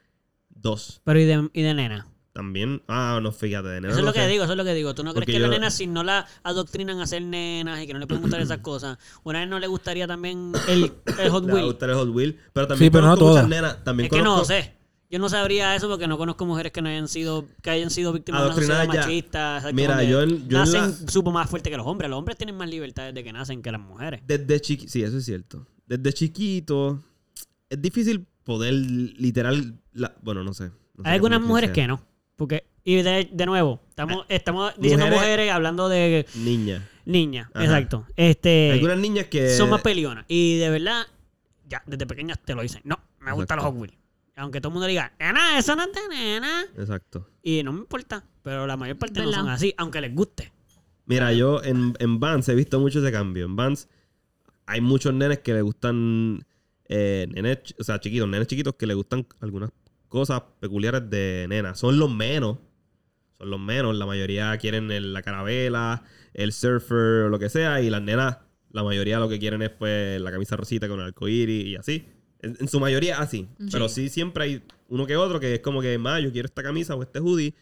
2. 0.51 1.01
Pero 1.05 1.19
¿y 1.21 1.25
de, 1.25 1.51
y 1.53 1.63
de 1.63 1.75
nena? 1.75 2.07
También. 2.33 2.83
Ah, 2.89 3.19
no, 3.23 3.31
fíjate. 3.33 3.69
De 3.69 3.75
nena 3.81 3.89
Eso 3.91 3.99
es 3.99 4.05
lo 4.07 4.13
que 4.15 4.21
sé. 4.21 4.29
digo, 4.29 4.45
eso 4.45 4.53
es 4.53 4.57
lo 4.57 4.65
que 4.65 4.73
digo. 4.73 4.95
¿Tú 4.95 5.03
no 5.05 5.13
crees 5.13 5.27
que 5.27 5.39
las 5.39 5.51
yo- 5.51 5.53
nenas, 5.53 5.75
si 5.75 5.87
no 5.87 6.03
la 6.05 6.27
adoctrinan 6.45 7.01
a 7.01 7.07
ser 7.07 7.21
nenas 7.23 7.83
y 7.83 7.87
que 7.87 7.93
no 7.93 7.99
le 7.99 8.07
pueden 8.07 8.23
gustar 8.23 8.41
esas 8.41 8.59
cosas, 8.63 8.97
una 9.25 9.41
vez 9.41 9.49
no 9.49 9.59
le 9.59 9.67
gustaría 9.67 10.07
también 10.07 10.53
el, 10.69 10.93
el 11.19 11.31
Hot 11.31 11.45
Le 11.45 11.53
va 11.53 11.59
a 11.59 11.63
Wheel? 11.63 11.67
gustar 11.67 11.91
el 11.91 11.97
Hot 11.97 12.09
Wheel. 12.09 12.39
Pero 12.55 12.67
también 12.69 12.87
Sí, 12.87 12.91
pero 12.91 13.07
no 13.07 13.17
muchas 13.17 13.49
nenas. 13.49 13.85
También 13.85 14.07
Es 14.07 14.13
que 14.17 14.23
no 14.23 14.45
sé. 14.45 14.75
Yo 15.13 15.19
no 15.19 15.29
sabría 15.29 15.77
eso 15.77 15.89
porque 15.89 16.09
no 16.09 16.17
conozco 16.17 16.47
mujeres 16.47 16.73
que 16.73 16.81
no 16.83 16.89
hayan 16.89 17.07
sido, 17.07 17.47
que 17.63 17.69
hayan 17.71 17.91
sido 17.91 18.13
víctimas 18.15 18.41
de 18.41 18.47
una 18.47 18.55
sociedad 18.57 18.89
ya. 18.91 19.01
machista. 19.03 19.63
Mira, 19.75 20.03
yo 20.03 20.23
en- 20.23 20.49
yo 20.49 20.57
en 20.59 20.65
nacen 20.65 20.81
la- 20.81 21.13
supo 21.13 21.31
más 21.31 21.49
fuerte 21.51 21.69
que 21.71 21.77
los 21.77 21.87
hombres. 21.87 22.09
Los 22.11 22.19
hombres 22.19 22.39
tienen 22.39 22.57
más 22.57 22.69
libertad 22.71 23.05
desde 23.13 23.23
que 23.23 23.31
nacen 23.33 23.61
que 23.63 23.71
las 23.71 23.81
mujeres. 23.83 24.23
Desde 24.27 24.59
chiquito. 24.61 24.91
Sí, 24.91 25.03
eso 25.03 25.19
es 25.19 25.25
cierto. 25.27 25.67
Desde 25.87 26.13
chiquito. 26.15 27.03
Es 27.69 27.81
difícil 27.81 28.27
poder 28.43 28.73
literal. 28.73 29.79
la- 29.93 30.15
Bueno, 30.23 30.43
no 30.43 30.55
sé. 30.55 30.71
no 30.97 31.05
sé 31.05 31.09
Hay 31.11 31.15
algunas 31.17 31.43
mujeres 31.43 31.71
que 31.73 31.87
no. 31.87 32.03
Porque, 32.37 32.65
y 32.83 33.03
de, 33.03 33.29
de 33.31 33.47
nuevo, 33.47 33.83
estamos, 33.91 34.25
estamos 34.31 34.73
diciendo 34.79 35.05
mujeres- 35.07 35.21
mujeres 35.21 35.53
hablando 35.53 35.89
de 35.91 36.27
Niñas. 36.37 36.83
niñas. 37.05 37.49
Exacto. 37.55 38.07
Este, 38.17 38.73
Algunas 38.73 38.97
niñas 38.97 39.27
que. 39.27 39.51
son 39.51 39.69
más 39.69 39.83
pelionas. 39.83 40.25
Y 40.29 40.57
de 40.57 40.71
verdad, 40.71 41.03
ya 41.69 41.83
desde 41.87 42.07
pequeñas 42.07 42.39
te 42.43 42.55
lo 42.55 42.63
dicen. 42.63 42.81
No, 42.85 42.99
me 43.21 43.31
gustan 43.33 43.59
los. 43.59 43.67
Hot 43.67 43.75
Wheels. 43.77 43.95
Aunque 44.37 44.61
todo 44.61 44.71
el 44.71 44.75
mundo 44.75 44.87
diga, 44.87 45.13
nena, 45.19 45.59
eso 45.59 45.77
no 45.77 45.83
es 45.85 45.93
de 45.93 46.09
nena. 46.09 46.65
Exacto. 46.79 47.29
Y 47.43 47.63
no 47.63 47.73
me 47.73 47.81
importa. 47.81 48.25
Pero 48.43 48.67
la 48.67 48.77
mayor 48.77 48.97
parte 48.99 49.21
no 49.21 49.27
¿Verdad? 49.27 49.41
son 49.43 49.49
así, 49.51 49.75
aunque 49.77 50.01
les 50.01 50.15
guste. 50.15 50.53
Mira, 51.07 51.33
yo 51.33 51.63
en, 51.63 51.95
en 51.99 52.19
Vans 52.21 52.49
he 52.49 52.55
visto 52.55 52.81
mucho 52.81 53.01
ese 53.01 53.13
cambio. 53.13 53.45
En 53.45 53.57
Vans 53.57 53.89
hay 54.67 54.81
muchos 54.81 55.13
nenes 55.13 55.41
que 55.41 55.53
le 55.53 55.63
gustan. 55.63 56.45
eh, 56.89 57.27
nenes, 57.31 57.59
o 57.79 57.85
sea, 57.85 58.01
chiquitos, 58.01 58.29
nenes 58.29 58.47
chiquitos 58.49 58.75
que 58.75 58.87
le 58.87 58.95
gustan 58.95 59.27
algunas 59.41 59.71
cosas 60.09 60.43
peculiares 60.61 61.09
de 61.11 61.47
nenas. 61.49 61.79
Son 61.79 61.99
los 61.99 62.11
menos. 62.11 62.59
Son 63.39 63.51
los 63.51 63.61
menos. 63.61 63.97
La 63.97 64.07
mayoría 64.07 64.57
quieren 64.59 64.91
el- 64.91 65.13
la 65.13 65.23
carabela, 65.23 66.05
el 66.35 66.53
surfer 66.53 67.25
o 67.25 67.29
lo 67.29 67.39
que 67.39 67.49
sea. 67.49 67.81
Y 67.83 67.91
las 67.91 68.03
nenas, 68.03 68.39
la 68.71 68.83
mayoría 68.83 69.19
lo 69.19 69.29
que 69.29 69.39
quieren 69.39 69.63
es 69.63 69.71
pues 69.71 70.21
la 70.21 70.31
camisa 70.31 70.57
rosita 70.57 70.89
con 70.89 71.01
el 71.01 71.07
arcoíris 71.07 71.67
y 71.67 71.77
así. 71.77 72.07
En, 72.43 72.57
en 72.61 72.69
su 72.69 72.81
mayoría 72.81 73.19
así. 73.21 73.49
Pero 73.71 73.89
sí 73.89 74.09
siempre 74.09 74.45
hay 74.45 74.63
uno 74.89 75.07
que 75.07 75.17
otro 75.17 75.41
que 75.41 75.55
es 75.55 75.61
como 75.61 75.81
que, 75.81 75.97
más 75.99 76.23
yo 76.23 76.33
quiero 76.33 76.47
esta 76.47 76.63
camisa 76.63 76.95
o 76.95 77.03
este 77.03 77.21
hoodie 77.21 77.55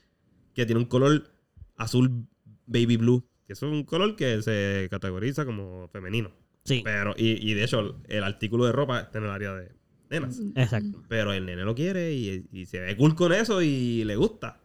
que 0.55 0.67
tiene 0.67 0.81
un 0.81 0.87
color 0.87 1.31
azul 1.77 2.27
baby 2.67 2.97
blue. 2.97 3.25
Que 3.47 3.53
eso 3.55 3.67
es 3.67 3.73
un 3.73 3.85
color 3.85 4.17
que 4.17 4.43
se 4.43 4.89
categoriza 4.91 5.45
como 5.45 5.89
femenino. 5.89 6.33
Sí, 6.65 6.83
Pero, 6.85 7.15
y, 7.17 7.51
y 7.51 7.55
de 7.55 7.65
hecho, 7.65 8.01
el 8.09 8.23
artículo 8.25 8.65
de 8.67 8.73
ropa 8.73 9.01
está 9.01 9.19
en 9.19 9.25
el 9.25 9.31
área 9.31 9.55
de 9.55 9.73
nenas. 10.11 10.41
exacto. 10.55 11.03
Pero 11.09 11.33
el 11.33 11.47
nene 11.47 11.63
lo 11.65 11.75
quiere 11.75 12.13
y, 12.13 12.47
y 12.53 12.67
se 12.67 12.81
ve 12.81 12.97
cool 12.97 13.15
con 13.15 13.33
eso 13.33 13.63
y 13.63 14.05
le 14.05 14.17
gusta. 14.17 14.61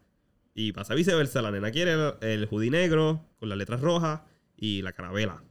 Y 0.54 0.72
pasa 0.72 0.94
viceversa. 0.94 1.42
La 1.42 1.52
nena 1.52 1.72
quiere 1.72 1.94
el, 1.94 2.14
el 2.22 2.48
hoodie 2.50 2.70
negro 2.72 3.26
con 3.40 3.50
las 3.50 3.58
letras 3.58 3.82
rojas 3.82 4.22
y 4.58 4.82
la 4.82 4.92
carabela. 4.94 5.44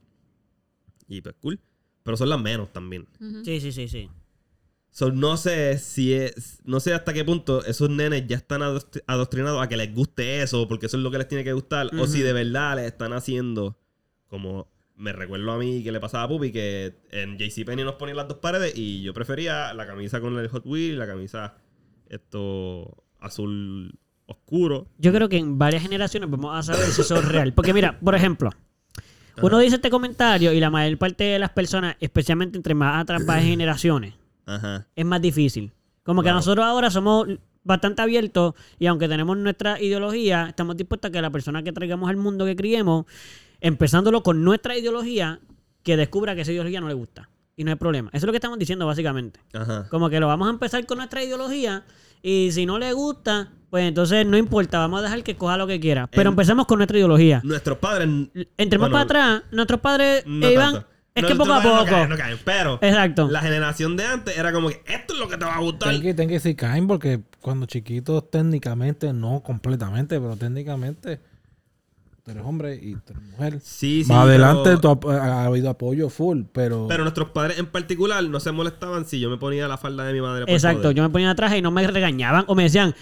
Y 1.08 1.20
pues 1.20 1.34
cool. 1.40 1.60
Pero 2.02 2.16
son 2.16 2.28
las 2.28 2.40
menos 2.40 2.72
también. 2.72 3.06
Sí, 3.44 3.60
sí, 3.60 3.72
sí, 3.72 3.88
sí. 3.88 4.10
So, 4.94 5.10
no 5.10 5.36
sé 5.36 5.78
si 5.78 6.14
es. 6.14 6.60
No 6.64 6.78
sé 6.78 6.94
hasta 6.94 7.12
qué 7.12 7.24
punto 7.24 7.64
esos 7.64 7.90
nenes 7.90 8.28
ya 8.28 8.36
están 8.36 8.62
adoctrinados 8.62 9.60
a 9.60 9.68
que 9.68 9.76
les 9.76 9.92
guste 9.92 10.40
eso, 10.40 10.68
porque 10.68 10.86
eso 10.86 10.96
es 10.98 11.02
lo 11.02 11.10
que 11.10 11.18
les 11.18 11.26
tiene 11.26 11.42
que 11.42 11.52
gustar. 11.52 11.90
O 11.98 12.06
si 12.06 12.22
de 12.22 12.32
verdad 12.32 12.76
les 12.76 12.86
están 12.86 13.12
haciendo 13.12 13.76
como. 14.28 14.72
Me 14.94 15.12
recuerdo 15.12 15.50
a 15.50 15.58
mí 15.58 15.82
que 15.82 15.90
le 15.90 15.98
pasaba 15.98 16.22
a 16.22 16.28
Pupi 16.28 16.52
que 16.52 16.94
en 17.10 17.36
JCPenney 17.36 17.84
nos 17.84 17.96
ponían 17.96 18.18
las 18.18 18.28
dos 18.28 18.36
paredes 18.36 18.74
y 18.76 19.02
yo 19.02 19.12
prefería 19.12 19.74
la 19.74 19.84
camisa 19.84 20.20
con 20.20 20.38
el 20.38 20.46
Hot 20.46 20.64
Wheel 20.64 20.94
y 20.94 20.96
la 20.96 21.08
camisa 21.08 21.56
esto 22.08 23.04
azul 23.18 23.98
oscuro. 24.26 24.86
Yo 24.98 25.12
creo 25.12 25.28
que 25.28 25.38
en 25.38 25.58
varias 25.58 25.82
generaciones 25.82 26.30
vamos 26.30 26.56
a 26.56 26.62
saber 26.62 26.86
si 26.86 27.00
eso 27.00 27.16
es 27.16 27.24
real. 27.24 27.52
Porque 27.52 27.74
mira, 27.74 27.98
por 27.98 28.14
ejemplo, 28.14 28.50
uno 29.42 29.58
dice 29.58 29.74
este 29.74 29.90
comentario 29.90 30.52
y 30.52 30.60
la 30.60 30.70
mayor 30.70 30.96
parte 30.98 31.24
de 31.24 31.40
las 31.40 31.50
personas, 31.50 31.96
especialmente 31.98 32.56
entre 32.56 32.74
más 32.74 33.02
atrás 33.02 33.24
generaciones, 33.42 34.14
Ajá. 34.46 34.86
es 34.94 35.04
más 35.04 35.20
difícil. 35.22 35.72
Como 36.02 36.22
que 36.22 36.30
nosotros 36.30 36.64
ahora 36.64 36.90
somos 36.90 37.28
bastante 37.62 38.02
abiertos 38.02 38.54
y 38.78 38.86
aunque 38.86 39.08
tenemos 39.08 39.36
nuestra 39.38 39.80
ideología, 39.80 40.46
estamos 40.48 40.76
dispuestos 40.76 41.08
a 41.08 41.12
que 41.12 41.22
la 41.22 41.30
persona 41.30 41.62
que 41.62 41.72
traigamos 41.72 42.10
al 42.10 42.16
mundo 42.18 42.44
que 42.44 42.54
criemos, 42.56 43.06
empezándolo 43.60 44.22
con 44.22 44.44
nuestra 44.44 44.76
ideología, 44.76 45.40
que 45.82 45.96
descubra 45.96 46.34
que 46.34 46.42
esa 46.42 46.52
ideología 46.52 46.80
no 46.80 46.88
le 46.88 46.94
gusta. 46.94 47.28
Y 47.56 47.64
no 47.64 47.70
hay 47.70 47.76
problema. 47.76 48.08
Eso 48.12 48.18
es 48.18 48.24
lo 48.26 48.32
que 48.32 48.38
estamos 48.38 48.58
diciendo 48.58 48.84
básicamente. 48.86 49.40
Ajá. 49.52 49.88
Como 49.88 50.10
que 50.10 50.18
lo 50.20 50.26
vamos 50.26 50.48
a 50.48 50.50
empezar 50.50 50.84
con 50.86 50.98
nuestra 50.98 51.22
ideología 51.22 51.84
y 52.20 52.50
si 52.52 52.66
no 52.66 52.78
le 52.78 52.92
gusta, 52.92 53.52
pues 53.70 53.84
entonces 53.86 54.26
no 54.26 54.36
importa, 54.36 54.78
vamos 54.78 55.00
a 55.00 55.02
dejar 55.04 55.22
que 55.22 55.36
coja 55.36 55.56
lo 55.56 55.66
que 55.66 55.78
quiera. 55.78 56.06
Pero 56.08 56.22
En- 56.22 56.32
empecemos 56.32 56.66
con 56.66 56.78
nuestra 56.78 56.98
ideología. 56.98 57.40
Nuestros 57.44 57.78
padres. 57.78 58.08
Entre 58.56 58.78
más 58.78 58.90
bueno, 58.90 59.06
para 59.06 59.32
atrás, 59.36 59.42
nuestros 59.52 59.80
padres 59.80 60.24
no 60.26 60.46
eh, 60.48 60.52
iban... 60.52 60.72
tanto. 60.74 60.88
Es 61.14 61.22
No, 61.22 61.28
que 61.28 61.34
poco 61.36 61.52
a 61.52 61.62
poco. 61.62 61.74
padres 61.76 61.90
No 61.90 61.96
caen, 61.96 62.08
no 62.10 62.16
caen, 62.16 62.38
pero. 62.44 62.78
Exacto. 62.82 63.28
La 63.28 63.40
generación 63.40 63.96
de 63.96 64.04
antes 64.04 64.36
era 64.36 64.52
como 64.52 64.68
que 64.68 64.82
esto 64.86 65.14
es 65.14 65.20
lo 65.20 65.28
que 65.28 65.36
te 65.36 65.44
va 65.44 65.54
a 65.54 65.60
gustar. 65.60 65.90
Ten 65.92 66.02
que, 66.02 66.12
ten 66.14 66.28
que 66.28 66.40
sí 66.40 66.54
caen 66.56 66.88
porque 66.88 67.20
cuando 67.40 67.66
chiquitos 67.66 68.28
técnicamente, 68.30 69.12
no 69.12 69.40
completamente, 69.44 70.18
pero 70.20 70.36
técnicamente 70.36 71.20
tú 72.24 72.30
eres 72.32 72.42
hombre 72.44 72.74
y 72.82 72.94
tú 72.96 73.12
eres 73.12 73.22
mujer. 73.22 73.60
Sí, 73.62 74.02
sí. 74.02 74.10
Más 74.10 74.24
adelante 74.24 74.62
pero- 74.64 74.80
tú 74.80 74.88
ap- 74.88 75.04
ha 75.06 75.44
habido 75.44 75.70
apoyo 75.70 76.08
full, 76.08 76.42
pero, 76.52 76.86
Pero 76.88 77.04
nuestros 77.04 77.28
padres 77.30 77.58
en 77.60 77.66
particular 77.66 78.24
no 78.24 78.40
se 78.40 78.50
molestaban 78.50 79.04
si 79.04 79.20
yo 79.20 79.30
me 79.30 79.36
ponía 79.36 79.68
la 79.68 79.76
falda 79.78 80.04
de 80.04 80.12
mi 80.14 80.20
madre. 80.20 80.46
por 80.46 80.50
Exacto. 80.54 80.90
Yo 80.90 81.02
me 81.04 81.10
ponía 81.10 81.30
atrás 81.30 81.54
y 81.54 81.62
no 81.62 81.70
me 81.70 81.86
regañaban 81.86 82.44
o 82.48 82.54
me 82.56 82.64
decían, 82.64 82.92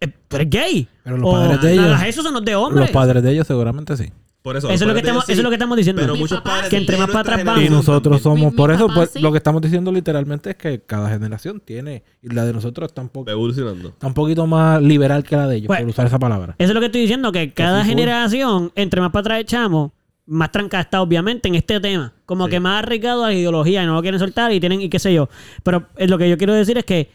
"Eh, 0.00 0.06
¿tú 0.28 0.36
eres 0.36 0.48
gay? 0.50 0.88
Pero 1.02 1.16
los 1.16 1.28
O, 1.28 1.32
padres 1.32 1.60
de 1.60 1.74
"No 1.74 1.82
ellos- 1.82 1.96
hagas 1.96 2.06
eso 2.08 2.22
son 2.22 2.34
los 2.34 2.44
de 2.44 2.54
hombres. 2.54 2.82
los 2.82 2.90
padres 2.90 3.20
de 3.22 3.32
ellos 3.32 3.46
seguramente 3.48 3.96
sí. 3.96 4.12
Por 4.42 4.56
eso, 4.56 4.68
Eso 4.70 4.84
es 4.84 4.88
lo 4.88 4.92
que 4.94 5.00
estamos, 5.00 5.22
decir, 5.22 5.32
eso 5.34 5.40
es 5.40 5.44
lo 5.44 5.50
que 5.50 5.54
estamos 5.54 5.76
diciendo. 5.76 6.02
Pero 6.02 6.16
muchos 6.16 6.38
papá 6.38 6.50
padres 6.50 6.70
Que 6.70 6.76
entre 6.76 6.96
más 6.96 7.06
para 7.08 7.20
atrás 7.20 7.44
vamos. 7.44 7.62
Y 7.62 7.68
nosotros 7.70 8.20
también. 8.20 8.22
somos, 8.40 8.52
Mi- 8.52 8.56
por 8.56 8.70
mi 8.70 8.74
eso, 8.76 8.86
papá 8.88 9.00
pues, 9.00 9.10
sí. 9.10 9.20
lo 9.20 9.30
que 9.30 9.38
estamos 9.38 9.62
diciendo 9.62 9.92
literalmente 9.92 10.50
es 10.50 10.56
que 10.56 10.80
cada 10.80 11.08
generación 11.10 11.60
tiene, 11.64 12.02
y 12.22 12.28
la 12.34 12.44
de 12.44 12.52
nosotros 12.52 12.88
está 12.88 13.02
un, 13.02 13.08
poco, 13.08 13.30
está 13.30 14.06
un 14.08 14.14
poquito 14.14 14.46
más 14.48 14.82
liberal 14.82 15.22
que 15.22 15.36
la 15.36 15.46
de 15.46 15.56
ellos, 15.56 15.66
Pues, 15.68 15.80
por 15.80 15.88
usar 15.90 16.06
esa 16.06 16.18
palabra. 16.18 16.56
Eso 16.58 16.70
es 16.70 16.74
lo 16.74 16.80
que 16.80 16.86
estoy 16.86 17.02
diciendo, 17.02 17.30
que 17.30 17.52
cada 17.52 17.84
generación, 17.84 18.72
entre 18.74 19.00
más 19.00 19.10
para 19.12 19.20
atrás 19.20 19.40
echamos, 19.42 19.92
más 20.26 20.50
trancada 20.52 20.82
está 20.82 21.02
obviamente 21.02 21.48
en 21.48 21.54
este 21.54 21.78
tema. 21.80 22.12
Como 22.26 22.46
Sí. 22.46 22.52
que 22.52 22.60
más 22.60 22.82
arriesgado 22.82 23.24
a 23.24 23.28
la 23.28 23.34
ideología 23.34 23.82
y 23.82 23.86
no 23.86 23.94
lo 23.94 24.02
quieren 24.02 24.18
soltar 24.20 24.52
y 24.52 24.60
tienen, 24.60 24.80
y 24.80 24.88
qué 24.88 24.98
sé 24.98 25.12
yo. 25.14 25.28
Pero 25.62 25.86
eh, 25.96 26.06
lo 26.08 26.18
que 26.18 26.28
yo 26.28 26.36
quiero 26.38 26.52
decir 26.54 26.78
es 26.78 26.84
que 26.84 27.10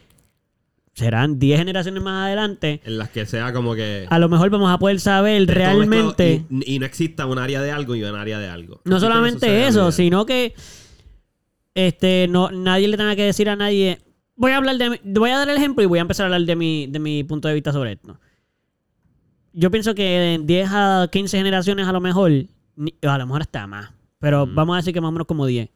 serán 0.98 1.38
10 1.38 1.60
generaciones 1.60 2.02
más 2.02 2.26
adelante. 2.26 2.82
En 2.84 2.98
las 2.98 3.10
que 3.12 3.28
sea 3.28 3.54
como 3.54 3.76
que. 3.76 4.08
A 4.10 4.18
lo 4.18 4.30
mejor 4.30 4.50
vamos 4.50 4.72
a 4.72 4.80
poder 4.80 5.00
saber 5.00 5.46
realmente. 5.48 6.44
Y, 6.50 6.74
y 6.76 6.80
no 6.80 6.88
exista 6.88 7.28
un 7.28 7.38
área 7.38 7.62
de 7.62 7.70
algo 7.72 7.94
y 7.96 8.04
un 8.04 8.16
área 8.16 8.40
de 8.40 8.48
algo. 8.50 8.82
No 8.84 8.96
Así 8.96 9.06
solamente 9.06 9.68
eso, 9.68 9.92
sino 9.92 10.26
que 10.26 10.56
este 11.76 12.28
no 12.28 12.50
nadie 12.50 12.88
le 12.88 12.98
tenga 12.98 13.16
que 13.16 13.24
decir 13.26 13.48
a 13.48 13.56
nadie. 13.56 14.00
Voy 14.36 14.52
a 14.54 14.58
hablar 14.58 14.78
de 14.78 15.00
voy 15.04 15.30
a 15.30 15.38
dar 15.38 15.50
el 15.50 15.58
ejemplo 15.58 15.84
y 15.84 15.86
voy 15.86 16.00
a 16.00 16.02
empezar 16.02 16.24
a 16.24 16.28
hablar 16.28 16.42
de 16.48 16.56
mi, 16.56 16.88
de 16.88 16.98
mi 17.00 17.24
punto 17.24 17.48
de 17.48 17.54
vista 17.54 17.72
sobre 17.72 17.92
esto. 17.94 18.20
Yo 19.54 19.70
pienso 19.70 19.94
que 19.94 20.34
en 20.34 20.48
10 20.48 20.70
a 20.72 21.10
15 21.12 21.38
generaciones 21.38 21.88
a 21.88 21.92
lo 21.92 22.02
mejor, 22.02 22.32
a 23.04 23.18
lo 23.20 23.26
mejor 23.28 23.42
hasta 23.42 23.68
más, 23.68 23.92
pero 24.20 24.48
Mm. 24.48 24.56
vamos 24.56 24.74
a 24.74 24.78
decir 24.78 24.94
que 24.94 25.02
más 25.02 25.10
o 25.10 25.12
menos 25.12 25.28
como 25.28 25.46
10. 25.46 25.70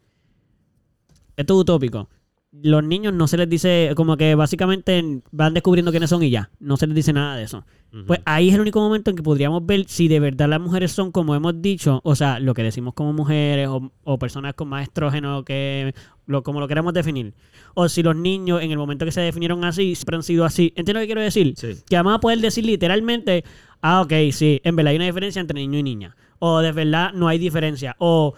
Esto 1.37 1.53
es 1.53 1.59
utópico. 1.59 2.09
Los 2.51 2.83
niños 2.83 3.13
no 3.13 3.27
se 3.27 3.37
les 3.37 3.49
dice, 3.49 3.93
como 3.95 4.17
que 4.17 4.35
básicamente 4.35 5.21
van 5.31 5.53
descubriendo 5.53 5.91
quiénes 5.91 6.09
son 6.09 6.21
y 6.21 6.29
ya. 6.29 6.51
No 6.59 6.75
se 6.75 6.85
les 6.85 6.95
dice 6.95 7.13
nada 7.13 7.37
de 7.37 7.43
eso. 7.43 7.65
Pues 8.07 8.21
ahí 8.23 8.49
es 8.49 8.55
el 8.55 8.61
único 8.61 8.79
momento 8.79 9.09
en 9.09 9.17
que 9.17 9.23
podríamos 9.23 9.65
ver 9.65 9.85
si 9.87 10.07
de 10.07 10.21
verdad 10.21 10.47
las 10.47 10.61
mujeres 10.61 10.93
son 10.93 11.11
como 11.11 11.35
hemos 11.35 11.61
dicho, 11.61 11.99
o 12.05 12.15
sea, 12.15 12.39
lo 12.39 12.53
que 12.53 12.63
decimos 12.63 12.93
como 12.93 13.11
mujeres 13.11 13.67
o, 13.67 13.91
o 14.03 14.17
personas 14.17 14.53
con 14.53 14.69
más 14.69 14.83
estrógeno, 14.83 15.43
que 15.43 15.93
lo, 16.25 16.41
como 16.43 16.59
lo 16.59 16.67
queramos 16.67 16.93
definir. 16.93 17.33
O 17.73 17.89
si 17.89 18.01
los 18.01 18.15
niños 18.15 18.61
en 18.61 18.71
el 18.71 18.77
momento 18.77 19.05
que 19.05 19.11
se 19.11 19.21
definieron 19.21 19.63
así, 19.65 19.95
siempre 19.95 20.15
han 20.15 20.23
sido 20.23 20.45
así. 20.45 20.73
¿Entiendes 20.75 20.95
lo 20.95 20.99
que 21.01 21.07
quiero 21.07 21.21
decir? 21.21 21.53
Sí. 21.57 21.75
Que 21.87 21.95
vamos 21.97 22.15
a 22.15 22.19
poder 22.19 22.39
decir 22.39 22.65
literalmente, 22.65 23.43
ah, 23.81 24.01
ok, 24.01 24.13
sí, 24.31 24.61
en 24.63 24.75
verdad 24.75 24.91
hay 24.91 24.95
una 24.97 25.05
diferencia 25.05 25.39
entre 25.39 25.59
niño 25.59 25.79
y 25.79 25.83
niña. 25.83 26.15
O 26.39 26.59
de 26.59 26.71
verdad 26.71 27.13
no 27.13 27.27
hay 27.27 27.37
diferencia. 27.37 27.95
O 27.99 28.33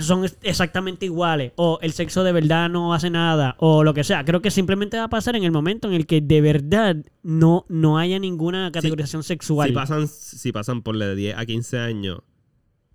son 0.00 0.24
exactamente 0.42 1.06
iguales. 1.06 1.52
O 1.56 1.78
el 1.82 1.92
sexo 1.92 2.24
de 2.24 2.32
verdad 2.32 2.68
no 2.70 2.94
hace 2.94 3.10
nada. 3.10 3.56
O 3.58 3.84
lo 3.84 3.94
que 3.94 4.04
sea. 4.04 4.24
Creo 4.24 4.42
que 4.42 4.50
simplemente 4.50 4.96
va 4.96 5.04
a 5.04 5.08
pasar 5.08 5.36
en 5.36 5.44
el 5.44 5.52
momento 5.52 5.88
en 5.88 5.94
el 5.94 6.06
que 6.06 6.20
de 6.20 6.40
verdad 6.40 6.96
no, 7.22 7.66
no 7.68 7.98
haya 7.98 8.18
ninguna 8.18 8.70
categorización 8.72 9.22
sexual. 9.22 9.68
Si 9.68 9.74
pasan, 9.74 10.08
si 10.08 10.52
pasan 10.52 10.82
por 10.82 10.96
de 10.98 11.14
10 11.14 11.36
a 11.36 11.46
15 11.46 11.78
años, 11.78 12.18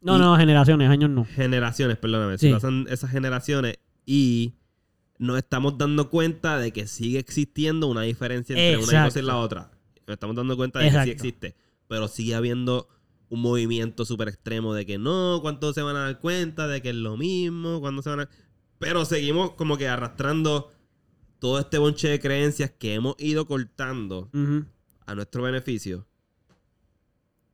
no, 0.01 0.17
no, 0.17 0.38
generaciones, 0.38 0.89
años 0.89 1.09
no. 1.09 1.25
generaciones, 1.25 1.97
perdóname, 1.97 2.38
Sí. 2.38 2.47
si 2.47 2.53
pasan 2.53 2.85
esas 2.89 3.12
generaciones 3.12 3.79
y 4.05 4.53
nos 5.17 5.38
estamos 5.38 5.77
dando 5.77 6.09
cuenta 6.09 6.57
de 6.57 6.71
que 6.71 6.88
sigue 6.88 7.19
existiendo 7.19 7.88
una 7.88 8.03
diferencia 8.03 8.55
entre 8.55 8.83
una 8.83 9.05
cosa 9.05 9.19
y 9.19 9.23
la 9.23 9.38
otra. 9.38 9.71
Nos 10.07 10.13
estamos 10.15 10.35
dando 10.35 10.55
cuenta 10.55 10.79
de 10.79 10.88
Exacto. 10.88 11.05
que 11.12 11.19
sí 11.19 11.27
existe, 11.27 11.55
pero 11.88 12.07
sigue 12.07 12.33
habiendo 12.35 12.88
un 13.29 13.41
movimiento 13.41 14.05
súper 14.05 14.27
extremo 14.29 14.73
de 14.73 14.85
que 14.85 14.97
no, 14.97 15.39
¿cuántos 15.41 15.75
se 15.75 15.81
van 15.81 15.95
a 15.95 16.01
dar 16.05 16.19
cuenta 16.19 16.67
de 16.67 16.81
que 16.81 16.89
es 16.89 16.95
lo 16.95 17.15
mismo? 17.17 17.79
¿Cuándo 17.79 18.01
se 18.01 18.09
van 18.09 18.21
a...? 18.21 18.29
Pero 18.79 19.05
seguimos 19.05 19.51
como 19.51 19.77
que 19.77 19.87
arrastrando 19.87 20.71
todo 21.39 21.59
este 21.59 21.77
bonche 21.77 22.07
de 22.09 22.19
creencias 22.19 22.71
que 22.71 22.93
hemos 22.95 23.15
ido 23.19 23.45
cortando 23.45 24.29
a 25.05 25.15
nuestro 25.15 25.43
beneficio 25.43 26.05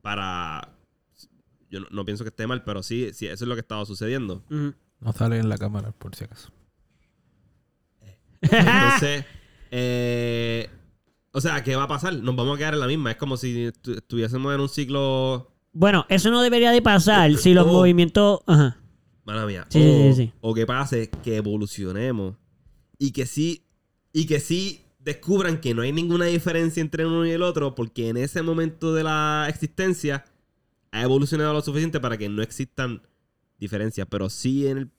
para... 0.02 0.72
Yo 1.70 1.80
no, 1.82 1.88
no 1.92 2.06
pienso 2.06 2.24
que 2.24 2.30
esté 2.30 2.48
mal, 2.48 2.64
pero 2.64 2.84
sí, 2.84 3.12
sí, 3.14 3.28
eso 3.28 3.44
es 3.44 3.48
lo 3.50 3.56
que 3.56 3.62
estaba 3.62 3.86
sucediendo. 3.86 4.44
No 5.02 5.12
sale 5.14 5.38
en 5.40 5.50
la 5.50 5.58
cámara, 5.58 5.92
por 5.92 6.16
si 6.16 6.24
acaso. 6.24 6.52
Entonces, 8.42 9.26
eh, 9.72 10.70
o 11.32 11.42
sea, 11.42 11.64
¿qué 11.64 11.76
va 11.76 11.84
a 11.84 11.88
pasar? 11.88 12.14
Nos 12.14 12.36
vamos 12.36 12.56
a 12.56 12.58
quedar 12.60 12.76
en 12.76 12.80
la 12.80 12.88
misma. 12.88 13.12
Es 13.12 13.18
como 13.18 13.36
si 13.36 13.68
estu- 13.68 13.98
estuviésemos 13.98 14.54
en 14.54 14.62
un 14.62 14.70
ciclo... 14.70 15.52
Bueno, 15.78 16.06
eso 16.08 16.32
no 16.32 16.42
debería 16.42 16.72
de 16.72 16.82
pasar 16.82 17.34
si 17.36 17.54
los 17.54 17.66
Oh. 17.68 17.72
movimientos... 17.74 18.40
Ajá. 18.48 18.78
Mala 19.26 19.46
mía. 19.46 19.66
Sí, 19.70 19.80
o, 19.80 19.84
sí, 19.84 20.14
sí, 20.14 20.14
sí. 20.28 20.34
o 20.40 20.54
que 20.54 20.66
pase 20.66 21.10
que 21.24 21.36
evolucionemos 21.36 22.36
y 22.98 23.12
que 23.12 23.26
sí... 23.26 23.62
Y 24.14 24.26
que 24.26 24.40
sí 24.40 24.82
descubran 25.00 25.60
que 25.60 25.74
no 25.74 25.82
hay 25.82 25.92
ninguna 25.92 26.26
diferencia 26.26 26.80
entre 26.80 27.06
uno 27.06 27.26
y 27.26 27.32
el 27.32 27.44
otro 27.44 27.76
porque 27.76 28.08
en 28.08 28.16
ese 28.18 28.42
momento 28.42 28.94
de 28.94 29.04
la 29.04 29.46
existencia 29.50 30.24
ha 30.92 31.02
evolucionado 31.04 31.52
lo 31.54 31.62
suficiente 31.62 32.00
para 32.00 32.18
que 32.18 32.30
no 32.30 32.42
existan 32.42 33.02
diferencias. 33.60 34.08
Pero 34.10 34.30
sí 34.30 34.68
en 34.68 34.78
el... 34.78 34.92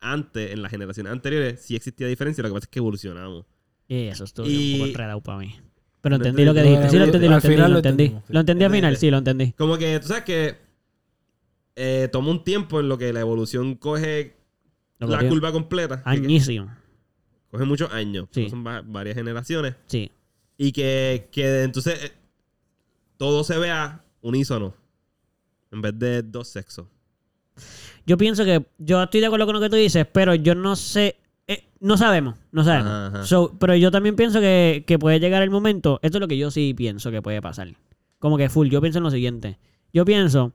Antes, 0.00 0.52
en 0.52 0.60
las 0.62 0.70
generaciones 0.70 1.12
anteriores, 1.12 1.60
sí 1.62 1.76
existía 1.76 2.06
diferencia. 2.06 2.42
Lo 2.42 2.48
que 2.48 2.54
pasa 2.54 2.64
es 2.64 2.70
que 2.70 2.78
evolucionamos. 2.78 3.44
Eso 3.88 4.24
estuvo 4.24 4.46
Y- 4.46 4.72
un 4.72 4.78
poco 4.78 4.88
enredado 4.90 5.20
para 5.22 5.38
mí. 5.38 5.54
Pero 6.04 6.16
entendí 6.16 6.44
lo 6.44 6.54
que 6.54 6.62
dijiste. 6.62 6.90
Sí, 6.90 6.98
lo 6.98 7.04
entendí, 7.06 7.26
lo 7.28 7.34
entendí, 7.36 7.56
lo 7.56 7.76
entendí. 7.78 8.16
Lo 8.28 8.40
entendí 8.40 8.64
al 8.64 8.70
final, 8.70 8.96
sí, 8.96 9.10
lo 9.10 9.18
entendí. 9.18 9.52
Como 9.52 9.76
que, 9.78 9.98
tú 10.00 10.06
sabes 10.08 10.22
que 10.24 10.56
eh, 11.76 12.08
toma 12.12 12.30
un 12.30 12.44
tiempo 12.44 12.78
en 12.78 12.88
lo 12.88 12.96
que 12.98 13.12
la 13.12 13.20
evolución 13.20 13.74
coge 13.74 14.36
la 14.98 15.26
curva 15.28 15.50
completa. 15.50 16.02
que- 16.04 16.10
Añísimo. 16.10 16.70
coge 17.50 17.64
muchos 17.64 17.90
años. 17.92 18.28
Sí. 18.30 18.48
Son 18.50 18.64
va- 18.66 18.82
varias 18.82 19.16
generaciones. 19.16 19.74
Sí. 19.86 20.10
Y 20.56 20.70
que, 20.72 21.28
que 21.32 21.62
entonces 21.64 22.04
eh, 22.04 22.12
todo 23.16 23.42
se 23.42 23.58
vea 23.58 24.04
unísono. 24.20 24.74
En 25.72 25.80
vez 25.82 25.98
de 25.98 26.22
dos 26.22 26.48
sexos. 26.48 26.86
Yo 28.06 28.16
pienso 28.18 28.44
que 28.44 28.64
yo 28.78 29.02
estoy 29.02 29.20
de 29.20 29.26
acuerdo 29.26 29.46
con 29.46 29.54
lo 29.54 29.60
que 29.60 29.70
tú 29.70 29.76
dices, 29.76 30.06
pero 30.12 30.34
yo 30.34 30.54
no 30.54 30.76
sé, 30.76 31.16
eh, 31.46 31.68
no 31.80 31.96
sabemos, 31.96 32.36
no 32.52 32.64
sabemos. 32.64 32.90
Ajá, 32.90 33.06
ajá. 33.08 33.26
So, 33.26 33.56
pero 33.58 33.74
yo 33.76 33.90
también 33.90 34.16
pienso 34.16 34.40
que, 34.40 34.84
que 34.86 34.98
puede 34.98 35.20
llegar 35.20 35.42
el 35.42 35.50
momento, 35.50 36.00
esto 36.02 36.18
es 36.18 36.20
lo 36.20 36.28
que 36.28 36.38
yo 36.38 36.50
sí 36.50 36.74
pienso 36.74 37.10
que 37.10 37.22
puede 37.22 37.42
pasar. 37.42 37.68
Como 38.18 38.36
que 38.38 38.48
full, 38.48 38.68
yo 38.68 38.80
pienso 38.80 38.98
en 38.98 39.04
lo 39.04 39.10
siguiente. 39.10 39.58
Yo 39.92 40.04
pienso, 40.04 40.52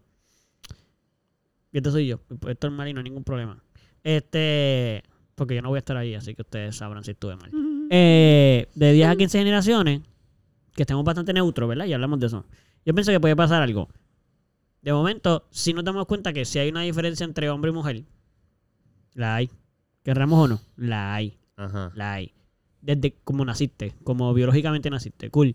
y 1.71 1.78
este 1.78 1.91
soy 1.91 2.08
yo, 2.08 2.19
esto 2.47 2.67
es 2.67 2.73
mal 2.73 2.88
y 2.88 2.93
no 2.93 2.99
hay 2.99 3.04
ningún 3.04 3.23
problema. 3.23 3.62
Este, 4.04 5.04
porque 5.36 5.56
yo 5.56 5.62
no 5.62 5.69
voy 5.69 5.78
a 5.78 5.80
estar 5.80 5.97
ahí, 5.97 6.15
así 6.15 6.34
que 6.34 6.41
ustedes 6.41 6.75
sabrán 6.75 7.04
si 7.04 7.12
estuve 7.12 7.36
mal. 7.36 7.52
Eh, 7.91 8.67
de 8.75 8.93
10 8.93 9.10
a 9.10 9.15
15 9.15 9.39
generaciones, 9.39 10.02
que 10.75 10.84
estemos 10.84 11.04
bastante 11.04 11.34
neutros, 11.34 11.67
¿verdad? 11.67 11.88
Y 11.88 11.93
hablamos 11.93 12.19
de 12.19 12.28
eso. 12.28 12.45
Yo 12.86 12.93
pienso 12.93 13.12
que 13.12 13.19
puede 13.19 13.36
pasar 13.36 13.63
algo. 13.63 13.89
De 14.84 14.93
momento, 14.93 15.47
si 15.49 15.73
nos 15.73 15.84
damos 15.84 16.06
cuenta 16.06 16.32
que 16.32 16.45
si 16.45 16.60
hay 16.60 16.69
una 16.69 16.82
diferencia 16.82 17.23
entre 17.23 17.49
hombre 17.49 17.71
y 17.71 17.73
mujer, 17.73 18.04
la 19.15 19.38
hay. 19.38 19.49
Querramos 20.10 20.39
o 20.43 20.48
no, 20.48 20.60
la 20.76 21.13
hay. 21.13 21.38
Ajá. 21.56 21.91
La 21.93 22.13
hay. 22.13 22.34
Desde 22.82 23.13
como 23.24 23.45
naciste, 23.45 23.93
como 24.04 24.34
biológicamente 24.34 24.89
naciste. 24.89 25.30
Cool. 25.30 25.54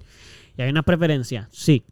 Y 0.56 0.62
hay 0.62 0.70
unas 0.70 0.84
preferencias, 0.84 1.48
sí. 1.50 1.82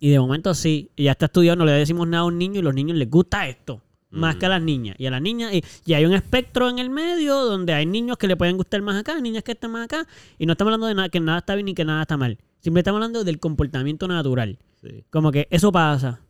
Y 0.00 0.08
de 0.08 0.18
momento 0.18 0.54
sí. 0.54 0.90
Y 0.96 1.04
ya 1.04 1.12
está 1.12 1.26
estudiado, 1.26 1.56
no 1.56 1.66
le 1.66 1.72
decimos 1.72 2.08
nada 2.08 2.22
a 2.22 2.24
un 2.24 2.38
niño 2.38 2.60
y 2.60 2.62
los 2.62 2.72
niños 2.72 2.96
les 2.96 3.10
gusta 3.10 3.46
esto. 3.46 3.82
Más 4.08 4.36
que 4.36 4.46
a 4.46 4.48
las 4.48 4.62
niñas. 4.62 4.96
Y 4.98 5.04
a 5.04 5.10
las 5.10 5.20
niñas, 5.20 5.52
y, 5.52 5.62
y 5.84 5.92
hay 5.92 6.06
un 6.06 6.14
espectro 6.14 6.70
en 6.70 6.78
el 6.78 6.88
medio 6.88 7.44
donde 7.44 7.74
hay 7.74 7.84
niños 7.84 8.16
que 8.16 8.26
le 8.26 8.38
pueden 8.38 8.56
gustar 8.56 8.80
más 8.80 8.98
acá, 8.98 9.20
niñas 9.20 9.42
que 9.42 9.52
están 9.52 9.72
más 9.72 9.84
acá. 9.84 10.06
Y 10.38 10.46
no 10.46 10.52
estamos 10.52 10.70
hablando 10.70 10.86
de 10.86 10.94
nada, 10.94 11.10
que 11.10 11.20
nada 11.20 11.40
está 11.40 11.54
bien 11.56 11.66
ni 11.66 11.74
que 11.74 11.84
nada 11.84 12.00
está 12.00 12.16
mal. 12.16 12.38
Siempre 12.60 12.80
estamos 12.80 13.00
hablando 13.00 13.22
del 13.22 13.38
comportamiento 13.38 14.08
natural. 14.08 14.58
Sí. 14.80 15.04
Como 15.10 15.30
que 15.30 15.46
eso 15.50 15.70
pasa. 15.70 16.20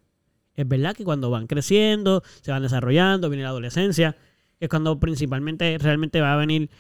Es 0.57 0.67
verdad 0.67 0.97
que 0.97 1.05
cuando 1.05 1.31
van 1.31 1.47
creciendo, 1.47 2.25
se 2.41 2.51
van 2.51 2.63
desarrollando, 2.63 3.31
viene 3.31 3.45
la 3.45 3.51
adolescencia, 3.51 4.17
es 4.63 4.69
cuando 4.69 4.99
principalmente 5.01 5.77
realmente 5.79 6.21
va 6.21 6.35
a 6.35 6.37
venir 6.37 6.71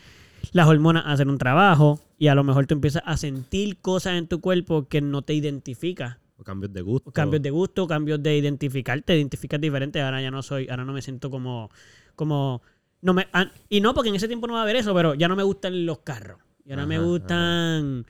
las 0.53 0.69
hormonas 0.69 1.05
a 1.05 1.13
hacer 1.13 1.27
un 1.27 1.37
trabajo 1.37 2.01
y 2.17 2.29
a 2.29 2.35
lo 2.37 2.45
mejor 2.45 2.67
tú 2.67 2.75
empiezas 2.75 3.03
a 3.05 3.17
sentir 3.17 3.79
cosas 3.79 4.15
en 4.15 4.29
tu 4.29 4.41
cuerpo 4.41 4.87
que 4.87 5.01
no 5.01 5.23
te 5.23 5.35
identifica. 5.35 6.21
O 6.37 6.45
cambios 6.45 6.73
de 6.73 6.81
gusto. 6.81 7.11
Cambios 7.11 7.43
de 7.43 7.51
gusto, 7.51 7.89
cambios 7.89 8.23
de 8.23 8.37
identificarte, 8.37 9.17
identificas 9.17 9.61
diferente. 9.61 10.01
Ahora 10.01 10.23
ya 10.23 10.31
no 10.31 10.43
soy, 10.43 10.69
ahora 10.69 10.85
no 10.85 10.93
me 10.93 11.03
siento 11.03 11.29
como, 11.29 11.71
como, 12.15 12.63
no 13.01 13.15
me, 13.15 13.27
ah, 13.33 13.51
y 13.69 13.81
no 13.81 13.95
porque 13.95 14.11
en 14.11 14.15
ese 14.15 14.29
tiempo 14.29 14.47
no 14.47 14.53
va 14.53 14.61
a 14.61 14.63
haber 14.63 14.77
eso, 14.77 14.95
pero 14.95 15.15
ya 15.15 15.27
no 15.27 15.35
me 15.35 15.43
gustan 15.43 15.85
los 15.85 15.99
carros. 15.99 16.39
Y 16.65 16.71
ahora 16.71 16.87
me 16.87 17.01
gustan, 17.01 18.07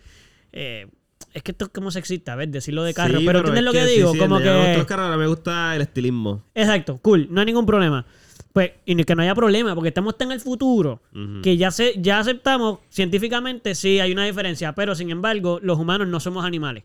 eh, 0.53 0.87
es 1.33 1.43
que 1.43 1.53
esto 1.53 1.65
es 1.65 1.71
como 1.71 1.91
sexista, 1.91 2.37
¿ves? 2.37 2.53
Decirlo 2.53 2.85
de 2.85 2.93
carro. 2.93 3.19
Sí, 3.19 3.25
pero 3.25 3.39
¿entiendes 3.39 3.61
es 3.61 3.65
lo 3.65 3.73
que, 3.73 3.87
digo? 3.87 4.13
sí, 4.13 4.19
como 4.19 4.37
que... 4.37 4.85
carros, 4.87 5.07
ahora 5.07 5.17
me 5.17 5.29
gusta 5.29 5.75
el 5.75 5.81
estilismo. 5.81 6.45
Exacto, 6.55 6.99
cool, 7.01 7.29
no 7.31 7.41
hay 7.41 7.47
ningún 7.47 7.65
problema. 7.65 8.05
Pues, 8.53 8.73
y 8.85 9.03
que 9.05 9.15
no 9.15 9.23
haya 9.23 9.35
problema, 9.35 9.75
porque 9.75 9.89
estamos 9.89 10.19
tan 10.19 10.29
en 10.29 10.33
el 10.33 10.41
futuro 10.41 11.01
que 11.43 11.57
ya, 11.57 11.71
se, 11.71 11.95
ya 11.97 12.19
aceptamos 12.19 12.81
científicamente, 12.91 13.75
sí, 13.75 13.99
hay 13.99 14.13
una 14.13 14.27
diferencia, 14.27 14.75
pero 14.75 14.95
sin 14.95 15.11
embargo, 15.11 15.59
los 15.63 15.79
humanos 15.79 16.09
no 16.09 16.21
somos 16.21 16.45
animales. 16.45 16.85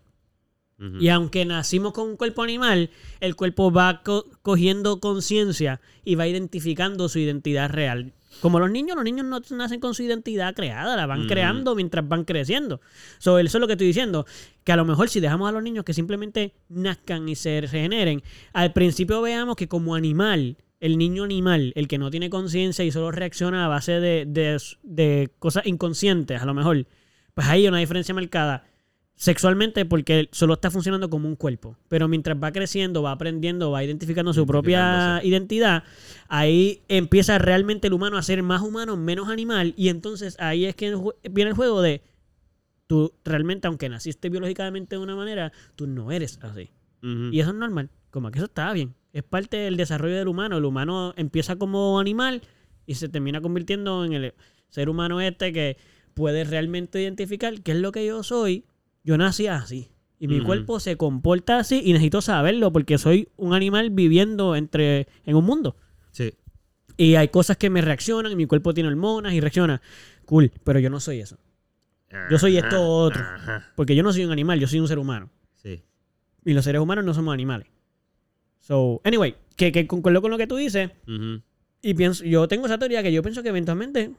Y 0.99 1.09
aunque 1.09 1.43
nacimos 1.43 1.91
con 1.91 2.07
un 2.07 2.17
cuerpo 2.17 2.43
animal, 2.43 2.91
el 3.19 3.35
cuerpo 3.35 3.71
va 3.71 4.03
co- 4.03 4.27
cogiendo 4.43 4.99
conciencia 4.99 5.81
y 6.05 6.13
va 6.13 6.27
identificando 6.27 7.09
su 7.09 7.17
identidad 7.17 7.71
real. 7.71 8.13
Como 8.41 8.59
los 8.59 8.69
niños, 8.69 8.95
los 8.95 9.03
niños 9.03 9.25
no 9.25 9.41
nacen 9.57 9.79
con 9.79 9.95
su 9.95 10.03
identidad 10.03 10.53
creada, 10.53 10.95
la 10.95 11.07
van 11.07 11.21
creando 11.27 11.73
mientras 11.73 12.07
van 12.07 12.23
creciendo. 12.25 12.79
So, 13.17 13.39
eso 13.39 13.57
es 13.57 13.59
lo 13.61 13.65
que 13.65 13.73
estoy 13.73 13.87
diciendo. 13.87 14.27
Que 14.63 14.71
a 14.71 14.75
lo 14.75 14.85
mejor 14.85 15.09
si 15.09 15.19
dejamos 15.19 15.49
a 15.49 15.51
los 15.51 15.63
niños 15.63 15.83
que 15.83 15.95
simplemente 15.95 16.53
nazcan 16.69 17.27
y 17.27 17.33
se 17.35 17.59
regeneren, 17.59 18.21
al 18.53 18.71
principio 18.73 19.19
veamos 19.23 19.55
que 19.55 19.67
como 19.67 19.95
animal, 19.95 20.57
el 20.79 20.97
niño 20.97 21.23
animal, 21.23 21.73
el 21.75 21.87
que 21.87 21.97
no 21.97 22.11
tiene 22.11 22.29
conciencia 22.29 22.85
y 22.85 22.91
solo 22.91 23.11
reacciona 23.11 23.65
a 23.65 23.67
base 23.67 23.93
de, 23.99 24.25
de- 24.25 24.61
de 24.83 25.31
cosas 25.39 25.65
inconscientes, 25.65 26.41
a 26.41 26.45
lo 26.45 26.53
mejor, 26.53 26.85
pues 27.33 27.47
ahí 27.47 27.61
hay 27.63 27.67
una 27.67 27.79
diferencia 27.79 28.13
marcada 28.13 28.65
sexualmente 29.15 29.83
porque 29.85 30.29
solo 30.31 30.53
está 30.53 30.69
funcionando 30.69 31.09
como 31.09 31.27
un 31.27 31.35
cuerpo. 31.35 31.75
Pero 31.87 32.07
mientras 32.07 32.37
va 32.41 32.51
creciendo, 32.51 33.01
va 33.01 33.11
aprendiendo, 33.11 33.71
va 33.71 33.83
identificando 33.83 34.31
su 34.33 34.45
propia 34.45 35.19
identidad, 35.23 35.83
ahí 36.27 36.83
empieza 36.87 37.39
realmente 37.39 37.87
el 37.87 37.93
humano 37.93 38.17
a 38.17 38.21
ser 38.21 38.43
más 38.43 38.61
humano, 38.61 38.95
menos 38.95 39.29
animal. 39.29 39.73
Y 39.75 39.89
entonces 39.89 40.35
ahí 40.39 40.65
es 40.65 40.75
que 40.75 40.95
viene 41.31 41.49
el 41.49 41.55
juego 41.55 41.81
de 41.81 42.03
tú 42.85 43.13
realmente, 43.25 43.67
aunque 43.67 43.89
naciste 43.89 44.29
biológicamente 44.29 44.95
de 44.95 45.01
una 45.01 45.15
manera, 45.15 45.51
tú 45.75 45.87
no 45.87 46.11
eres 46.11 46.39
así. 46.43 46.69
Y 47.33 47.39
eso 47.39 47.49
es 47.49 47.55
normal. 47.55 47.89
Como 48.11 48.29
que 48.31 48.39
eso 48.39 48.45
está 48.45 48.71
bien. 48.73 48.93
Es 49.17 49.23
parte 49.23 49.57
del 49.57 49.77
desarrollo 49.77 50.15
del 50.15 50.27
humano. 50.27 50.57
El 50.57 50.65
humano 50.65 51.11
empieza 51.17 51.55
como 51.55 51.99
animal 51.99 52.43
y 52.85 52.93
se 52.93 53.09
termina 53.09 53.41
convirtiendo 53.41 54.05
en 54.05 54.13
el 54.13 54.35
ser 54.69 54.89
humano 54.89 55.19
este 55.21 55.51
que 55.51 55.77
puede 56.13 56.43
realmente 56.43 57.01
identificar 57.01 57.59
qué 57.61 57.71
es 57.71 57.79
lo 57.79 57.91
que 57.91 58.05
yo 58.05 58.21
soy. 58.21 58.65
Yo 59.03 59.17
nací 59.17 59.47
así. 59.47 59.89
Y 60.19 60.27
mi 60.27 60.39
cuerpo 60.41 60.79
se 60.79 60.97
comporta 60.97 61.57
así 61.57 61.81
y 61.83 61.93
necesito 61.93 62.21
saberlo 62.21 62.71
porque 62.71 62.99
soy 62.99 63.29
un 63.37 63.55
animal 63.55 63.89
viviendo 63.89 64.55
entre 64.55 65.07
en 65.25 65.35
un 65.35 65.45
mundo. 65.45 65.77
Sí. 66.11 66.35
Y 66.95 67.15
hay 67.15 67.29
cosas 67.29 67.57
que 67.57 67.71
me 67.71 67.81
reaccionan 67.81 68.31
y 68.31 68.35
mi 68.35 68.45
cuerpo 68.45 68.71
tiene 68.75 68.89
hormonas 68.89 69.33
y 69.33 69.39
reacciona. 69.39 69.81
Cool, 70.25 70.51
pero 70.63 70.77
yo 70.77 70.91
no 70.91 70.99
soy 70.99 71.21
eso. 71.21 71.39
Yo 72.29 72.37
soy 72.37 72.57
esto 72.57 72.87
otro. 72.87 73.23
Porque 73.75 73.95
yo 73.95 74.03
no 74.03 74.13
soy 74.13 74.25
un 74.25 74.31
animal, 74.31 74.59
yo 74.59 74.67
soy 74.67 74.79
un 74.79 74.87
ser 74.87 74.99
humano. 74.99 75.31
Sí. 75.55 75.81
Y 76.45 76.53
los 76.53 76.63
seres 76.63 76.81
humanos 76.81 77.03
no 77.03 77.15
somos 77.15 77.33
animales. 77.33 77.67
So, 78.67 78.99
anyway, 79.05 79.33
que, 79.55 79.71
que 79.71 79.87
concuerdo 79.87 80.21
con 80.21 80.29
lo 80.29 80.37
que 80.37 80.45
tú 80.45 80.57
dices. 80.57 80.91
Y 81.81 81.93
pienso, 81.93 82.25
yo 82.25 82.49
tengo 82.49 82.65
esa 82.65 82.77
teoría 82.77 83.01
que 83.01 83.13
yo 83.13 83.23
pienso 83.23 83.41
que 83.41 83.47
eventualmente 83.47 84.11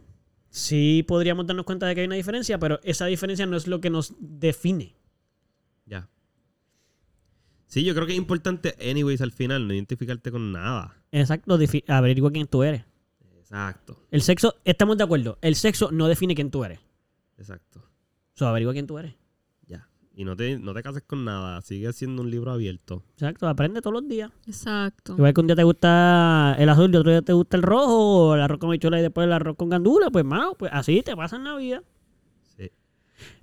sí 0.48 1.04
podríamos 1.06 1.46
darnos 1.46 1.66
cuenta 1.66 1.86
de 1.86 1.94
que 1.94 2.00
hay 2.00 2.06
una 2.06 2.16
diferencia, 2.16 2.58
pero 2.58 2.80
esa 2.82 3.04
diferencia 3.04 3.44
no 3.44 3.58
es 3.58 3.66
lo 3.66 3.82
que 3.82 3.90
nos 3.90 4.14
define. 4.18 4.96
Ya. 5.84 6.08
Sí, 7.66 7.84
yo 7.84 7.94
creo 7.94 8.06
que 8.06 8.12
es 8.12 8.18
importante, 8.18 8.74
anyways, 8.80 9.20
al 9.20 9.32
final, 9.32 9.68
no 9.68 9.74
identificarte 9.74 10.30
con 10.30 10.50
nada. 10.50 10.96
Exacto, 11.12 11.58
averigua 11.88 12.32
quién 12.32 12.46
tú 12.46 12.62
eres. 12.62 12.84
Exacto. 13.38 14.02
El 14.10 14.22
sexo, 14.22 14.54
estamos 14.64 14.96
de 14.96 15.04
acuerdo, 15.04 15.36
el 15.42 15.56
sexo 15.56 15.90
no 15.92 16.08
define 16.08 16.34
quién 16.34 16.50
tú 16.50 16.64
eres. 16.64 16.80
Exacto. 17.36 17.84
So, 18.32 18.46
averigua 18.46 18.72
quién 18.72 18.86
tú 18.86 18.98
eres. 18.98 19.14
Y 20.18 20.24
no 20.24 20.34
te, 20.34 20.58
no 20.58 20.74
te 20.74 20.82
cases 20.82 21.04
con 21.06 21.24
nada. 21.24 21.62
Sigue 21.62 21.92
siendo 21.92 22.22
un 22.22 22.30
libro 22.32 22.50
abierto. 22.50 23.04
Exacto, 23.12 23.46
aprende 23.46 23.80
todos 23.80 23.94
los 23.94 24.08
días. 24.08 24.32
Exacto. 24.48 25.12
Igual 25.12 25.32
que 25.32 25.40
un 25.40 25.46
día 25.46 25.54
te 25.54 25.62
gusta 25.62 26.56
el 26.58 26.68
azul 26.68 26.92
y 26.92 26.96
otro 26.96 27.12
día 27.12 27.22
te 27.22 27.32
gusta 27.32 27.56
el 27.56 27.62
rojo, 27.62 28.30
o 28.30 28.34
el 28.34 28.40
arroz 28.40 28.58
con 28.58 28.70
habichuela 28.70 28.98
y 28.98 29.02
después 29.02 29.26
el 29.26 29.32
arroz 29.32 29.54
con 29.56 29.68
gandula, 29.68 30.10
pues 30.10 30.24
mano, 30.24 30.56
pues 30.58 30.72
así 30.74 31.02
te 31.02 31.14
pasa 31.14 31.36
en 31.36 31.44
la 31.44 31.54
vida. 31.54 31.84
Sí. 32.56 32.68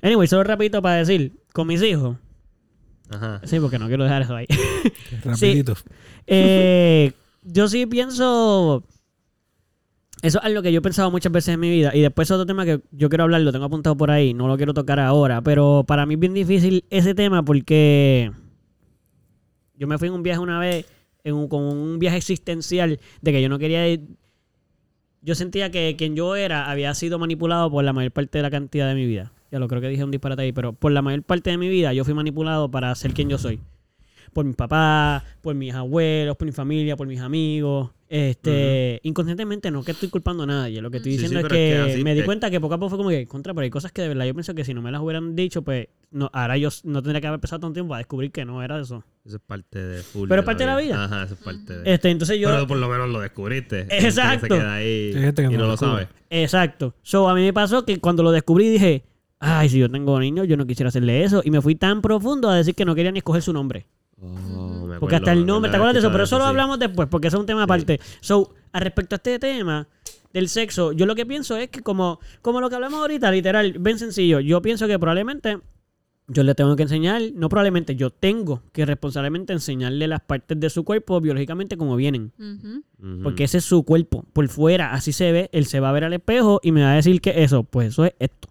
Anyway, 0.01 0.27
solo 0.27 0.43
repito 0.43 0.81
para 0.81 0.97
decir, 0.97 1.39
con 1.53 1.65
mis 1.65 1.81
hijos, 1.81 2.17
Ajá. 3.09 3.39
sí, 3.45 3.57
porque 3.61 3.79
no 3.79 3.87
quiero 3.87 4.03
dejar 4.03 4.23
eso 4.23 4.35
ahí. 4.35 4.47
Rapidito. 5.23 5.75
Eh, 6.27 7.13
yo 7.43 7.69
sí 7.69 7.85
pienso. 7.85 8.83
Eso 10.21 10.39
es 10.39 10.45
algo 10.45 10.61
que 10.61 10.71
yo 10.71 10.79
he 10.79 10.81
pensado 10.81 11.11
muchas 11.11 11.31
veces 11.31 11.53
en 11.53 11.59
mi 11.59 11.69
vida. 11.69 11.91
Y 11.93 12.01
después 12.01 12.31
otro 12.31 12.45
tema 12.45 12.65
que 12.65 12.81
yo 12.91 13.09
quiero 13.09 13.25
hablar, 13.25 13.41
lo 13.41 13.51
tengo 13.51 13.65
apuntado 13.65 13.95
por 13.97 14.11
ahí, 14.11 14.33
no 14.33 14.47
lo 14.47 14.57
quiero 14.57 14.73
tocar 14.73 14.99
ahora. 14.99 15.41
Pero 15.41 15.83
para 15.87 16.05
mí 16.05 16.15
es 16.15 16.19
bien 16.19 16.33
difícil 16.33 16.85
ese 16.89 17.13
tema 17.13 17.43
porque 17.43 18.31
yo 19.77 19.87
me 19.87 19.97
fui 19.97 20.07
en 20.07 20.13
un 20.13 20.23
viaje 20.23 20.39
una 20.39 20.59
vez, 20.59 20.85
en 21.23 21.35
un, 21.35 21.47
como 21.47 21.69
un 21.69 21.99
viaje 21.99 22.17
existencial, 22.17 22.99
de 23.21 23.31
que 23.31 23.41
yo 23.41 23.49
no 23.49 23.59
quería 23.59 23.87
ir. 23.87 24.01
Yo 25.21 25.35
sentía 25.35 25.71
que 25.71 25.95
quien 25.97 26.15
yo 26.15 26.35
era 26.35 26.69
había 26.69 26.93
sido 26.93 27.17
manipulado 27.19 27.69
por 27.71 27.83
la 27.83 27.93
mayor 27.93 28.11
parte 28.11 28.37
de 28.37 28.43
la 28.43 28.51
cantidad 28.51 28.87
de 28.87 28.95
mi 28.95 29.05
vida. 29.05 29.31
Ya 29.51 29.59
lo 29.59 29.67
creo 29.67 29.81
que 29.81 29.89
dije 29.89 30.03
un 30.03 30.11
disparate 30.11 30.43
ahí, 30.43 30.51
pero 30.51 30.73
por 30.73 30.91
la 30.91 31.01
mayor 31.01 31.23
parte 31.23 31.49
de 31.49 31.57
mi 31.57 31.67
vida 31.67 31.93
yo 31.93 32.03
fui 32.05 32.13
manipulado 32.13 32.69
para 32.69 32.93
ser 32.95 33.13
quien 33.13 33.29
yo 33.29 33.37
soy 33.37 33.59
por 34.35 34.43
mis 34.43 34.55
papás, 34.57 35.23
por 35.41 35.55
mis 35.55 35.73
abuelos, 35.73 36.35
por 36.35 36.45
mi 36.45 36.51
familia, 36.51 36.97
por 36.97 37.07
mis 37.07 37.21
amigos. 37.21 37.91
Este, 38.07 38.99
inconscientemente 39.03 39.71
no 39.71 39.83
que 39.83 39.91
estoy 39.91 40.09
culpando 40.09 40.43
a 40.43 40.45
nadie. 40.45 40.81
Lo 40.81 40.91
que 40.91 40.97
estoy 40.97 41.13
diciendo 41.13 41.39
sí, 41.39 41.45
es 41.45 41.51
que, 41.51 41.77
así 41.77 42.03
me 42.03 42.13
di 42.13 42.19
es. 42.19 42.25
cuenta 42.25 42.51
que 42.51 42.61
poco 42.61 42.75
a 42.75 42.77
poco 42.77 42.89
fue 42.89 42.97
como 42.97 43.09
que 43.09 43.25
contra, 43.27 43.53
pero 43.53 43.63
hay 43.63 43.71
cosas 43.71 43.91
que 43.91 44.03
de 44.03 44.09
verdad 44.09 44.25
yo 44.25 44.33
pienso 44.33 44.53
que 44.53 44.63
si 44.63 44.73
no 44.73 44.81
me 44.81 44.91
las 44.91 45.01
hubieran 45.01 45.35
dicho, 45.35 45.63
pues 45.63 45.87
no, 46.11 46.29
ahora 46.33 46.57
yo 46.57 46.69
no 46.83 47.01
tendría 47.01 47.19
que 47.19 47.27
haber 47.27 47.37
empezado 47.37 47.61
tanto 47.61 47.73
tiempo 47.73 47.95
a 47.95 47.97
descubrir 47.97 48.31
que 48.31 48.45
no 48.45 48.61
era 48.63 48.79
eso. 48.79 49.03
Eso 49.25 49.37
es 49.37 49.41
parte 49.41 49.79
de 49.83 50.03
full 50.03 50.29
Pero 50.29 50.41
es 50.41 50.45
parte 50.45 50.63
de 50.63 50.67
la 50.67 50.77
vida. 50.77 51.03
Ajá, 51.03 51.23
eso 51.23 51.33
es 51.33 51.39
parte 51.39 51.79
de. 51.79 51.93
Este, 51.93 52.09
entonces 52.11 52.39
yo. 52.39 52.49
Pero 52.49 52.67
por 52.67 52.77
lo 52.77 52.87
menos 52.87 53.09
lo 53.09 53.19
descubriste. 53.19 53.87
Que 53.87 53.97
Exacto. 53.97 54.47
Se 54.47 54.61
queda 54.61 54.75
ahí 54.75 55.11
que 55.35 55.41
y 55.41 55.45
no 55.45 55.51
no 55.51 55.57
lo 55.57 55.67
lo 55.69 55.77
sabe. 55.77 56.07
Exacto. 56.29 56.93
So, 57.01 57.27
a 57.27 57.33
mí 57.33 57.41
me 57.41 57.53
pasó 57.53 57.85
que 57.85 57.99
cuando 57.99 58.21
lo 58.21 58.31
descubrí 58.31 58.69
dije, 58.69 59.03
ay, 59.39 59.69
si 59.69 59.79
yo 59.79 59.89
tengo 59.89 60.19
niños, 60.19 60.47
yo 60.47 60.57
no 60.57 60.67
quisiera 60.67 60.89
hacerle 60.89 61.23
eso. 61.23 61.41
Y 61.43 61.49
me 61.49 61.61
fui 61.61 61.75
tan 61.75 62.01
profundo 62.01 62.49
a 62.49 62.55
decir 62.55 62.75
que 62.75 62.85
no 62.85 62.93
quería 62.93 63.11
ni 63.11 63.19
escoger 63.19 63.41
su 63.41 63.51
nombre. 63.51 63.87
Oh, 64.21 64.87
me 64.87 64.99
Porque 64.99 65.15
acuerdo, 65.15 65.15
hasta 65.17 65.31
el 65.33 65.45
nombre, 65.45 65.69
¿te 65.69 65.77
acuerdas 65.77 65.95
de 65.95 65.99
eso? 65.99 66.11
Pero 66.11 66.23
eso 66.23 66.37
lo 66.37 66.45
hablamos 66.45 66.79
después, 66.79 67.07
porque 67.09 67.27
eso 67.27 67.37
es 67.37 67.41
un 67.41 67.45
tema 67.45 67.63
aparte. 67.63 67.99
So, 68.21 68.53
a 68.71 68.79
respecto 68.79 69.15
a 69.15 69.17
este 69.17 69.39
tema 69.39 69.87
del 70.33 70.47
sexo, 70.47 70.91
yo 70.91 71.05
lo 71.05 71.15
que 71.15 71.25
pienso 71.25 71.57
es 71.57 71.69
que 71.69 71.81
como, 71.81 72.19
como 72.41 72.61
lo 72.61 72.69
que 72.69 72.75
hablamos 72.75 72.99
ahorita, 72.99 73.29
literal, 73.31 73.73
bien 73.79 73.99
sencillo, 73.99 74.39
yo 74.39 74.61
pienso 74.61 74.87
que 74.87 74.97
probablemente 74.97 75.59
yo 76.27 76.43
le 76.43 76.55
tengo 76.55 76.75
que 76.75 76.83
enseñar, 76.83 77.21
no 77.35 77.49
probablemente, 77.49 77.95
yo 77.95 78.09
tengo 78.09 78.63
que 78.71 78.85
responsablemente 78.85 79.53
enseñarle 79.53 80.07
las 80.07 80.21
partes 80.21 80.59
de 80.59 80.69
su 80.69 80.83
cuerpo 80.83 81.21
biológicamente 81.21 81.77
como 81.77 81.95
vienen. 81.95 82.31
Porque 83.21 83.43
ese 83.43 83.59
es 83.59 83.65
su 83.65 83.83
cuerpo. 83.83 84.25
Por 84.33 84.47
fuera, 84.47 84.93
así 84.93 85.11
se 85.11 85.31
ve, 85.31 85.49
él 85.51 85.65
se 85.65 85.79
va 85.79 85.89
a 85.89 85.93
ver 85.93 86.03
al 86.03 86.13
espejo 86.13 86.59
y 86.63 86.71
me 86.71 86.81
va 86.81 86.93
a 86.93 86.95
decir 86.95 87.21
que 87.21 87.43
eso, 87.43 87.63
pues 87.63 87.89
eso 87.89 88.05
es 88.05 88.13
esto. 88.19 88.49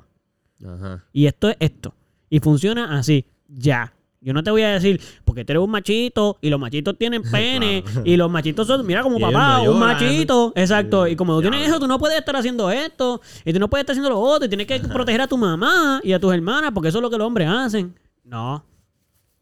Ajá. 0.64 1.04
Y 1.12 1.26
esto 1.26 1.48
es 1.48 1.56
esto. 1.58 1.94
Y 2.30 2.38
funciona 2.38 2.96
así. 2.96 3.26
Ya. 3.48 3.93
Yo 4.24 4.32
no 4.32 4.42
te 4.42 4.50
voy 4.50 4.62
a 4.62 4.70
decir, 4.70 5.00
porque 5.24 5.44
tú 5.44 5.52
eres 5.52 5.62
un 5.62 5.70
machito 5.70 6.38
y 6.40 6.48
los 6.48 6.58
machitos 6.58 6.96
tienen 6.98 7.22
pene 7.30 7.82
Claro. 7.84 8.02
y 8.06 8.16
los 8.16 8.30
machitos 8.30 8.66
son, 8.66 8.86
mira 8.86 9.02
como 9.02 9.18
Y 9.18 9.20
papá, 9.20 9.60
un 9.60 9.78
machito. 9.78 10.52
Exacto. 10.56 11.06
Y 11.06 11.14
como 11.14 11.34
tú 11.36 11.42
tienes 11.42 11.68
eso, 11.68 11.78
tú 11.78 11.86
no 11.86 11.98
puedes 11.98 12.18
estar 12.18 12.34
haciendo 12.34 12.70
esto 12.70 13.20
y 13.44 13.52
tú 13.52 13.58
no 13.60 13.68
puedes 13.68 13.82
estar 13.82 13.92
haciendo 13.92 14.08
lo 14.10 14.18
otro 14.18 14.46
y 14.46 14.48
tienes 14.48 14.66
que 14.66 14.80
proteger 14.92 15.20
a 15.20 15.28
tu 15.28 15.36
mamá 15.36 16.00
y 16.02 16.12
a 16.14 16.18
tus 16.18 16.32
hermanas 16.32 16.70
porque 16.72 16.88
eso 16.88 16.98
es 16.98 17.02
lo 17.02 17.10
que 17.10 17.18
los 17.18 17.26
hombres 17.26 17.48
hacen. 17.48 17.94
No. 18.24 18.64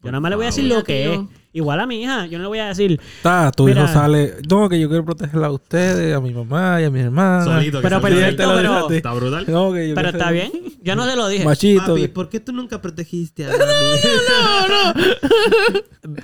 Yo 0.03 0.11
nada 0.11 0.21
más 0.21 0.31
le 0.31 0.37
voy 0.37 0.45
a 0.45 0.49
decir 0.49 0.65
lo 0.65 0.83
que 0.83 1.15
es. 1.15 1.21
Igual 1.55 1.81
a 1.81 1.87
mi 1.87 2.03
hija, 2.03 2.25
yo 2.27 2.39
no 2.39 2.45
le 2.45 2.49
voy 2.49 2.59
a 2.61 2.69
decir, 2.69 2.99
Está, 3.19 3.53
tu 3.53 3.67
Mira. 3.67 3.85
hijo 3.85 3.93
sale. 3.93 4.37
No, 4.49 4.69
que 4.71 4.81
yo 4.81 4.89
quiero 4.89 5.05
protegerla 5.05 5.49
a 5.49 5.51
ustedes, 5.51 6.17
a 6.17 6.21
mi 6.21 6.33
mamá 6.33 6.81
y 6.81 6.85
a 6.85 6.91
mi 6.91 7.01
hermana. 7.01 7.45
Solito. 7.45 7.79
que 7.79 7.83
Pero 7.83 8.01
perfecto, 8.01 8.53
pero- 8.57 8.91
Está 8.91 9.13
brutal. 9.13 9.45
No, 9.49 9.73
que 9.73 9.89
yo 9.91 9.95
pero 9.95 10.09
está 10.09 10.31
bien. 10.31 10.51
Yo 10.83 10.97
no 10.97 11.07
se 11.09 11.15
lo 11.15 11.29
dije. 11.29 11.45
Machito. 11.45 11.87
Papi, 11.89 12.01
que- 12.01 12.09
¿por 12.09 12.29
qué 12.29 12.41
tú 12.41 12.53
nunca 12.53 12.81
protegiste 12.83 13.47
a 13.47 13.51
mí? 13.53 13.55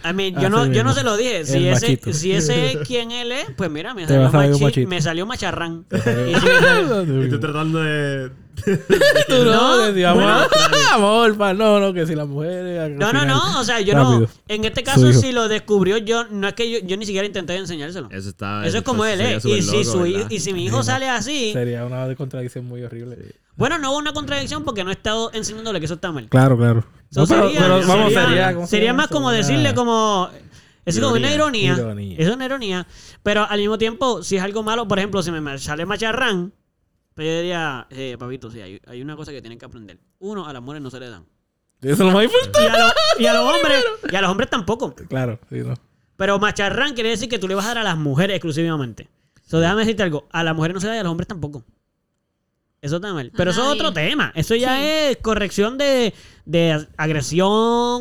I 0.05 0.13
mean, 0.15 0.33
yo, 0.35 0.41
Así 0.41 0.51
no, 0.51 0.67
yo 0.67 0.83
no 0.83 0.93
se 0.93 1.05
lo 1.05 1.17
dije. 1.17 1.45
Si 1.45 1.59
El 1.59 1.67
ese, 1.75 1.87
machito. 1.87 2.13
si 2.13 2.33
ese 2.33 2.73
es 2.73 2.79
quien 2.89 3.11
él 3.13 3.31
es, 3.33 3.47
pues 3.57 3.71
mira, 3.71 3.95
me 3.95 4.07
salió, 4.07 4.27
a 4.27 4.33
machi- 4.33 4.87
me 4.87 5.01
salió 5.01 5.27
macharrán. 5.27 5.85
Y 5.93 5.99
si 5.99 6.47
me 7.07 7.21
Y 7.21 7.25
estoy 7.25 7.41
tratando 7.41 7.81
de. 7.83 8.31
Tú 9.29 9.35
no, 9.45 9.91
No, 9.93 10.09
amor, 10.09 10.15
bueno. 10.15 10.47
amor, 10.93 11.37
pa, 11.37 11.55
no, 11.55 11.81
no, 11.81 11.93
que 11.93 12.07
si 12.07 12.15
las 12.15 12.27
mujeres. 12.27 12.91
No, 12.91 13.13
no, 13.13 13.21
final- 13.21 13.27
no. 13.29 13.61
O 13.61 13.65
sea, 13.65 13.81
yo 13.81 13.95
no. 13.95 14.27
En 14.49 14.65
este 14.65 14.83
caso, 14.83 15.13
si 15.13 15.33
lo 15.33 15.49
descubrió 15.49 15.99
yo, 15.99 16.25
no 16.25 16.49
es 16.49 16.55
que 16.55 16.71
yo, 16.71 16.79
yo 16.87 16.97
ni 16.97 17.07
siquiera 17.07 17.27
intenté 17.27 17.57
enseñárselo. 17.57 18.09
Eso 18.11 18.29
está. 18.31 18.67
Eso 18.67 18.79
es 18.79 18.83
como 18.85 19.05
él, 19.05 19.21
¿eh? 19.21 19.39
Y 19.45 19.63
si, 19.63 19.83
loco, 19.85 19.85
su 19.85 20.07
y 20.07 20.41
si 20.41 20.53
mi 20.53 20.65
hijo 20.65 20.83
sale 20.83 21.09
así, 21.09 21.53
Sería 21.53 21.85
una 21.85 22.15
contradicción 22.17 22.65
muy 22.67 22.83
horrible. 22.83 23.35
bueno, 23.57 23.79
no 23.79 23.91
hubo 23.91 23.99
una 23.99 24.13
contradicción 24.13 24.65
porque 24.65 24.85
no 24.85 24.91
he 24.91 24.95
estado 24.95 25.31
enseñándole 25.33 25.79
que 25.81 25.87
eso 25.87 25.95
está 25.95 26.13
mal. 26.13 26.29
Claro, 26.29 26.57
claro. 26.57 26.85
So, 27.11 27.21
No, 27.23 27.27
pero, 27.27 27.43
sería, 27.47 27.61
pero 27.61 27.87
vamos, 27.87 28.13
sería- 28.13 28.27
sería. 28.29 28.55
¿cómo 28.55 28.67
se 28.67 28.71
sería 28.71 28.87
llama 28.89 28.97
más 28.99 29.07
eso? 29.07 29.15
como 29.15 29.29
Una- 29.29 29.37
decirle 29.37 29.75
como... 29.75 30.31
Es 30.85 30.99
como 31.01 31.15
una 31.17 31.31
ironía. 31.33 31.75
Ironía. 31.75 32.17
Es 32.19 32.29
una 32.31 32.47
ironía. 32.47 32.87
Pero 33.23 33.47
al 33.49 33.59
mismo 33.61 33.77
tiempo, 33.77 34.23
si 34.23 34.37
es 34.37 34.43
algo 34.43 34.63
malo, 34.63 34.89
por 34.89 34.99
ejemplo, 34.99 35.23
si 35.23 35.31
me 35.31 35.59
sale 35.59 35.85
macharrán, 35.85 36.53
pues 37.19 37.27
yo 37.29 37.37
diría, 37.39 37.87
eh, 37.91 38.17
papito, 38.17 38.49
sí, 38.49 38.61
hay, 38.61 38.81
hay 38.87 39.03
una 39.03 39.17
cosa 39.17 39.33
que 39.33 39.41
tienen 39.41 39.59
que 39.59 39.65
aprender. 39.65 39.99
Uno, 40.21 40.47
a 40.47 40.53
las 40.53 40.63
mujeres 40.63 40.81
no 40.83 40.89
se 40.91 41.01
le 41.01 41.11
dan. 41.11 41.25
Eso 41.81 41.93
es 41.95 41.99
lo 41.99 42.11
más 42.13 42.23
importante. 42.25 42.63
Y 42.63 42.67
a, 42.67 42.79
lo- 42.79 42.93
y 43.19 43.27
a 43.27 43.35
los 43.35 43.45
hombres, 43.57 43.85
y 44.13 44.15
a 44.15 44.21
los 44.21 44.31
hombres 44.31 44.49
tampoco. 44.49 44.95
Claro, 44.95 45.41
sí, 45.51 45.57
no. 45.57 45.75
Pero 46.17 46.39
macharrán 46.39 46.95
quiere 46.95 47.11
decir 47.11 47.29
que 47.29 47.41
tú 47.41 47.49
le 47.49 47.57
vas 47.57 47.65
a 47.65 47.71
dar 47.71 47.79
a 47.79 47.83
las 47.83 47.97
mujeres 47.99 48.37
exclusivamente. 48.37 49.09
So, 49.47 49.59
déjame 49.59 49.81
decirte 49.81 50.05
algo. 50.05 50.29
A 50.31 50.45
las 50.45 50.55
mujeres 50.55 50.75
no 50.75 50.81
se 50.81 50.87
le 50.87 50.91
da 50.91 50.97
y 50.97 51.01
a 51.01 51.03
los 51.03 51.11
hombres 51.11 51.27
tampoco. 51.27 51.65
Eso 52.81 52.97
está 52.97 53.13
mal. 53.13 53.33
Pero 53.37 53.51
eso 53.51 53.63
es 53.63 53.69
otro 53.69 53.93
tema. 53.93 54.31
Eso 54.37 54.55
ya 54.55 54.77
Sí. 54.79 54.85
es 54.87 55.17
corrección 55.17 55.77
de, 55.79 56.15
de 56.45 56.87
agresión 56.97 57.49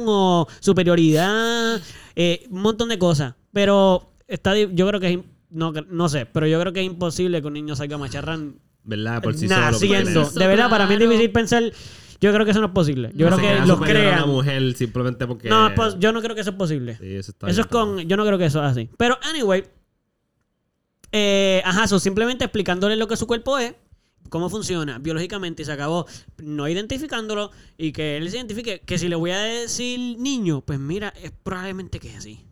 o 0.06 0.48
superioridad. 0.60 1.82
eh, 2.16 2.46
un 2.52 2.62
montón 2.62 2.90
de 2.90 3.00
cosas. 3.00 3.34
Pero 3.52 4.12
está, 4.28 4.56
yo 4.56 4.88
creo 4.88 5.00
que 5.00 5.14
es 5.14 5.20
No, 5.50 5.72
no 5.72 6.10
sé, 6.10 6.26
pero 6.28 6.46
yo 6.46 6.60
creo 6.60 6.74
que 6.74 6.82
es 6.82 6.86
imposible 6.86 7.42
que 7.42 7.48
un 7.48 7.54
niño 7.54 7.76
salga 7.76 7.98
macharrán 7.98 8.56
¿Verdad? 8.88 9.22
Por 9.22 9.36
sí 9.36 9.48
solo. 9.48 9.60
naciendo. 9.60 10.30
De 10.32 10.48
verdad, 10.48 10.70
para 10.70 10.88
mí 10.88 10.94
es 10.96 11.00
difícil 11.02 11.30
pensar. 11.32 11.64
Yo 12.20 12.34
creo 12.34 12.46
que 12.46 12.52
eso 12.52 12.62
no 12.62 12.68
es 12.68 12.74
posible. 12.74 13.12
Yo 13.14 13.30
no 13.30 13.36
creo 13.38 13.50
que 13.50 13.56
crea 13.56 13.66
los 13.66 13.80
crean. 13.82 14.24
una 14.24 14.26
mujer 14.26 14.74
simplemente 14.74 15.28
porque... 15.28 15.50
No, 15.50 15.70
pues, 15.76 15.98
yo 16.00 16.12
no 16.12 16.22
creo 16.22 16.34
que 16.34 16.42
eso 16.42 16.50
es 16.50 16.56
posible. 16.56 16.98
Sí, 16.98 17.16
eso 17.16 17.32
está 17.32 17.48
Eso 17.48 17.62
es 17.62 17.70
bien, 17.70 17.86
con. 17.86 18.00
Yo 18.08 18.18
no 18.18 18.26
creo 18.26 18.40
que 18.40 18.46
eso 18.46 18.64
es 18.64 18.72
así. 18.72 18.90
Pero, 18.98 19.20
anyway. 19.22 19.66
eh, 21.12 21.62
ajá, 21.64 21.84
eso 21.84 22.00
simplemente 22.00 22.46
explicándole 22.46 22.96
lo 22.96 23.08
que 23.08 23.18
su 23.18 23.28
cuerpo 23.28 23.60
es, 23.60 23.76
cómo 24.30 24.50
funciona 24.50 24.98
biológicamente 24.98 25.62
y 25.62 25.66
se 25.66 25.72
acabó 25.72 26.08
no 26.38 26.68
identificándolo 26.68 27.52
y 27.78 27.92
que 27.92 28.18
él 28.18 28.32
se 28.32 28.38
identifique. 28.38 28.80
Que 28.80 28.98
si 28.98 29.10
le 29.10 29.16
voy 29.16 29.32
a 29.32 29.40
decir 29.40 30.18
niño, 30.18 30.62
pues 30.62 30.80
mira, 30.80 31.14
es 31.22 31.32
probablemente 31.44 32.00
que 32.00 32.10
es 32.10 32.18
así. 32.18 32.46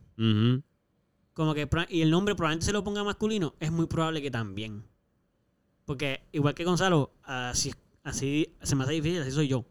Como 1.33 1.53
que. 1.55 1.67
Y 1.89 2.01
el 2.01 2.11
nombre 2.11 2.35
probablemente 2.35 2.67
se 2.67 2.73
lo 2.73 2.83
ponga 2.83 3.03
masculino, 3.03 3.55
es 3.59 3.71
muy 3.71 3.87
probable 3.87 4.21
que 4.21 4.29
también. 4.29 4.83
Porque, 5.85 6.21
igual 6.31 6.53
que 6.55 6.63
Gonzalo, 6.63 7.11
así, 7.23 7.73
así 8.03 8.49
se 8.61 8.75
me 8.75 8.83
hace 8.83 8.93
difícil, 8.93 9.21
así 9.21 9.31
soy 9.31 9.47
yo. 9.47 9.65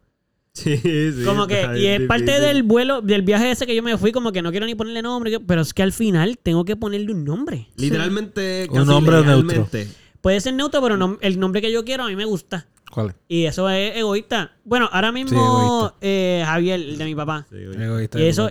Sí, 0.53 0.77
sí. 0.77 1.25
Como 1.25 1.49
que, 1.49 1.67
y 1.79 1.87
es 1.87 2.03
parte 2.03 2.41
del 2.41 2.63
vuelo, 2.63 3.01
del 3.01 3.23
viaje 3.23 3.51
ese 3.51 3.67
que 3.67 3.75
yo 3.75 3.83
me 3.83 3.99
fui, 3.99 4.13
como 4.13 4.31
que 4.31 4.41
no 4.41 4.53
quiero 4.53 4.67
ni 4.67 4.77
ponerle 4.77 5.03
nombre, 5.03 5.41
pero 5.41 5.63
es 5.63 5.75
que 5.75 5.83
al 5.83 5.93
final 5.93 6.39
tengo 6.41 6.65
que 6.65 6.77
ponerle 6.77 7.13
un 7.13 7.25
nombre. 7.25 7.67
Literalmente, 7.77 8.67
Un 8.71 8.77
casi 8.77 8.87
nombre 8.89 9.21
legalmente. 9.21 9.89
Puede 10.21 10.41
ser 10.41 10.55
neutro, 10.55 10.81
pero 10.81 10.97
no- 10.97 11.19
el 11.21 11.41
nombre 11.41 11.61
que 11.61 11.73
yo 11.73 11.85
quiero 11.85 12.05
a 12.05 12.09
mí 12.09 12.15
me 12.15 12.25
gusta. 12.25 12.69
¿Cuál? 12.93 13.17
Y 13.27 13.47
eso 13.47 13.69
es 13.69 13.97
egoísta. 13.97 14.53
Bueno, 14.65 14.89
ahora 14.93 15.11
mismo 15.11 15.93
eh, 16.01 16.45
Javier, 16.47 16.79
el 16.81 16.99
de 16.99 17.05
mi 17.05 17.15
papá. 17.17 17.45
Sí. 17.51 17.57
Egoísta. 17.57 18.21
Y 18.21 18.27
eso-. 18.27 18.51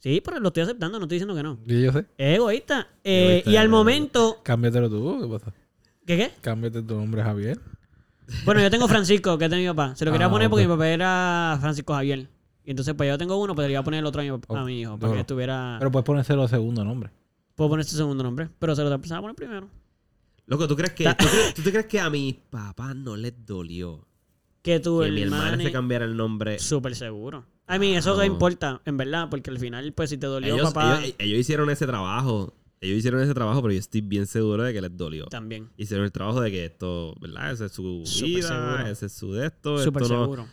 Sí, 0.00 0.20
pero 0.24 0.40
lo 0.40 0.48
estoy 0.48 0.64
aceptando, 0.64 0.98
no 0.98 1.04
estoy 1.04 1.16
diciendo 1.16 1.34
que 1.36 1.42
no. 1.44 1.58
Y 1.66 1.82
yo 1.82 1.92
sé. 1.92 2.00
Es 2.18 2.34
egoísta. 2.36 2.88
Eh, 3.04 3.26
Egoísta, 3.28 3.50
y 3.52 3.56
al 3.56 3.68
momento... 3.68 4.40
Cámbiatelo 4.42 4.90
tú. 4.90 5.18
¿Qué 5.22 5.28
pasa? 5.28 5.52
¿Qué 6.06 6.16
qué? 6.16 6.30
Cámbiate 6.40 6.82
tu 6.82 6.94
nombre, 6.96 7.22
Javier. 7.22 7.58
Bueno, 8.44 8.60
yo 8.60 8.70
tengo 8.70 8.88
Francisco, 8.88 9.36
que 9.38 9.46
es 9.46 9.50
de 9.50 9.56
mi 9.58 9.66
papá. 9.66 9.94
Se 9.96 10.04
lo 10.04 10.12
quería 10.12 10.26
Ah, 10.26 10.30
poner 10.30 10.48
porque 10.50 10.64
ok. 10.64 10.68
mi 10.70 10.74
papá 10.74 10.88
era 10.88 11.56
Francisco 11.60 11.94
Javier. 11.94 12.28
Y 12.64 12.70
entonces, 12.70 12.94
pues 12.94 13.08
yo 13.08 13.18
tengo 13.18 13.36
uno, 13.36 13.54
podría 13.54 13.82
poner 13.82 14.00
el 14.00 14.06
otro 14.06 14.22
a 14.22 14.24
mi, 14.24 14.30
papá- 14.30 14.60
a 14.60 14.64
mi 14.64 14.80
hijo, 14.80 14.92
para 14.98 15.08
duro. 15.08 15.14
que 15.14 15.20
estuviera... 15.20 15.76
Pero 15.78 15.90
puedes 15.90 16.04
ponérselo 16.06 16.48
segundo 16.48 16.84
nombre. 16.84 17.10
Puedo 17.54 17.70
poner 17.70 17.84
su 17.84 17.96
segundo 17.96 18.24
nombre, 18.24 18.48
pero 18.58 18.74
se 18.74 18.82
lo 18.82 18.92
empezaba 18.92 19.18
a 19.18 19.20
poner 19.22 19.36
primero. 19.36 19.68
Loco, 20.46 20.66
¿tú 20.66 20.74
crees 20.76 20.92
que, 20.92 21.04
tú, 21.04 21.26
crees, 21.26 21.54
tú 21.54 21.62
te 21.62 21.70
crees 21.70 21.86
que 21.86 22.00
a 22.00 22.10
mis 22.10 22.34
papás 22.34 22.94
no 22.96 23.16
les 23.16 23.32
dolió 23.46 24.06
Que 24.62 24.78
tu 24.80 25.00
que 25.00 25.10
mi 25.10 25.22
hermana 25.22 25.44
hermana... 25.50 25.62
se 25.64 25.72
cambiara 25.72 26.04
el 26.04 26.16
nombre? 26.16 26.58
Súper 26.58 26.94
seguro. 26.96 27.44
A 27.66 27.78
mí 27.78 27.94
eso 27.96 28.14
No. 28.16 28.24
importa, 28.24 28.80
en 28.84 28.96
verdad, 28.96 29.28
porque 29.30 29.50
al 29.50 29.58
final, 29.58 29.92
pues 29.92 30.10
si 30.10 30.18
te 30.18 30.26
dolió, 30.26 30.54
Ellos, 30.54 30.72
papá, 30.72 31.00
ellos, 31.02 31.14
ellos 31.18 31.38
hicieron 31.38 31.70
ese 31.70 31.86
trabajo. 31.86 32.54
Ellos 32.84 32.98
hicieron 32.98 33.20
ese 33.22 33.32
trabajo, 33.34 33.62
pero 33.62 33.72
yo 33.72 33.80
estoy 33.80 34.00
bien 34.02 34.26
seguro 34.26 34.62
de 34.62 34.72
que 34.72 34.80
les 34.80 34.96
dolió. 34.96 35.26
también. 35.26 35.70
Hicieron 35.76 36.04
el 36.04 36.12
trabajo 36.12 36.40
de 36.40 36.50
que 36.50 36.64
esto, 36.66 37.14
¿verdad? 37.20 37.52
Ese 37.52 37.64
es 37.66 37.72
su 37.72 38.02
vida, 38.24 38.48
seguro. 38.48 38.86
ese 38.86 39.06
es 39.06 39.12
su 39.12 39.32
de 39.32 39.46
esto, 39.46 39.78
Súper 39.78 40.02
esto 40.02 40.14
no. 40.14 40.22
seguro. 40.24 40.46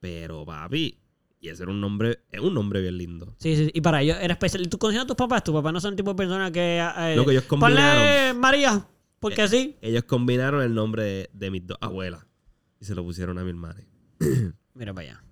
Pero, 0.00 0.44
papi, 0.44 0.98
y 1.40 1.48
ese 1.48 1.62
era 1.62 1.72
un 1.72 1.80
nombre, 1.80 2.20
es 2.30 2.40
un 2.40 2.52
nombre 2.54 2.80
bien 2.82 2.98
lindo. 2.98 3.34
Sí, 3.38 3.56
sí, 3.56 3.70
y 3.72 3.80
para 3.80 4.02
ellos 4.02 4.16
era 4.20 4.34
especial. 4.34 4.68
¿Tú 4.68 4.78
conoces 4.78 5.02
a 5.02 5.06
tus 5.06 5.16
papás? 5.16 5.42
Tus 5.42 5.54
papás 5.54 5.72
no 5.72 5.80
son 5.80 5.96
tipo 5.96 6.10
de 6.10 6.16
personas 6.16 6.50
que... 6.50 6.78
eh, 6.78 7.14
Lo 7.16 7.24
que 7.24 7.32
ellos 7.32 7.44
Ponle 7.44 7.66
combinaron. 7.76 8.38
María, 8.40 8.86
porque 9.18 9.44
Eh, 9.44 9.48
sí. 9.48 9.76
Ellos 9.80 10.04
combinaron 10.04 10.62
el 10.62 10.74
nombre 10.74 11.02
de, 11.02 11.30
de 11.32 11.50
mis 11.50 11.66
dos 11.66 11.78
abuelas 11.80 12.26
y 12.78 12.84
se 12.84 12.94
lo 12.94 13.02
pusieron 13.04 13.38
a 13.38 13.42
mi 13.44 13.50
hermana. 13.50 13.76
Mira 14.74 14.92
para 14.94 15.08
allá. 15.08 15.24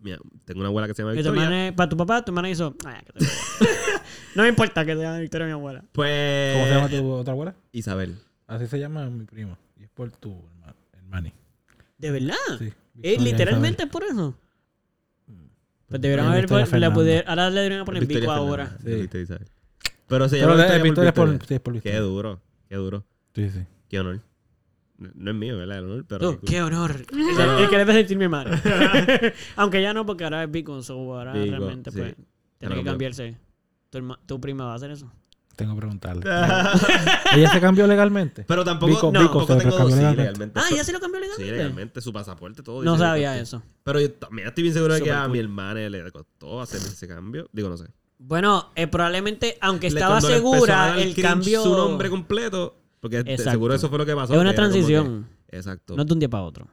Mira, 0.00 0.18
tengo 0.44 0.60
una 0.60 0.68
abuela 0.68 0.86
que 0.86 0.94
se 0.94 1.02
llama 1.02 1.12
Y 1.14 1.16
tu 1.16 1.22
Victoria. 1.30 1.44
hermana, 1.44 1.76
para 1.76 1.88
tu 1.88 1.96
papá, 1.96 2.24
tu 2.24 2.30
hermana 2.32 2.50
hizo... 2.50 2.74
"Ay, 2.84 3.02
que 3.04 3.12
te- 3.12 3.24
no 4.36 4.42
me 4.42 4.48
importa 4.48 4.84
que 4.84 4.94
te 4.94 5.00
llame 5.02 5.20
Victoria 5.20 5.46
mi 5.46 5.52
abuela. 5.52 5.82
Pues. 5.92 6.52
¿Cómo 6.54 6.64
se 6.66 6.70
llama 6.74 6.88
tu 6.88 7.10
otra 7.12 7.32
abuela? 7.32 7.54
Isabel. 7.72 8.16
Así 8.46 8.66
se 8.66 8.78
llama 8.78 9.08
mi 9.10 9.24
primo. 9.24 9.56
Y 9.80 9.84
es 9.84 9.90
por 9.90 10.10
tu 10.12 10.30
herma- 10.32 10.74
hermani. 10.92 11.32
¿De 11.98 12.10
verdad? 12.10 12.34
Sí. 12.58 12.64
Eh, 12.66 12.72
Victoria 13.02 13.18
literalmente 13.32 13.82
es 13.84 13.88
por 13.90 14.04
eso. 14.04 14.36
Pues 15.88 16.00
debieron 16.00 16.26
Eh, 16.26 16.28
haber... 16.30 16.42
Victoria 16.42 16.90
puder- 16.92 17.24
ahora 17.26 17.48
le 17.50 17.60
deberían 17.60 17.84
poner 17.84 18.00
Victoria 18.06 18.20
Vico 18.22 18.32
Fernanda, 18.32 18.50
ahora. 18.72 18.78
Sí. 18.84 18.94
Victoria 19.02 19.24
Isabel. 19.24 19.48
Pero 20.08 20.28
se 20.28 20.38
llama 20.38 20.54
la- 20.54 20.62
Victoria, 20.64 20.82
Victoria 20.82 21.08
es 21.08 21.14
por 21.14 21.24
por, 21.24 21.30
Victoria. 21.32 21.48
sí, 21.48 21.54
es 21.54 21.60
por 21.60 21.72
Qué 21.72 21.78
Victoria. 21.78 22.00
duro, 22.00 22.40
qué 22.68 22.74
duro. 22.76 23.04
Sí, 23.34 23.50
sí. 23.50 23.60
Qué 23.88 24.00
honor. 24.00 24.20
No, 24.98 25.10
no 25.14 25.30
es 25.30 25.36
mío, 25.36 25.56
¿verdad? 25.58 25.78
El 25.78 25.84
honor, 25.84 26.04
pero. 26.08 26.32
Tú, 26.32 26.40
qué 26.46 26.62
honor. 26.62 27.04
El, 27.12 27.40
el 27.62 27.68
que 27.68 27.76
debe 27.78 27.92
sentir 27.92 28.16
mi 28.18 28.28
madre. 28.28 28.60
Aunque 29.56 29.82
ya 29.82 29.92
no, 29.92 30.06
porque 30.06 30.24
ahora 30.24 30.42
es 30.44 30.50
Vico, 30.50 30.82
so 30.82 30.94
ahora 31.14 31.32
Vico, 31.34 31.50
realmente 31.56 31.90
sí. 31.90 31.98
pues 31.98 32.14
tiene 32.58 32.74
que 32.76 32.84
cambiarse. 32.84 33.36
Tu, 33.90 33.98
herma- 33.98 34.18
tu 34.26 34.40
prima 34.40 34.64
va 34.64 34.72
a 34.72 34.76
hacer 34.76 34.90
eso. 34.90 35.10
Tengo 35.54 35.74
que 35.74 35.78
preguntarle. 35.78 36.22
¿Ella 37.34 37.50
se 37.50 37.60
cambió 37.60 37.86
legalmente? 37.86 38.44
Pero 38.46 38.62
tampoco, 38.64 38.92
Vico, 38.92 39.10
no, 39.12 39.20
Vico, 39.20 39.46
tampoco 39.46 39.60
se 39.60 39.68
tengo. 39.70 39.76
Sí, 39.88 39.96
legalmente. 39.96 40.22
legalmente. 40.22 40.60
Ah, 40.60 40.68
ya 40.74 40.84
se 40.84 40.92
lo 40.92 41.00
cambió 41.00 41.18
Sí, 41.20 41.24
legalmente. 41.26 41.56
legalmente, 41.56 42.00
su 42.02 42.12
pasaporte, 42.12 42.62
todo. 42.62 42.82
No 42.82 42.98
sabía 42.98 43.34
que- 43.34 43.40
eso. 43.40 43.62
Pero 43.82 44.00
yo 44.00 44.12
también 44.12 44.48
estoy 44.48 44.62
bien 44.62 44.74
seguro 44.74 44.94
de 44.94 45.02
que 45.02 45.10
a 45.12 45.22
cool. 45.22 45.32
mi 45.32 45.38
hermana 45.38 45.88
le 45.88 46.10
costó 46.10 46.60
hacer 46.60 46.80
ese 46.80 47.08
cambio. 47.08 47.48
Digo, 47.52 47.68
no 47.70 47.76
sé. 47.76 47.86
Bueno, 48.18 48.70
eh, 48.76 48.86
probablemente, 48.86 49.56
aunque 49.60 49.86
estaba 49.88 50.20
le 50.20 50.26
segura, 50.26 50.94
el 50.96 51.12
cringe 51.12 51.22
cambio. 51.22 51.62
Su 51.62 51.74
nombre 51.76 52.10
completo. 52.10 52.75
Porque 53.00 53.18
Exacto. 53.18 53.50
seguro 53.50 53.74
eso 53.74 53.88
fue 53.88 53.98
lo 53.98 54.06
que 54.06 54.14
pasó. 54.14 54.34
es 54.34 54.40
una 54.40 54.50
que- 54.50 54.56
transición. 54.56 55.28
Exacto. 55.48 55.94
No 55.96 56.02
es 56.02 56.08
de 56.08 56.12
un 56.14 56.18
día 56.18 56.28
para 56.28 56.42
otro. 56.44 56.68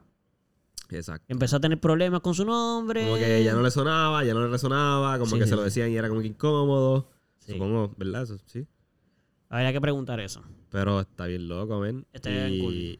Exacto. 0.90 1.26
Empezó 1.28 1.58
a 1.58 1.60
tener 1.60 1.80
problemas 1.80 2.22
con 2.22 2.34
su 2.36 2.46
nombre. 2.46 3.04
Como 3.04 3.16
que 3.18 3.44
ya 3.44 3.54
no 3.54 3.62
le 3.62 3.72
sonaba, 3.72 4.24
ya 4.24 4.34
no 4.34 4.42
le 4.42 4.48
resonaba, 4.48 5.18
como 5.18 5.32
Sí, 5.32 5.38
que 5.40 5.44
sí, 5.46 5.50
se 5.50 5.56
lo 5.56 5.64
decían 5.64 5.90
y 5.92 5.96
era 5.96 6.08
como 6.10 6.22
que 6.22 6.28
incómodo. 6.28 7.10
Supongo, 7.40 7.94
¿verdad? 7.98 8.24
Eso, 8.24 8.38
sí. 8.46 8.66
Habría 9.50 9.72
que 9.74 9.82
preguntar 9.82 10.20
eso. 10.20 10.42
Pero 10.70 11.02
está 11.02 11.26
bien 11.28 11.48
loco, 11.48 11.80
men. 11.80 12.06
Está 12.14 12.30
bien 12.30 12.54
y, 12.54 12.60
cool. 12.62 13.00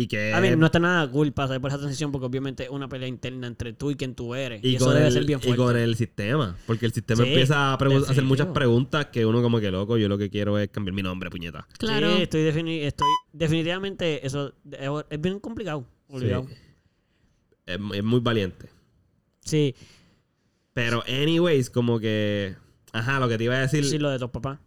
Y 0.00 0.06
que... 0.06 0.32
A 0.32 0.38
ver, 0.38 0.56
no 0.56 0.66
está 0.66 0.78
nada 0.78 1.10
cool 1.10 1.32
pasar 1.32 1.60
por 1.60 1.70
esa 1.70 1.78
transición 1.78 2.12
porque 2.12 2.24
obviamente 2.24 2.62
es 2.62 2.70
una 2.70 2.88
pelea 2.88 3.08
interna 3.08 3.48
entre 3.48 3.72
tú 3.72 3.90
y 3.90 3.96
quien 3.96 4.14
tú 4.14 4.32
eres. 4.32 4.62
Y, 4.62 4.68
y, 4.68 4.76
eso 4.76 4.84
con 4.84 4.94
debe 4.94 5.08
el, 5.08 5.12
ser 5.12 5.24
bien 5.24 5.40
y 5.40 5.42
fuerte. 5.42 5.56
con 5.60 5.76
el 5.76 5.96
sistema. 5.96 6.56
Porque 6.68 6.86
el 6.86 6.92
sistema 6.92 7.24
Sí, 7.24 7.30
empieza 7.30 7.72
a, 7.72 7.74
hacer 7.74 8.22
muchas 8.22 8.46
preguntas 8.46 9.06
que 9.06 9.26
uno 9.26 9.42
como 9.42 9.58
que 9.58 9.72
loco, 9.72 9.98
yo 9.98 10.08
lo 10.08 10.16
que 10.16 10.30
quiero 10.30 10.56
es 10.56 10.68
cambiar 10.68 10.94
mi 10.94 11.02
nombre, 11.02 11.30
puñeta. 11.30 11.66
Claro. 11.78 12.14
Sí, 12.14 12.22
estoy, 12.22 12.42
defini- 12.42 12.82
estoy 12.82 13.08
definitivamente 13.32 14.24
eso 14.24 14.54
es, 14.70 14.88
es 15.10 15.20
bien 15.20 15.40
complicado. 15.40 15.84
Obligado. 16.06 16.46
Sí. 16.46 16.54
Es, 17.66 17.78
es 17.94 18.04
muy 18.04 18.20
valiente. 18.20 18.68
Sí, 19.40 19.74
Pero, 20.74 21.02
anyways, 21.08 21.70
como 21.70 21.98
que... 21.98 22.54
Ajá, 22.92 23.18
lo 23.18 23.28
que 23.28 23.36
te 23.36 23.42
iba 23.42 23.56
a 23.56 23.60
decir... 23.62 23.84
sí, 23.84 23.98
lo 23.98 24.10
de 24.10 24.20
tus 24.20 24.30
papás. 24.30 24.60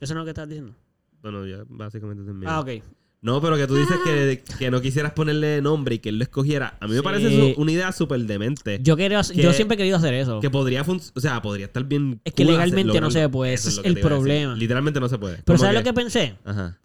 Eso 0.00 0.12
no 0.14 0.20
es 0.20 0.22
lo 0.22 0.24
que 0.24 0.30
estás 0.30 0.48
diciendo. 0.48 0.74
Bueno, 1.22 1.46
ya 1.46 1.62
básicamente 1.68 2.24
terminé. 2.24 2.46
Ah, 2.50 2.58
ok. 2.58 2.82
No, 3.22 3.40
pero 3.40 3.56
que 3.56 3.66
tú 3.68 3.76
dices 3.76 3.96
que, 4.04 4.42
que 4.58 4.70
no 4.70 4.80
quisieras 4.80 5.12
ponerle 5.12 5.62
nombre 5.62 5.94
y 5.94 5.98
que 6.00 6.08
él 6.08 6.18
lo 6.18 6.24
escogiera. 6.24 6.76
A 6.80 6.86
mí 6.86 6.90
me 6.92 6.98
Sí. 6.98 7.02
parece 7.04 7.54
su- 7.54 7.60
una 7.60 7.70
idea 7.72 7.92
súper 7.92 8.20
demente. 8.26 8.80
Yo, 8.82 8.96
quiero, 8.96 9.20
Que- 9.22 9.40
yo 9.40 9.52
siempre 9.52 9.76
he 9.76 9.78
querido 9.78 9.96
hacer 9.96 10.12
eso. 10.14 10.40
Que 10.40 10.50
podría 10.50 10.82
funcionar. 10.84 11.12
O 11.16 11.20
sea, 11.20 11.40
podría 11.40 11.66
estar 11.66 11.84
bien. 11.84 12.20
Es 12.24 12.34
que 12.34 12.42
cool 12.44 12.52
legalmente 12.54 13.00
no 13.00 13.10
se 13.12 13.28
puede, 13.28 13.54
ese 13.54 13.68
es 13.70 13.80
el 13.84 13.98
problema. 14.00 14.54
Literalmente 14.56 14.98
no 15.00 15.08
se 15.08 15.18
puede. 15.18 15.38
Pero 15.44 15.58
¿sabes 15.58 15.74
lo 15.74 15.82
que 15.84 15.92
pensé? 15.92 16.36
Ajá. 16.44 16.78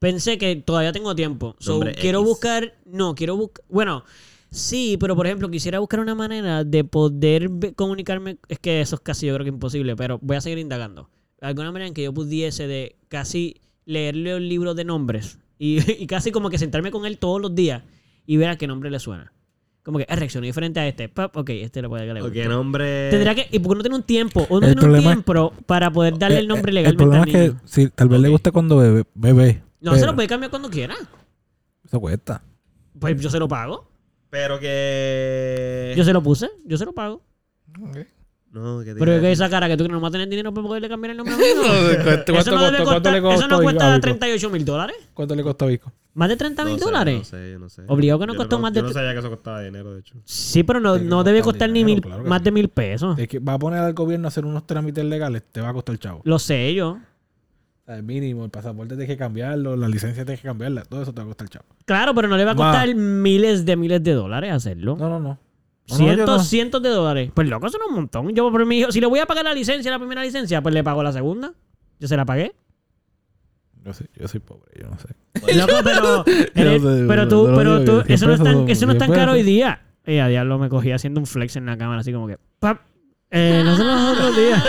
Pensé 0.00 0.36
que 0.36 0.56
todavía 0.56 0.92
tengo 0.92 1.14
tiempo. 1.14 1.56
So, 1.60 1.80
quiero 1.98 2.18
X. 2.20 2.28
buscar. 2.28 2.74
No, 2.84 3.14
quiero 3.14 3.36
buscar. 3.36 3.64
Bueno, 3.70 4.04
sí, 4.50 4.96
pero 5.00 5.14
por 5.16 5.26
ejemplo, 5.26 5.48
quisiera 5.50 5.78
buscar 5.78 6.00
una 6.00 6.14
manera 6.16 6.64
de 6.64 6.84
poder 6.84 7.48
comunicarme. 7.76 8.36
Es 8.48 8.58
que 8.58 8.80
eso 8.80 8.96
es 8.96 9.00
casi 9.00 9.26
yo 9.26 9.34
creo 9.34 9.44
que 9.44 9.50
imposible, 9.50 9.94
pero 9.96 10.18
voy 10.20 10.36
a 10.36 10.40
seguir 10.40 10.58
indagando. 10.58 11.08
Alguna 11.40 11.70
manera 11.72 11.86
en 11.88 11.94
que 11.94 12.02
yo 12.02 12.12
pudiese 12.12 12.66
de 12.66 12.96
casi 13.08 13.60
leerle 13.86 14.34
un 14.36 14.48
libro 14.48 14.74
de 14.74 14.84
nombres 14.84 15.38
y, 15.58 15.78
y 16.02 16.06
casi 16.06 16.30
como 16.30 16.50
que 16.50 16.58
sentarme 16.58 16.90
con 16.90 17.06
él 17.06 17.18
todos 17.18 17.40
los 17.40 17.54
días 17.54 17.82
y 18.26 18.36
ver 18.36 18.48
a 18.50 18.56
qué 18.56 18.66
nombre 18.66 18.90
le 18.90 18.98
suena. 18.98 19.32
Como 19.82 19.98
que 19.98 20.06
eh, 20.08 20.16
reaccionó 20.16 20.46
diferente 20.46 20.80
a 20.80 20.88
este. 20.88 21.10
Pap, 21.10 21.36
ok, 21.36 21.50
este 21.50 21.82
le 21.82 21.88
puede 21.90 22.06
que 22.06 22.14
le 22.14 22.20
O 22.20 22.24
guste. 22.24 22.42
qué 22.42 22.48
nombre. 22.48 23.10
Tendría 23.10 23.34
que. 23.34 23.48
Y 23.52 23.58
porque 23.58 23.76
no 23.76 23.82
tiene 23.82 23.96
un 23.96 24.02
tiempo. 24.02 24.46
O 24.48 24.58
no 24.58 24.66
El 24.66 24.72
tiene 24.72 24.80
un 24.80 24.80
problema 24.80 25.10
tiempo 25.12 25.52
para 25.66 25.90
poder 25.90 26.18
darle 26.18 26.38
el 26.38 26.48
nombre 26.48 26.70
Eh, 26.70 26.72
eh, 26.72 26.74
legalmente 26.76 27.02
El 27.04 27.08
problema 27.10 27.24
al 27.24 27.56
es 27.66 27.74
que 27.74 27.88
tal 27.90 28.08
vez 28.08 28.20
le 28.20 28.28
guste 28.30 28.50
cuando 28.50 28.78
bebe. 28.78 29.04
bebé 29.14 29.62
No, 29.80 29.94
se 29.96 30.06
lo 30.06 30.14
puede 30.14 30.26
cambiar 30.26 30.48
cuando 30.50 30.70
quiera. 30.70 30.94
Eso 31.84 32.00
cuesta. 32.00 32.42
Pues 32.98 33.20
yo 33.20 33.28
se 33.28 33.38
lo 33.38 33.46
pago. 33.46 33.90
Pero 34.30 34.58
que. 34.58 35.92
Yo 35.96 36.04
se 36.04 36.14
lo 36.14 36.22
puse, 36.22 36.48
yo 36.64 36.78
se 36.78 36.86
lo 36.86 36.94
pago. 36.94 37.22
No, 38.54 38.78
que 38.84 38.94
te 38.94 39.00
Pero 39.00 39.06
que 39.06 39.18
decir. 39.18 39.30
esa 39.32 39.50
cara 39.50 39.66
que 39.66 39.76
tú 39.76 39.82
que 39.84 39.90
no 39.90 39.98
vas 40.00 40.10
a 40.10 40.12
tener 40.12 40.28
dinero 40.28 40.54
para 40.54 40.64
poderle 40.66 40.88
cambiar 40.88 41.10
el 41.10 41.16
nombre 41.16 41.34
a 41.34 41.38
mi 41.38 41.44
hijo. 41.44 42.04
¿Cuánto, 42.04 42.32
Eso 42.34 42.50
no, 42.52 42.62
debe 42.62 42.76
costó, 42.78 42.84
cuánto 42.84 42.84
costar- 42.94 43.12
le 43.12 43.20
costó 43.22 43.38
eso 43.40 43.48
no 43.48 43.60
cuesta 43.62 43.88
Vico? 43.90 44.00
38 44.00 44.50
mil 44.50 44.64
dólares. 44.64 44.96
¿Cuánto 45.12 45.34
le 45.34 45.42
costó 45.42 45.64
a 45.64 45.68
Vico? 45.68 45.92
¿Más 46.14 46.28
de 46.28 46.36
30 46.36 46.64
mil 46.64 46.74
No 46.78 46.86
dólares? 46.86 47.18
No 47.18 47.24
sé, 47.24 47.50
yo 47.52 47.58
no 47.58 47.68
sé. 47.68 47.82
Obligado 47.88 48.20
que 48.20 48.26
no 48.28 48.32
Yo 48.34 48.38
costó 48.38 48.58
más 48.60 48.72
de 48.72 48.80
Yo 48.80 48.86
no 48.86 48.92
sabía 48.92 49.12
que 49.12 49.18
eso 49.18 49.30
costaba 49.30 49.60
dinero, 49.60 49.92
de 49.92 50.00
hecho. 50.00 50.14
Sí, 50.24 50.62
pero 50.62 50.78
no, 50.78 50.96
no 50.98 51.24
debe 51.24 51.42
costar 51.42 51.68
ni 51.70 51.84
mil, 51.84 52.00
claro 52.00 52.22
más 52.22 52.38
sí. 52.38 52.44
de 52.44 52.50
mil 52.52 52.68
pesos. 52.68 53.18
Es 53.18 53.26
que 53.26 53.40
va 53.40 53.54
a 53.54 53.58
poner 53.58 53.80
al 53.80 53.92
gobierno 53.94 54.26
a 54.26 54.28
hacer 54.28 54.44
unos 54.44 54.64
trámites 54.64 55.04
legales, 55.04 55.42
te 55.50 55.60
va 55.60 55.70
a 55.70 55.72
costar 55.72 55.98
chavo. 55.98 56.20
Lo 56.24 56.38
sé 56.38 56.72
yo. 56.74 56.98
El 57.88 58.02
mínimo, 58.04 58.44
el 58.44 58.50
pasaporte 58.50 58.94
tienes 58.94 59.08
que 59.08 59.16
cambiarlo, 59.18 59.76
la 59.76 59.88
licencia 59.88 60.24
tienes 60.24 60.40
que 60.40 60.46
cambiarla, 60.48 60.84
todo 60.84 61.02
eso 61.02 61.12
te 61.12 61.18
va 61.20 61.24
a 61.24 61.26
costar 61.26 61.48
chavo. 61.48 61.66
Claro, 61.84 62.14
pero 62.14 62.28
no 62.28 62.36
le 62.36 62.44
va 62.44 62.52
a 62.52 62.56
costar 62.56 62.94
miles 62.94 63.66
de 63.66 63.76
miles 63.76 64.02
de 64.02 64.12
dólares 64.12 64.52
hacerlo. 64.52 64.96
No, 64.96 65.08
no, 65.10 65.18
no. 65.18 65.38
No, 65.88 65.96
cientos, 65.96 66.26
no. 66.38 66.44
cientos 66.44 66.82
de 66.82 66.88
dólares. 66.88 67.30
Pues 67.34 67.48
loco, 67.48 67.66
eso 67.66 67.76
no 67.78 67.84
es 67.84 67.88
un 67.90 67.96
montón. 67.96 68.28
Yo 68.34 68.50
por 68.50 68.64
mi 68.64 68.78
hijo, 68.78 68.90
si 68.92 69.00
le 69.00 69.06
voy 69.06 69.18
a 69.18 69.26
pagar 69.26 69.44
la 69.44 69.52
licencia, 69.54 69.90
la 69.90 69.98
primera 69.98 70.22
licencia, 70.22 70.62
pues 70.62 70.74
le 70.74 70.82
pago 70.82 71.02
la 71.02 71.12
segunda. 71.12 71.52
Yo 72.00 72.08
se 72.08 72.16
la 72.16 72.24
pagué. 72.24 72.54
Yo 73.84 73.92
soy, 73.92 74.06
yo 74.14 74.26
soy 74.28 74.40
pobre, 74.40 74.72
yo 74.80 74.88
no 74.88 74.98
sé. 74.98 75.08
Loco, 75.56 75.74
pero, 75.84 76.24
Yo 76.54 76.78
sé, 76.80 77.04
pero 77.06 77.28
tú, 77.28 77.48
no 77.48 77.56
pero 77.56 77.84
tú, 77.84 78.02
eso 78.08 78.26
no 78.26 78.32
es 78.32 78.42
tan, 78.42 78.68
eso 78.68 78.86
no 78.86 78.92
es 78.92 78.98
tan 78.98 79.12
caro 79.12 79.32
hoy 79.32 79.42
día. 79.42 79.82
Y 80.06 80.18
a 80.18 80.28
diablo 80.28 80.58
me 80.58 80.68
cogí 80.70 80.90
haciendo 80.90 81.20
un 81.20 81.26
flex 81.26 81.56
en 81.56 81.66
la 81.66 81.76
cámara, 81.76 82.00
así 82.00 82.10
como 82.12 82.26
que, 82.26 82.38
pap, 82.58 82.80
eh, 83.30 83.60
no 83.64 83.76
son 83.76 83.86
los 83.86 84.12
otros 84.18 84.36
días. 84.36 84.64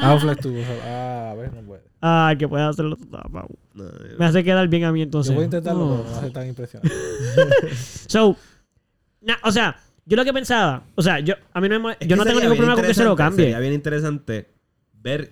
Ah, 0.00 0.14
un 0.14 0.20
flex 0.20 0.40
tú. 0.40 0.54
Ah, 0.82 1.30
a 1.32 1.34
ver, 1.34 1.52
no 1.52 1.60
puede. 1.62 1.82
Ay, 2.00 2.36
que 2.38 2.48
puedas 2.48 2.70
hacerlo 2.70 2.96
tú, 2.96 3.06
Me 4.18 4.24
hace 4.26 4.42
quedar 4.44 4.66
bien 4.68 4.84
a 4.84 4.92
mí 4.92 5.02
entonces. 5.02 5.30
Yo 5.32 5.34
voy 5.36 5.42
a 5.42 5.44
intentarlo, 5.46 5.84
Oh. 5.84 5.96
pero 5.96 6.04
no 6.04 6.10
va 6.12 6.18
a 6.18 6.20
ser 6.22 6.32
tan 6.32 6.46
impresionante. 6.46 6.94
So, 8.08 8.36
na- 9.20 9.38
o 9.42 9.50
sea, 9.52 9.76
yo 10.06 10.16
lo 10.16 10.24
que 10.24 10.32
pensaba, 10.32 10.82
o 10.94 11.02
sea, 11.02 11.20
yo 11.20 11.34
a 11.52 11.60
mí 11.60 11.68
no 11.68 11.80
me- 11.80 11.96
yo 12.06 12.16
no 12.16 12.24
tengo 12.24 12.40
ningún 12.40 12.56
problema 12.56 12.74
con 12.76 12.84
que 12.84 12.94
se 12.94 13.04
lo 13.04 13.10
interesante, 13.12 13.42
Sería 13.42 13.54
cambie. 13.56 13.60
bien 13.60 13.74
interesante 13.74 14.48
ver. 15.02 15.30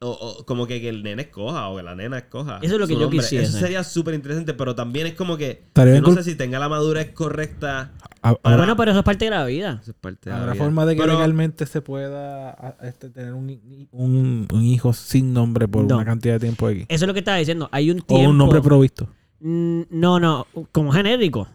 O, 0.00 0.10
o 0.10 0.46
como 0.46 0.68
que, 0.68 0.80
que 0.80 0.88
el 0.88 1.02
nene 1.02 1.22
escoja 1.22 1.66
o 1.70 1.76
que 1.76 1.82
la 1.82 1.96
nena 1.96 2.18
escoja. 2.18 2.60
Eso 2.62 2.74
es 2.76 2.80
lo 2.80 2.86
que 2.86 2.94
yo 2.94 3.00
nombre. 3.00 3.18
quisiese. 3.18 3.46
Eso 3.46 3.58
sería 3.58 3.82
súper 3.82 4.14
interesante, 4.14 4.54
pero 4.54 4.76
también 4.76 5.08
es 5.08 5.14
como 5.14 5.36
que. 5.36 5.64
Yo 5.74 6.00
no 6.00 6.12
sé 6.14 6.22
si 6.22 6.34
tenga 6.36 6.60
la 6.60 6.68
madurez 6.68 7.10
correcta. 7.10 7.90
A- 8.22 8.34
Para- 8.34 8.38
Ahora, 8.44 8.56
Bueno, 8.58 8.76
pero 8.76 8.90
eso 8.92 9.00
es 9.00 9.04
parte 9.04 9.24
de 9.24 9.32
la 9.32 9.44
vida. 9.44 9.80
Eso 9.82 9.90
es 9.90 9.96
parte 10.00 10.30
de 10.30 10.36
la 10.36 10.42
habrá 10.42 10.52
vida. 10.52 10.62
forma 10.64 10.86
de 10.86 10.94
que 10.94 11.00
Pero- 11.02 11.14
legalmente 11.14 11.66
se 11.66 11.80
pueda 11.82 12.50
a- 12.50 12.76
este, 12.86 13.10
tener 13.10 13.32
un, 13.34 13.88
un, 13.90 14.46
un 14.52 14.62
hijo 14.62 14.92
sin 14.92 15.32
nombre 15.32 15.66
por 15.66 15.84
No. 15.84 15.96
una 15.96 16.04
cantidad 16.04 16.34
de 16.34 16.40
tiempo 16.40 16.68
aquí. 16.68 16.82
Eso 16.88 17.04
es 17.04 17.08
lo 17.08 17.12
que 17.12 17.18
estaba 17.18 17.38
diciendo. 17.38 17.68
Hay 17.72 17.90
un 17.90 17.98
O 17.98 18.04
tiempo. 18.04 18.30
un 18.30 18.38
nombre 18.38 18.60
provisto. 18.62 19.08
No, 19.40 20.20
no, 20.20 20.46
como 20.70 20.92
genérico. 20.92 21.48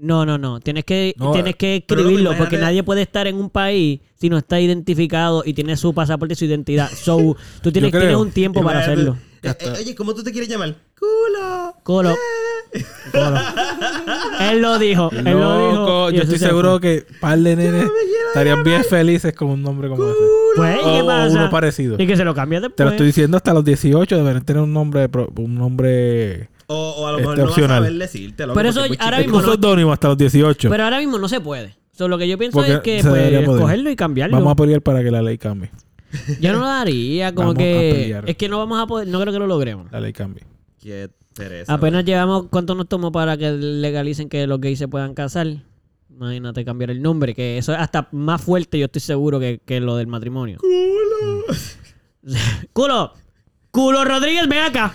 No, 0.00 0.24
no, 0.24 0.38
no. 0.38 0.60
Tienes 0.60 0.84
que, 0.84 1.14
No, 1.18 1.32
tienes 1.32 1.56
que 1.56 1.76
escribirlo 1.76 2.34
porque 2.38 2.56
nadie 2.58 2.82
puede 2.82 3.02
estar 3.02 3.26
en 3.26 3.36
un 3.36 3.50
país 3.50 4.00
si 4.18 4.28
no 4.30 4.38
está 4.38 4.58
identificado 4.60 5.42
y 5.44 5.52
tiene 5.54 5.76
su 5.76 5.92
pasaporte 5.94 6.32
y 6.34 6.36
su 6.36 6.44
identidad. 6.46 6.88
So, 6.96 7.36
tú 7.62 7.70
tienes, 7.70 7.90
tienes 7.92 8.16
un 8.16 8.30
tiempo 8.30 8.62
para 8.62 8.80
hacerlo. 8.80 9.16
eh, 9.42 9.52
eh, 9.58 9.72
oye, 9.80 9.94
¿cómo 9.94 10.14
tú 10.14 10.22
te 10.22 10.32
quieres 10.32 10.48
llamar? 10.48 10.74
¡Culo! 10.98 11.74
Colo. 11.82 12.14
Colo. 13.12 13.38
él 14.50 14.60
lo 14.62 14.78
dijo. 14.78 15.10
Él 15.12 15.24
lo 15.24 15.68
dijo. 15.70 16.10
Yo 16.10 16.22
estoy 16.22 16.38
se 16.38 16.46
seguro 16.46 16.72
fue. 16.72 16.80
que 16.80 17.06
par 17.20 17.38
de 17.38 17.56
nenes 17.56 17.84
estarían 18.28 18.62
bien 18.62 18.84
felices 18.84 19.32
con 19.34 19.48
un 19.48 19.62
nombre 19.62 19.88
como 19.88 20.04
ese. 20.04 20.18
Pues, 20.56 20.76
¿y 20.76 20.82
¿qué 20.84 21.00
O, 21.02 21.26
uno 21.30 21.50
parecido. 21.50 21.96
Y 22.00 22.06
que 22.06 22.16
se 22.16 22.24
lo 22.24 22.34
cambie 22.34 22.60
después. 22.60 22.76
Te 22.76 22.84
lo 22.84 22.90
estoy 22.90 23.06
diciendo 23.06 23.36
hasta 23.36 23.52
los 23.54 23.64
18 23.64 24.16
deberían 24.16 24.44
tener 24.44 24.62
un 24.62 24.72
nombre 24.72 25.08
pro- 25.08 25.32
un 25.36 25.54
nombre 25.54 26.48
O, 26.72 26.90
o 26.98 27.06
a 27.08 27.12
lo 27.12 27.18
Este, 27.18 27.28
mejor 27.30 27.38
no 27.38 27.44
vas 27.46 27.58
a 27.58 27.68
saber 27.68 27.92
decirte. 27.94 28.46
loco, 28.46 28.54
Pero 28.56 28.68
eso 28.68 28.80
ahora 29.00 29.18
mismo 29.18 29.42
no- 29.42 29.92
hasta 29.92 30.08
los 30.08 30.16
18. 30.16 30.70
Pero 30.70 30.84
ahora 30.84 30.98
mismo 31.00 31.18
no 31.18 31.28
se 31.28 31.40
puede. 31.40 31.74
So, 31.90 32.06
lo 32.06 32.16
que 32.16 32.28
yo 32.28 32.38
pienso 32.38 32.58
Porque 32.58 32.74
es 32.74 32.80
que 32.80 33.02
se 33.02 33.08
pues, 33.44 33.60
cogerlo 33.60 33.90
y 33.90 33.96
cambiarlo. 33.96 34.36
Vamos 34.36 34.52
a 34.52 34.54
pelear 34.56 34.80
para 34.80 35.02
que 35.02 35.10
la 35.10 35.20
ley 35.20 35.36
cambie. 35.36 35.70
Yo 36.40 36.52
no 36.52 36.60
lo 36.60 36.66
haría, 36.66 37.34
como 37.34 37.48
Vamos 37.48 37.58
que 37.58 38.22
es 38.24 38.36
que 38.36 38.48
no 38.48 38.58
vamos 38.58 38.80
a 38.80 38.86
poder, 38.86 39.08
no 39.08 39.20
creo 39.20 39.32
que 39.32 39.38
lo 39.40 39.46
logremos. 39.48 39.90
La 39.90 40.00
ley 40.00 40.12
cambie. 40.12 40.44
Qué 40.80 41.10
pereza. 41.34 41.72
Apenas 41.74 42.04
llevamos 42.04 42.46
cuánto 42.50 42.76
nos 42.76 42.88
tomó 42.88 43.10
para 43.10 43.36
que 43.36 43.50
legalicen 43.50 44.28
que 44.28 44.46
los 44.46 44.60
gays 44.60 44.78
se 44.78 44.86
puedan 44.86 45.14
casar. 45.14 45.48
Imagínate 46.08 46.64
cambiar 46.64 46.90
el 46.92 47.02
nombre, 47.02 47.34
que 47.34 47.58
eso 47.58 47.72
es 47.72 47.78
hasta 47.80 48.08
más 48.12 48.40
fuerte, 48.40 48.78
yo 48.78 48.86
estoy 48.86 49.00
seguro, 49.00 49.40
que, 49.40 49.60
que 49.64 49.80
lo 49.80 49.96
del 49.96 50.06
matrimonio. 50.06 50.58
¡Culo! 50.60 51.44
¡Culo! 52.72 53.12
¡Culo 53.70 54.04
Rodríguez, 54.04 54.48
ven 54.48 54.60
acá! 54.64 54.94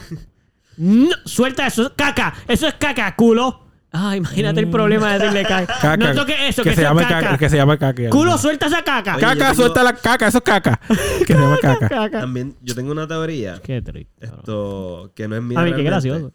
No, 0.78 1.10
suelta 1.26 1.68
eso, 1.68 1.84
es 1.84 1.90
caca. 1.96 2.34
Eso 2.48 2.68
es 2.68 2.74
caca, 2.76 3.16
culo. 3.16 3.62
Ah, 3.98 4.18
imagínate 4.18 4.60
el 4.60 4.70
problema 4.70 5.14
de 5.14 5.20
decirle 5.20 5.44
caca. 5.44 5.74
Caca. 5.74 5.96
No 5.98 6.14
toques 6.14 6.36
eso, 6.50 6.64
que, 6.64 6.76
se 6.76 6.82
llame 6.82 7.04
caca. 7.04 7.20
caca. 7.22 7.38
Que 7.38 7.50
se 7.50 7.56
llama 7.56 7.78
caca. 7.78 8.10
Culo, 8.10 8.38
suelta 8.38 8.66
esa 8.68 8.84
caca. 8.84 9.14
Oye, 9.16 9.22
Caca, 9.22 9.36
tengo- 9.52 9.54
suelta 9.56 9.84
la 9.84 9.94
caca. 9.94 10.28
Eso 10.28 10.38
es 10.40 10.44
caca. 10.44 10.80
que 11.26 11.34
se 11.34 11.40
llama 11.40 11.58
caca. 11.62 11.88
Caca. 11.88 12.20
También, 12.20 12.56
yo 12.62 12.76
tengo 12.76 12.92
una 12.92 13.08
teoría. 13.08 13.62
Qué 13.64 13.82
triste. 13.82 14.26
Esto, 14.26 15.12
que 15.16 15.28
no 15.30 15.38
es 15.38 15.42
mía. 15.42 15.60
A 15.60 15.64
mí, 15.64 15.74
qué 15.74 15.84
gracioso. 15.84 16.34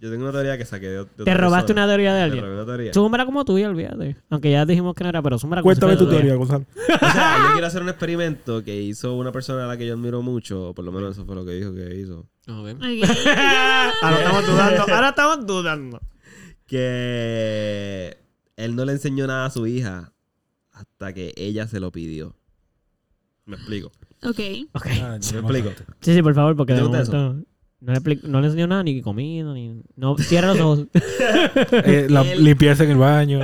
Yo 0.00 0.10
tengo 0.10 0.24
una 0.24 0.32
teoría 0.32 0.58
que 0.58 0.64
saqué 0.66 0.86
de, 0.86 0.92
de 0.94 1.00
otra 1.00 1.24
Te 1.24 1.34
robaste 1.34 1.68
persona. 1.68 1.84
una 1.84 1.92
teoría 1.92 2.12
de 2.14 2.22
alguien. 2.22 2.44
robé 2.44 2.54
una 2.56 2.66
teoría. 2.66 3.24
Como 3.24 3.44
tuya, 3.44 3.68
olvídate. 3.70 4.16
Aunque 4.28 4.50
ya 4.50 4.66
dijimos 4.66 4.94
que 4.94 5.04
no 5.04 5.10
era, 5.10 5.22
pero 5.22 5.38
súmela 5.38 5.62
como 5.62 5.68
Cuéntame 5.70 5.96
tu 5.96 6.08
teoría, 6.08 6.34
Gonzalo. 6.34 6.66
O 7.00 7.10
sea, 7.12 7.38
yo 7.46 7.52
quiero 7.52 7.66
hacer 7.68 7.82
un 7.82 7.88
experimento 7.88 8.62
que 8.64 8.74
hizo 8.82 9.14
una 9.14 9.30
persona 9.32 9.64
a 9.64 9.68
la 9.68 9.76
que 9.78 9.86
yo 9.86 9.94
admiro 9.94 10.20
mucho, 10.20 10.70
o 10.70 10.74
por 10.74 10.84
lo 10.84 10.90
menos 10.92 11.12
eso 11.12 11.24
fue 11.24 11.36
lo 11.36 11.44
que 11.46 11.52
dijo 11.52 11.72
que 11.72 11.94
hizo. 11.94 12.26
Ahora 14.02 14.18
estamos 14.18 14.46
dudando. 14.46 14.82
Ahora 14.94 15.08
estamos 15.10 15.46
dudando. 15.46 16.00
Que 16.66 18.16
él 18.56 18.76
no 18.76 18.84
le 18.84 18.92
enseñó 18.92 19.26
nada 19.26 19.46
a 19.46 19.50
su 19.50 19.66
hija 19.66 20.12
hasta 20.72 21.12
que 21.12 21.32
ella 21.36 21.66
se 21.66 21.80
lo 21.80 21.90
pidió. 21.92 22.36
Me 23.46 23.56
explico. 23.56 23.92
Ok. 24.22 24.40
Ok. 24.72 24.86
Ah, 25.02 25.18
¿Me 25.32 25.38
explico? 25.38 25.70
Sí, 26.00 26.14
sí, 26.14 26.22
por 26.22 26.34
favor, 26.34 26.56
porque 26.56 26.72
¿Te 26.72 26.80
de 26.80 26.86
gusta 26.86 27.02
eso? 27.02 27.12
momento 27.12 27.48
no 27.80 27.92
le, 27.92 28.20
no 28.24 28.40
le 28.40 28.46
enseñó 28.46 28.66
nada, 28.66 28.82
ni 28.82 29.02
comida, 29.02 29.52
ni... 29.52 29.82
No, 29.96 30.16
cierra 30.16 30.48
los 30.54 30.60
ojos. 30.60 30.86
Eh, 31.84 32.06
la- 32.08 32.22
Él- 32.22 32.42
limpiarse 32.42 32.84
en 32.84 32.92
el 32.92 32.96
baño. 32.96 33.40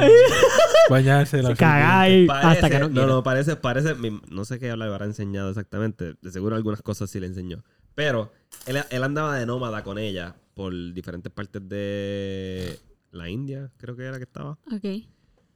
bañarse. 0.89 1.43
la 1.43 1.55
Cagáis 1.55 2.29
hasta 2.31 2.71
que 2.71 2.79
no 2.79 2.89
no, 2.89 2.93
quiera. 2.95 3.07
no, 3.07 3.23
parece, 3.23 3.57
parece, 3.57 3.95
mi- 3.97 4.19
no 4.31 4.47
sé 4.47 4.59
qué 4.59 4.75
le 4.75 4.85
habrá 4.85 5.05
enseñado 5.05 5.51
exactamente. 5.51 6.15
De 6.23 6.31
seguro 6.33 6.57
algunas 6.57 6.81
cosas 6.81 7.11
sí 7.11 7.21
le 7.21 7.27
enseñó. 7.27 7.63
Pero 7.95 8.32
él, 8.66 8.78
él 8.91 9.03
andaba 9.05 9.36
de 9.38 9.47
nómada 9.47 9.82
con 9.82 9.99
ella 9.99 10.36
por 10.55 10.72
diferentes 10.93 11.32
partes 11.32 11.66
de 11.68 12.78
la 13.12 13.28
India, 13.28 13.70
creo 13.78 13.97
que 13.97 14.05
era 14.05 14.18
que 14.18 14.24
estaba. 14.24 14.59
Ok. 14.72 15.05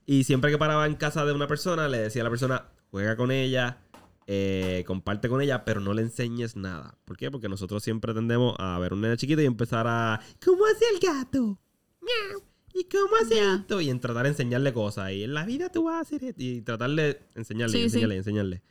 Y 0.07 0.25
siempre 0.25 0.51
que 0.51 0.59
paraba 0.59 0.87
en 0.87 0.95
casa 0.97 1.25
de 1.25 1.33
una 1.33 1.47
persona, 1.47 1.89
le 1.89 1.99
decía 1.99 2.23
a 2.23 2.25
la 2.25 2.31
persona, 2.31 2.67
juega 2.91 3.17
con 3.17 3.31
ella, 3.31 3.79
eh, 4.27 4.85
comparte 4.87 5.29
con 5.29 5.41
ella, 5.41 5.65
pero 5.65 5.81
no 5.81 5.95
le 5.95 6.03
enseñes 6.03 6.57
nada. 6.57 6.97
¿Por 7.05 7.17
qué? 7.17 7.31
Porque 7.31 7.49
nosotros 7.49 7.83
siempre 7.83 8.13
tendemos 8.15 8.55
a 8.59 8.79
ver 8.79 8.93
un 8.93 9.01
nene 9.01 9.17
chiquito 9.17 9.41
y 9.43 9.47
empezar 9.47 9.87
a... 9.87 10.21
¿Cómo 10.45 10.65
hace 10.67 10.85
el 10.93 11.01
gato? 11.01 11.59
Miau. 12.01 12.43
¿Y 12.75 12.85
cómo 12.85 13.15
hace 13.23 13.37
Ya. 13.37 13.55
esto? 13.57 13.81
Y 13.81 13.89
en 13.89 14.01
tratar 14.01 14.25
de 14.25 14.31
enseñarle 14.31 14.73
cosas. 14.73 15.13
Y 15.13 15.25
en 15.25 15.33
la 15.33 15.45
vida 15.47 15.71
tú 15.71 15.85
vas 15.85 15.97
a 15.97 16.01
hacer 16.01 16.25
esto. 16.25 16.43
Y 16.43 16.61
tratar 16.63 16.91
de 16.91 17.21
enseñarle, 17.35 17.77
Sí, 17.79 17.83
enseñarle, 17.85 18.17
enseñarle. 18.17 18.63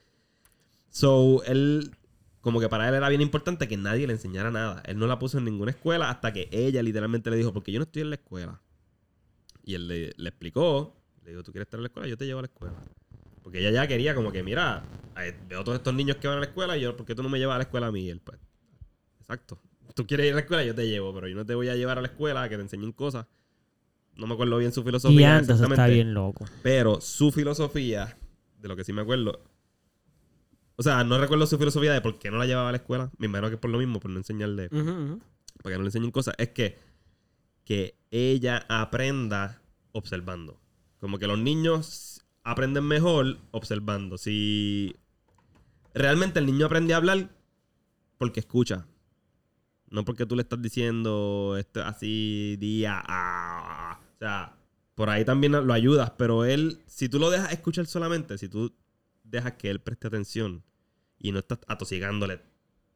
So, 0.90 1.44
él... 1.46 1.92
Como 2.44 2.60
que 2.60 2.68
para 2.68 2.90
él 2.90 2.94
era 2.96 3.08
bien 3.08 3.22
importante 3.22 3.68
que 3.70 3.78
nadie 3.78 4.06
le 4.06 4.12
enseñara 4.14 4.52
nada. 4.52 4.84
Él 4.86 5.00
no 5.00 5.08
la 5.08 5.18
puso 5.18 5.38
en 5.38 5.46
ninguna 5.46 5.72
escuela 5.72 6.10
hasta 6.10 6.34
que 6.34 6.50
ella 6.52 6.84
literalmente 6.84 7.30
le 7.32 7.38
dijo, 7.38 7.54
porque 7.54 7.72
yo 7.72 7.80
no 7.80 7.84
estoy 7.86 8.02
en 8.02 8.10
la 8.10 8.16
escuela. 8.18 8.62
Y 9.64 9.76
él 9.76 9.88
le, 9.88 10.12
le 10.18 10.30
explicó, 10.30 10.94
le 11.24 11.32
dijo, 11.32 11.42
¿tú 11.44 11.54
quieres 11.54 11.68
estar 11.68 11.78
en 11.78 11.84
la 11.84 11.88
escuela? 11.88 12.08
Yo 12.10 12.18
te 12.18 12.26
llevo 12.26 12.40
a 12.40 12.42
la 12.42 12.48
escuela. 12.48 12.76
Porque 13.42 13.60
ella 13.60 13.72
ya 13.72 13.88
quería 13.88 14.14
como 14.14 14.30
que, 14.34 14.44
mira, 14.44 14.84
eh, 15.22 15.34
veo 15.48 15.64
todos 15.64 15.78
estos 15.78 15.94
niños 15.94 16.18
que 16.18 16.28
van 16.28 16.36
a 16.38 16.40
la 16.42 16.48
escuela 16.48 16.78
y 16.78 16.82
yo, 16.82 16.98
¿por 16.98 17.06
qué 17.06 17.16
tú 17.16 17.24
no 17.24 17.30
me 17.30 17.40
llevas 17.40 17.56
a 17.56 17.60
la 17.60 17.64
escuela 17.64 17.88
a 17.88 17.92
mí? 17.94 18.02
Y 18.08 18.10
él, 18.10 18.20
pues, 18.20 18.38
exacto. 19.22 19.58
Tú 19.96 20.06
quieres 20.06 20.26
ir 20.28 20.34
a 20.34 20.36
la 20.36 20.42
escuela, 20.42 20.64
yo 20.66 20.76
te 20.76 20.86
llevo, 20.88 21.14
pero 21.14 21.30
yo 21.30 21.36
no 21.38 21.46
te 21.46 21.56
voy 21.56 21.70
a 21.70 21.76
llevar 21.78 21.98
a 21.98 22.02
la 22.02 22.08
escuela 22.08 22.44
a 22.44 22.50
que 22.50 22.58
te 22.58 22.62
enseñen 22.62 22.92
cosas. 22.92 23.26
No 24.16 24.28
me 24.28 24.34
acuerdo 24.34 24.58
bien 24.58 24.74
su 24.74 24.82
Y 24.82 24.84
filosofía. 24.84 25.38
antes 25.38 25.62
está 25.62 25.88
bien 25.88 26.14
loco. 26.14 26.46
Pero 26.62 27.00
su 27.00 27.32
filosofía, 27.32 28.18
de 28.60 28.68
lo 28.68 28.76
que 28.76 28.84
sí 28.84 28.92
me 28.92 29.02
acuerdo, 29.02 29.42
o 30.76 30.84
sea, 30.84 31.04
no 31.04 31.18
recuerdo 31.18 31.46
su 31.46 31.58
filosofía 31.58 31.94
de 31.94 32.02
por 32.02 32.18
qué 32.18 32.32
no 32.32 32.38
la 32.38 32.46
llevaba 32.46 32.70
a 32.70 32.72
la 32.72 32.78
escuela. 32.78 33.12
Me 33.18 33.28
imagino 33.28 33.50
que 33.50 33.56
es 33.56 33.62
por 33.62 33.70
lo 33.70 33.78
mismo, 33.78 34.00
por 34.00 34.12
no 34.12 34.18
enseñarle 34.18 34.70
ujú. 34.72 35.22
para 35.62 35.74
que 35.74 35.78
no 35.78 35.84
le 35.84 35.88
enseñen 35.88 36.12
cosas, 36.12 36.36
es 36.38 36.50
que, 36.50 36.80
que 37.64 37.96
ella 38.12 38.66
aprenda 38.70 39.62
observando. 39.92 40.60
Como 41.00 41.20
que 41.20 41.28
los 41.28 41.38
niños 41.38 42.26
aprenden 42.44 42.86
mejor 42.86 43.38
observando. 43.52 44.18
Si 44.18 44.96
realmente 45.94 46.40
el 46.40 46.46
niño 46.46 46.66
aprende 46.66 46.94
a 46.94 46.98
hablar 46.98 47.30
porque 48.18 48.40
escucha. 48.40 48.88
No 49.90 50.06
porque 50.06 50.26
tú 50.26 50.36
le 50.36 50.42
estás 50.42 50.62
diciendo 50.62 51.56
esto 51.58 51.82
es 51.82 51.86
así 51.86 52.58
día 52.60 53.04
a... 53.06 54.00
O 54.16 54.18
sea, 54.18 54.56
por 54.96 55.10
ahí 55.10 55.24
también 55.24 55.52
lo 55.52 55.74
ayudas, 55.74 56.12
pero 56.18 56.46
él, 56.46 56.82
si 56.88 57.10
tú 57.10 57.20
lo 57.20 57.30
dejas 57.30 57.52
escuchar 57.52 57.86
solamente, 57.86 58.38
si 58.38 58.48
tú 58.48 58.74
dejas 59.24 59.54
que 59.54 59.70
él 59.70 59.80
preste 59.80 60.08
atención 60.08 60.64
y 61.18 61.32
no 61.32 61.40
estás 61.40 61.60
atosigándole 61.68 62.42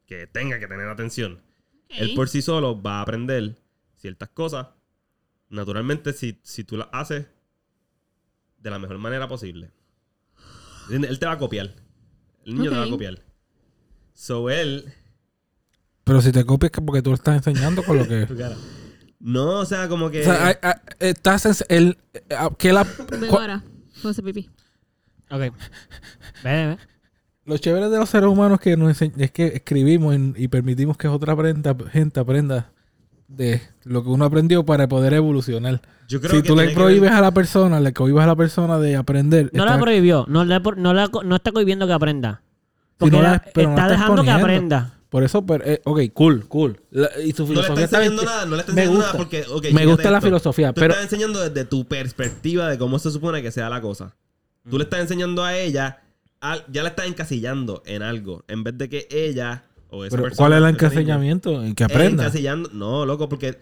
que 0.06 0.26
tenga 0.26 0.58
que 0.58 0.66
tener 0.66 0.88
atención, 0.88 1.40
él 1.88 2.12
por 2.14 2.28
sí 2.28 2.42
solo 2.42 2.80
va 2.80 2.98
a 2.98 3.02
aprender 3.02 3.56
ciertas 3.96 4.28
cosas. 4.30 4.68
Naturalmente, 5.50 6.12
si, 6.12 6.38
si 6.42 6.64
tú 6.64 6.76
las 6.76 6.88
haces 6.92 7.26
de 8.58 8.70
la 8.70 8.78
mejor 8.78 8.98
manera 8.98 9.28
posible. 9.28 9.70
Él 10.90 11.18
te 11.18 11.26
va 11.26 11.32
a 11.32 11.38
copiar. 11.38 11.74
El 12.44 12.54
niño 12.54 12.70
te 12.70 12.76
va 12.76 12.84
a 12.84 12.90
copiar. 12.90 13.22
So 14.14 14.50
él. 14.50 14.92
Pero 16.04 16.20
si 16.22 16.32
te 16.32 16.44
copias 16.44 16.72
es 16.74 16.80
porque 16.84 17.02
tú 17.02 17.10
lo 17.10 17.14
estás 17.16 17.36
enseñando 17.36 17.82
con 17.82 17.98
lo 17.98 18.06
que... 18.08 18.26
No, 19.20 19.58
o 19.60 19.64
sea, 19.66 19.88
como 19.88 20.10
que. 20.10 20.20
O 20.20 20.24
sea, 20.24 20.50
estás 21.00 21.44
en- 21.68 21.76
el, 21.76 21.98
eh, 22.14 22.36
que 22.56 22.72
la, 22.72 22.84
Vengo 22.84 23.26
cua- 23.26 23.40
ahora. 23.40 23.64
Voy 24.02 24.06
a 24.06 24.10
hacer 24.10 24.24
pipí. 24.24 24.48
Ok. 25.30 25.40
Ve, 25.40 25.52
ve. 26.44 26.78
lo 27.44 27.56
chévere 27.58 27.88
de 27.88 27.98
los 27.98 28.08
seres 28.08 28.28
humanos 28.28 28.60
que 28.60 28.76
nos 28.76 29.00
es 29.02 29.30
que 29.32 29.46
escribimos 29.48 30.16
y 30.36 30.48
permitimos 30.48 30.96
que 30.96 31.08
otra 31.08 31.32
aprenda- 31.34 31.76
gente 31.90 32.20
aprenda 32.20 32.70
de 33.26 33.60
lo 33.84 34.02
que 34.02 34.08
uno 34.10 34.24
aprendió 34.24 34.64
para 34.64 34.88
poder 34.88 35.12
evolucionar. 35.14 35.80
yo 36.08 36.20
creo 36.20 36.30
Si 36.32 36.42
que 36.42 36.48
tú 36.48 36.56
le 36.56 36.68
que 36.68 36.74
prohíbes 36.74 37.10
a 37.10 37.20
la 37.20 37.32
persona, 37.32 37.78
le 37.80 37.92
cohibes 37.92 38.24
a 38.24 38.26
la 38.26 38.36
persona 38.36 38.78
de 38.78 38.96
aprender. 38.96 39.50
No 39.52 39.64
la 39.66 39.78
prohibió. 39.78 40.24
No, 40.28 40.44
la, 40.44 40.60
no, 40.60 40.94
la, 40.94 41.10
no 41.24 41.36
está 41.36 41.52
cohibiendo 41.52 41.86
que 41.86 41.92
aprenda. 41.92 42.42
Porque 42.96 43.16
no 43.16 43.22
la- 43.22 43.44
pero 43.54 43.70
está 43.70 43.88
dejando 43.88 44.22
que 44.24 44.30
aprenda. 44.30 44.94
Por 45.10 45.24
eso, 45.24 45.44
pero, 45.46 45.64
eh, 45.64 45.80
ok, 45.84 46.00
cool, 46.12 46.46
cool. 46.48 46.80
La- 46.90 47.08
y 47.24 47.32
su 47.32 47.46
No 47.46 47.54
le 47.54 47.60
está 47.60 47.74
filosofía 47.74 47.84
enseñando 47.98 48.22
nada, 48.24 48.44
no 48.46 48.54
le 48.56 48.60
está 48.60 48.72
enseñando 48.72 48.96
gusta. 48.96 49.06
nada 49.12 49.18
porque, 49.18 49.44
ok, 49.50 49.64
me 49.72 49.86
gusta 49.86 50.10
la 50.10 50.18
esto. 50.18 50.26
filosofía, 50.26 50.72
Tú 50.74 50.80
pero 50.80 50.92
estás 50.94 51.04
enseñando 51.12 51.40
desde 51.40 51.64
tu 51.66 51.86
perspectiva 51.86 52.68
de 52.68 52.76
cómo 52.78 52.98
se 52.98 53.10
supone 53.10 53.40
que 53.42 53.50
sea 53.50 53.68
la 53.70 53.80
cosa. 53.80 54.14
Tú 54.70 54.78
le 54.78 54.84
estás 54.84 55.00
enseñando 55.00 55.44
a 55.44 55.56
ella, 55.56 56.02
ya 56.70 56.82
la 56.82 56.90
estás 56.90 57.06
encasillando 57.06 57.82
en 57.86 58.02
algo, 58.02 58.44
en 58.48 58.64
vez 58.64 58.76
de 58.78 58.88
que 58.88 59.08
ella 59.10 59.64
o 59.90 60.04
esa 60.04 60.16
pero 60.16 60.24
persona, 60.24 60.36
¿cuál 60.36 60.52
es 60.52 60.58
el 60.58 60.74
encasillamiento? 60.74 61.64
En 61.64 61.74
que 61.74 61.84
aprenda. 61.84 62.24
encasillando. 62.24 62.70
No, 62.72 63.06
loco, 63.06 63.28
porque 63.28 63.58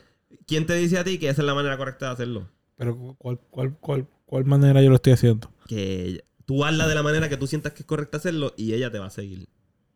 ¿quién 0.47 0.67
te 0.67 0.75
dice 0.75 0.99
a 0.99 1.05
ti 1.05 1.19
que 1.19 1.29
esa 1.29 1.43
es 1.43 1.47
la 1.47 1.55
manera 1.55 1.77
correcta 1.77 2.07
de 2.07 2.13
hacerlo? 2.13 2.49
Pero 2.77 3.17
¿cuál, 3.19 3.39
cuál, 3.51 3.77
cuál, 3.79 4.07
cuál 4.25 4.45
manera 4.45 4.83
yo 4.83 4.91
lo 4.91 4.97
estoy 4.97 5.13
haciendo? 5.13 5.51
Que 5.67 6.25
tú 6.45 6.65
hazla 6.65 6.87
de 6.87 6.95
la 6.95 7.03
manera 7.03 7.29
que 7.29 7.37
tú 7.37 7.47
sientas 7.47 7.73
que 7.73 7.83
es 7.83 7.87
correcta 7.87 8.19
hacerlo 8.19 8.55
y 8.57 8.75
ella 8.75 8.91
te 8.91 8.99
va 8.99 9.07
a 9.07 9.11
seguir. 9.11 9.49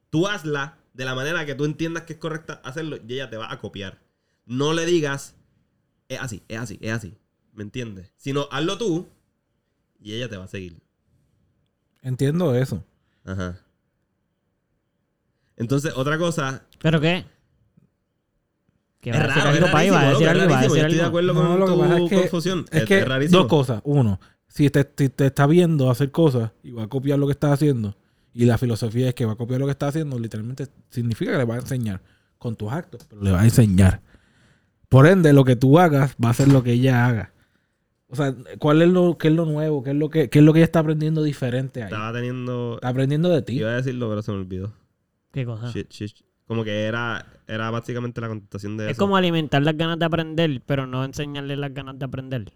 Tú 0.08 0.26
hazla 0.26 0.78
de 0.94 1.04
la 1.04 1.14
manera 1.14 1.44
que 1.46 1.54
tú 1.54 1.64
entiendas 1.64 2.04
que 2.04 2.14
es 2.14 2.18
correcta 2.18 2.60
hacerlo 2.64 2.98
y 3.06 3.14
ella 3.14 3.30
te 3.30 3.36
va 3.36 3.52
a 3.52 3.58
copiar. 3.58 4.00
No 4.46 4.72
le 4.72 4.86
digas, 4.86 5.36
es 6.08 6.20
así, 6.20 6.42
es 6.48 6.58
así, 6.58 6.78
es 6.80 6.92
así. 6.92 7.14
¿Me 7.52 7.62
entiendes? 7.62 8.12
Sino 8.16 8.48
hazlo 8.50 8.78
tú 8.78 9.08
y 10.00 10.14
ella 10.14 10.28
te 10.28 10.36
va 10.36 10.44
a 10.44 10.48
seguir. 10.48 10.80
Entiendo 12.02 12.54
eso. 12.54 12.84
Ajá. 13.24 13.58
Entonces, 15.56 15.92
otra 15.94 16.16
cosa. 16.18 16.62
¿Pero 16.80 17.00
qué? 17.00 17.24
Que 19.00 19.10
Es 19.10 19.16
va 19.16 19.20
a 19.24 19.26
decir 19.28 19.42
raro, 19.42 19.56
es 19.56 19.62
algo 19.62 19.66
va 19.66 19.70
a 19.70 19.72
rarísimo, 19.72 19.98
decir 19.98 20.10
loco, 20.12 20.22
es 20.22 20.28
algo, 20.30 20.40
va 20.40 20.58
a 20.58 20.60
rarísimo. 20.60 20.74
decir 20.74 20.80
Yo 20.80 20.86
estoy 20.86 20.94
de 20.96 21.02
algo. 21.02 21.08
acuerdo 21.08 21.34
No, 21.34 21.40
con 21.40 21.60
lo 21.60 21.66
que 21.66 21.82
pasa 21.82 21.96
tu 21.96 22.04
es 22.04 22.10
que- 22.10 22.16
confusión. 22.20 22.64
Es 22.70 22.84
que 22.84 23.04
rarísimo. 23.04 23.38
dos 23.40 23.48
cosas. 23.48 23.80
Uno, 23.84 24.20
si 24.48 24.70
te, 24.70 24.84
te- 24.84 25.08
te 25.08 25.26
está 25.26 25.46
viendo 25.46 25.90
hacer 25.90 26.10
cosas 26.10 26.50
y 26.62 26.70
va 26.72 26.84
a 26.84 26.88
copiar 26.88 27.18
lo 27.18 27.26
que 27.26 27.32
estás 27.32 27.52
haciendo, 27.52 27.96
y 28.32 28.44
la 28.44 28.58
filosofía 28.58 29.08
es 29.08 29.14
que 29.14 29.26
va 29.26 29.32
a 29.32 29.36
copiar 29.36 29.60
lo 29.60 29.66
que 29.66 29.72
estás 29.72 29.90
haciendo, 29.90 30.18
literalmente 30.18 30.68
significa 30.90 31.32
que 31.32 31.38
le 31.38 31.44
va 31.44 31.54
a 31.56 31.58
enseñar 31.58 32.00
con 32.38 32.56
tus 32.56 32.70
actos, 32.72 33.04
pero 33.08 33.22
le 33.22 33.30
va 33.32 33.40
a 33.40 33.44
enseñar. 33.44 34.00
Por 34.88 35.06
ende, 35.06 35.32
lo 35.32 35.44
que 35.44 35.56
tú 35.56 35.78
hagas 35.78 36.14
va 36.22 36.30
a 36.30 36.34
ser 36.34 36.48
lo 36.48 36.62
que 36.62 36.72
ella 36.72 37.06
haga. 37.06 37.32
O 38.12 38.16
sea, 38.16 38.34
¿cuál 38.58 38.82
es 38.82 38.88
lo, 38.88 39.16
qué 39.18 39.28
es 39.28 39.34
lo 39.34 39.46
nuevo? 39.46 39.82
¿Qué 39.84 39.90
es 39.90 39.96
lo 39.96 40.10
que, 40.10 40.28
qué 40.28 40.40
es 40.40 40.44
lo 40.44 40.52
que 40.52 40.58
ella 40.58 40.64
está 40.64 40.80
aprendiendo 40.80 41.22
diferente 41.22 41.82
ahí? 41.82 41.92
Estaba 41.92 42.12
teniendo. 42.12 42.74
Está 42.74 42.88
aprendiendo 42.88 43.28
de 43.28 43.42
ti. 43.42 43.54
Iba 43.58 43.70
a 43.70 43.76
decirlo, 43.76 44.08
pero 44.08 44.22
se 44.22 44.32
me 44.32 44.38
olvidó. 44.38 44.72
¿Qué 45.32 45.44
cosa? 45.44 45.70
Shit, 45.70 45.90
shit. 45.90 46.10
Como 46.46 46.64
que 46.64 46.82
era, 46.86 47.24
era 47.46 47.70
básicamente 47.70 48.20
la 48.20 48.26
contestación 48.28 48.76
de 48.76 48.86
Es 48.86 48.90
eso. 48.92 48.98
como 48.98 49.16
alimentar 49.16 49.62
las 49.62 49.76
ganas 49.76 49.98
de 50.00 50.04
aprender, 50.06 50.60
pero 50.66 50.86
no 50.88 51.04
enseñarle 51.04 51.56
las 51.56 51.72
ganas 51.72 51.96
de 51.98 52.04
aprender. 52.04 52.52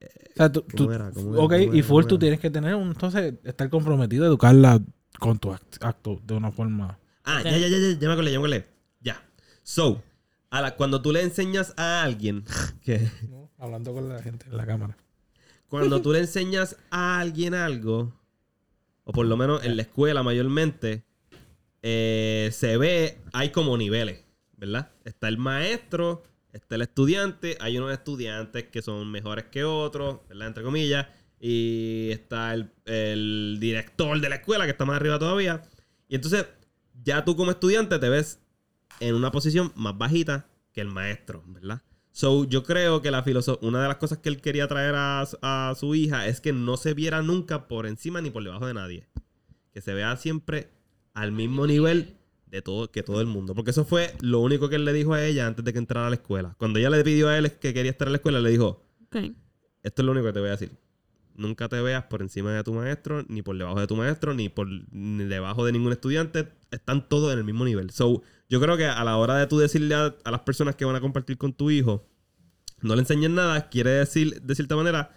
O 0.00 0.36
sea, 0.36 0.52
tú, 0.52 0.62
¿Cómo 0.62 0.86
tú- 0.86 0.92
era? 0.92 1.10
¿Cómo 1.10 1.34
era? 1.34 1.42
ok, 1.42 1.50
¿Cómo 1.50 1.74
y 1.74 1.78
era? 1.78 1.86
full 1.88 2.02
¿Cómo 2.02 2.08
tú 2.08 2.14
era? 2.14 2.20
tienes 2.20 2.40
que 2.40 2.50
tener, 2.50 2.74
un, 2.76 2.88
entonces, 2.88 3.34
estar 3.42 3.68
comprometido 3.68 4.24
a 4.24 4.28
educarla 4.28 4.80
con 5.18 5.38
tus 5.40 5.52
act- 5.54 5.78
actos 5.80 6.24
de 6.24 6.34
una 6.34 6.52
forma... 6.52 6.96
Ah, 7.24 7.42
ya, 7.42 7.50
ya, 7.58 7.66
ya, 7.66 7.76
ya, 7.78 7.98
ya 7.98 8.06
me 8.06 8.12
acordé, 8.14 8.30
ya 8.30 8.38
me 8.38 8.46
acordé. 8.46 8.66
Ya. 9.00 9.20
So, 9.64 10.00
a 10.50 10.60
la- 10.62 10.76
cuando 10.76 11.02
tú 11.02 11.12
le 11.12 11.22
enseñas 11.22 11.74
a 11.76 12.02
alguien 12.02 12.44
que 12.84 13.08
Hablando 13.58 13.92
con 13.92 14.08
la 14.08 14.22
gente 14.22 14.46
en 14.46 14.56
la 14.56 14.66
cámara. 14.66 14.96
cuando 15.68 16.00
tú 16.02 16.12
le 16.12 16.20
enseñas 16.20 16.76
a 16.90 17.18
alguien 17.20 17.54
algo, 17.54 18.14
o 19.04 19.12
por 19.12 19.26
lo 19.26 19.36
menos 19.36 19.64
en 19.64 19.76
la 19.76 19.82
escuela 19.82 20.22
mayormente, 20.22 21.04
eh, 21.82 22.50
se 22.52 22.76
ve, 22.76 23.18
hay 23.32 23.50
como 23.50 23.76
niveles, 23.76 24.24
¿verdad? 24.56 24.90
Está 25.04 25.28
el 25.28 25.38
maestro, 25.38 26.22
está 26.52 26.74
el 26.76 26.82
estudiante, 26.82 27.56
hay 27.60 27.78
unos 27.78 27.92
estudiantes 27.92 28.64
que 28.64 28.82
son 28.82 29.10
mejores 29.10 29.44
que 29.46 29.64
otros, 29.64 30.20
¿verdad? 30.28 30.48
Entre 30.48 30.62
comillas, 30.62 31.06
y 31.40 32.08
está 32.10 32.52
el, 32.54 32.70
el 32.84 33.58
director 33.60 34.20
de 34.20 34.28
la 34.28 34.36
escuela 34.36 34.64
que 34.64 34.72
está 34.72 34.84
más 34.84 34.96
arriba 34.96 35.18
todavía. 35.18 35.62
Y 36.08 36.16
entonces, 36.16 36.46
ya 37.04 37.24
tú 37.24 37.36
como 37.36 37.50
estudiante 37.52 37.98
te 37.98 38.08
ves 38.08 38.40
en 39.00 39.14
una 39.14 39.30
posición 39.30 39.72
más 39.76 39.96
bajita 39.96 40.46
que 40.72 40.80
el 40.80 40.88
maestro, 40.88 41.42
¿verdad? 41.46 41.82
So, 42.12 42.44
yo 42.44 42.64
creo 42.64 43.00
que 43.00 43.10
la 43.12 43.24
una 43.60 43.82
de 43.82 43.88
las 43.88 43.96
cosas 43.98 44.18
que 44.18 44.28
él 44.28 44.40
quería 44.40 44.66
traer 44.66 44.94
a, 44.96 45.24
su- 45.24 45.38
a 45.40 45.74
su 45.78 45.94
hija 45.94 46.26
es 46.26 46.40
que 46.40 46.52
no 46.52 46.76
se 46.76 46.94
viera 46.94 47.22
nunca 47.22 47.68
por 47.68 47.86
encima 47.86 48.20
ni 48.20 48.30
por 48.30 48.42
debajo 48.42 48.66
de 48.66 48.74
nadie. 48.74 49.06
Que 49.72 49.80
se 49.80 49.94
vea 49.94 50.16
siempre 50.16 50.68
al 51.14 51.30
mismo 51.30 51.66
nivel 51.66 52.16
de 52.46 52.60
todo, 52.62 52.90
que 52.90 53.02
todo 53.04 53.20
el 53.20 53.26
mundo. 53.28 53.54
Porque 53.54 53.70
eso 53.70 53.84
fue 53.84 54.14
lo 54.20 54.40
único 54.40 54.68
que 54.68 54.76
él 54.76 54.84
le 54.84 54.92
dijo 54.92 55.14
a 55.14 55.24
ella 55.24 55.46
antes 55.46 55.64
de 55.64 55.72
que 55.72 55.78
entrara 55.78 56.08
a 56.08 56.10
la 56.10 56.16
escuela. 56.16 56.56
Cuando 56.58 56.78
ella 56.80 56.90
le 56.90 57.04
pidió 57.04 57.28
a 57.28 57.38
él 57.38 57.52
que 57.52 57.72
quería 57.72 57.90
estar 57.92 58.08
en 58.08 58.12
la 58.12 58.16
escuela, 58.16 58.40
le 58.40 58.50
dijo, 58.50 58.84
Ok. 59.06 59.16
esto 59.84 60.02
es 60.02 60.06
lo 60.06 60.10
único 60.12 60.26
que 60.26 60.32
te 60.32 60.40
voy 60.40 60.48
a 60.48 60.52
decir. 60.52 60.72
Nunca 61.36 61.68
te 61.68 61.80
veas 61.80 62.02
por 62.04 62.20
encima 62.20 62.52
de 62.52 62.64
tu 62.64 62.72
maestro, 62.72 63.24
ni 63.28 63.42
por 63.42 63.56
debajo 63.56 63.78
de 63.78 63.86
tu 63.86 63.94
maestro, 63.94 64.34
ni 64.34 64.48
por 64.48 64.66
ni 64.90 65.22
debajo 65.24 65.64
de 65.64 65.70
ningún 65.70 65.92
estudiante. 65.92 66.48
Están 66.72 67.08
todos 67.08 67.32
en 67.32 67.38
el 67.38 67.44
mismo 67.44 67.64
nivel. 67.64 67.90
So, 67.90 68.22
yo 68.48 68.60
creo 68.60 68.76
que 68.76 68.86
a 68.86 69.02
la 69.04 69.16
hora 69.16 69.36
de 69.36 69.46
tú 69.46 69.58
decirle 69.58 69.94
a, 69.94 70.14
a 70.24 70.30
las 70.30 70.40
personas 70.40 70.76
que 70.76 70.84
van 70.84 70.96
a 70.96 71.00
compartir 71.00 71.36
con 71.38 71.52
tu 71.52 71.70
hijo, 71.70 72.06
no 72.80 72.94
le 72.94 73.00
enseñes 73.00 73.30
nada, 73.30 73.68
quiere 73.68 73.90
decir, 73.90 74.40
de 74.42 74.54
cierta 74.54 74.76
manera, 74.76 75.10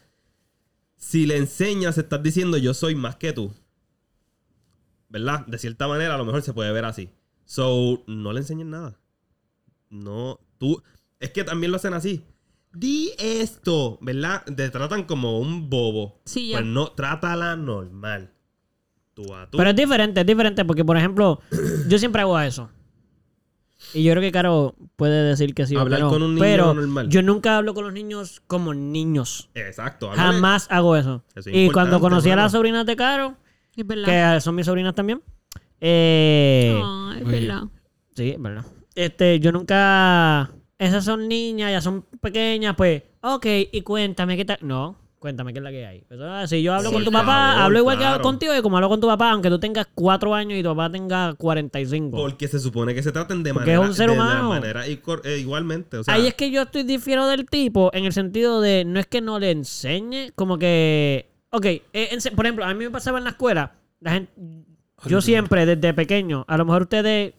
si 0.97 1.25
le 1.25 1.37
enseñas, 1.37 1.97
estás 1.97 2.21
diciendo 2.21 2.57
yo 2.57 2.73
soy 2.73 2.95
más 2.95 3.15
que 3.15 3.33
tú. 3.33 3.51
¿Verdad? 5.09 5.45
De 5.47 5.57
cierta 5.57 5.87
manera, 5.87 6.15
a 6.15 6.17
lo 6.17 6.25
mejor 6.25 6.41
se 6.41 6.53
puede 6.53 6.71
ver 6.71 6.85
así. 6.85 7.09
So, 7.43 8.03
no 8.07 8.31
le 8.31 8.39
enseñes 8.39 8.67
nada. 8.67 8.97
No, 9.89 10.39
tú. 10.57 10.81
Es 11.19 11.31
que 11.31 11.43
también 11.43 11.71
lo 11.71 11.77
hacen 11.77 11.93
así. 11.93 12.23
Di 12.73 13.11
esto, 13.19 13.97
¿verdad? 14.01 14.43
Te 14.45 14.69
tratan 14.69 15.03
como 15.03 15.39
un 15.39 15.69
bobo. 15.69 16.21
Sí, 16.25 16.49
ya. 16.49 16.59
Pues 16.59 16.67
no, 16.67 16.91
trátala 16.93 17.57
normal. 17.57 18.31
Tú 19.13 19.35
a 19.35 19.49
tú. 19.49 19.57
Pero 19.57 19.71
es 19.71 19.75
diferente, 19.75 20.21
es 20.21 20.25
diferente, 20.25 20.63
porque 20.63 20.85
por 20.85 20.95
ejemplo, 20.95 21.41
yo 21.89 21.99
siempre 21.99 22.21
hago 22.21 22.39
eso. 22.39 22.69
Y 23.93 24.03
yo 24.03 24.11
creo 24.13 24.21
que 24.21 24.31
Caro 24.31 24.75
puede 24.95 25.23
decir 25.23 25.53
que 25.53 25.65
sí. 25.67 25.75
o 25.75 25.79
Hablar 25.81 25.99
que 25.99 26.03
no, 26.05 26.09
con 26.09 26.21
un 26.23 26.35
niño 26.35 26.41
pero 26.43 26.73
normal. 26.73 27.09
yo 27.09 27.21
nunca 27.21 27.57
hablo 27.57 27.73
con 27.73 27.83
los 27.85 27.93
niños 27.93 28.41
como 28.47 28.73
niños. 28.73 29.49
Exacto. 29.55 30.09
háblale. 30.11 30.31
Jamás 30.33 30.67
hago 30.69 30.95
eso. 30.95 31.23
Eso 31.35 31.49
es 31.49 31.55
y 31.55 31.69
cuando 31.71 31.95
importante, 31.97 32.01
conocí 32.01 32.29
a 32.29 32.35
las 32.35 32.51
sobrinas 32.53 32.85
de 32.85 32.95
Caro, 32.95 33.35
Es 33.75 33.85
verdad. 33.87 34.35
que 34.35 34.41
son 34.41 34.55
mis 34.55 34.65
sobrinas 34.65 34.95
también, 34.95 35.21
eh, 35.79 36.79
Ah, 36.83 37.15
es 37.19 37.25
Oye. 37.27 37.39
verdad. 37.39 37.63
Sí, 38.15 38.29
es 38.29 38.41
verdad. 38.41 38.65
Este, 38.95 39.39
yo 39.39 39.51
nunca. 39.51 40.51
Esas 40.77 41.05
son 41.05 41.27
niñas, 41.27 41.71
ya 41.71 41.81
son 41.81 42.03
pequeñas, 42.21 42.75
pues. 42.75 43.03
Ok, 43.21 43.45
y 43.71 43.81
cuéntame 43.81 44.35
qué 44.35 44.45
tal. 44.45 44.57
No, 44.61 44.95
cuéntame 45.21 45.53
qué 45.53 45.59
es 45.59 45.63
la 45.63 45.69
que 45.69 45.85
hay. 45.85 46.01
Pues, 46.07 46.19
ah, 46.23 46.47
si 46.47 46.63
yo 46.63 46.73
hablo 46.73 46.89
Sí, 46.89 46.95
con 46.95 47.05
tu 47.05 47.11
papá, 47.11 47.63
hablo 47.63 47.77
igual 47.77 47.95
que 47.97 48.03
claro. 48.03 48.23
contigo 48.23 48.57
y 48.57 48.61
como 48.63 48.77
hablo 48.77 48.89
con 48.89 48.99
tu 48.99 49.05
papá, 49.05 49.31
aunque 49.31 49.49
tú 49.49 49.59
tengas 49.59 49.87
cuatro 49.93 50.33
años 50.33 50.57
y 50.59 50.63
tu 50.63 50.69
papá 50.69 50.91
tenga 50.91 51.35
45. 51.35 52.17
Porque 52.17 52.47
se 52.47 52.59
supone 52.59 52.95
que 52.95 53.03
se 53.03 53.11
traten 53.11 53.43
de 53.43 53.53
Porque 53.53 53.71
es 53.71 53.77
manera, 53.77 53.87
un 53.89 53.95
ser 53.95 54.09
de 54.09 54.15
humano. 54.15 54.49
manera 54.49 54.87
eh, 54.87 55.37
igualmente. 55.39 55.97
O 55.97 56.03
sea, 56.03 56.15
Ahí 56.15 56.25
es 56.25 56.33
que 56.33 56.49
yo 56.49 56.63
estoy 56.63 56.81
difiero 56.83 57.27
del 57.27 57.45
tipo 57.45 57.91
en 57.93 58.05
el 58.05 58.13
sentido 58.13 58.61
de 58.61 58.83
no 58.83 58.99
es 58.99 59.05
que 59.05 59.21
no 59.21 59.37
le 59.37 59.51
enseñe, 59.51 60.31
como 60.33 60.57
que. 60.57 61.29
Ok, 61.51 61.65
eh, 61.65 62.17
por 62.35 62.45
ejemplo, 62.47 62.65
a 62.65 62.73
mí 62.73 62.83
me 62.83 62.89
pasaba 62.89 63.19
en 63.19 63.25
la 63.25 63.29
escuela, 63.29 63.73
la 63.99 64.13
gente. 64.13 64.31
Yo 65.05 65.21
siempre, 65.21 65.65
desde 65.65 65.93
pequeño, 65.93 66.45
a 66.47 66.57
lo 66.57 66.65
mejor 66.65 66.83
ustedes, 66.83 67.33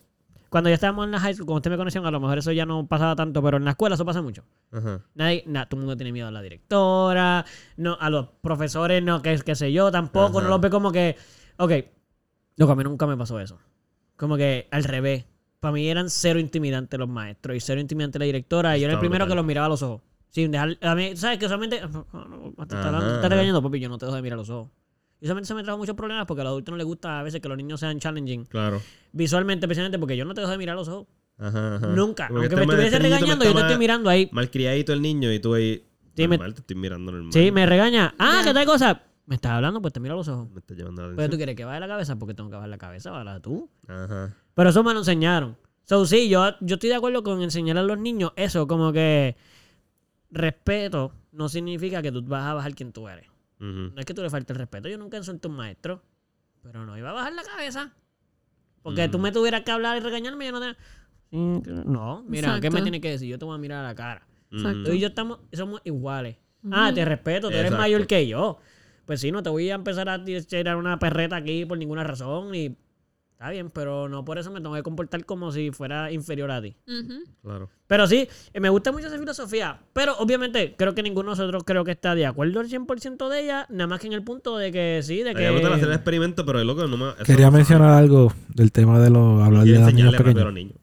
cuando 0.52 0.68
ya 0.68 0.74
estábamos 0.74 1.06
en 1.06 1.12
la 1.12 1.18
high 1.18 1.32
school, 1.34 1.46
cuando 1.46 1.56
ustedes 1.60 1.72
me 1.72 1.78
conocían, 1.78 2.04
a 2.04 2.10
lo 2.10 2.20
mejor 2.20 2.36
eso 2.36 2.52
ya 2.52 2.66
no 2.66 2.86
pasaba 2.86 3.16
tanto, 3.16 3.42
pero 3.42 3.56
en 3.56 3.64
la 3.64 3.70
escuela 3.70 3.94
eso 3.94 4.04
pasa 4.04 4.20
mucho. 4.20 4.44
Ajá. 4.70 5.00
Nadie, 5.14 5.44
na- 5.46 5.66
todo 5.66 5.80
el 5.80 5.86
mundo 5.86 5.96
tiene 5.96 6.12
miedo 6.12 6.28
a 6.28 6.30
la 6.30 6.42
directora, 6.42 7.46
no, 7.78 7.96
a 7.98 8.10
los 8.10 8.28
profesores, 8.42 9.02
no, 9.02 9.22
que 9.22 9.36
qué 9.38 9.54
sé 9.54 9.72
yo, 9.72 9.90
tampoco, 9.90 10.38
Ajá. 10.38 10.44
no 10.46 10.50
los 10.50 10.60
ve 10.60 10.68
como 10.68 10.92
que. 10.92 11.16
Ok, 11.56 11.72
loco, 12.58 12.72
a 12.72 12.76
mí 12.76 12.84
nunca 12.84 13.06
me 13.06 13.16
pasó 13.16 13.40
eso. 13.40 13.58
Como 14.16 14.36
que 14.36 14.68
al 14.70 14.84
revés. 14.84 15.24
Para 15.58 15.72
mí 15.72 15.88
eran 15.88 16.10
cero 16.10 16.38
intimidantes 16.38 16.98
los 17.00 17.08
maestros 17.08 17.56
y 17.56 17.60
cero 17.60 17.80
intimidante 17.80 18.18
la 18.18 18.24
directora. 18.26 18.76
Y 18.76 18.80
yo 18.80 18.86
era 18.86 18.94
el 18.94 19.00
primero 19.00 19.26
que 19.26 19.34
los 19.34 19.44
miraba 19.44 19.66
a 19.66 19.70
los 19.70 19.82
ojos. 19.82 20.02
Sin 20.28 20.50
dejar. 20.50 20.76
A 20.82 20.94
mí, 20.94 21.16
¿sabes? 21.16 21.38
Que 21.38 21.46
solamente. 21.46 21.78
Te 21.78 21.84
está, 21.86 21.98
Ajá, 22.00 22.86
hablando- 22.88 23.06
te 23.08 23.14
está 23.14 23.18
ajá. 23.20 23.28
regañando, 23.28 23.62
papi. 23.62 23.78
Yo 23.80 23.88
no 23.88 23.96
te 23.96 24.06
dejo 24.06 24.16
de 24.16 24.22
mirar 24.22 24.34
a 24.38 24.40
los 24.42 24.50
ojos. 24.50 24.70
Y 25.22 25.26
se 25.28 25.54
me 25.54 25.62
trajo 25.62 25.78
muchos 25.78 25.94
problemas 25.94 26.26
porque 26.26 26.40
a 26.40 26.44
los 26.44 26.50
adultos 26.50 26.72
no 26.72 26.76
les 26.76 26.84
gusta 26.84 27.20
a 27.20 27.22
veces 27.22 27.40
que 27.40 27.48
los 27.48 27.56
niños 27.56 27.78
sean 27.78 28.00
challenging. 28.00 28.44
Claro. 28.46 28.82
Visualmente, 29.12 29.66
especialmente 29.66 29.96
porque 29.96 30.16
yo 30.16 30.24
no 30.24 30.34
te 30.34 30.40
dejo 30.40 30.50
de 30.50 30.58
mirar 30.58 30.74
los 30.74 30.88
ojos. 30.88 31.06
Ajá, 31.38 31.76
ajá. 31.76 31.86
Nunca. 31.86 32.26
Aunque 32.26 32.56
me 32.56 32.62
estuviese 32.62 32.86
este 32.86 32.98
me 32.98 33.02
regañando, 33.04 33.44
yo 33.44 33.54
te 33.54 33.60
estoy 33.60 33.78
mirando 33.78 34.10
ahí. 34.10 34.28
Malcriadito 34.32 34.92
el 34.92 35.00
niño 35.00 35.32
y 35.32 35.38
tú 35.38 35.54
ahí. 35.54 35.86
Sí, 36.16 36.22
me- 36.26 36.38
normal, 36.38 36.54
te 36.54 36.60
estoy 36.62 36.74
mirando 36.74 37.12
normal. 37.12 37.32
Sí, 37.32 37.52
me 37.52 37.64
regaña. 37.66 38.12
Ah. 38.18 38.42
¿qué 38.44 38.52
tal 38.52 38.66
cosa? 38.66 39.00
Me 39.26 39.36
estás 39.36 39.52
hablando, 39.52 39.80
pues 39.80 39.94
te 39.94 40.00
miro 40.00 40.14
a 40.14 40.16
los 40.16 40.26
ojos. 40.26 40.50
Me 40.50 40.58
está 40.58 40.74
llevando 40.74 41.08
la 41.08 41.14
Pero 41.14 41.30
tú 41.30 41.36
quieres 41.36 41.54
que 41.54 41.64
baje 41.64 41.78
la 41.78 41.86
cabeza 41.86 42.16
porque 42.16 42.34
tengo 42.34 42.50
que 42.50 42.56
bajar 42.56 42.68
la 42.68 42.78
cabeza, 42.78 43.12
¿verdad? 43.12 43.40
Tú. 43.40 43.70
Ajá. 43.86 44.34
Pero 44.54 44.70
eso 44.70 44.82
me 44.82 44.92
lo 44.92 44.98
enseñaron. 44.98 45.56
So, 45.84 46.04
sí, 46.04 46.28
yo, 46.28 46.50
yo 46.60 46.74
estoy 46.74 46.90
de 46.90 46.96
acuerdo 46.96 47.22
con 47.22 47.40
enseñar 47.42 47.78
a 47.78 47.84
los 47.84 47.96
niños 47.96 48.32
eso, 48.34 48.66
como 48.66 48.92
que 48.92 49.36
respeto 50.32 51.12
no 51.30 51.48
significa 51.48 52.02
que 52.02 52.10
tú 52.10 52.22
vas 52.24 52.42
a 52.42 52.54
bajar 52.54 52.74
quien 52.74 52.92
tú 52.92 53.06
eres. 53.06 53.31
No 53.64 54.00
es 54.00 54.04
que 54.04 54.14
tú 54.14 54.22
le 54.22 54.30
faltes 54.30 54.50
el 54.54 54.58
respeto. 54.58 54.88
Yo 54.88 54.98
nunca 54.98 55.16
insulté 55.16 55.46
a 55.46 55.50
un 55.50 55.56
maestro, 55.56 56.02
pero 56.62 56.84
no 56.84 56.96
iba 56.98 57.10
a 57.10 57.12
bajar 57.12 57.32
la 57.32 57.42
cabeza. 57.44 57.92
Porque 58.82 59.08
tú 59.08 59.18
Mm. 59.18 59.22
me 59.22 59.32
tuvieras 59.32 59.60
que 59.62 59.70
hablar 59.70 59.96
y 59.96 60.00
regañarme, 60.00 60.46
yo 60.46 60.52
no 60.52 60.60
te... 60.60 60.76
Sí, 61.30 61.62
No, 61.86 62.24
mira, 62.26 62.60
¿qué 62.60 62.70
me 62.70 62.82
tienes 62.82 63.00
que 63.00 63.10
decir? 63.10 63.28
Yo 63.28 63.38
te 63.38 63.44
voy 63.44 63.54
a 63.54 63.58
mirar 63.58 63.84
a 63.84 63.88
la 63.88 63.94
cara. 63.94 64.26
Exacto. 64.50 64.82
Tú 64.84 64.90
y 64.92 64.98
yo 65.00 65.08
estamos, 65.08 65.38
somos 65.52 65.80
iguales. 65.84 66.36
Ah, 66.70 66.90
te 66.94 67.04
respeto, 67.04 67.48
tú 67.48 67.54
eres 67.54 67.66
Exacto. 67.66 67.82
mayor 67.82 68.06
que 68.06 68.26
yo. 68.26 68.58
Pues 69.06 69.20
sí, 69.20 69.32
no 69.32 69.42
te 69.42 69.48
voy 69.50 69.70
a 69.70 69.74
empezar 69.74 70.08
a 70.08 70.22
tirar 70.24 70.76
una 70.76 70.98
perreta 70.98 71.36
aquí 71.36 71.64
por 71.64 71.78
ninguna 71.78 72.04
razón 72.04 72.54
y... 72.54 72.76
Está 73.42 73.50
bien, 73.50 73.70
pero 73.70 74.08
no 74.08 74.24
por 74.24 74.38
eso 74.38 74.52
me 74.52 74.60
tengo 74.60 74.72
que 74.76 74.84
comportar 74.84 75.24
como 75.24 75.50
si 75.50 75.72
fuera 75.72 76.12
inferior 76.12 76.48
a 76.52 76.62
ti. 76.62 76.76
Claro. 77.42 77.68
Pero 77.88 78.06
sí, 78.06 78.28
me 78.54 78.68
gusta 78.68 78.92
mucho 78.92 79.08
esa 79.08 79.18
filosofía. 79.18 79.80
Pero 79.92 80.16
obviamente, 80.18 80.76
creo 80.78 80.94
que 80.94 81.02
ninguno 81.02 81.30
de 81.30 81.38
nosotros 81.38 81.64
creo 81.66 81.84
que 81.84 81.90
está 81.90 82.14
de 82.14 82.24
acuerdo 82.24 82.60
al 82.60 82.68
100% 82.68 83.28
de 83.28 83.40
ella. 83.40 83.66
Nada 83.68 83.88
más 83.88 83.98
que 83.98 84.06
en 84.06 84.12
el 84.12 84.22
punto 84.22 84.56
de 84.58 84.70
que 84.70 85.00
sí, 85.02 85.24
de 85.24 85.30
A 85.30 85.34
mí 85.34 85.40
me 85.40 85.50
gusta 85.50 85.74
hacer 85.74 85.82
el 85.82 85.88
que. 85.88 85.94
experimento, 85.96 86.46
pero 86.46 86.60
es 86.60 86.66
lo 86.66 86.76
que 86.76 86.86
no 86.86 86.96
me... 86.96 87.08
eso 87.08 87.24
Quería 87.24 87.46
no 87.46 87.50
me 87.50 87.58
mencionar 87.58 87.90
algo 87.94 88.32
del 88.54 88.70
tema 88.70 89.00
de 89.00 89.10
los 89.10 89.42
hablar 89.42 89.64
de 89.64 89.72
los 89.72 89.92
niños 89.92 90.14
a 90.14 90.18
pequeños. 90.18 90.44
los 90.44 90.54
niños. 90.54 90.76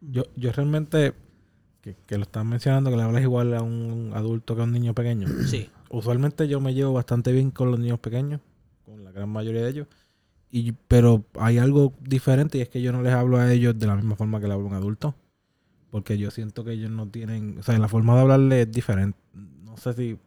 Yo, 0.00 0.22
yo 0.36 0.52
realmente, 0.52 1.14
que, 1.80 1.96
que 2.06 2.16
lo 2.16 2.22
están 2.22 2.48
mencionando, 2.48 2.90
que 2.90 2.96
le 2.96 3.02
hablas 3.02 3.22
igual 3.22 3.54
a 3.54 3.62
un 3.62 4.12
adulto 4.14 4.54
que 4.54 4.60
a 4.60 4.64
un 4.66 4.72
niño 4.72 4.94
pequeño. 4.94 5.26
Sí. 5.48 5.68
Usualmente 5.90 6.46
yo 6.46 6.60
me 6.60 6.74
llevo 6.74 6.92
bastante 6.92 7.32
bien 7.32 7.50
con 7.50 7.72
los 7.72 7.80
niños 7.80 7.98
pequeños, 7.98 8.40
con 8.84 9.02
la 9.02 9.10
gran 9.10 9.30
mayoría 9.30 9.62
de 9.62 9.70
ellos. 9.70 9.88
Y, 10.54 10.72
pero 10.86 11.24
hay 11.40 11.56
algo 11.58 11.94
diferente 12.00 12.58
y 12.58 12.60
es 12.60 12.68
que 12.68 12.82
yo 12.82 12.92
no 12.92 13.00
les 13.02 13.14
hablo 13.14 13.38
a 13.38 13.50
ellos 13.50 13.76
de 13.78 13.86
la 13.86 13.96
misma 13.96 14.14
forma 14.16 14.38
que 14.38 14.46
le 14.46 14.52
hablo 14.52 14.66
a 14.66 14.68
un 14.68 14.74
adulto. 14.76 15.14
Porque 15.90 16.18
yo 16.18 16.30
siento 16.30 16.62
que 16.62 16.72
ellos 16.72 16.90
no 16.90 17.08
tienen... 17.08 17.56
O 17.58 17.62
sea, 17.62 17.76
la 17.78 17.88
forma 17.88 18.14
de 18.14 18.20
hablarle 18.20 18.62
es 18.62 18.70
diferente. 18.70 19.18
No 19.34 19.76
sé 19.78 19.94
si... 19.94 20.18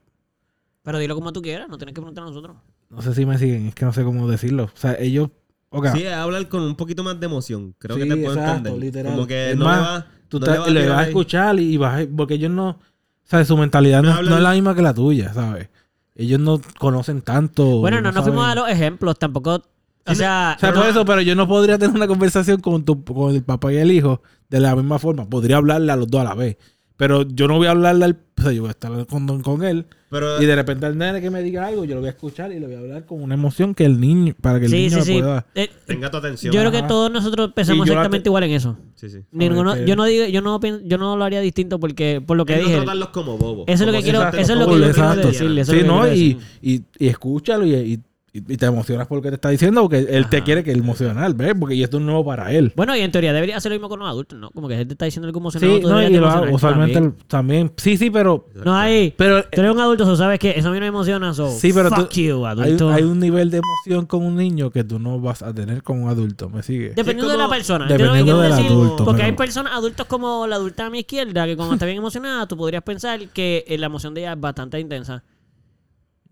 Pero 0.84 0.98
dilo 1.00 1.16
como 1.16 1.32
tú 1.32 1.42
quieras, 1.42 1.68
no 1.70 1.78
tienes 1.78 1.94
que 1.94 2.02
preguntar 2.02 2.24
a 2.24 2.28
nosotros. 2.28 2.58
No 2.90 3.02
sé 3.02 3.14
si 3.16 3.26
me 3.26 3.38
siguen. 3.38 3.68
Es 3.68 3.76
que 3.76 3.86
no 3.86 3.94
sé 3.94 4.04
cómo 4.04 4.28
decirlo. 4.28 4.66
O 4.66 4.78
sea, 4.78 4.96
ellos... 5.00 5.30
ok, 5.70 5.88
Sí, 5.94 6.04
es 6.04 6.14
hablar 6.14 6.48
con 6.50 6.62
un 6.64 6.76
poquito 6.76 7.04
más 7.04 7.20
de 7.20 7.26
emoción. 7.28 7.76
Creo 7.78 7.96
que 7.98 8.04
Sí, 8.04 8.10
te 8.10 8.16
puedo 8.18 8.34
exacto, 8.36 8.58
entender. 8.58 8.82
literal. 8.82 9.14
Como 9.14 9.28
que 9.28 9.52
Es 9.52 9.58
no 9.58 9.66
más, 9.66 9.78
le 9.78 9.82
va... 9.86 10.08
Tú 10.28 10.40
no 10.40 10.46
te- 10.46 10.52
le 10.52 10.58
vas 10.60 10.68
a 10.68 10.72
le 10.72 10.88
vas 10.90 10.98
a 11.00 11.08
escuchar 11.08 11.60
y 11.60 11.78
vas 11.78 12.02
a- 12.04 12.08
porque 12.16 12.34
ellos 12.36 12.52
no, 12.52 12.80
¿sabes? 13.24 13.48
Su 13.48 13.58
mentalidad 13.58 14.02
no, 14.02 14.22
no 14.24 14.38
es 14.38 14.42
la 14.44 14.54
misma 14.54 14.74
que 14.76 14.82
la 14.82 14.94
tuya, 14.94 15.34
¿sabes? 15.34 15.70
Ellos 16.16 16.40
no 16.40 16.60
conocen 16.80 17.22
tanto. 17.22 17.80
Bueno, 17.80 18.02
no 18.02 18.12
nos 18.12 18.24
fuimos 18.24 18.46
a 18.48 18.56
los 18.56 18.70
ejemplos, 18.70 19.18
tampoco. 19.20 19.62
O 20.08 20.14
sea, 20.16 20.54
O 20.58 20.60
sea, 20.60 20.74
por 20.74 20.86
eso, 20.86 21.04
pero 21.06 21.22
yo 21.22 21.36
no 21.36 21.48
podría 21.48 21.78
tener 21.78 21.96
una 21.96 22.08
conversación 22.08 22.60
con, 22.62 22.84
tu, 22.86 23.04
con 23.04 23.34
el 23.36 23.44
papá 23.44 23.74
y 23.74 23.78
el 23.78 23.92
hijo 23.92 24.22
de 24.50 24.60
la 24.60 24.76
misma 24.76 25.00
forma. 25.00 25.28
Podría 25.30 25.58
hablarle 25.58 25.92
a 25.92 25.96
los 25.96 26.08
dos 26.08 26.22
a 26.22 26.26
la 26.26 26.36
vez. 26.36 26.58
Pero 26.98 27.24
yo 27.24 27.48
no 27.50 27.58
voy 27.58 27.68
a 27.68 27.72
hablarle 27.72 28.06
al... 28.06 28.18
O 28.38 28.42
sea, 28.42 28.52
yo 28.52 28.62
voy 28.62 28.70
a 28.70 28.72
estar 28.72 29.08
con, 29.08 29.42
con 29.42 29.64
él 29.64 29.86
Pero 30.10 30.42
y 30.42 30.46
de 30.46 30.56
repente 30.56 30.86
el 30.86 30.98
nene 30.98 31.20
que 31.22 31.30
me 31.30 31.42
diga 31.42 31.66
algo, 31.66 31.84
yo 31.86 31.96
lo 31.96 32.02
voy 32.02 32.08
a 32.08 32.12
escuchar 32.12 32.52
y 32.52 32.60
le 32.60 32.68
voy 32.68 32.76
a 32.76 32.80
hablar 32.80 33.06
con 33.06 33.22
una 33.22 33.34
emoción 33.34 33.74
que 33.74 33.84
el 33.86 34.00
niño... 34.00 34.34
Para 34.40 34.60
que 34.60 34.66
el 34.66 34.72
sí, 34.72 34.78
niño 34.78 34.90
sí, 34.92 34.98
me 35.00 35.04
sí. 35.06 35.14
pueda... 35.22 35.46
Eh, 35.56 35.70
tenga 35.88 36.12
tu 36.12 36.18
atención. 36.18 36.54
yo 36.54 36.60
creo 36.62 36.72
que 36.72 36.84
todos 36.84 37.12
nosotros 37.12 37.52
pensamos 37.54 37.86
exactamente 37.88 38.24
te- 38.24 38.30
igual 38.30 38.44
en 38.44 38.52
eso. 38.52 38.78
Sí, 38.96 39.10
sí. 39.10 39.20
Ninguno, 39.32 39.76
yo 39.84 39.96
no 39.98 40.06
digo, 40.06 40.26
yo 40.28 40.42
no 40.42 40.60
yo 40.62 40.98
no 40.98 41.18
lo 41.18 41.24
haría 41.26 41.42
distinto 41.42 41.80
porque 41.80 42.22
por 42.26 42.38
lo 42.38 42.46
que 42.46 42.54
Es 42.54 42.60
no 42.62 42.66
dije. 42.66 42.78
tratarlos 42.78 43.10
como 43.10 43.38
bobos. 43.38 43.66
Eso 43.68 43.84
es 43.84 43.88
lo 43.88 43.98
que 43.98 44.04
quiero- 44.04 44.28
eso 44.30 44.54
es 44.54 44.60
lo 44.60 44.68
que 44.68 44.80
yo 44.80 44.92
quiero 44.94 45.16
decirle, 45.16 45.66
Sí, 45.66 45.82
¿no? 45.86 46.08
Y, 46.14 46.38
y, 46.62 46.84
y 47.00 47.08
escúchalo 47.08 47.66
y, 47.66 47.74
y, 47.76 48.00
y 48.36 48.58
te 48.58 48.66
emocionas 48.66 49.08
por 49.08 49.18
lo 49.18 49.22
que 49.22 49.30
te 49.30 49.36
está 49.36 49.50
diciendo 49.50 49.82
porque 49.82 50.00
él 50.10 50.28
te 50.30 50.44
quiere 50.44 50.64
que 50.64 50.72
emocionar, 50.72 51.34
¿ves? 51.34 51.54
Porque 51.60 51.82
esto 51.82 51.98
es 51.98 52.04
nuevo 52.04 52.26
para 52.26 52.52
él. 52.52 52.74
Bueno, 52.76 52.96
y 52.96 53.00
en 53.02 53.12
teoría 53.12 53.32
debería 53.32 53.58
hacer 53.58 53.72
lo 53.72 53.76
mismo 53.78 53.88
con 53.90 54.00
los 54.00 54.10
adultos, 54.10 54.38
¿no? 54.38 54.50
Como 54.52 54.68
que 54.68 54.80
él 54.82 54.88
te 54.88 54.94
está 54.94 55.06
diciendo 55.06 55.28
algo 55.28 55.40
emocionado. 55.40 55.78
Sí, 55.78 55.84
no, 55.84 56.02
y 56.04 56.10
lo 56.18 56.28
hago 56.28 56.54
usualmente 56.54 56.94
también. 56.96 57.16
también. 57.28 57.72
Sí, 57.78 57.98
sí, 57.98 58.10
pero... 58.10 58.50
No 58.64 58.76
hay. 58.76 59.14
pero 59.18 59.44
Tú 59.44 59.62
eres 59.62 59.72
un 59.72 59.80
adulto, 59.80 60.06
so 60.06 60.16
sabes 60.16 60.40
que 60.40 60.52
eso 60.52 60.68
a 60.68 60.72
mí 60.72 60.78
no 60.78 60.82
me 60.82 60.88
emociona. 60.88 61.34
So 61.34 61.50
Sí, 61.50 61.72
pero 61.74 61.90
fuck 61.90 62.10
tú- 62.10 62.22
you, 62.22 62.46
hay, 62.46 62.52
adulto. 62.60 62.90
hay 62.90 63.04
un 63.04 63.20
nivel 63.20 63.50
de 63.52 63.60
emoción 63.60 64.06
con 64.06 64.24
un 64.24 64.36
niño 64.36 64.70
que 64.70 64.84
tú 64.84 65.00
no 65.00 65.20
vas 65.20 65.42
a 65.42 65.54
tener 65.54 65.82
con 65.84 66.02
un 66.04 66.10
adulto. 66.10 66.50
¿Me 66.50 66.62
sigue? 66.64 66.90
Dependiendo 66.96 67.30
de 67.32 67.38
la 67.38 67.48
persona. 67.50 67.86
Dependiendo 67.88 68.38
que 68.38 68.42
del 68.44 68.52
decir, 68.52 68.66
adulto, 68.68 69.06
Porque 69.06 69.24
hay 69.24 69.32
personas, 69.32 69.74
adultos 69.74 70.06
como 70.08 70.46
la 70.48 70.56
adulta 70.58 70.86
a 70.88 70.90
mi 70.90 71.00
izquierda, 71.00 71.46
que 71.46 71.56
cuando 71.56 71.76
está 71.76 71.86
bien 71.86 71.98
emocionada, 72.00 72.48
tú 72.48 72.58
podrías 72.58 72.84
pensar 72.84 73.20
que 73.30 73.64
eh, 73.68 73.78
la 73.78 73.86
emoción 73.86 74.14
de 74.14 74.22
ella 74.22 74.34
es 74.34 74.40
bastante 74.40 74.80
intensa. 74.80 75.24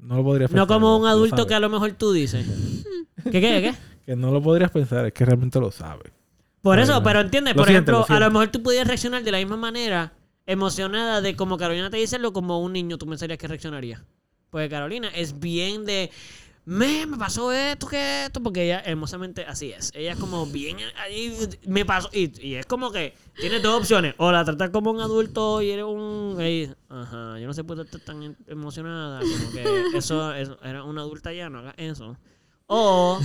No 0.03 0.17
lo 0.17 0.23
podrías 0.23 0.51
No 0.51 0.55
pensar. 0.55 0.67
como 0.67 0.97
un 0.97 1.07
adulto 1.07 1.35
sabes. 1.37 1.47
que 1.47 1.53
a 1.55 1.59
lo 1.59 1.69
mejor 1.69 1.91
tú 1.93 2.11
dices. 2.11 2.45
¿Qué, 3.23 3.31
qué, 3.31 3.39
qué? 3.41 3.73
Que 4.05 4.15
no 4.15 4.31
lo 4.31 4.41
podrías 4.41 4.69
pensar, 4.71 5.05
es 5.05 5.13
que 5.13 5.25
realmente 5.25 5.59
lo 5.59 5.71
sabe. 5.71 6.11
Por 6.61 6.79
eso, 6.79 6.93
no. 6.93 7.03
pero 7.03 7.21
entiendes, 7.21 7.55
Lo 7.55 7.61
por 7.61 7.69
ejemplo, 7.71 8.05
lo 8.07 8.15
a 8.15 8.19
lo 8.19 8.31
mejor 8.31 8.47
tú 8.49 8.61
pudieras 8.63 8.87
reaccionar 8.87 9.23
de 9.23 9.31
la 9.31 9.37
misma 9.37 9.57
manera, 9.57 10.13
emocionada 10.45 11.21
de 11.21 11.35
como 11.35 11.57
Carolina 11.57 11.89
te 11.89 11.97
dice 11.97 12.19
lo 12.19 12.31
como 12.33 12.61
un 12.61 12.73
niño 12.73 12.97
tú 12.97 13.05
pensarías 13.07 13.37
que 13.39 13.47
reaccionaría. 13.47 14.03
Porque 14.49 14.69
Carolina 14.69 15.09
es 15.15 15.39
bien 15.39 15.83
de 15.85 16.11
me, 16.65 17.05
me 17.05 17.17
pasó 17.17 17.51
esto, 17.51 17.87
que 17.87 18.25
esto, 18.25 18.41
porque 18.41 18.63
ella 18.65 18.79
hermosamente 18.85 19.45
así 19.45 19.71
es. 19.71 19.91
Ella 19.93 20.13
es 20.13 20.17
como 20.17 20.45
bien 20.45 20.77
ahí, 20.97 21.35
me 21.67 21.83
pasó, 21.85 22.09
y, 22.13 22.31
y 22.45 22.55
es 22.55 22.65
como 22.65 22.91
que 22.91 23.13
tiene 23.39 23.59
dos 23.59 23.81
opciones. 23.81 24.15
O 24.17 24.31
la 24.31 24.45
tratas 24.45 24.69
como 24.69 24.91
un 24.91 25.01
adulto 25.01 25.61
y 25.61 25.71
eres 25.71 25.85
un. 25.85 26.37
ajá, 26.89 27.39
yo 27.39 27.47
no 27.47 27.53
sé 27.53 27.63
por 27.63 27.75
qué 27.77 27.83
estás 27.83 28.01
tan 28.05 28.23
em- 28.23 28.35
emocionada. 28.47 29.19
Como 29.19 29.51
que 29.51 29.63
eso, 29.97 30.33
eso 30.33 30.57
era 30.63 30.83
una 30.83 31.01
adulta 31.01 31.33
ya, 31.33 31.49
no 31.49 31.59
hagas 31.59 31.75
eso. 31.77 32.17
O, 32.67 33.19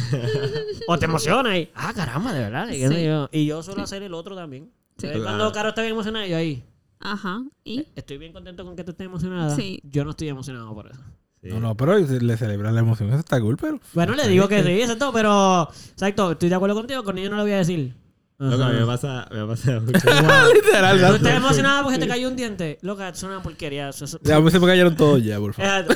o 0.88 0.98
te 0.98 1.04
emociona 1.04 1.56
y, 1.56 1.70
ah, 1.74 1.92
caramba, 1.94 2.32
de 2.32 2.40
verdad. 2.40 2.68
Y, 2.70 2.86
Sí. 2.88 3.04
yo, 3.04 3.28
y 3.32 3.46
yo 3.46 3.62
suelo 3.62 3.82
hacer 3.82 4.02
el 4.02 4.12
otro 4.14 4.34
también. 4.34 4.70
Sí. 4.98 5.06
Cuando 5.22 5.52
Caro 5.52 5.68
está 5.68 5.82
bien 5.82 5.92
emocionada, 5.92 6.26
yo 6.26 6.36
ahí, 6.36 6.64
Ajá. 6.98 7.44
¿Y? 7.62 7.86
estoy 7.94 8.18
bien 8.18 8.32
contento 8.32 8.64
con 8.64 8.74
que 8.74 8.82
tú 8.82 8.90
estés 8.90 9.06
emocionada. 9.06 9.54
Sí. 9.54 9.80
Yo 9.84 10.04
no 10.04 10.10
estoy 10.10 10.28
emocionado 10.28 10.74
por 10.74 10.90
eso. 10.90 11.00
Sí. 11.48 11.54
No, 11.54 11.60
no, 11.60 11.76
pero 11.76 11.98
le 11.98 12.36
celebras 12.36 12.72
la 12.72 12.80
emoción. 12.80 13.08
Eso 13.10 13.18
está 13.20 13.40
cool, 13.40 13.56
pero... 13.56 13.80
Bueno, 13.94 14.14
le 14.14 14.28
digo 14.28 14.48
que 14.48 14.62
sí, 14.62 14.80
exacto, 14.82 15.10
pero. 15.12 15.68
Exacto, 15.92 16.32
estoy 16.32 16.48
de 16.48 16.54
acuerdo 16.54 16.74
contigo, 16.76 17.02
con 17.04 17.16
ellos 17.18 17.30
no 17.30 17.36
lo 17.36 17.42
voy 17.42 17.52
a 17.52 17.56
decir. 17.58 17.94
Loco, 18.40 18.62
a 18.62 18.68
mí 18.68 18.78
me 18.78 18.86
pasa, 18.86 19.26
me 19.32 19.44
pasa 19.46 19.80
mucho. 19.80 19.98
Literal, 19.98 20.96
¿Tú 20.96 21.02
¿verdad? 21.02 21.16
estás 21.16 21.34
emocionada 21.34 21.82
porque 21.82 21.98
te 21.98 22.06
cayó 22.06 22.28
un 22.28 22.36
diente? 22.36 22.78
Loca, 22.82 23.08
eso 23.08 23.26
es 23.26 23.32
una 23.32 23.42
porquería. 23.42 23.88
Eso, 23.88 24.04
eso- 24.04 24.20
Ya, 24.22 24.38
mí 24.40 24.48
se 24.52 24.60
me 24.60 24.66
cayeron 24.68 24.94
todos 24.94 25.20
ya, 25.24 25.40
por 25.40 25.54
favor. 25.54 25.68
Exacto. 25.68 25.94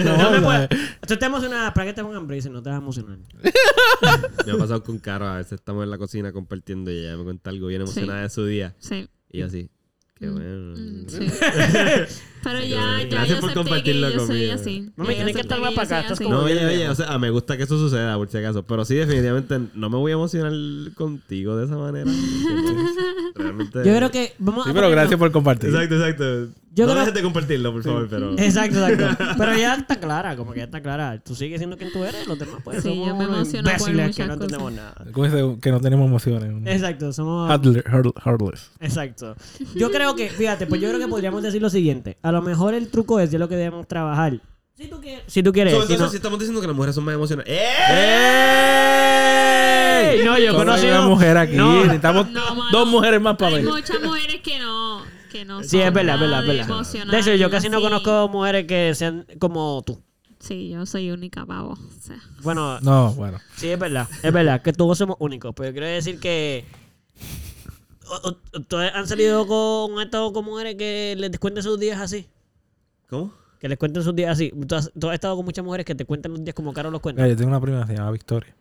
no, 0.04 0.30
me 0.32 0.38
no, 0.40 0.44
puedes- 0.44 0.68
Tú 1.06 1.12
estás 1.14 1.28
emocionada, 1.28 1.72
¿para 1.72 1.86
qué 1.86 1.92
te 1.92 2.02
pongan 2.02 2.26
braces? 2.26 2.50
No 2.50 2.60
te 2.64 2.68
vas 2.70 2.78
a 2.80 2.82
emocionar. 2.82 3.18
me 4.46 4.52
ha 4.52 4.56
pasado 4.56 4.82
con 4.82 4.98
Caro. 4.98 5.26
A 5.28 5.36
veces 5.36 5.52
estamos 5.52 5.84
en 5.84 5.90
la 5.90 5.98
cocina 5.98 6.32
compartiendo 6.32 6.90
y 6.90 6.98
ella 6.98 7.16
me 7.16 7.22
cuenta 7.22 7.50
algo 7.50 7.68
bien 7.68 7.82
emocionada 7.82 8.22
de 8.22 8.30
su 8.30 8.44
día. 8.44 8.74
Sí. 8.78 9.08
Y 9.30 9.38
yo 9.38 9.46
así, 9.46 9.70
qué 10.22 10.28
Mm, 10.28 10.32
bueno. 10.32 10.74
mm, 10.76 11.08
sí. 11.08 12.18
Pero 12.44 12.58
ya, 12.60 12.66
ya 13.02 13.06
Gracias 13.08 13.28
yo 13.36 13.40
por 13.40 13.54
compartirlo 13.54 14.08
que 14.08 14.14
yo 14.14 14.20
soy 14.26 14.28
conmigo. 14.48 14.52
así. 14.54 14.90
Yo 14.96 15.04
tienes 15.04 15.34
que 15.36 15.40
estar 15.42 15.60
más 15.60 15.74
para 15.74 15.84
acá, 15.86 16.00
estás 16.00 16.18
como- 16.18 16.30
No, 16.38 16.42
oye, 16.44 16.64
oye, 16.64 16.88
o 16.88 16.94
sea, 16.94 17.16
me 17.18 17.30
gusta 17.30 17.56
que 17.56 17.62
eso 17.64 17.78
suceda, 17.78 18.16
por 18.16 18.28
si 18.28 18.38
acaso. 18.38 18.64
Pero 18.64 18.84
sí, 18.84 18.94
definitivamente 18.96 19.60
no 19.74 19.90
me 19.90 19.96
voy 19.98 20.10
a 20.10 20.14
emocionar 20.14 20.52
contigo 20.94 21.56
de 21.56 21.66
esa 21.66 21.76
manera. 21.76 22.10
¿entiendes? 22.10 22.94
Realmente. 23.36 23.78
Yo 23.84 23.96
creo 23.96 24.10
que. 24.10 24.32
Vamos 24.38 24.64
Sí, 24.64 24.70
a 24.70 24.74
pero 24.74 24.86
ponernos- 24.88 24.90
gracias 24.92 25.18
por 25.18 25.30
compartir. 25.32 25.70
Exacto, 25.70 25.94
exacto. 25.96 26.48
Yo 26.74 26.86
no 26.86 26.92
creo- 26.92 27.00
dejes 27.04 27.14
de 27.14 27.22
compartirlo, 27.22 27.72
por 27.72 27.82
favor, 27.82 28.08
pero. 28.08 28.32
Exacto, 28.38 28.86
exacto. 28.88 29.24
Pero 29.38 29.56
ya 29.56 29.74
está 29.74 29.96
clara, 29.96 30.36
como 30.36 30.52
que 30.52 30.60
ya 30.60 30.64
está 30.64 30.80
clara. 30.80 31.18
Tú 31.22 31.34
sigues 31.34 31.58
siendo 31.58 31.76
quien 31.76 31.92
tú 31.92 32.02
eres, 32.02 32.26
los 32.26 32.38
demás 32.38 32.60
pues 32.64 32.82
Sí, 32.82 32.88
somos 32.88 33.06
yo 33.08 33.14
me 33.16 33.24
emociono 33.24 33.70
por 33.78 33.86
que 33.90 33.92
no 33.94 34.06
cosas. 34.08 34.30
entendemos 34.30 34.72
nada. 34.72 34.94
Como 35.12 35.26
dice, 35.26 35.56
que 35.60 35.70
no 35.70 35.80
tenemos 35.80 36.06
emociones. 36.06 36.50
Exacto, 36.74 37.12
somos... 37.12 37.50
Heart- 37.50 38.14
Heartless. 38.24 38.70
Exacto. 38.80 39.36
Yo 39.74 39.90
creo 39.90 40.14
que, 40.16 40.30
fíjate, 40.30 40.66
pues 40.66 40.80
yo 40.80 40.88
creo 40.88 40.98
que 41.00 41.08
podríamos 41.08 41.42
decir 41.42 41.60
lo 41.60 41.68
siguiente. 41.68 42.16
A 42.22 42.32
lo 42.32 42.40
mejor 42.42 42.72
el 42.74 42.88
truco 42.88 43.20
es 43.20 43.30
de 43.30 43.38
lo 43.38 43.48
que 43.48 43.56
debemos 43.56 43.86
trabajar. 43.86 44.40
Si 44.74 44.88
tú 44.88 44.98
quieres. 45.00 45.24
Si 45.26 45.42
tú 45.42 45.52
quieres. 45.52 45.74
So, 45.74 45.80
si 45.80 45.82
entonces, 45.92 46.00
no- 46.06 46.10
si 46.10 46.16
estamos 46.16 46.38
diciendo 46.38 46.60
que 46.62 46.66
las 46.68 46.74
mujeres 46.76 46.94
son 46.94 47.04
más 47.04 47.14
emocionales. 47.14 47.52
¡Eh! 47.52 47.68
¡Ey! 50.18 50.24
No, 50.24 50.38
yo 50.38 50.58
hay 50.72 50.86
una 50.88 51.02
mujer 51.02 51.36
aquí. 51.36 51.54
No. 51.56 51.80
Necesitamos 51.82 52.30
No, 52.30 52.40
dos 52.70 52.88
mujeres 52.88 53.20
más 53.20 53.36
para 53.36 53.56
Hay 53.56 53.62
ver. 53.64 53.72
muchas 53.72 54.02
mujeres 54.02 54.40
que 54.42 54.58
no. 54.58 55.02
Que 55.32 55.44
no 55.44 55.62
Sí, 55.62 55.78
es 55.78 55.86
son 55.86 55.94
verdad, 55.94 56.14
es 56.16 56.20
verdad, 56.20 56.42
nada 56.42 56.52
es 56.52 56.92
verdad. 56.92 57.06
De 57.12 57.18
hecho, 57.18 57.34
yo 57.34 57.50
casi 57.50 57.68
no 57.68 57.80
conozco 57.80 58.28
mujeres 58.28 58.66
que 58.66 58.94
sean 58.94 59.26
como 59.38 59.82
tú. 59.84 60.00
Sí, 60.38 60.70
yo 60.70 60.84
soy 60.86 61.10
única, 61.10 61.46
pavo. 61.46 61.72
O 61.72 62.00
sea, 62.00 62.18
Bueno, 62.42 62.80
No, 62.80 63.12
bueno. 63.14 63.38
sí, 63.56 63.68
es 63.68 63.78
verdad. 63.78 64.08
Es 64.22 64.32
verdad 64.32 64.60
que 64.60 64.72
todos 64.72 64.98
somos 64.98 65.16
únicos. 65.20 65.54
Pero 65.56 65.72
quiero 65.72 65.86
decir 65.86 66.18
que. 66.20 66.64
¿Ustedes 68.54 68.92
han 68.94 69.06
salido 69.06 69.46
con, 69.46 70.00
estado 70.02 70.32
con 70.32 70.44
mujeres 70.44 70.74
que 70.76 71.14
les 71.16 71.38
cuenten 71.38 71.62
sus 71.62 71.78
días 71.80 72.00
así? 72.00 72.28
¿Cómo? 73.08 73.32
Que 73.58 73.68
les 73.68 73.78
cuenten 73.78 74.02
sus 74.02 74.14
días 74.14 74.32
así. 74.32 74.52
¿Tú 74.66 74.74
has, 74.74 74.90
tú 74.98 75.08
has 75.08 75.14
estado 75.14 75.36
con 75.36 75.44
muchas 75.44 75.64
mujeres 75.64 75.86
que 75.86 75.94
te 75.94 76.04
cuentan 76.04 76.32
los 76.32 76.44
días 76.44 76.54
como 76.54 76.72
Caro 76.72 76.90
los 76.90 77.00
cuenta? 77.00 77.22
Mira, 77.22 77.32
yo 77.32 77.36
tengo 77.38 77.50
una 77.50 77.60
prima 77.60 77.80
que 77.82 77.92
se 77.92 77.96
llama 77.98 78.10
Victoria. 78.10 78.54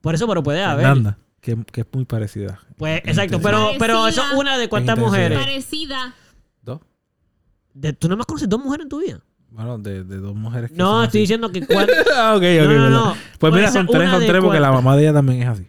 Por 0.00 0.14
eso, 0.14 0.26
pero 0.28 0.42
puede 0.42 0.62
haber. 0.62 0.86
Fernanda, 0.86 1.18
que, 1.44 1.58
que 1.70 1.82
es 1.82 1.86
muy 1.92 2.06
parecida. 2.06 2.58
Pues, 2.78 3.02
exacto. 3.04 3.38
Pero, 3.40 3.72
pero 3.78 4.06
eso 4.08 4.22
es 4.22 4.32
una 4.38 4.56
de 4.56 4.68
cuántas 4.70 4.98
mujeres. 4.98 5.38
parecida. 5.38 6.14
¿Dos? 6.62 6.80
De- 7.74 7.92
¿Tú 7.92 8.08
nada 8.08 8.16
más 8.16 8.26
conoces 8.26 8.48
dos 8.48 8.60
mujeres 8.62 8.84
en 8.84 8.88
tu 8.88 9.00
vida? 9.00 9.20
Bueno, 9.50 9.78
de, 9.78 10.02
de 10.04 10.16
dos 10.18 10.34
mujeres 10.34 10.70
que 10.70 10.76
No, 10.76 10.86
son 10.96 11.04
estoy 11.04 11.18
así. 11.18 11.20
diciendo 11.20 11.52
que 11.52 11.60
cuál. 11.66 11.88
ah, 12.16 12.34
ok, 12.36 12.42
ok. 12.42 12.68
No, 12.70 12.78
no, 12.78 12.90
no. 12.90 13.16
Pues 13.38 13.52
mira, 13.52 13.70
son 13.70 13.86
tres, 13.86 14.10
son 14.10 14.24
tres 14.26 14.40
porque 14.42 14.58
la 14.58 14.72
mamá 14.72 14.96
de 14.96 15.02
ella 15.02 15.12
también 15.12 15.42
es 15.42 15.48
así. 15.48 15.64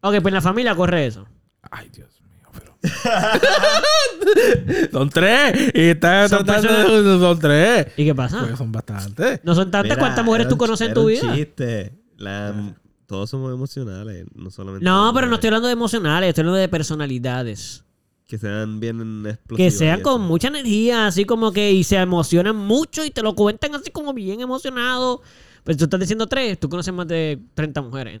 ok, 0.00 0.12
pues 0.22 0.26
en 0.26 0.34
la 0.34 0.40
familia 0.40 0.74
corre 0.76 1.06
eso. 1.06 1.26
Ay, 1.70 1.90
Dios 1.92 2.08
mío, 2.22 2.48
pero. 2.52 2.76
son 4.92 5.10
tres. 5.10 5.70
Y 5.74 5.80
está 5.90 6.28
Son 6.28 6.44
tratando 6.44 6.68
personas- 6.68 7.04
de. 7.04 7.18
Son 7.18 7.38
tres. 7.38 7.86
¿Y 7.96 8.04
qué 8.04 8.14
pasa? 8.14 8.40
Pues 8.46 8.58
son 8.58 8.72
bastantes. 8.72 9.40
No 9.44 9.54
son 9.54 9.70
tantas 9.70 9.96
Mira, 9.96 9.98
cuántas 9.98 10.24
mujeres 10.24 10.44
era 10.44 10.48
tú 10.50 10.54
un- 10.54 10.58
conoces 10.58 10.86
en 10.86 10.92
era 10.92 10.94
tu 10.94 11.00
un 11.02 11.06
vida. 11.08 11.34
chiste. 11.34 11.92
La- 12.16 12.74
todos 13.10 13.28
somos 13.28 13.52
emocionales, 13.52 14.24
no 14.36 14.52
solamente. 14.52 14.84
No, 14.84 15.10
pero 15.12 15.26
no 15.26 15.34
estoy 15.34 15.48
hablando 15.48 15.66
de 15.66 15.72
emocionales, 15.72 16.28
estoy 16.28 16.42
hablando 16.42 16.60
de 16.60 16.68
personalidades. 16.68 17.84
Que 18.28 18.38
sean 18.38 18.78
bien 18.78 19.26
explosivos. 19.26 19.56
Que 19.56 19.76
sean 19.76 20.00
con 20.00 20.20
mucha 20.22 20.46
energía, 20.46 21.08
así 21.08 21.24
como 21.24 21.50
que 21.50 21.72
y 21.72 21.82
se 21.82 21.96
emocionan 21.96 22.54
mucho 22.54 23.04
y 23.04 23.10
te 23.10 23.22
lo 23.22 23.34
cuentan 23.34 23.74
así 23.74 23.90
como 23.90 24.14
bien 24.14 24.40
emocionado. 24.40 25.22
Pues 25.64 25.76
tú 25.76 25.86
estás 25.86 25.98
diciendo 25.98 26.28
tres, 26.28 26.60
tú 26.60 26.68
conoces 26.68 26.94
más 26.94 27.08
de 27.08 27.40
30 27.54 27.82
mujeres. 27.82 28.20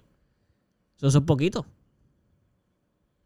Eso 1.00 1.18
es 1.18 1.24
poquito. 1.24 1.64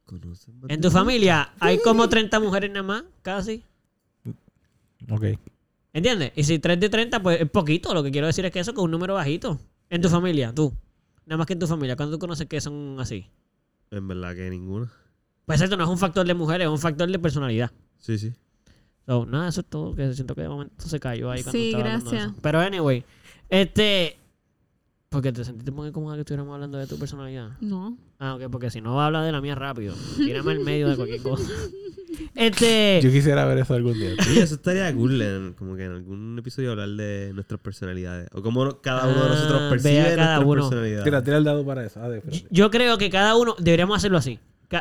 ¿Conocen 0.04 0.60
más 0.60 0.70
En 0.70 0.82
tu 0.82 0.90
familia 0.90 1.54
hay 1.60 1.78
como 1.78 2.06
30 2.10 2.40
mujeres 2.40 2.70
nada 2.72 2.82
más, 2.82 3.04
casi. 3.22 3.64
Ok. 5.10 5.24
¿Entiendes? 5.94 6.32
Y 6.36 6.44
si 6.44 6.58
3 6.58 6.78
de 6.78 6.90
30, 6.90 7.22
pues 7.22 7.40
es 7.40 7.48
poquito. 7.48 7.94
Lo 7.94 8.02
que 8.02 8.10
quiero 8.10 8.26
decir 8.26 8.44
es 8.44 8.52
que 8.52 8.60
eso 8.60 8.74
con 8.74 8.84
un 8.84 8.90
número 8.90 9.14
bajito. 9.14 9.58
En 9.88 10.02
tu 10.02 10.10
familia, 10.10 10.52
tú. 10.54 10.74
Nada 11.26 11.38
más 11.38 11.46
que 11.46 11.52
en 11.54 11.58
tu 11.58 11.66
familia. 11.66 11.96
¿Cuándo 11.96 12.16
tú 12.16 12.20
conoces 12.20 12.46
que 12.46 12.60
son 12.60 12.96
así? 13.00 13.26
En 13.90 14.06
verdad 14.08 14.34
que 14.34 14.50
ninguna. 14.50 14.90
Pues 15.46 15.60
esto 15.60 15.76
no 15.76 15.84
es 15.84 15.90
un 15.90 15.98
factor 15.98 16.26
de 16.26 16.34
mujeres, 16.34 16.66
es 16.66 16.70
un 16.70 16.78
factor 16.78 17.10
de 17.10 17.18
personalidad. 17.18 17.70
Sí, 17.98 18.18
sí. 18.18 18.32
So, 19.06 19.26
nada, 19.26 19.48
eso 19.48 19.60
es 19.60 19.66
todo. 19.66 19.94
Que 19.94 20.12
siento 20.14 20.34
que 20.34 20.42
de 20.42 20.48
momento 20.48 20.88
se 20.88 20.98
cayó 21.00 21.30
ahí 21.30 21.42
cuando 21.42 21.58
Sí, 21.58 21.66
estaba 21.66 21.84
hablando 21.84 22.10
de 22.10 22.16
gracias. 22.16 22.32
eso. 22.32 22.42
Pero 22.42 22.60
anyway, 22.60 23.04
este. 23.48 24.16
Porque 25.10 25.32
te 25.32 25.44
sentiste 25.44 25.70
muy 25.70 25.92
cómoda 25.92 26.14
que 26.16 26.20
estuviéramos 26.22 26.54
hablando 26.54 26.76
de 26.78 26.86
tu 26.86 26.98
personalidad. 26.98 27.50
No. 27.60 27.96
Ah, 28.18 28.34
ok, 28.34 28.50
porque 28.50 28.70
si 28.70 28.80
no 28.80 28.94
va 28.96 29.04
a 29.04 29.06
hablar 29.06 29.24
de 29.24 29.32
la 29.32 29.40
mía 29.40 29.54
rápido. 29.54 29.94
Tírame 30.16 30.52
al 30.52 30.60
medio 30.60 30.88
de 30.88 30.96
cualquier 30.96 31.22
cosa. 31.22 31.48
Este. 32.34 33.00
Yo 33.02 33.10
quisiera 33.10 33.44
ver 33.44 33.58
eso 33.58 33.74
algún 33.74 33.94
día. 33.94 34.10
Sí, 34.20 34.38
eso 34.38 34.54
estaría 34.56 34.92
cool, 34.94 35.20
en- 35.22 35.52
como 35.54 35.76
que 35.76 35.84
en 35.84 35.92
algún 35.92 36.38
episodio 36.38 36.72
hablar 36.72 36.88
de 36.90 37.32
nuestras 37.34 37.60
personalidades. 37.60 38.28
O 38.32 38.42
cómo 38.42 38.80
cada 38.80 39.06
uno 39.06 39.22
de 39.22 39.28
nosotros 39.30 39.62
Ah, 39.62 39.70
percibe 39.70 39.94
cada 40.16 40.36
nuestra 40.36 40.40
uno. 40.40 40.54
personalidad. 40.68 41.04
Tira, 41.04 41.22
tira 41.24 41.36
el 41.38 41.44
dado 41.44 41.64
para 41.64 41.84
eso. 41.84 42.00
Ah, 42.02 42.08
de. 42.08 42.22
Yo 42.50 42.70
creo 42.70 42.98
que 42.98 43.10
cada 43.10 43.36
uno 43.36 43.54
deberíamos 43.58 43.96
hacerlo 43.96 44.18
así. 44.18 44.38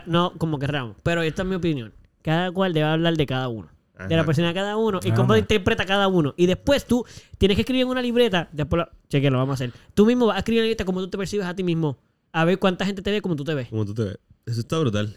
No 0.08 0.34
como 0.38 0.58
querramos. 0.60 0.96
Pero 1.04 1.22
esta 1.22 1.44
es 1.44 1.48
mi 1.48 1.56
opinión. 1.56 1.94
Cada 2.24 2.52
cual 2.52 2.74
debe 2.74 2.88
hablar 2.88 3.16
de 3.16 3.26
cada 3.26 3.48
uno. 3.50 3.70
De 4.10 4.16
la 4.18 4.26
persona 4.26 4.48
de 4.48 4.54
cada 4.56 4.76
uno 4.76 5.00
y 5.04 5.10
Ajá. 5.10 5.16
cómo 5.16 5.38
interpreta 5.38 5.86
cada 5.86 6.08
uno. 6.08 6.34
Y 6.36 6.48
después 6.48 6.86
tú 6.86 7.06
tienes 7.38 7.56
que 7.56 7.62
escribir 7.62 7.84
en 7.84 7.90
una 7.90 8.02
libreta. 8.02 8.50
Después 8.52 8.80
lo, 8.80 8.90
cheque, 9.08 9.30
lo 9.30 9.38
vamos 9.38 9.54
a 9.54 9.56
hacer. 9.56 9.72
Tú 9.94 10.06
mismo 10.06 10.26
vas 10.26 10.36
a 10.36 10.40
escribir 10.40 10.60
en 10.60 10.64
la 10.64 10.68
libreta 10.70 10.84
cómo 10.86 11.00
tú 11.00 11.10
te 11.10 11.18
percibes 11.18 11.46
a 11.46 11.56
ti 11.56 11.64
mismo. 11.64 11.98
A 12.32 12.44
ver 12.44 12.58
cuánta 12.58 12.86
gente 12.86 13.02
te 13.04 13.12
ve 13.12 13.22
como 13.22 13.36
tú 13.36 13.44
te 13.44 13.54
ves. 13.54 13.68
Como 13.70 13.86
tú 13.86 13.94
te 13.94 14.04
ves. 14.04 14.18
Eso 14.48 14.62
está 14.62 14.80
brutal. 14.80 15.16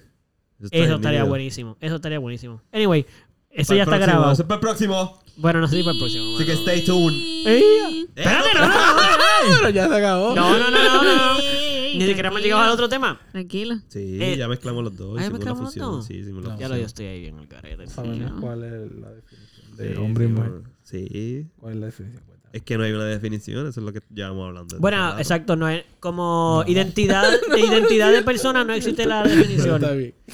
Eso 0.70 0.94
estaría 0.96 1.24
buenísimo. 1.24 1.76
Eso 1.80 1.96
estaría 1.96 2.18
buenísimo. 2.18 2.62
Anyway, 2.72 3.04
eso 3.50 3.68
Para 3.68 3.76
ya 3.76 3.82
está 3.82 3.90
próximo, 3.96 4.06
grabado. 4.12 4.32
Eso 4.32 4.42
es 4.42 4.48
para 4.48 4.54
el 4.56 4.60
próximo. 4.60 5.20
Bueno, 5.38 5.60
no 5.60 5.68
sé 5.68 5.76
si 5.76 5.82
para 5.82 5.92
el 5.92 5.98
próximo. 5.98 6.36
Así 6.36 6.46
que 6.46 6.52
stay 6.52 6.84
tuned. 6.84 7.14
¡Ey! 7.46 8.06
Espérate, 8.14 8.48
no, 8.54 8.60
no, 8.60 8.68
no, 8.68 9.56
Pero 9.60 9.70
ya 9.70 9.88
se 9.88 9.94
acabó. 9.96 10.34
no, 10.34 10.58
no, 10.58 10.70
no, 10.70 10.84
no, 10.84 11.02
no, 11.02 11.34
no. 11.34 11.38
Ni 11.96 12.04
siquiera 12.06 12.28
hemos 12.28 12.42
llegado 12.42 12.62
al 12.62 12.70
otro 12.70 12.88
tema. 12.88 13.18
Tranquilo. 13.32 13.76
Sí, 13.88 14.18
Eh, 14.20 14.36
ya 14.36 14.48
mezclamos 14.48 14.84
los 14.84 14.96
dos. 14.96 15.18
¿ah, 15.18 15.22
ya 15.22 15.26
hicimos 15.26 15.38
la 15.44 15.54
mezclamos 15.54 15.60
los 15.60 15.68
fusión. 15.68 15.90
dos? 15.92 16.04
Sí, 16.06 16.14
hicimos 16.14 16.44
la 16.44 16.54
No. 16.54 16.60
Ya 16.60 16.68
lo 16.68 16.76
yo 16.76 16.84
estoy 16.86 17.06
ahí 17.06 17.20
bien 17.20 17.38
el. 17.38 17.88
Sabemos 17.88 18.30
Sí. 18.30 18.36
cuál 18.40 18.64
es 18.64 18.92
la 18.92 19.10
definición 19.12 19.76
de 19.76 19.88
Sí, 19.94 19.96
hombre 20.00 20.24
y 20.24 20.28
mujer. 20.28 20.52
Sí. 20.82 21.46
¿Cuál 21.58 21.72
es 21.74 21.80
la 21.80 21.86
definición? 21.86 22.22
Es 22.56 22.62
que 22.62 22.78
no 22.78 22.84
hay 22.84 22.92
una 22.92 23.04
definición, 23.04 23.66
eso 23.68 23.80
es 23.80 23.84
lo 23.84 23.92
que 23.92 24.00
llevamos 24.14 24.48
hablando. 24.48 24.78
Bueno, 24.78 25.18
exacto, 25.18 25.56
no 25.56 25.68
es 25.68 25.84
como 26.00 26.64
identidad 26.68 27.22
de 27.50 27.60
identidad 27.60 28.10
de 28.12 28.22
persona 28.22 28.64
no 28.64 28.72
existe 28.72 29.04
la 29.04 29.22
definición. 29.24 29.82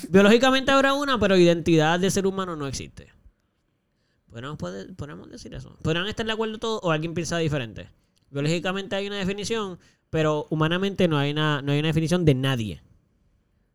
Biológicamente 0.08 0.70
habrá 0.70 0.92
una, 0.94 1.18
pero 1.18 1.36
identidad 1.36 1.98
de 1.98 2.10
ser 2.12 2.26
humano 2.26 2.54
no 2.54 2.66
existe. 2.68 3.08
Podemos, 4.30 4.56
poder- 4.56 4.94
podemos 4.94 5.28
decir 5.30 5.52
eso. 5.54 5.76
Podrán 5.82 6.06
estar 6.06 6.24
de 6.24 6.32
acuerdo 6.32 6.58
todos 6.58 6.80
o 6.84 6.92
alguien 6.92 7.12
piensa 7.12 7.38
diferente. 7.38 7.88
Biológicamente 8.30 8.94
hay 8.96 9.08
una 9.08 9.16
definición, 9.16 9.78
pero 10.08 10.46
humanamente 10.50 11.08
no 11.08 11.18
hay 11.18 11.32
una, 11.32 11.60
no 11.60 11.72
hay 11.72 11.80
una 11.80 11.88
definición 11.88 12.24
de 12.24 12.34
nadie. 12.34 12.82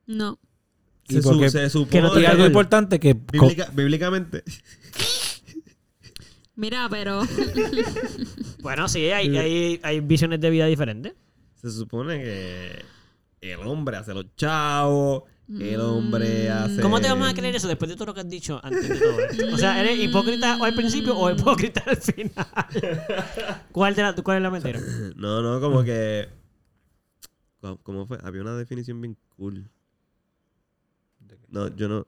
No. 0.06 0.40
Se, 1.10 1.18
¿Y 1.18 1.22
por 1.22 1.34
su- 1.36 1.40
qué? 1.42 1.50
se 1.50 1.70
supone. 1.70 1.92
que 1.92 2.02
no 2.02 2.28
algo 2.30 2.46
importante 2.46 2.98
que... 3.00 3.14
bíblica- 3.14 3.70
bíblicamente. 3.74 4.44
Mira, 6.58 6.88
pero 6.90 7.22
Bueno, 8.62 8.88
sí, 8.90 9.10
hay, 9.12 9.38
hay, 9.38 9.80
hay 9.84 10.00
visiones 10.02 10.42
de 10.42 10.50
vida 10.50 10.66
diferentes. 10.66 11.14
Se 11.56 11.72
supone 11.72 12.22
que 12.22 12.86
el 13.42 13.60
hombre 13.62 13.98
hace 13.98 14.14
los 14.14 14.36
chavos, 14.36 15.24
el 15.48 15.80
hombre 15.80 16.50
hace... 16.50 16.82
¿Cómo 16.82 17.00
te 17.00 17.08
vamos 17.08 17.30
a 17.30 17.34
creer 17.34 17.56
eso 17.56 17.68
después 17.68 17.88
de 17.90 17.96
todo 17.96 18.08
lo 18.08 18.14
que 18.14 18.20
has 18.22 18.30
dicho 18.30 18.60
antes 18.64 18.90
de 18.90 19.00
todo 19.00 19.20
esto? 19.22 19.54
O 19.54 19.58
sea, 19.58 19.80
¿eres 19.80 20.00
hipócrita 20.00 20.58
o 20.60 20.66
al 20.66 20.74
principio 20.76 21.16
o 21.18 21.30
hipócrita 21.32 21.84
al 21.86 21.98
final? 21.98 22.46
¿Cuál, 23.72 23.96
de 23.96 24.02
la, 24.02 24.16
¿Cuál 24.16 24.38
es 24.38 24.44
la 24.44 24.52
mentira? 24.52 24.80
No, 25.16 25.42
no, 25.42 25.62
como 25.62 25.84
que... 25.84 26.28
¿Cómo- 27.62 27.78
¿Cómo 27.84 28.06
fue? 28.08 28.18
Había 28.24 28.42
una 28.42 28.56
definición 28.56 29.00
bien 29.02 29.16
cool. 29.36 29.70
No, 31.50 31.74
yo 31.76 31.88
no... 31.88 32.08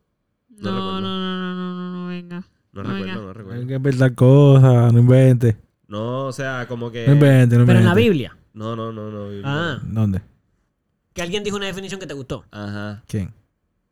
no, 0.50 0.72
recuerdo. 0.72 1.02
no, 1.02 1.02
no, 1.02 1.38
no, 1.38 1.54
no, 1.54 1.74
no, 1.74 1.92
no, 2.04 2.08
venga. 2.10 2.44
No 2.72 2.84
recuerdo, 2.84 3.22
no 3.22 3.28
Hay 3.30 3.34
recuerdo. 3.34 3.68
que 3.68 3.74
inventar 3.74 4.16
cosas, 4.16 4.94
no 4.94 5.00
inventes. 5.00 5.56
No, 5.88 6.26
o 6.28 6.32
sea, 6.32 6.68
como 6.68 6.92
que... 6.92 7.06
No 7.08 7.14
inventes, 7.14 7.58
no 7.58 7.64
inventes. 7.64 7.66
Pero 7.68 7.80
en 7.80 7.86
la 7.86 7.94
Biblia. 7.96 8.38
No, 8.54 8.76
no, 8.76 8.92
no, 8.92 9.10
no. 9.10 9.28
Ah, 9.44 9.80
¿Dónde? 9.84 10.22
que 11.14 11.22
alguien 11.24 11.44
dijo 11.44 11.58
una 11.58 11.66
definición 11.66 12.00
que 12.00 12.08
te 12.08 12.14
gustó. 12.14 12.46
Ajá. 12.52 13.04
¿Quién? 13.08 13.34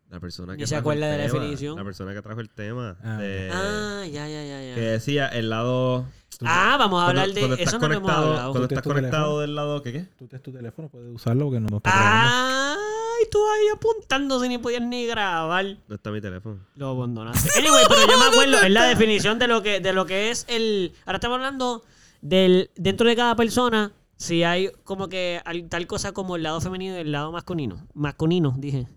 La 0.09 0.19
persona 0.21 0.55
que 0.55 0.65
se 0.65 0.75
trajo 0.75 0.91
el 0.93 0.99
acuerda 0.99 1.11
de 1.11 1.17
la 1.17 1.27
tema, 1.27 1.39
definición. 1.39 1.75
La 1.75 1.83
persona 1.83 2.13
que 2.13 2.21
trajo 2.21 2.39
el 2.39 2.49
tema. 2.49 2.95
Ah, 3.03 3.17
de- 3.17 3.49
Ah, 3.51 4.03
ya, 4.05 4.27
ya, 4.29 4.45
ya, 4.45 4.63
ya. 4.69 4.75
Que 4.75 4.81
decía 4.81 5.27
el 5.27 5.49
lado... 5.49 6.05
Ah, 6.45 6.75
vamos 6.79 7.01
a 7.01 7.05
cuando- 7.07 7.21
hablar 7.21 7.27
de 7.35 7.41
cuando 7.41 7.55
estás 7.55 7.67
eso 7.73 7.79
no 7.79 7.87
lo 7.89 7.93
hemos 7.95 8.03
conectado, 8.03 8.27
hablado. 8.29 8.51
Cuando 8.51 8.67
estás 8.67 8.83
conectado 8.83 9.11
teléfono. 9.23 9.39
del 9.39 9.55
lado... 9.55 9.81
¿Qué 9.81 9.91
qué? 9.91 9.99
Tú 10.17 10.27
tienes 10.27 10.43
tu 10.43 10.51
teléfono, 10.53 10.87
puedes 10.87 11.09
usarlo 11.13 11.45
porque 11.45 11.59
no, 11.59 11.67
no 11.69 11.77
está 11.77 11.89
grabando. 11.91 12.79
Ay, 13.19 13.27
tú 13.31 13.39
ahí 13.49 13.67
apuntando 13.73 14.39
si 14.39 14.47
ni 14.49 14.57
podías 14.57 14.81
ni 14.81 15.05
grabar. 15.05 15.77
No 15.87 15.95
está 15.95 16.11
mi 16.11 16.21
teléfono. 16.21 16.59
Lo 16.75 16.89
abandonaste. 16.89 17.49
Anyway, 17.59 17.83
pero 17.87 18.01
yo 18.01 18.17
me 18.19 18.25
acuerdo, 18.31 18.65
es 18.65 18.71
la 18.71 18.85
definición 18.85 19.39
de 19.39 19.47
lo 19.47 19.61
que, 19.63 19.79
de 19.79 19.93
lo 19.93 20.05
que 20.05 20.29
es 20.31 20.45
el. 20.49 20.93
Ahora 21.05 21.17
estamos 21.17 21.35
hablando 21.35 21.83
del. 22.21 22.69
Dentro 22.75 23.07
de 23.09 23.15
cada 23.15 23.35
persona, 23.35 23.91
si 24.17 24.43
hay 24.43 24.71
como 24.83 25.07
que 25.09 25.41
al- 25.45 25.69
tal 25.69 25.87
cosa 25.87 26.11
como 26.11 26.35
el 26.35 26.43
lado 26.43 26.59
femenino 26.61 26.95
y 26.95 26.99
el 26.99 27.11
lado 27.11 27.31
masculino. 27.31 27.87
Masculino, 27.93 28.53
dije. 28.57 28.87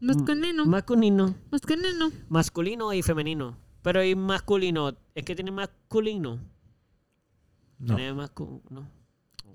Masculino. 0.00 0.64
Masculino. 0.66 1.34
Masculino. 1.50 2.10
Masculino 2.28 2.92
y 2.94 3.02
femenino. 3.02 3.56
Pero 3.82 4.02
y 4.04 4.14
masculino, 4.14 4.94
es 5.14 5.24
que 5.24 5.34
tiene 5.34 5.50
masculino. 5.50 6.38
No. 7.78 7.96
Tiene 7.96 8.12
mascu- 8.14 8.60
no. 8.70 8.86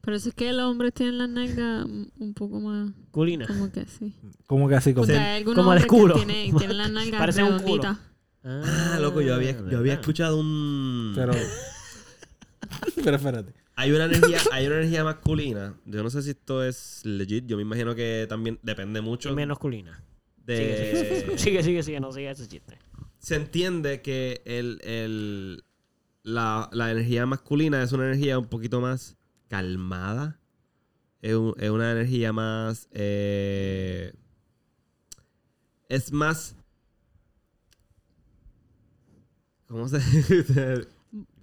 Pero 0.05 0.19
si 0.19 0.29
es 0.29 0.35
que 0.35 0.53
los 0.53 0.65
hombres 0.71 0.93
tienen 0.93 1.17
la 1.17 1.27
nalga 1.27 1.85
mm, 1.85 2.11
un 2.19 2.33
poco 2.33 2.59
más. 2.59 2.89
Masculina. 2.95 3.47
Como 3.47 3.71
que 3.71 3.85
sí. 3.85 4.13
¿Cómo 4.47 4.67
que 4.69 4.75
así? 4.75 4.93
Como... 4.93 5.07
Hay 5.11 5.37
algunos 5.37 5.55
como 5.57 5.69
hombres 5.69 5.85
culo. 5.87 6.13
que 6.15 6.25
tienen, 6.25 6.55
tienen 6.57 6.77
la 6.77 6.87
nalga 6.89 7.17
Parece 7.17 7.43
un 7.43 7.59
culo. 7.59 7.81
redondita. 7.83 7.99
Ah, 8.43 8.99
loco, 9.01 9.21
yo 9.21 9.33
había, 9.33 9.57
yo 9.69 9.79
había 9.79 9.93
escuchado 9.95 10.37
un... 10.39 11.13
Pero... 11.15 11.33
Pero 13.03 13.15
espérate. 13.17 13.53
Hay 13.75 13.91
una 13.91 14.05
energía, 14.05 14.37
hay 14.51 14.67
una 14.67 14.77
energía 14.77 15.03
masculina. 15.03 15.75
Yo 15.85 16.01
no 16.01 16.09
sé 16.09 16.21
si 16.21 16.29
esto 16.31 16.63
es 16.63 17.01
legit. 17.03 17.45
Yo 17.45 17.57
me 17.57 17.63
imagino 17.63 17.93
que 17.93 18.25
también 18.29 18.57
depende 18.63 19.01
mucho 19.01 19.33
Menos 19.35 19.55
masculina. 19.55 20.01
de. 20.45 21.33
Sigue, 21.37 21.61
sigue, 21.61 21.83
sigue, 21.83 21.99
no 21.99 22.11
sigue 22.11 22.29
ese 22.31 22.47
chiste. 22.47 22.77
Se 23.19 23.35
entiende 23.35 24.01
que 24.01 24.41
el, 24.45 24.79
el- 24.83 25.63
la, 26.23 26.69
la 26.71 26.89
energía 26.91 27.25
masculina 27.25 27.83
es 27.83 27.91
una 27.91 28.05
energía 28.05 28.39
un 28.39 28.45
poquito 28.47 28.79
más 28.81 29.15
calmada. 29.59 30.37
Es, 31.21 31.33
un- 31.35 31.55
es 31.57 31.69
una 31.69 31.91
energía 31.91 32.33
más. 32.33 32.87
eh, 32.91 34.13
es 35.89 36.11
más. 36.11 36.55
¿Cómo 39.67 39.87
se 39.87 39.97
dice? 40.33 40.87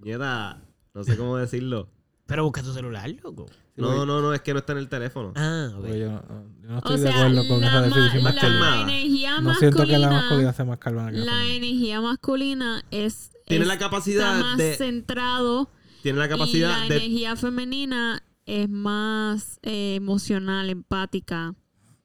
Nieta, 0.01 0.63
no 0.95 1.05
sé 1.05 1.17
cómo 1.17 1.37
decirlo. 1.37 1.89
Pero 2.27 2.45
busca 2.45 2.63
tu 2.63 2.73
celular, 2.73 3.11
loco. 3.23 3.47
No, 3.77 4.05
no, 4.07 4.21
no, 4.21 4.33
es 4.35 4.43
que 4.43 4.53
no 4.53 4.59
está 4.61 4.73
en 4.73 4.79
el 4.79 4.89
teléfono. 4.89 5.33
Ah, 5.35 5.71
ok. 5.77 5.87
Yo, 5.87 6.11
no, 6.13 6.23
yo 6.63 6.69
no 6.69 6.79
estoy 6.79 6.95
O 6.95 6.99
de 6.99 7.03
sea, 7.03 7.27
acuerdo 7.27 7.49
con 7.49 7.61
la, 7.61 7.67
esa 7.69 7.81
definición 7.83 8.23
más 8.23 8.35
la 8.35 8.41
calmada. 8.41 8.83
energía 8.83 9.41
No 9.41 9.55
siento 9.55 9.87
que 9.87 9.99
la 9.99 10.11
masculina. 10.11 10.53
sea 10.53 10.65
más 10.67 10.79
calmada 10.79 11.11
que 11.11 11.19
la 11.19 11.25
La 11.25 11.45
energía 11.47 12.01
masculina 12.01 12.85
es. 12.91 13.31
Tiene 13.47 13.63
es- 13.65 13.69
la 13.69 13.79
capacidad 13.79 14.37
está 14.37 14.45
más 14.47 14.59
de- 14.59 14.75
centrado. 14.77 15.71
Tiene 16.03 16.19
la 16.19 16.27
y 16.27 16.29
capacidad 16.29 16.71
la 16.71 16.81
de 16.89 16.97
energía 16.97 17.37
femenina 17.37 18.23
es 18.47 18.69
más 18.69 19.59
eh, 19.63 19.95
emocional, 19.97 20.69
empática. 20.71 21.55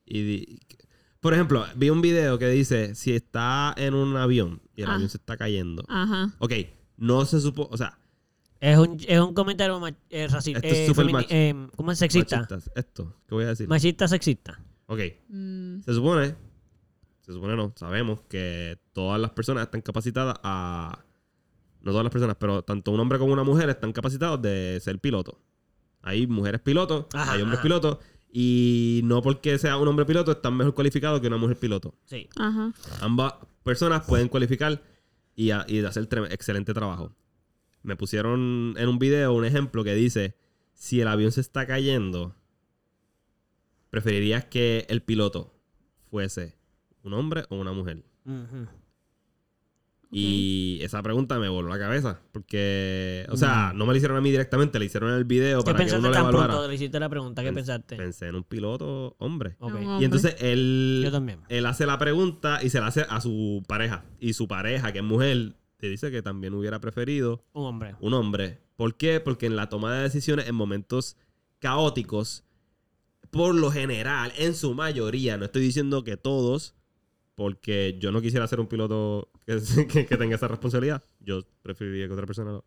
Y 0.05 0.21
di- 0.21 0.59
por 1.19 1.33
ejemplo, 1.33 1.65
vi 1.75 1.89
un 1.89 2.01
video 2.01 2.37
que 2.39 2.47
dice, 2.47 2.95
si 2.95 3.11
está 3.13 3.73
en 3.75 3.93
un 3.95 4.15
avión 4.15 4.61
y 4.75 4.83
el 4.83 4.89
Ah. 4.89 4.93
avión 4.95 5.09
se 5.09 5.17
está 5.17 5.35
cayendo. 5.35 5.83
Ajá. 5.87 6.33
Ok, 6.39 6.53
no 6.97 7.25
se 7.25 7.41
supo, 7.41 7.67
o 7.71 7.75
sea, 7.77 7.97
Es 8.59 8.77
un, 8.77 8.97
es 9.07 9.19
un 9.19 9.33
comentario 9.35 9.79
eh, 10.09 10.27
racista. 10.27 10.59
Esto 10.67 10.91
es 11.01 11.07
mach- 11.09 11.27
eh, 11.29 11.53
¿Cómo 11.75 11.91
es 11.91 11.99
sexista? 11.99 12.37
machistas, 12.37 12.71
esto, 12.75 13.15
¿qué 13.27 13.35
voy 13.35 13.43
a 13.43 13.49
decir? 13.49 13.67
Machista 13.67 14.07
sexista. 14.07 14.59
Ok, 14.87 14.99
Mm, 15.29 15.81
se 15.81 15.93
supone, 15.93 16.35
se 17.21 17.33
supone 17.33 17.55
no, 17.55 17.73
sabemos 17.75 18.21
que 18.29 18.79
todas 18.93 19.19
las 19.19 19.31
personas 19.31 19.63
están 19.65 19.81
capacitadas 19.81 20.37
a, 20.43 21.03
no 21.87 21.91
todas 21.93 22.03
las 22.03 22.11
personas, 22.11 22.35
pero 22.39 22.61
tanto 22.63 22.91
un 22.91 22.99
hombre 22.99 23.17
como 23.17 23.33
una 23.33 23.43
mujer 23.43 23.69
están 23.69 23.93
capacitados 23.93 24.41
de 24.41 24.79
ser 24.81 24.99
pilotos. 24.99 25.35
Hay 26.01 26.27
mujeres 26.27 26.61
pilotos, 26.61 27.07
Ajá, 27.13 27.33
hay 27.33 27.41
hombres 27.41 27.59
ajá. 27.59 27.63
pilotos, 27.63 27.97
y 28.31 29.01
no 29.05 29.21
porque 29.21 29.57
sea 29.57 29.77
un 29.77 29.87
hombre 29.87 30.05
piloto 30.05 30.31
están 30.31 30.55
mejor 30.55 30.73
cualificados 30.73 31.19
que 31.21 31.27
una 31.27 31.37
mujer 31.37 31.57
piloto. 31.57 31.95
Sí. 32.05 32.29
Ajá. 32.37 32.71
Ambas 33.01 33.33
personas 33.63 34.05
pueden 34.05 34.27
cualificar 34.27 34.81
y, 35.35 35.51
a- 35.51 35.65
y 35.67 35.83
hacer 35.83 36.07
excelente 36.29 36.73
trabajo. 36.73 37.15
Me 37.83 37.95
pusieron 37.95 38.75
en 38.77 38.87
un 38.89 38.99
video 38.99 39.33
un 39.33 39.45
ejemplo 39.45 39.83
que 39.83 39.95
dice, 39.95 40.35
si 40.73 40.99
el 41.01 41.07
avión 41.07 41.31
se 41.31 41.41
está 41.41 41.65
cayendo, 41.65 42.35
¿preferirías 43.89 44.45
que 44.45 44.85
el 44.89 45.01
piloto 45.01 45.53
fuese 46.09 46.55
un 47.03 47.13
hombre 47.13 47.45
o 47.49 47.55
una 47.55 47.71
mujer? 47.71 48.03
Y 50.09 50.79
esa 50.83 51.03
pregunta 51.03 51.37
me 51.37 51.49
voló 51.49 51.67
la 51.69 51.77
cabeza. 51.77 52.21
Porque, 52.31 53.25
o 53.29 53.35
sea, 53.37 53.73
no 53.75 53.85
me 53.85 53.91
la 53.93 53.97
hicieron 53.97 54.17
a 54.17 54.21
mí 54.21 54.31
directamente, 54.31 54.79
le 54.79 54.85
hicieron 54.85 55.09
en 55.11 55.17
el 55.17 55.25
video 55.25 55.59
Mm. 55.59 55.63
¿Qué 55.63 55.65
para 55.65 55.77
que 55.77 55.83
pensaste 55.83 55.99
uno 55.99 56.07
le 56.09 56.13
tan 56.13 56.21
evaluara. 56.23 56.47
pronto? 56.53 56.67
Le 56.69 56.75
hiciste 56.75 56.99
la 56.99 57.09
pregunta. 57.09 57.41
¿Qué 57.43 57.49
Pens- 57.51 57.55
pensaste? 57.55 57.95
Pensé 57.97 58.27
en 58.27 58.35
un 58.35 58.43
piloto 58.43 59.15
hombre. 59.19 59.57
Y 59.99 60.05
entonces 60.05 60.35
él, 60.39 61.01
Yo 61.03 61.11
también. 61.11 61.41
él 61.49 61.65
hace 61.65 61.85
la 61.85 61.97
pregunta 61.97 62.59
y 62.63 62.69
se 62.69 62.79
la 62.79 62.87
hace 62.87 63.05
a 63.09 63.19
su 63.21 63.63
pareja. 63.67 64.05
Y 64.19 64.33
su 64.33 64.47
pareja, 64.47 64.91
que 64.93 64.99
es 64.99 65.05
mujer, 65.05 65.55
te 65.77 65.89
dice 65.89 66.09
que 66.09 66.21
también 66.21 66.53
hubiera 66.53 66.79
preferido 66.79 67.43
Un 67.53 67.65
hombre. 67.65 67.95
un 67.99 68.13
hombre. 68.13 68.61
¿Por 68.77 68.95
qué? 68.95 69.19
Porque 69.19 69.45
en 69.47 69.55
la 69.55 69.67
toma 69.69 69.93
de 69.93 70.03
decisiones, 70.03 70.47
en 70.47 70.55
momentos 70.55 71.17
caóticos, 71.59 72.43
por 73.31 73.53
lo 73.55 73.71
general, 73.71 74.31
en 74.37 74.55
su 74.55 74.73
mayoría, 74.73 75.37
no 75.37 75.45
estoy 75.45 75.61
diciendo 75.63 76.03
que 76.03 76.15
todos, 76.17 76.75
porque 77.35 77.97
yo 77.99 78.11
no 78.11 78.21
quisiera 78.21 78.47
ser 78.47 78.59
un 78.59 78.67
piloto 78.67 79.29
que, 79.87 80.03
tenga 80.03 80.35
esa 80.35 80.47
responsabilidad. 80.47 81.03
Yo 81.19 81.41
preferiría 81.61 82.07
que 82.07 82.13
otra 82.13 82.25
persona 82.25 82.59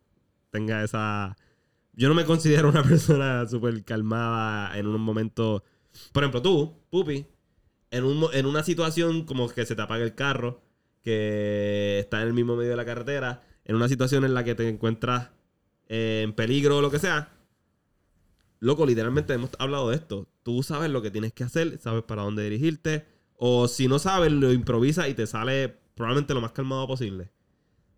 tenga 0.49 0.83
esa... 0.83 1.37
Yo 1.93 2.09
no 2.09 2.15
me 2.15 2.25
considero 2.25 2.69
una 2.69 2.83
persona 2.87 3.47
súper 3.47 3.83
calmada 3.83 4.77
en 4.77 4.87
un 4.87 5.01
momento... 5.01 5.63
Por 6.11 6.23
ejemplo, 6.23 6.41
tú, 6.41 6.73
Pupi, 6.89 7.27
en, 7.91 8.03
un, 8.03 8.27
en 8.33 8.45
una 8.45 8.63
situación 8.63 9.25
como 9.25 9.49
que 9.49 9.65
se 9.65 9.75
te 9.75 9.81
apaga 9.81 10.03
el 10.03 10.15
carro, 10.15 10.63
que 11.03 11.99
está 11.99 12.21
en 12.21 12.29
el 12.29 12.33
mismo 12.33 12.55
medio 12.55 12.71
de 12.71 12.77
la 12.77 12.85
carretera, 12.85 13.43
en 13.65 13.75
una 13.75 13.87
situación 13.89 14.23
en 14.23 14.33
la 14.33 14.43
que 14.43 14.55
te 14.55 14.67
encuentras 14.67 15.29
eh, 15.87 16.21
en 16.23 16.33
peligro 16.33 16.77
o 16.77 16.81
lo 16.81 16.89
que 16.89 16.99
sea. 16.99 17.33
Loco, 18.59 18.85
literalmente 18.85 19.33
hemos 19.33 19.51
hablado 19.59 19.89
de 19.89 19.97
esto. 19.97 20.27
Tú 20.43 20.63
sabes 20.63 20.89
lo 20.89 21.01
que 21.01 21.11
tienes 21.11 21.33
que 21.33 21.43
hacer, 21.43 21.77
sabes 21.79 22.03
para 22.03 22.23
dónde 22.23 22.43
dirigirte. 22.43 23.05
O 23.35 23.67
si 23.67 23.87
no 23.87 23.99
sabes, 23.99 24.31
lo 24.31 24.53
improvisas 24.53 25.09
y 25.09 25.13
te 25.13 25.27
sale 25.27 25.80
probablemente 25.95 26.33
lo 26.33 26.41
más 26.41 26.51
calmado 26.51 26.87
posible. 26.87 27.31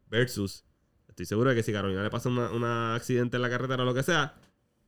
Versus, 0.10 0.64
estoy 1.08 1.26
seguro 1.26 1.50
de 1.50 1.56
que 1.56 1.64
si 1.64 1.72
Carolina 1.72 2.04
le 2.04 2.10
pasa 2.10 2.30
una- 2.30 2.50
un 2.52 2.64
accidente 2.64 3.38
en 3.38 3.42
la 3.42 3.50
carretera 3.50 3.84
o 3.84 3.86
lo 3.86 3.94
que 3.94 4.04
sea, 4.04 4.36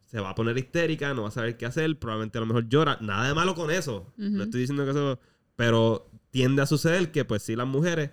se 0.06 0.20
va 0.20 0.30
a 0.32 0.36
poner 0.36 0.58
histérica, 0.58 1.14
no 1.14 1.24
va 1.24 1.30
a 1.30 1.32
saber 1.32 1.58
qué 1.58 1.66
hacer, 1.66 1.98
probablemente 1.98 2.38
a 2.38 2.42
lo 2.42 2.48
mejor 2.48 2.70
llora. 2.70 2.98
Nada 3.02 3.28
de 3.28 3.34
malo 3.34 3.56
con 3.56 3.72
eso. 3.72 4.14
Ujú. 4.18 4.30
No 4.30 4.44
estoy 4.44 4.62
diciendo 4.62 4.84
que 4.86 4.92
eso. 4.92 5.20
Pero 5.56 6.10
tiende 6.32 6.62
a 6.62 6.66
suceder 6.66 7.12
que, 7.12 7.26
pues, 7.26 7.42
sí, 7.42 7.56
las 7.56 7.66
mujeres 7.68 8.12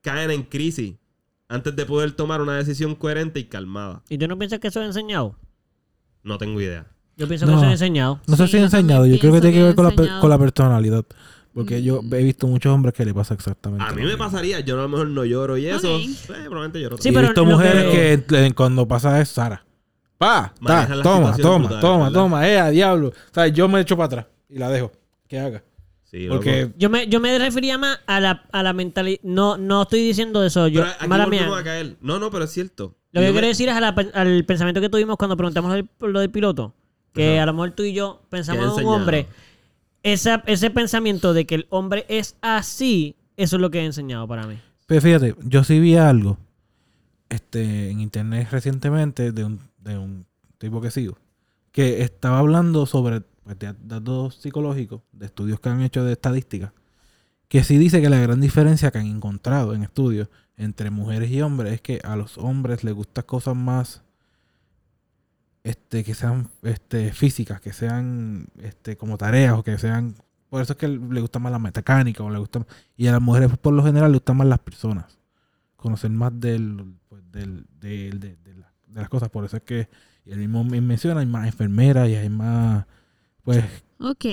caen 0.00 0.30
en 0.30 0.42
crisis 0.44 0.94
antes 1.48 1.76
de 1.76 1.84
poder 1.84 2.12
tomar 2.12 2.40
una 2.40 2.56
decisión 2.56 2.94
coherente 2.94 3.40
y 3.40 3.44
calmada. 3.44 4.02
¿Y 4.08 4.16
tú 4.16 4.26
no 4.26 4.38
piensas 4.38 4.58
que 4.60 4.68
eso 4.68 4.80
es 4.80 4.86
enseñado? 4.86 5.36
No 6.22 6.38
tengo 6.38 6.60
idea. 6.60 6.86
Yo 7.16 7.28
pienso 7.28 7.44
No. 7.44 7.52
que 7.52 7.56
eso 7.58 7.66
es 7.66 7.72
enseñado. 7.72 8.20
No 8.26 8.36
sé 8.36 8.46
Sí, 8.46 8.52
si 8.52 8.56
he 8.56 8.60
yo 8.60 8.64
enseñado. 8.66 9.06
Yo 9.06 9.18
creo 9.18 9.32
que 9.34 9.40
tiene 9.40 9.54
que 9.54 9.60
que 9.60 9.64
ver 9.66 9.74
con 9.74 9.84
la, 9.84 10.20
con 10.20 10.30
la 10.30 10.38
personalidad. 10.38 11.04
Porque 11.54 11.82
yo 11.82 12.00
Mm. 12.02 12.14
he 12.14 12.22
visto 12.24 12.46
muchos 12.46 12.72
hombres 12.72 12.94
que 12.94 13.04
le 13.04 13.12
pasa 13.12 13.34
exactamente. 13.34 13.84
A 13.84 13.88
lo 13.90 13.94
mí 13.96 14.02
me 14.02 14.08
mismo. 14.08 14.24
pasaría, 14.24 14.60
yo 14.60 14.74
a 14.78 14.82
lo 14.82 14.88
mejor 14.88 15.08
no 15.08 15.24
lloro 15.24 15.56
y 15.58 15.66
eso. 15.66 15.96
Ok. 15.96 16.00
eh, 16.02 16.14
probablemente 16.26 16.80
lloro. 16.80 16.96
Sí, 16.98 17.08
y 17.08 17.10
he 17.10 17.14
pero 17.14 17.28
visto 17.28 17.44
que- 17.44 17.50
mujeres 17.50 18.24
que, 18.26 18.52
cuando 18.54 18.88
pasa 18.88 19.20
es 19.20 19.28
Sara. 19.28 19.64
Pa, 20.18 20.54
ta, 20.64 20.86
toma, 21.02 21.36
toma, 21.36 21.58
brutales, 21.58 21.80
toma, 21.80 22.04
¿verdad? 22.04 22.12
toma, 22.12 22.48
eh, 22.48 22.58
a 22.58 22.70
diablo. 22.70 23.08
O 23.08 23.34
sea, 23.34 23.48
yo 23.48 23.66
me 23.68 23.80
echo 23.80 23.96
para 23.96 24.06
atrás 24.06 24.26
y 24.48 24.56
la 24.58 24.70
dejo. 24.70 24.92
Que 25.28 25.38
haga. 25.40 25.62
Sí. 26.04 26.26
Porque 26.28 26.70
Yo 26.78 26.88
me, 26.90 27.08
yo 27.08 27.20
me 27.20 27.36
refería 27.38 27.76
más 27.78 27.98
a 28.06 28.20
la, 28.20 28.44
a 28.52 28.62
la 28.62 28.72
mentalidad. 28.72 29.18
No, 29.22 29.56
no 29.56 29.82
estoy 29.82 30.00
diciendo 30.00 30.44
eso. 30.44 30.68
Yo, 30.68 30.82
Pero 30.82 30.92
aquí 30.98 31.08
mala 31.08 31.26
mía. 31.26 31.48
a 31.56 31.64
caer. 31.64 31.96
No, 32.02 32.18
no, 32.18 32.30
pero 32.30 32.44
es 32.44 32.50
cierto. 32.52 32.94
Lo 33.12 33.20
que 33.20 33.26
Yo 33.26 33.32
quiero 33.32 33.46
me- 33.46 33.48
decir 33.48 33.68
es 33.68 33.74
a 33.74 33.80
la 33.80 33.88
al 34.14 34.44
pensamiento 34.44 34.80
que 34.80 34.88
tuvimos 34.88 35.16
cuando 35.16 35.36
preguntamos 35.36 35.70
lo 35.70 35.74
del, 35.76 35.88
lo 36.12 36.20
del 36.20 36.30
piloto. 36.30 36.74
Que 37.14 37.34
Ajá. 37.34 37.42
a 37.42 37.46
lo 37.46 37.52
mejor 37.54 37.72
tú 37.72 37.82
y 37.82 37.92
yo 37.92 38.22
pensamos 38.30 38.78
en 38.78 38.86
un 38.86 38.94
hombre. 38.94 39.26
Esa, 40.02 40.42
ese 40.46 40.70
pensamiento 40.70 41.32
de 41.32 41.46
que 41.46 41.54
el 41.54 41.66
hombre 41.70 42.04
es 42.08 42.36
así, 42.40 43.16
eso 43.36 43.56
es 43.56 43.62
lo 43.62 43.70
que 43.70 43.80
he 43.80 43.84
enseñado 43.84 44.26
para 44.26 44.46
mí. 44.46 44.58
Pero 44.86 45.00
fíjate, 45.00 45.34
yo 45.44 45.64
sí 45.64 45.78
vi 45.78 45.96
algo 45.96 46.38
este, 47.28 47.90
en 47.90 48.00
internet 48.00 48.48
recientemente 48.50 49.32
de 49.32 49.44
un, 49.44 49.60
de 49.78 49.96
un 49.96 50.26
tipo 50.58 50.80
que 50.80 50.90
sigo, 50.90 51.16
que 51.70 52.02
estaba 52.02 52.38
hablando 52.38 52.86
sobre 52.86 53.22
pues, 53.44 53.56
datos 53.80 54.36
psicológicos, 54.36 55.02
de 55.12 55.26
estudios 55.26 55.60
que 55.60 55.68
han 55.68 55.82
hecho 55.82 56.04
de 56.04 56.12
estadística, 56.12 56.72
que 57.48 57.64
sí 57.64 57.78
dice 57.78 58.00
que 58.00 58.10
la 58.10 58.18
gran 58.18 58.40
diferencia 58.40 58.90
que 58.90 58.98
han 58.98 59.06
encontrado 59.06 59.74
en 59.74 59.82
estudios 59.82 60.28
entre 60.56 60.90
mujeres 60.90 61.30
y 61.30 61.42
hombres 61.42 61.74
es 61.74 61.80
que 61.80 62.00
a 62.04 62.16
los 62.16 62.38
hombres 62.38 62.84
les 62.84 62.94
gustan 62.94 63.24
cosas 63.24 63.56
más 63.56 64.02
este 65.64 66.02
que 66.04 66.14
sean 66.14 66.48
este 66.62 67.12
físicas, 67.12 67.60
que 67.60 67.72
sean 67.72 68.46
este 68.60 68.96
como 68.96 69.16
tareas 69.18 69.54
o 69.58 69.62
que 69.62 69.78
sean 69.78 70.14
por 70.48 70.60
eso 70.60 70.72
es 70.74 70.78
que 70.78 70.88
le 70.88 71.20
gusta 71.20 71.38
más 71.38 71.50
la 71.52 71.58
mecánica 71.58 72.22
o 72.22 72.30
le 72.30 72.38
gusta 72.38 72.66
y 72.96 73.06
a 73.06 73.12
las 73.12 73.22
mujeres 73.22 73.48
pues, 73.48 73.58
por 73.58 73.72
lo 73.72 73.82
general 73.84 74.10
le 74.12 74.18
gustan 74.18 74.36
más 74.36 74.46
las 74.46 74.58
personas. 74.58 75.18
Conocer 75.76 76.10
más 76.10 76.38
del, 76.38 76.94
pues, 77.08 77.22
del, 77.32 77.64
del- 77.80 78.20
de, 78.20 78.36
de 78.36 78.54
la- 78.54 78.72
de 78.86 79.00
las 79.00 79.08
cosas. 79.08 79.30
Por 79.30 79.44
eso 79.44 79.56
es 79.56 79.62
que 79.62 79.88
y 80.26 80.32
él 80.32 80.38
mismo 80.38 80.62
me 80.62 80.80
menciona 80.80 81.20
hay 81.20 81.26
más 81.26 81.46
enfermeras 81.46 82.08
y 82.08 82.14
hay 82.16 82.28
más 82.28 82.84
pues 83.42 83.64
Ok. 83.98 84.24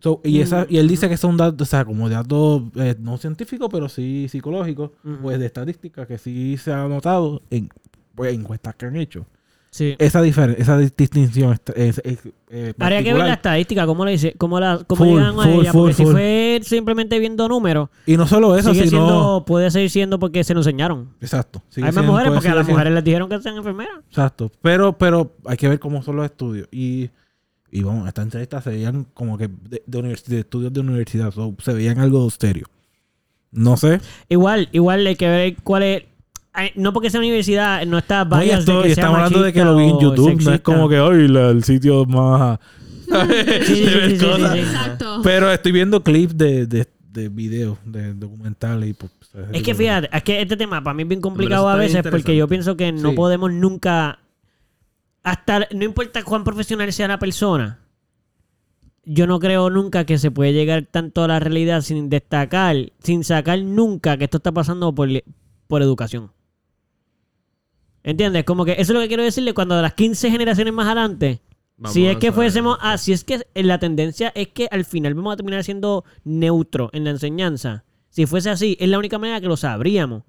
so, 0.00 0.20
y 0.24 0.40
esa 0.40 0.66
y 0.68 0.78
él 0.78 0.88
dice 0.88 1.08
que 1.08 1.16
son 1.18 1.36
datos 1.36 1.68
o 1.68 1.70
sea 1.70 1.84
como 1.84 2.08
datos 2.08 2.62
eh, 2.76 2.96
no 2.98 3.18
científicos 3.18 3.68
pero 3.70 3.88
sí 3.90 4.26
psicológicos 4.30 4.90
pues 5.20 5.38
de 5.38 5.46
estadísticas 5.46 6.06
que 6.06 6.16
sí 6.18 6.56
se 6.56 6.72
ha 6.72 6.86
notado 6.88 7.42
en 7.50 7.68
pues, 8.14 8.32
encuestas 8.34 8.74
que 8.76 8.86
han 8.86 8.96
hecho 8.96 9.26
Sí. 9.74 9.96
esa 9.98 10.22
esa 10.26 10.76
distinción 10.76 11.58
es, 11.74 11.98
es, 12.04 12.18
eh, 12.50 12.74
Habría 12.78 13.02
que 13.02 13.14
ver 13.14 13.24
la 13.24 13.32
estadística, 13.32 13.86
cómo 13.86 14.04
le 14.04 14.10
dice, 14.12 14.34
cómo 14.36 14.60
la, 14.60 14.84
cómo 14.86 15.02
Full, 15.02 15.18
llegan 15.18 15.40
a 15.40 15.42
full, 15.44 15.60
ella. 15.62 15.72
full, 15.72 15.80
porque 15.80 15.94
si 15.94 16.04
fue 16.04 16.60
simplemente 16.62 17.18
viendo 17.18 17.48
números, 17.48 17.88
y 18.04 18.18
no 18.18 18.26
solo 18.26 18.54
eso 18.54 18.74
sigue 18.74 18.88
sino 18.88 19.06
siendo, 19.06 19.44
puede 19.46 19.70
seguir 19.70 19.88
siendo 19.88 20.18
porque 20.18 20.44
se 20.44 20.52
lo 20.52 20.60
enseñaron. 20.60 21.08
exacto 21.22 21.62
Hay 21.76 21.84
más 21.84 21.94
siendo- 21.94 22.12
mujeres 22.12 22.32
porque 22.34 22.48
a 22.50 22.54
las 22.54 22.66
siendo- 22.66 22.72
mujeres 22.78 22.92
les 22.92 23.04
dijeron 23.04 23.28
que 23.30 23.40
sean 23.40 23.56
enfermeras. 23.56 23.96
Exacto. 24.10 24.52
Pero, 24.60 24.98
pero 24.98 25.32
hay 25.46 25.56
que 25.56 25.68
ver 25.68 25.78
cómo 25.78 26.02
son 26.02 26.16
los 26.16 26.26
estudios. 26.26 26.68
Y, 26.70 27.08
y 27.70 27.82
vamos, 27.82 28.06
estas 28.06 28.24
entrevistas 28.26 28.64
se 28.64 28.70
veían 28.70 29.06
como 29.14 29.38
que 29.38 29.48
de, 29.48 29.82
de, 29.86 30.02
de 30.26 30.40
estudios 30.40 30.70
de 30.70 30.80
universidad. 30.80 31.30
so, 31.30 31.54
se 31.60 31.72
veían 31.72 31.98
algo 31.98 32.28
serio. 32.28 32.66
No 33.50 33.78
sé. 33.78 34.00
Igual, 34.28 34.68
igual 34.72 35.06
hay 35.06 35.16
que 35.16 35.28
ver 35.28 35.56
cuál 35.62 35.82
es. 35.82 36.02
No 36.76 36.92
porque 36.92 37.08
sea 37.10 37.20
universidad, 37.20 37.84
no 37.86 37.98
está 37.98 38.26
esto- 38.60 38.82
de 38.82 38.88
que 38.88 38.94
sea 38.94 39.04
estamos 39.04 39.16
hablando 39.18 39.42
de 39.42 39.52
que 39.52 39.64
lo 39.64 39.76
vi 39.76 39.84
en 39.84 39.98
YouTube. 40.00 40.42
No 40.42 40.52
es 40.52 40.60
como 40.60 40.88
que 40.88 41.00
hoy 41.00 41.24
el 41.24 41.64
sitio 41.64 42.04
más. 42.06 42.58
Sí, 43.12 43.74
sí, 43.74 43.74
sí, 43.74 43.84
sí, 43.84 44.18
sí, 44.18 44.26
sí. 44.52 44.58
Exacto. 44.58 45.20
Pero 45.22 45.50
estoy 45.52 45.70
viendo 45.72 46.02
clips 46.02 46.34
de, 46.36 46.66
de, 46.66 46.86
de 47.10 47.28
videos, 47.28 47.76
de 47.84 48.14
documentales. 48.14 48.88
Y, 48.88 48.92
pues, 48.94 49.12
Es 49.52 49.62
que 49.62 49.74
fíjate, 49.74 50.08
es 50.16 50.22
que 50.22 50.40
este 50.40 50.56
tema 50.56 50.82
para 50.82 50.94
mí 50.94 51.02
es 51.02 51.08
bien 51.10 51.20
complicado 51.20 51.68
a 51.68 51.76
veces 51.76 52.02
porque 52.10 52.34
yo 52.34 52.48
pienso 52.48 52.74
que 52.76 52.90
no 52.90 53.10
Sí. 53.10 53.16
podemos 53.16 53.52
nunca. 53.52 54.18
Hasta. 55.22 55.68
No 55.74 55.84
importa 55.84 56.22
cuán 56.22 56.42
profesional 56.42 56.90
sea 56.92 57.06
la 57.08 57.18
persona. 57.18 57.80
Yo 59.04 59.26
no 59.26 59.40
creo 59.40 59.68
nunca 59.68 60.04
que 60.06 60.16
se 60.16 60.30
puede 60.30 60.52
llegar 60.54 60.86
tanto 60.90 61.24
a 61.24 61.28
la 61.28 61.38
realidad 61.40 61.82
sin 61.82 62.08
destacar, 62.08 62.76
sin 63.02 63.24
sacar 63.24 63.58
nunca 63.60 64.16
que 64.16 64.24
esto 64.24 64.38
está 64.38 64.52
pasando 64.52 64.94
por, 64.94 65.08
por 65.66 65.82
educación. 65.82 66.30
¿Entiendes? 68.04 68.44
Como 68.44 68.64
que 68.64 68.72
eso 68.72 68.82
es 68.82 68.90
lo 68.90 69.00
que 69.00 69.08
quiero 69.08 69.22
decirle 69.22 69.54
cuando 69.54 69.76
de 69.76 69.82
las 69.82 69.94
15 69.94 70.30
generaciones 70.30 70.72
más 70.72 70.86
adelante, 70.86 71.40
Vamos 71.76 71.94
si 71.94 72.06
es 72.06 72.16
que 72.18 72.32
fuésemos, 72.32 72.78
ah, 72.80 72.98
si 72.98 73.12
es 73.12 73.24
que 73.24 73.46
la 73.54 73.78
tendencia 73.78 74.32
es 74.34 74.48
que 74.48 74.68
al 74.70 74.84
final 74.84 75.14
vamos 75.14 75.34
a 75.34 75.36
terminar 75.36 75.64
siendo 75.64 76.04
neutro 76.24 76.90
en 76.92 77.04
la 77.04 77.10
enseñanza. 77.10 77.84
Si 78.08 78.26
fuese 78.26 78.50
así, 78.50 78.76
es 78.78 78.88
la 78.88 78.98
única 78.98 79.18
manera 79.18 79.40
que 79.40 79.46
lo 79.46 79.56
sabríamos. 79.56 80.24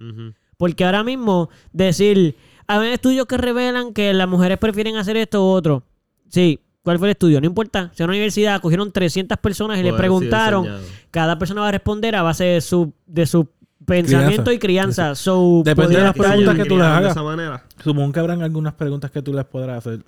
Porque 0.58 0.86
ahora 0.86 1.04
mismo 1.04 1.50
decir, 1.74 2.36
hay 2.68 2.94
estudios 2.94 3.26
que 3.26 3.38
revelan 3.38 3.94
que 3.94 4.14
las 4.14 4.28
mujeres 4.28 4.58
prefieren 4.58 4.96
hacer 4.96 5.18
esto 5.18 5.44
u 5.44 5.50
otro. 5.50 5.84
Sí, 6.30 6.60
¿cuál 6.82 6.98
fue 6.98 7.10
el 7.10 7.12
estudio? 7.12 7.42
No 7.42 7.48
importa. 7.48 7.92
Si 7.94 8.02
a 8.02 8.06
una 8.06 8.14
universidad 8.14 8.62
cogieron 8.62 8.92
300 8.92 9.38
personas 9.40 9.80
y 9.80 9.84
le 9.84 9.90
Poder 9.90 10.00
preguntaron, 10.00 10.68
cada 11.12 11.38
persona 11.38 11.62
va 11.62 11.68
a 11.68 11.72
responder 11.74 12.16
a 12.16 12.22
base 12.22 12.46
de 12.46 12.62
su, 12.62 12.94
de 13.06 13.26
su 13.26 13.50
pensamiento 13.86 14.44
Crianza. 14.44 14.54
y 14.54 14.60
crianza. 14.60 15.16
So, 15.16 15.62
Depende 15.64 15.96
de 15.98 16.04
las 16.04 16.14
preguntas 16.14 16.56
que 16.56 16.66
tú 16.66 16.78
les 16.78 16.86
criaron 16.86 16.92
de 16.92 16.98
hagas. 16.98 17.12
esa 17.12 17.24
manera. 17.24 17.64
Supongo 17.84 18.12
que 18.12 18.20
habrán 18.20 18.42
algunas 18.42 18.74
preguntas 18.74 19.12
que 19.12 19.22
tú 19.22 19.34
les 19.34 19.46
podrás 19.46 19.78
hacer 19.80 20.04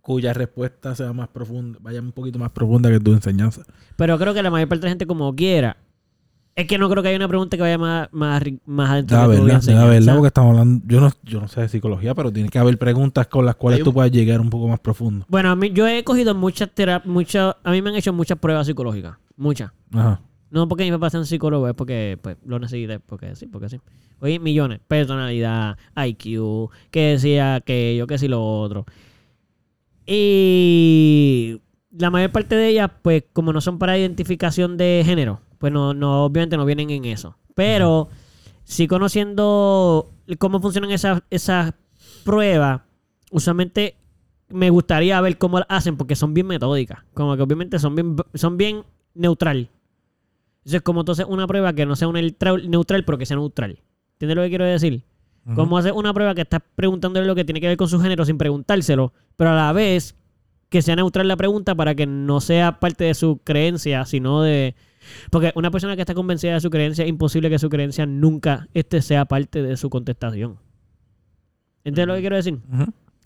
cuya 0.00 0.34
respuesta 0.34 0.94
sea 0.94 1.12
más 1.14 1.28
profunda, 1.28 1.78
vaya 1.80 2.00
un 2.00 2.12
poquito 2.12 2.38
más 2.38 2.50
profunda 2.50 2.90
que 2.90 3.00
tu 3.00 3.12
enseñanza. 3.12 3.62
Pero 3.96 4.18
creo 4.18 4.34
que 4.34 4.42
la 4.42 4.50
mayor 4.50 4.68
parte 4.68 4.80
de 4.82 4.86
la 4.86 4.90
gente 4.90 5.06
como 5.06 5.34
quiera. 5.34 5.76
Es 6.56 6.68
que 6.68 6.78
no 6.78 6.88
creo 6.88 7.02
que 7.02 7.08
haya 7.08 7.16
una 7.16 7.26
pregunta 7.26 7.56
que 7.56 7.62
vaya 7.64 7.78
más, 7.78 8.08
más, 8.12 8.40
más 8.64 8.90
adentro. 8.90 9.20
Tu 9.24 9.28
verdad, 9.28 9.46
da 9.46 9.54
enseñanza. 9.54 9.86
verdad, 9.88 10.14
porque 10.14 10.26
estamos 10.28 10.50
hablando, 10.52 10.84
yo 10.86 11.00
no, 11.00 11.10
yo 11.24 11.40
no 11.40 11.48
sé 11.48 11.62
de 11.62 11.68
psicología, 11.68 12.14
pero 12.14 12.32
tiene 12.32 12.48
que 12.48 12.60
haber 12.60 12.78
preguntas 12.78 13.26
con 13.26 13.44
las 13.44 13.56
cuales 13.56 13.82
tú 13.82 13.92
puedas 13.92 14.12
llegar 14.12 14.40
un 14.40 14.50
poco 14.50 14.68
más 14.68 14.78
profundo. 14.78 15.26
Bueno, 15.28 15.50
a 15.50 15.56
mí, 15.56 15.72
yo 15.72 15.88
he 15.88 16.04
cogido 16.04 16.32
muchas 16.32 16.70
terapias, 16.72 17.12
muchas, 17.12 17.56
a 17.64 17.70
mí 17.72 17.82
me 17.82 17.90
han 17.90 17.96
hecho 17.96 18.12
muchas 18.12 18.38
pruebas 18.38 18.68
psicológicas. 18.68 19.16
Muchas. 19.36 19.72
Ajá. 19.92 20.20
No 20.54 20.68
porque 20.68 20.84
mis 20.84 20.92
papás 20.92 21.10
sean 21.10 21.26
psicólogos, 21.26 21.68
es 21.68 21.74
porque 21.74 22.16
pues, 22.22 22.36
lo 22.46 22.60
necesité, 22.60 23.00
porque 23.00 23.34
sí, 23.34 23.48
porque 23.48 23.68
sí. 23.68 23.80
Oye, 24.20 24.38
millones. 24.38 24.78
Personalidad, 24.86 25.76
IQ, 25.96 26.70
que 26.92 27.00
decía 27.08 27.60
que 27.60 27.96
yo, 27.96 28.06
que 28.06 28.18
sí 28.18 28.28
lo 28.28 28.40
otro. 28.60 28.86
Y 30.06 31.60
la 31.90 32.12
mayor 32.12 32.30
parte 32.30 32.54
de 32.54 32.68
ellas, 32.68 32.88
pues 33.02 33.24
como 33.32 33.52
no 33.52 33.60
son 33.60 33.80
para 33.80 33.98
identificación 33.98 34.76
de 34.76 35.02
género, 35.04 35.40
pues 35.58 35.72
no, 35.72 35.92
no 35.92 36.24
obviamente 36.24 36.56
no 36.56 36.64
vienen 36.64 36.88
en 36.90 37.04
eso. 37.06 37.36
Pero 37.56 38.08
sí 38.62 38.86
conociendo 38.86 40.12
cómo 40.38 40.60
funcionan 40.60 40.92
esas, 40.92 41.22
esas 41.30 41.74
pruebas, 42.24 42.82
usualmente 43.32 43.96
me 44.50 44.70
gustaría 44.70 45.20
ver 45.20 45.36
cómo 45.36 45.58
las 45.58 45.66
hacen 45.68 45.96
porque 45.96 46.14
son 46.14 46.32
bien 46.32 46.46
metódicas. 46.46 47.00
Como 47.12 47.34
que 47.34 47.42
obviamente 47.42 47.80
son 47.80 47.96
bien, 47.96 48.14
son 48.34 48.56
bien 48.56 48.84
neutral. 49.14 49.68
Eso 50.64 50.76
es 50.76 50.82
como 50.82 51.00
entonces 51.00 51.26
una 51.28 51.46
prueba 51.46 51.72
que 51.72 51.86
no 51.86 51.96
sea 51.96 52.08
un 52.08 52.14
neutral, 52.14 52.70
neutral 52.70 53.04
pero 53.04 53.18
que 53.18 53.26
sea 53.26 53.36
neutral. 53.36 53.80
¿Entiendes 54.14 54.36
lo 54.36 54.42
que 54.42 54.48
quiero 54.48 54.64
decir? 54.64 55.04
Ujú. 55.46 55.54
Como 55.56 55.78
hacer 55.78 55.92
una 55.92 56.14
prueba 56.14 56.34
que 56.34 56.42
estás 56.42 56.62
preguntándole 56.74 57.26
lo 57.26 57.34
que 57.34 57.44
tiene 57.44 57.60
que 57.60 57.68
ver 57.68 57.76
con 57.76 57.88
su 57.88 58.00
género 58.00 58.24
sin 58.24 58.38
preguntárselo, 58.38 59.12
pero 59.36 59.50
a 59.50 59.54
la 59.54 59.72
vez 59.72 60.16
que 60.68 60.82
sea 60.82 60.96
neutral 60.96 61.28
la 61.28 61.36
pregunta 61.36 61.74
para 61.74 61.94
que 61.94 62.06
no 62.06 62.40
sea 62.40 62.80
parte 62.80 63.04
de 63.04 63.14
su 63.14 63.38
creencia, 63.44 64.04
sino 64.06 64.42
de... 64.42 64.74
Porque 65.30 65.52
una 65.54 65.70
persona 65.70 65.96
que 65.96 66.02
está 66.02 66.14
convencida 66.14 66.54
de 66.54 66.60
su 66.60 66.70
creencia, 66.70 67.04
es 67.04 67.10
imposible 67.10 67.50
que 67.50 67.58
su 67.58 67.68
creencia 67.68 68.06
nunca 68.06 68.68
este 68.72 69.02
sea 69.02 69.26
parte 69.26 69.62
de 69.62 69.76
su 69.76 69.90
contestación. 69.90 70.56
¿Entiendes 71.84 72.06
lo 72.06 72.14
que 72.14 72.20
quiero 72.22 72.36
decir? 72.36 72.58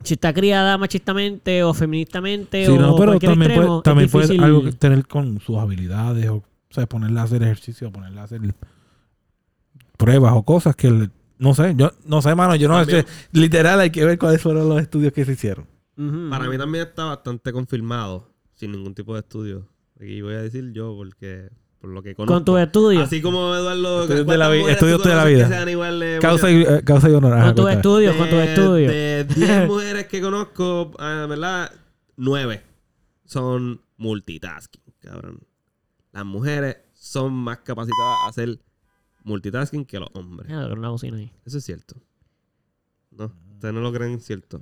Si 0.03 0.15
está 0.15 0.35
criada 0.35 0.77
machistamente 0.77 1.63
o 1.63 1.73
feministamente 1.73 2.67
Sí, 2.67 2.73
o 2.73 2.77
no, 2.77 2.97
pero 2.97 3.13
cualquier 3.13 3.33
también 3.33 3.51
extremo, 3.51 3.69
puede, 3.69 3.83
también 3.83 4.11
puede 4.11 4.45
algo 4.45 4.65
que 4.65 4.73
tener 4.73 5.07
con 5.07 5.41
sus 5.41 5.57
habilidades, 5.57 6.29
o, 6.29 6.43
o 6.71 6.75
sea, 6.75 6.87
ponerla 6.87 7.23
a 7.23 7.25
hacer 7.25 7.43
ejercicio, 7.43 7.91
ponerla 7.91 8.23
a 8.23 8.25
hacer 8.25 8.41
pruebas 9.97 10.33
o 10.35 10.43
cosas 10.43 10.77
que, 10.77 10.91
le- 10.91 11.11
no 11.39 11.55
sé, 11.55 11.75
yo 11.77 11.91
no 12.05 12.21
sé, 12.23 12.35
mano, 12.35 12.55
yo 12.57 12.69
no 12.69 12.79
También- 12.79 13.07
sé, 13.07 13.29
literal 13.33 13.81
hay 13.81 13.91
que 13.91 14.05
ver 14.05 14.19
cuáles 14.19 14.43
fueron 14.43 14.69
los 14.69 14.81
estudios 14.81 15.13
que 15.13 15.25
se 15.25 15.33
hicieron. 15.33 15.67
Ujú. 15.97 16.31
Para 16.31 16.49
mí 16.49 16.57
también 16.59 16.87
está 16.87 17.05
bastante 17.05 17.53
confirmado, 17.53 18.31
sin 18.55 18.73
ningún 18.73 18.95
tipo 18.95 19.15
de 19.15 19.21
estudio. 19.21 19.69
Aquí 20.01 20.21
voy 20.23 20.35
a 20.35 20.43
decir 20.43 20.73
yo, 20.73 20.95
porque 20.97 21.49
por 21.81 21.91
lo 21.91 22.03
que 22.03 22.15
conozco. 22.15 22.35
Con 22.35 22.45
tus 22.45 22.61
estudios. 22.61 23.03
Así 23.05 23.21
como 23.23 23.55
Eduardo. 23.55 24.03
Estudios 24.03 24.19
de 24.21 24.25
¿cuántas 24.25 24.39
la 24.39 24.49
vi- 24.51 24.59
mujeres 24.61 24.77
estudios 24.77 25.03
de 25.05 25.15
la 25.15 25.25
vida. 25.25 25.43
que 25.49 25.55
sean 25.55 25.69
igual 25.69 26.01
de 26.01 26.19
Causa 26.21 26.51
y, 26.51 26.63
eh, 26.63 26.83
causa 26.85 27.09
y 27.11 27.13
honor. 27.15 27.33
ajá, 27.35 27.47
Con 27.47 27.55
tus 27.57 27.71
estudios, 27.71 28.17
con 28.17 28.29
tus 28.31 28.39
estudios. 28.39 28.93
De 28.93 29.25
10 29.25 29.67
mujeres 29.69 30.07
que 30.07 30.21
conozco, 30.21 30.93
ah, 30.99 31.27
¿verdad? 31.29 31.73
9 32.17 32.63
son 33.25 33.81
multitasking, 33.97 34.83
cabrón. 35.01 35.41
Las 36.19 36.27
mujeres 36.27 36.79
son 36.95 37.33
más 37.33 37.59
capacitadas 37.59 38.17
a 38.25 38.29
hacer 38.31 38.59
multitasking 39.23 39.85
que 39.85 40.01
los 40.01 40.09
hombres. 40.15 40.51
Ah, 40.53 40.67
con 40.69 40.81
una 40.81 40.89
bocina 40.89 41.17
ahí. 41.17 41.31
Eso 41.47 41.59
es 41.59 41.65
cierto. 41.65 41.95
No, 43.13 43.31
ustedes 43.55 43.73
no 43.73 43.81
lo 43.81 43.93
creen 43.93 44.19
cierto. 44.21 44.61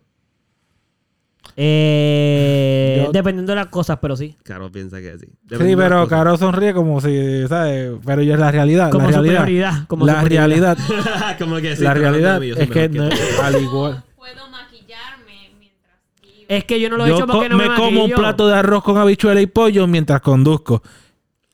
Eh, 1.57 3.03
Yo- 3.07 3.13
Dependiendo 3.13 3.53
de 3.53 3.57
las 3.57 3.69
cosas, 3.69 3.99
pero 4.03 4.17
sí. 4.17 4.37
Caro 4.43 4.71
piensa 4.71 5.01
que 5.01 5.19
sí. 5.19 5.27
Sí, 5.49 5.77
pero 5.77 6.07
Caro 6.09 6.37
sonríe 6.37 6.75
como 6.75 7.01
si, 7.01 7.47
¿sabes? 7.49 7.93
Pero 8.05 8.23
ya 8.23 8.35
es 8.35 8.41
la 8.41 8.51
realidad. 8.51 8.91
Como 8.91 9.05
la 9.11 9.13
realidad. 9.13 9.41
superioridad. 9.41 9.87
Como 9.89 10.05
la 10.07 10.21
superioridad. 10.21 10.77
realidad, 10.77 11.39
como 11.39 11.57
que 11.57 11.77
sí, 11.77 11.85
la 11.85 11.95
realidad 11.95 12.41
yo 12.43 12.55
soy 12.55 12.65
es 12.65 12.71
que, 12.71 12.89
mejor 12.91 13.09
no- 13.11 13.17
tú. 13.17 13.43
al 13.43 13.63
igual. 13.63 14.05
Puedo 14.17 14.49
maquillarme 14.51 15.51
mientras 15.59 15.95
vivo. 16.21 16.45
Es 16.49 16.65
que 16.65 16.81
yo 16.81 16.91
no 16.91 16.97
lo 16.99 17.07
he 17.07 17.09
Yo 17.09 17.17
hecho 17.17 17.27
porque 17.27 17.49
no 17.49 17.57
me, 17.57 17.69
me 17.71 17.75
como 17.77 17.89
un 17.89 17.95
maquillo. 17.97 18.17
plato 18.17 18.49
de 18.49 18.55
arroz 18.55 18.83
con 18.85 18.99
habichuela 18.99 19.41
y 19.41 19.47
pollo 19.47 19.87
mientras 19.87 20.21
conduzco. 20.21 20.83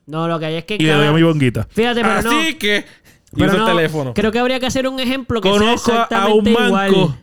No, 0.06 0.26
lo 0.28 0.38
que 0.38 0.46
hay 0.46 0.54
es 0.56 0.64
que... 0.64 0.74
Y 0.74 0.78
le 0.78 0.88
doy 0.92 0.98
cada- 1.00 1.10
a 1.10 1.12
mi 1.14 1.22
bonguita. 1.22 1.66
Fíjate, 1.70 2.02
pero 2.02 2.22
no. 2.22 2.30
Así 2.30 2.54
que... 2.54 2.84
Y 3.34 3.38
Pero 3.40 3.52
no, 3.54 3.66
el 3.70 3.76
teléfono. 3.76 4.12
Creo 4.14 4.30
que 4.30 4.38
habría 4.38 4.60
que 4.60 4.66
hacer 4.66 4.86
un 4.86 5.00
ejemplo 5.00 5.40
que 5.40 5.48
Conozco 5.48 5.90
sea 5.90 6.06
a- 6.10 6.24
a 6.24 6.28
un 6.34 6.44
manco. 6.44 6.66
igual. 6.66 7.18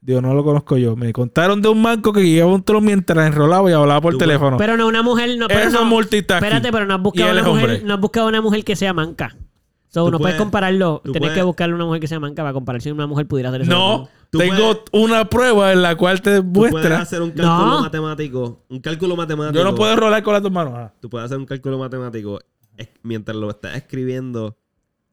Digo, 0.00 0.20
no 0.20 0.34
lo 0.34 0.42
conozco 0.42 0.76
yo. 0.76 0.96
Me 0.96 1.12
contaron 1.12 1.62
de 1.62 1.68
un 1.68 1.80
manco 1.80 2.12
que 2.12 2.24
llevaba 2.28 2.52
un 2.54 2.64
tron 2.64 2.84
mientras 2.84 3.24
enrolaba 3.28 3.70
y 3.70 3.72
hablaba 3.72 4.00
por 4.00 4.14
Tú, 4.14 4.18
teléfono. 4.18 4.56
Pero 4.56 4.76
no, 4.76 4.88
una 4.88 5.02
mujer... 5.02 5.38
No, 5.38 5.46
pero 5.46 5.60
Eso 5.60 5.70
no, 5.70 5.82
es 5.82 5.86
multitasking. 5.86 6.44
Espérate, 6.44 6.72
pero 6.72 6.86
no 6.86 6.94
has 6.94 7.00
buscado 7.00 7.30
una 7.30 7.42
mujer, 7.44 7.82
no 7.84 7.94
has 7.94 8.00
buscado 8.00 8.26
una 8.26 8.40
mujer 8.40 8.64
que 8.64 8.74
sea 8.74 8.92
manca. 8.92 9.36
So, 9.92 10.04
no 10.10 10.18
puedes 10.18 10.20
puedes- 10.20 10.36
compararlo. 10.38 11.02
tú 11.04 11.12
Tienes 11.12 11.28
que 11.30 11.34
puedes- 11.34 11.44
buscarle 11.44 11.74
una 11.74 11.84
mujer 11.84 12.00
que 12.00 12.06
sea 12.08 12.18
manca 12.18 12.42
para 12.42 12.52
comparar 12.54 12.80
si 12.80 12.90
una 12.90 13.06
mujer 13.06 13.26
pudiera 13.26 13.50
hacer 13.50 13.62
eso. 13.62 13.70
no, 13.70 14.08
Tú 14.30 14.38
tengo 14.38 14.82
una 14.92 15.26
prueba 15.28 15.70
en 15.72 15.82
la 15.82 15.94
cual 15.96 16.22
te 16.22 16.40
Tú 16.40 16.52
puedes 16.52 16.72
muestra. 16.72 17.00
hacer 17.00 17.20
un 17.20 17.30
cálculo 17.32 17.66
No. 17.66 17.80
matemático. 17.82 18.64
Un 18.70 18.80
cálculo 18.80 19.16
matemático. 19.16 19.58
Yo 19.58 19.64
no 19.64 19.74
puedo 19.74 19.92
enrolar 19.92 20.22
con 20.22 20.32
las 20.32 20.42
dos 20.42 20.50
manos. 20.50 20.72
Ah. 20.76 20.94
Tú 21.00 21.10
puedes 21.10 21.26
hacer 21.26 21.36
un 21.36 21.44
cálculo 21.44 21.78
matemático 21.78 22.38
mientras 23.02 23.36
lo 23.36 23.50
estás 23.50 23.76
escribiendo, 23.76 24.56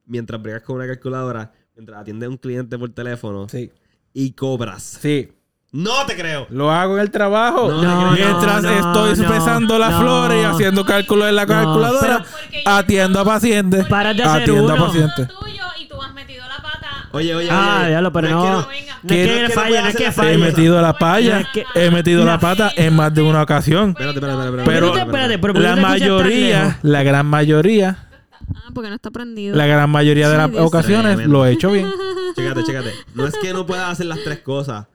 mientras 0.06 0.42
bregas 0.42 0.62
con 0.64 0.78
una 0.78 0.88
calculadora, 0.88 1.52
mientras 1.76 2.00
atiendes 2.00 2.28
a 2.28 2.30
un 2.30 2.38
cliente 2.38 2.78
por 2.80 2.90
teléfono 2.92 3.50
Sí. 3.50 3.72
y 4.14 4.32
cobras. 4.32 4.82
Sí. 5.02 5.30
¡No 5.72 6.06
te 6.08 6.16
creo! 6.16 6.48
Lo 6.50 6.72
hago 6.72 6.96
en 6.96 7.02
el 7.02 7.12
trabajo. 7.12 7.70
No, 7.72 7.82
No, 7.84 8.12
Mientras 8.14 8.64
no, 8.64 8.70
estoy 8.70 9.24
no, 9.24 9.32
pesando 9.32 9.78
las 9.78 9.92
no. 9.92 10.00
flores 10.02 10.42
y 10.42 10.46
haciendo 10.46 10.84
cálculos 10.84 11.30
en 11.30 11.36
la 11.36 11.44
No, 11.46 11.48
calculadora, 11.48 12.26
atiendo 12.66 13.20
a 13.20 13.26
pacientes. 13.26 13.86
Para 13.86 14.14
de 14.16 14.24
hacer 14.24 14.42
Atiendo 14.44 14.72
a 14.72 14.76
uno. 14.76 14.86
pacientes. 14.88 15.28
Todo 15.28 15.40
tuyo 15.42 15.64
y 15.80 15.88
tú 15.88 16.02
has 16.02 16.14
metido 16.14 16.44
la 16.48 16.58
pata. 16.58 17.08
Oye, 17.12 17.36
oye, 17.36 17.50
Ah, 17.52 17.78
oye. 17.82 17.90
diablo, 17.90 18.12
pero 18.12 18.28
es 18.28 18.34
no. 18.34 18.42
que 18.44 18.50
No 18.50 18.58
Venga. 18.68 18.78
es 18.94 18.96
Que- 19.02 19.08
que 19.08 19.42
no 19.82 19.88
es 19.88 19.96
que 19.96 20.08
hacer 20.08 20.26
He 20.34 20.38
metido 20.40 20.82
la 20.82 20.94
palla. 20.94 21.48
He 21.76 21.92
metido 21.92 22.26
La- 22.26 22.40
pata 22.40 22.72
en 22.76 22.96
más 22.96 23.14
de 23.14 23.22
una 23.22 23.44
ocasión. 23.44 23.92
Espérate, 23.92 24.18
espérate, 24.18 24.46
espérate. 24.46 24.70
Pero 24.72 24.88
Espérate, 24.88 25.08
espérate, 25.12 25.38
pero 25.40 25.54
¿por 25.54 25.62
qué 25.62 25.70
la 25.70 25.76
mayoría, 25.76 26.80
la 26.82 27.04
gran 27.04 27.26
mayoría, 27.28 28.08
Ah, 28.56 28.72
porque 28.74 28.90
no 28.90 28.96
está 28.96 29.12
prendido. 29.12 29.56
la 29.56 29.68
gran 29.68 29.90
mayoría 29.92 30.30
de 30.30 30.36
las 30.38 30.50
ocasiones 30.56 31.28
lo 31.28 31.46
he 31.46 31.52
hecho 31.52 31.70
bien. 31.72 31.92
Chécate, 32.36 32.64
chécate. 32.64 32.94
No 33.14 33.28
es 33.28 33.36
que 33.40 33.54
no 33.54 33.68
puedas 33.68 33.92
hacer 33.92 34.08
las 34.08 34.20
tres 34.24 34.40
cosas. 34.40 34.86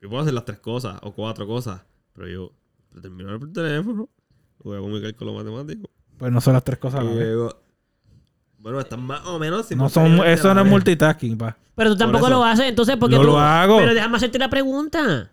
Yo 0.00 0.08
puedo 0.08 0.22
hacer 0.22 0.34
las 0.34 0.44
tres 0.44 0.58
cosas 0.60 0.98
o 1.02 1.12
cuatro 1.12 1.46
cosas. 1.46 1.82
Pero 2.14 2.28
yo 2.28 2.52
termino 3.00 3.38
por 3.38 3.52
teléfono. 3.52 4.08
Voy 4.64 4.80
con 4.80 4.92
mi 4.92 5.00
cálculo 5.02 5.34
matemático. 5.34 5.88
Pues 6.16 6.32
no 6.32 6.40
son 6.40 6.54
las 6.54 6.64
tres 6.64 6.78
cosas. 6.78 7.00
a 7.00 7.04
luego. 7.04 7.60
Bueno, 8.58 8.80
están 8.80 9.02
más 9.02 9.24
o 9.26 9.38
menos. 9.38 9.70
No 9.72 9.88
son, 9.88 10.24
eso 10.26 10.50
a 10.50 10.54
no 10.54 10.62
es 10.62 10.66
multitasking, 10.66 11.38
pa. 11.38 11.56
Pero 11.76 11.90
tú 11.90 11.96
tampoco 11.96 12.22
Por 12.24 12.30
lo 12.30 12.44
haces, 12.44 12.66
entonces 12.66 12.96
porque 12.96 13.14
Yo 13.14 13.20
tú... 13.20 13.28
lo 13.28 13.38
hago. 13.38 13.78
Pero 13.78 13.94
déjame 13.94 14.16
hacerte 14.16 14.38
la 14.38 14.50
pregunta. 14.50 15.30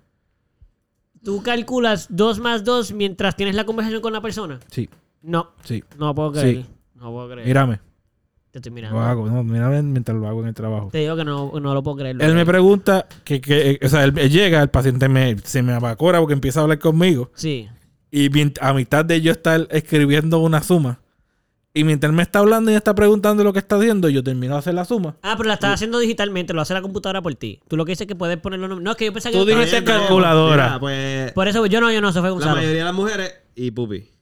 ¿Tú 1.24 1.42
calculas 1.42 2.06
2 2.12 2.40
más 2.40 2.64
2 2.64 2.92
mientras 2.94 3.36
tienes 3.36 3.56
la 3.56 3.66
conversación 3.66 4.00
con 4.02 4.14
la 4.14 4.22
persona? 4.22 4.60
Sí, 4.70 4.88
No, 5.24 5.54
sí. 5.64 5.84
no 5.98 6.14
puedo 6.14 6.34
creer. 6.34 6.58
Sí. 6.58 6.66
No 6.94 7.12
puedo 7.12 7.30
creer. 7.30 7.48
Mírame, 7.48 7.80
Te 8.56 8.60
estoy 8.60 8.72
mirando. 8.72 8.98
lo 8.98 9.06
hago. 9.06 9.28
No, 9.28 9.44
mírame 9.44 9.82
mientras 9.82 10.18
lo 10.18 10.26
hago 10.30 10.40
en 10.40 10.48
el 10.48 10.54
trabajo. 10.54 10.88
Te 10.90 11.00
digo 11.00 11.18
que 11.18 11.26
no, 11.26 11.52
no 11.60 11.74
lo 11.74 11.84
puedo 11.84 11.98
creer. 11.98 12.16
Él 12.22 12.36
me 12.36 12.46
pregunta, 12.46 13.06
que, 13.26 13.42
que, 13.42 13.72
eh, 13.72 13.80
o 13.84 13.90
sea, 13.90 14.06
él, 14.06 14.18
él 14.18 14.30
llega, 14.30 14.62
el 14.62 14.70
paciente 14.70 15.10
me, 15.10 15.36
se 15.40 15.62
me 15.62 15.74
abacora 15.74 16.20
porque 16.20 16.36
empieza 16.36 16.62
a 16.62 16.64
hablar 16.64 16.80
conmigo. 16.80 17.32
Sí. 17.36 17.68
Y 18.12 18.30
a 18.62 18.74
mitad 18.74 19.04
de 19.04 19.20
yo 19.20 19.34
estar 19.34 19.68
escribiendo 19.72 20.40
una 20.40 20.64
suma. 20.64 21.02
Y 21.74 21.84
mientras 21.84 22.10
él 22.10 22.16
me 22.16 22.24
está 22.24 22.40
hablando 22.40 22.72
y 22.72 22.76
me 22.76 22.78
está 22.78 22.96
preguntando 22.96 23.44
lo 23.44 23.52
que 23.52 23.60
está 23.60 23.76
haciendo, 23.76 24.08
yo 24.08 24.24
termino 24.24 24.54
de 24.54 24.60
hacer 24.60 24.74
la 24.74 24.86
suma. 24.86 25.18
Ah, 25.22 25.34
pero 25.36 25.50
la 25.50 25.56
estás 25.56 25.74
haciendo 25.74 26.00
digitalmente, 26.00 26.54
lo 26.54 26.62
hace 26.62 26.74
la 26.74 26.82
computadora 26.82 27.22
por 27.22 27.36
ti. 27.36 27.60
Tú 27.68 27.76
lo 27.76 27.84
que 27.84 27.92
dices 27.92 28.04
es 28.04 28.08
que 28.08 28.16
puedes 28.16 28.38
ponerlo... 28.38 28.80
No, 28.80 28.92
es 28.92 28.96
que 28.96 29.04
yo 29.04 29.12
pensaba 29.12 29.34
que... 29.34 29.38
Tú 29.38 29.46
dijiste 29.46 29.82
no, 29.82 29.86
calculadora. 29.86 30.66
mira, 30.68 30.80
pues. 30.80 31.34
Por 31.34 31.50
eso 31.50 31.66
yo 31.66 31.82
no, 31.82 31.92
yo 31.92 32.00
no, 32.00 32.14
se 32.14 32.22
fue 32.22 32.30
La 32.30 32.34
Gonzalo. 32.36 32.56
mayoría 32.56 32.78
de 32.78 32.86
las 32.86 32.94
mujeres 32.94 33.34
y 33.54 33.72
pupi. 33.72 34.15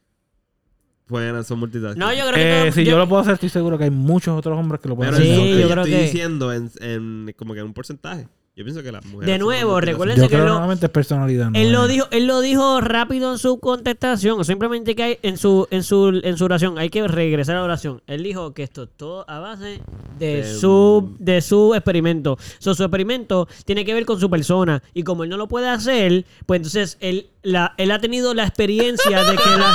Pues 1.06 1.46
son 1.46 1.58
multitasking. 1.58 1.98
No, 1.98 2.12
yo 2.14 2.22
creo 2.28 2.34
que... 2.34 2.58
Eh, 2.58 2.62
todo- 2.62 2.72
si 2.72 2.84
yo, 2.84 2.96
lo 2.98 3.08
puedo 3.08 3.20
hacer, 3.22 3.34
estoy 3.34 3.50
seguro 3.50 3.76
que 3.76 3.84
hay 3.84 3.90
muchos 3.90 4.36
otros 4.38 4.58
hombres 4.58 4.80
que 4.80 4.88
lo 4.88 4.96
pueden 4.96 5.12
Pero 5.14 5.24
Sí, 5.24 5.30
hacer. 5.32 5.44
eso, 5.46 5.54
yo 5.54 5.60
yo 5.60 5.68
creo 5.70 5.84
estoy 5.84 5.98
que- 5.98 6.02
diciendo 6.04 6.52
en, 6.52 6.70
en 6.80 7.34
como 7.36 7.52
que 7.54 7.60
en 7.60 7.66
un 7.66 7.74
porcentaje. 7.74 8.26
Yo 8.56 8.62
pienso 8.62 8.84
que 8.84 8.92
las 8.92 9.04
mujeres. 9.06 9.26
De 9.26 9.38
nuevo. 9.40 9.80
Yo 9.80 9.86
que 10.28 10.28
creo 10.28 10.44
lo- 10.46 10.72
es 10.72 10.88
personalidad. 10.90 11.50
¿no? 11.50 11.58
Él 11.58 11.72
lo 11.72 11.88
dijo, 11.88 12.06
él 12.12 12.28
lo 12.28 12.40
dijo 12.40 12.80
rápido 12.80 13.32
en 13.32 13.38
su 13.38 13.58
contestación. 13.58 14.44
Simplemente 14.44 14.94
que 14.94 15.02
hay 15.02 15.18
en 15.22 15.38
su, 15.38 15.66
en 15.72 15.82
su, 15.82 16.20
en 16.22 16.38
su 16.38 16.44
oración. 16.44 16.78
Hay 16.78 16.88
que 16.88 17.06
regresar 17.08 17.56
a 17.56 17.58
la 17.58 17.64
oración. 17.64 18.00
Él 18.06 18.22
dijo 18.22 18.54
que 18.54 18.62
esto 18.62 18.84
es 18.84 18.90
todo 18.96 19.28
a 19.28 19.40
base 19.40 19.80
de 20.20 20.36
De- 20.36 20.54
su, 20.54 21.16
de 21.18 21.40
su 21.42 21.74
experimento. 21.74 22.38
So, 22.60 22.76
su 22.76 22.84
experimento 22.84 23.48
tiene 23.64 23.84
que 23.84 23.92
ver 23.92 24.06
con 24.06 24.20
su 24.20 24.30
persona. 24.30 24.82
Y 24.94 25.02
como 25.02 25.24
él 25.24 25.30
no 25.30 25.36
lo 25.36 25.48
puede 25.48 25.68
hacer, 25.68 26.24
pues 26.46 26.58
entonces 26.58 26.96
él, 27.00 27.26
la, 27.44 27.74
él 27.76 27.90
ha 27.90 27.98
tenido 27.98 28.34
la 28.34 28.44
experiencia 28.44 29.22
de 29.22 29.36
que 29.36 29.50
la. 29.50 29.74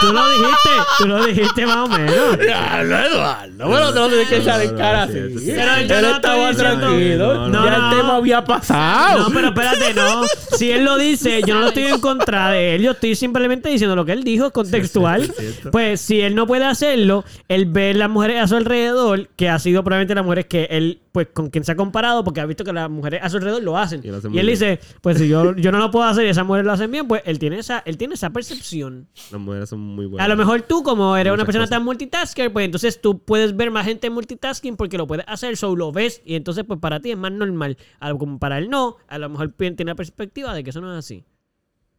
Tú 0.00 0.12
lo 0.12 0.28
dijiste, 0.28 0.70
tú 0.98 1.08
lo 1.08 1.24
dijiste 1.24 1.66
más 1.66 1.76
o 1.76 1.88
menos. 1.88 2.38
Diablo, 2.38 2.98
Eduardo. 2.98 3.68
Bueno, 3.68 3.90
no 3.92 4.08
tienes 4.08 4.28
que 4.28 4.36
echar 4.38 4.60
en 4.60 4.76
cara 4.76 5.04
así. 5.04 5.12
Sí, 5.12 5.38
sí. 5.38 5.52
Pero 5.54 5.80
yo 5.80 5.94
Él 5.94 6.02
no 6.02 6.10
estaba 6.16 6.52
tranquilo. 6.52 7.48
No, 7.48 7.64
ya 7.64 7.78
no. 7.78 7.90
el 7.90 7.96
tema 7.96 8.16
había 8.16 8.44
pasado. 8.44 9.20
No, 9.20 9.34
pero 9.34 9.48
espérate, 9.48 9.94
no. 9.94 10.24
Si 10.56 10.70
él 10.70 10.84
lo 10.84 10.98
dice, 10.98 11.40
yo 11.46 11.54
no 11.54 11.60
lo 11.60 11.68
estoy 11.68 11.84
en 11.84 12.00
contra 12.00 12.50
de 12.50 12.74
él. 12.74 12.82
Yo 12.82 12.90
estoy 12.90 13.14
simplemente 13.14 13.68
diciendo 13.68 13.96
lo 13.96 14.04
que 14.04 14.12
él 14.12 14.24
dijo, 14.24 14.50
contextual. 14.50 15.22
Sí, 15.22 15.32
sí, 15.36 15.42
cierto. 15.42 15.70
Pues 15.70 16.00
si 16.00 16.20
él 16.20 16.34
no 16.34 16.46
puede 16.46 16.64
hacerlo, 16.64 17.24
él 17.48 17.66
ve 17.66 17.94
las 17.94 18.10
mujeres 18.10 18.42
a 18.42 18.48
su 18.48 18.56
alrededor, 18.56 19.28
que 19.36 19.48
ha 19.48 19.58
sido 19.58 19.84
probablemente 19.84 20.14
las 20.14 20.24
mujeres 20.24 20.46
que 20.46 20.64
él, 20.70 21.00
pues 21.14 21.28
con 21.32 21.48
quien 21.48 21.62
se 21.62 21.70
ha 21.70 21.76
comparado, 21.76 22.24
porque 22.24 22.40
ha 22.40 22.46
visto 22.46 22.64
que 22.64 22.72
las 22.72 22.90
mujeres 22.90 23.20
a 23.22 23.30
su 23.30 23.36
alrededor 23.36 23.62
lo 23.62 23.78
hacen. 23.78 24.00
Y 24.02 24.08
lo 24.08 24.16
hacen 24.16 24.32
Y 24.32 24.32
muy 24.32 24.40
él 24.40 24.46
bien. 24.46 24.58
dice, 24.58 24.80
pues 25.00 25.16
si 25.16 25.28
yo, 25.28 25.54
yo 25.56 25.70
no 25.70 25.78
lo 25.78 25.92
puedo 25.92 26.04
hacer 26.04 26.26
y 26.26 26.28
esas 26.28 26.44
mujeres 26.44 26.66
lo 26.66 26.72
hacen 26.72 26.90
bien, 26.90 27.06
pues 27.06 27.22
él 27.24 27.38
tiene 27.38 27.60
esa, 27.60 27.84
él 27.86 27.96
tiene 27.96 28.14
esa 28.14 28.30
percepción. 28.30 29.06
Las 29.30 29.40
mujeres 29.40 29.68
son 29.68 29.78
muy 29.78 30.06
buenas. 30.06 30.24
A 30.24 30.28
lo 30.28 30.36
mejor 30.36 30.62
tú, 30.62 30.82
como 30.82 31.16
eres 31.16 31.32
una 31.32 31.44
persona 31.44 31.66
cosas. 31.66 31.76
tan 31.78 31.84
multitasker, 31.84 32.52
pues 32.52 32.64
entonces 32.64 33.00
tú 33.00 33.20
puedes 33.20 33.56
ver 33.56 33.70
más 33.70 33.86
gente 33.86 34.08
en 34.08 34.12
multitasking 34.12 34.76
porque 34.76 34.98
lo 34.98 35.06
puedes 35.06 35.24
hacer, 35.28 35.56
solo 35.56 35.76
lo 35.76 35.92
ves 35.92 36.20
y 36.24 36.34
entonces 36.34 36.64
pues 36.64 36.80
para 36.80 36.98
ti 36.98 37.12
es 37.12 37.16
más 37.16 37.30
normal. 37.30 37.76
A 38.00 38.08
lo- 38.10 38.18
como 38.18 38.40
para 38.40 38.58
él 38.58 38.68
no, 38.68 38.96
a 39.06 39.16
lo 39.18 39.28
mejor 39.28 39.52
tiene 39.56 39.84
la 39.84 39.94
perspectiva 39.94 40.52
de 40.52 40.64
que 40.64 40.70
eso 40.70 40.80
no 40.80 40.92
es 40.92 40.98
así. 40.98 41.24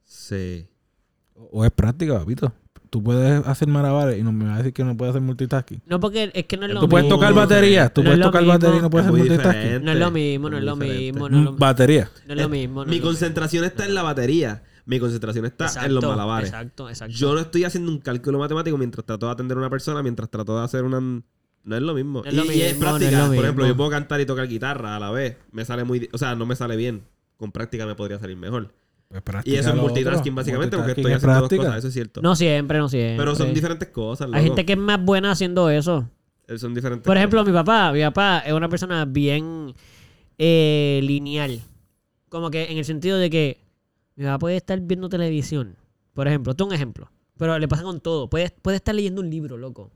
Sí. 0.04 0.68
O 1.52 1.64
es 1.64 1.72
práctica, 1.72 2.20
papito. 2.20 2.52
Tú 2.96 3.04
puedes 3.04 3.46
hacer 3.46 3.68
malabares 3.68 4.18
y 4.18 4.24
no 4.24 4.32
me 4.32 4.46
vas 4.46 4.54
a 4.54 4.58
decir 4.60 4.72
que 4.72 4.82
no 4.86 4.96
puedes 4.96 5.10
hacer 5.10 5.22
multitasking. 5.22 5.82
No, 5.86 6.00
porque 6.00 6.32
es 6.34 6.46
que 6.46 6.56
no 6.56 6.66
es 6.66 6.70
lo 6.72 6.80
Tú 6.80 6.86
mismo. 6.86 6.92
puedes 6.92 7.10
tocar 7.10 7.28
mismo, 7.32 7.42
batería, 7.42 7.90
tú 7.90 8.04
no 8.04 8.10
puedes 8.12 8.22
tocar 8.24 8.42
mismo. 8.42 8.54
batería 8.54 8.78
y 8.78 8.82
no 8.82 8.90
puedes 8.90 9.06
Es 9.08 9.12
hacer 9.14 9.20
multitasking. 9.28 9.62
diferente. 9.62 9.86
No 9.86 9.92
es 9.92 9.98
lo 10.00 10.12
mismo, 10.12 10.50
no 10.50 10.58
es 10.58 10.64
lo 10.64 10.74
diferente. 10.76 11.02
mismo, 11.04 11.20
no 11.20 11.26
es 11.26 11.32
lo 11.44 11.52
mismo. 11.52 11.58
Batería. 11.58 12.10
No 12.26 12.34
es 12.36 12.42
lo 12.42 12.48
mismo. 12.48 12.86
no 12.86 12.90
Mi 12.90 13.00
lo 13.00 13.04
concentración 13.04 13.66
está 13.66 13.84
en 13.86 13.96
la 13.96 14.04
batería. 14.04 14.64
Mi 14.86 14.98
concentración 15.02 15.44
está 15.46 15.66
mismo. 15.66 15.82
en 15.84 15.94
los 15.96 16.06
malabares. 16.06 16.48
Exacto, 16.52 16.88
exacto. 16.88 17.14
Yo 17.18 17.34
no 17.34 17.42
estoy 17.42 17.66
haciendo 17.66 17.92
un 17.92 18.00
cálculo 18.00 18.40
matemático 18.40 18.78
mientras 18.78 19.06
trato 19.06 19.26
de 19.26 19.34
atender 19.34 19.58
a 19.58 19.60
una 19.60 19.70
persona, 19.70 20.02
mientras 20.02 20.30
trato 20.30 20.58
de 20.58 20.64
hacer 20.64 20.86
una... 20.86 21.02
No 21.02 21.76
es 21.76 21.82
lo 21.82 21.94
mismo. 21.96 22.22
No 22.24 22.30
es 22.30 22.34
lo 22.34 22.46
y, 22.46 22.48
y 22.56 22.62
es 22.62 22.76
mismo, 22.76 22.92
no 22.92 22.96
es 22.96 23.00
práctica. 23.02 23.12
lo 23.18 23.24
Por 23.26 23.30
mismo. 23.32 23.44
ejemplo, 23.44 23.68
yo 23.68 23.76
puedo 23.76 23.90
cantar 23.90 24.22
y 24.22 24.26
tocar 24.26 24.48
guitarra 24.48 24.96
a 24.96 25.00
la 25.02 25.12
vez. 25.12 25.36
Me 25.52 25.66
sale 25.66 25.84
muy... 25.84 26.08
O 26.14 26.18
sea, 26.18 26.34
no 26.36 26.46
me 26.46 26.56
sale 26.56 26.78
bien. 26.78 27.04
Con 27.36 27.52
práctica 27.52 27.86
me 27.86 27.96
podría 27.96 28.20
salir 28.20 28.38
mejor. 28.38 28.72
Pues 29.10 29.24
Y 29.46 29.56
eso 29.56 29.70
es 29.70 29.76
multitasking 29.76 30.34
otro. 30.34 30.36
básicamente 30.36 30.78
porque 30.78 30.90
Multitasking 30.90 31.02
estoy 31.02 31.12
es 31.12 31.16
haciendo 31.18 31.40
dos 31.40 31.48
práctica. 31.50 31.64
cosas. 31.64 31.78
Eso 31.80 31.88
es 31.88 31.94
cierto. 31.94 32.22
No 32.22 32.36
siempre, 32.36 32.78
no 32.80 32.90
siempre. 32.90 33.18
Pero 33.18 33.36
son 33.36 33.54
diferentes 33.54 33.90
cosas, 33.90 34.30
Hay 34.34 34.44
gente 34.44 34.66
que 34.66 34.74
es 34.74 34.80
más 34.80 35.04
buena 35.04 35.32
haciendo 35.32 35.70
eso. 35.70 36.10
Eh, 36.48 36.58
Son 36.58 36.74
diferentes 36.74 37.06
Por 37.06 37.18
ejemplo, 37.18 37.40
cosas. 37.42 37.54
mi 37.54 37.58
papá, 37.58 37.92
mi 37.94 38.02
papá 38.02 38.40
es 38.46 38.54
una 38.54 38.70
persona 38.70 39.06
bien 39.06 39.74
eh, 40.38 41.00
lineal. 41.04 41.62
Como 42.30 42.52
que 42.52 42.72
en 42.72 42.78
el 42.78 42.86
sentido 42.86 43.18
de 43.18 43.30
que 43.30 43.60
mi 44.16 44.26
papá 44.26 44.40
puede 44.40 44.58
estar 44.58 44.80
viendo 44.82 45.08
televisión. 45.10 45.76
Por 46.14 46.28
ejemplo, 46.28 46.52
esto 46.52 46.64
es 46.64 46.68
un 46.70 46.74
ejemplo. 46.76 47.10
Pero 47.38 47.58
le 47.60 47.68
pasa 47.68 47.84
con 47.84 48.00
todo. 48.00 48.30
Puede, 48.30 48.50
puede 48.62 48.78
estar 48.78 48.96
leyendo 48.96 49.22
un 49.22 49.30
libro, 49.30 49.58
loco. 49.58 49.92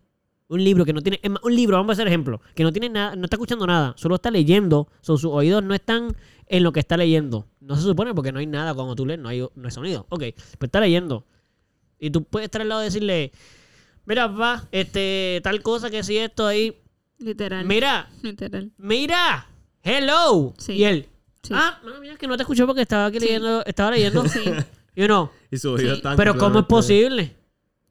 Un 0.48 0.64
libro 0.64 0.84
que 0.86 0.94
no 0.94 1.02
tiene. 1.02 1.20
es 1.22 1.30
más, 1.30 1.44
Un 1.44 1.56
libro, 1.56 1.78
vamos 1.78 1.92
a 1.92 1.94
hacer 1.94 2.08
ejemplo. 2.08 2.42
Que 2.56 2.64
no 2.64 2.72
tiene 2.72 2.90
nada, 2.90 3.16
no 3.16 3.26
está 3.26 3.36
escuchando 3.36 3.66
nada. 3.68 3.94
Solo 3.98 4.16
está 4.16 4.32
leyendo. 4.32 4.88
Sus 5.02 5.24
oídos 5.26 5.64
no 5.64 5.74
están 5.76 6.16
en 6.50 6.64
lo 6.64 6.74
que 6.74 6.82
está 6.82 6.98
leyendo. 6.98 7.48
No 7.62 7.76
se 7.78 7.84
supone 7.84 8.14
porque 8.14 8.32
no 8.34 8.40
hay 8.40 8.48
nada 8.48 8.74
cuando 8.74 8.96
tú 8.96 9.06
lees, 9.06 9.20
no 9.20 9.30
hay, 9.30 9.40
no 9.40 9.66
hay 9.66 9.72
sonido. 9.72 10.06
Ok, 10.10 10.20
pues 10.34 10.68
está 10.68 10.82
leyendo. 10.82 11.26
Y 12.00 12.10
tú 12.10 12.24
puedes 12.24 12.46
estar 12.48 12.62
al 12.62 12.70
lado 12.70 12.82
y 12.82 12.86
decirle. 12.86 13.32
Mira, 14.06 14.30
papá, 14.32 14.68
este, 14.72 15.40
tal 15.44 15.62
cosa 15.62 15.90
que 15.90 16.04
si 16.04 16.18
esto 16.18 16.46
ahí. 16.48 16.76
Literal. 17.20 17.66
Mira, 17.66 18.10
Literal. 18.24 18.72
mira, 18.78 19.48
hello. 19.84 20.54
Sí. 20.58 20.74
Y 20.74 20.84
él, 20.86 21.08
Sí. 21.44 21.54
ah, 21.56 21.80
no, 21.86 22.00
mira, 22.02 22.16
que 22.18 22.28
no 22.28 22.36
te 22.36 22.44
escuchó 22.44 22.66
porque 22.66 22.82
estaba 22.82 23.06
aquí 23.06 23.20
Sí. 23.20 23.26
leyendo, 23.28 23.64
estaba 23.66 23.92
leyendo. 23.92 24.24
Sí. 24.28 24.44
You 24.96 25.06
know, 25.06 25.30
Y 25.52 25.58
Sí. 25.58 25.68
están 25.88 26.18
pero 26.18 26.36
¿cómo 26.38 26.60
es 26.60 26.66
posible? 26.66 27.36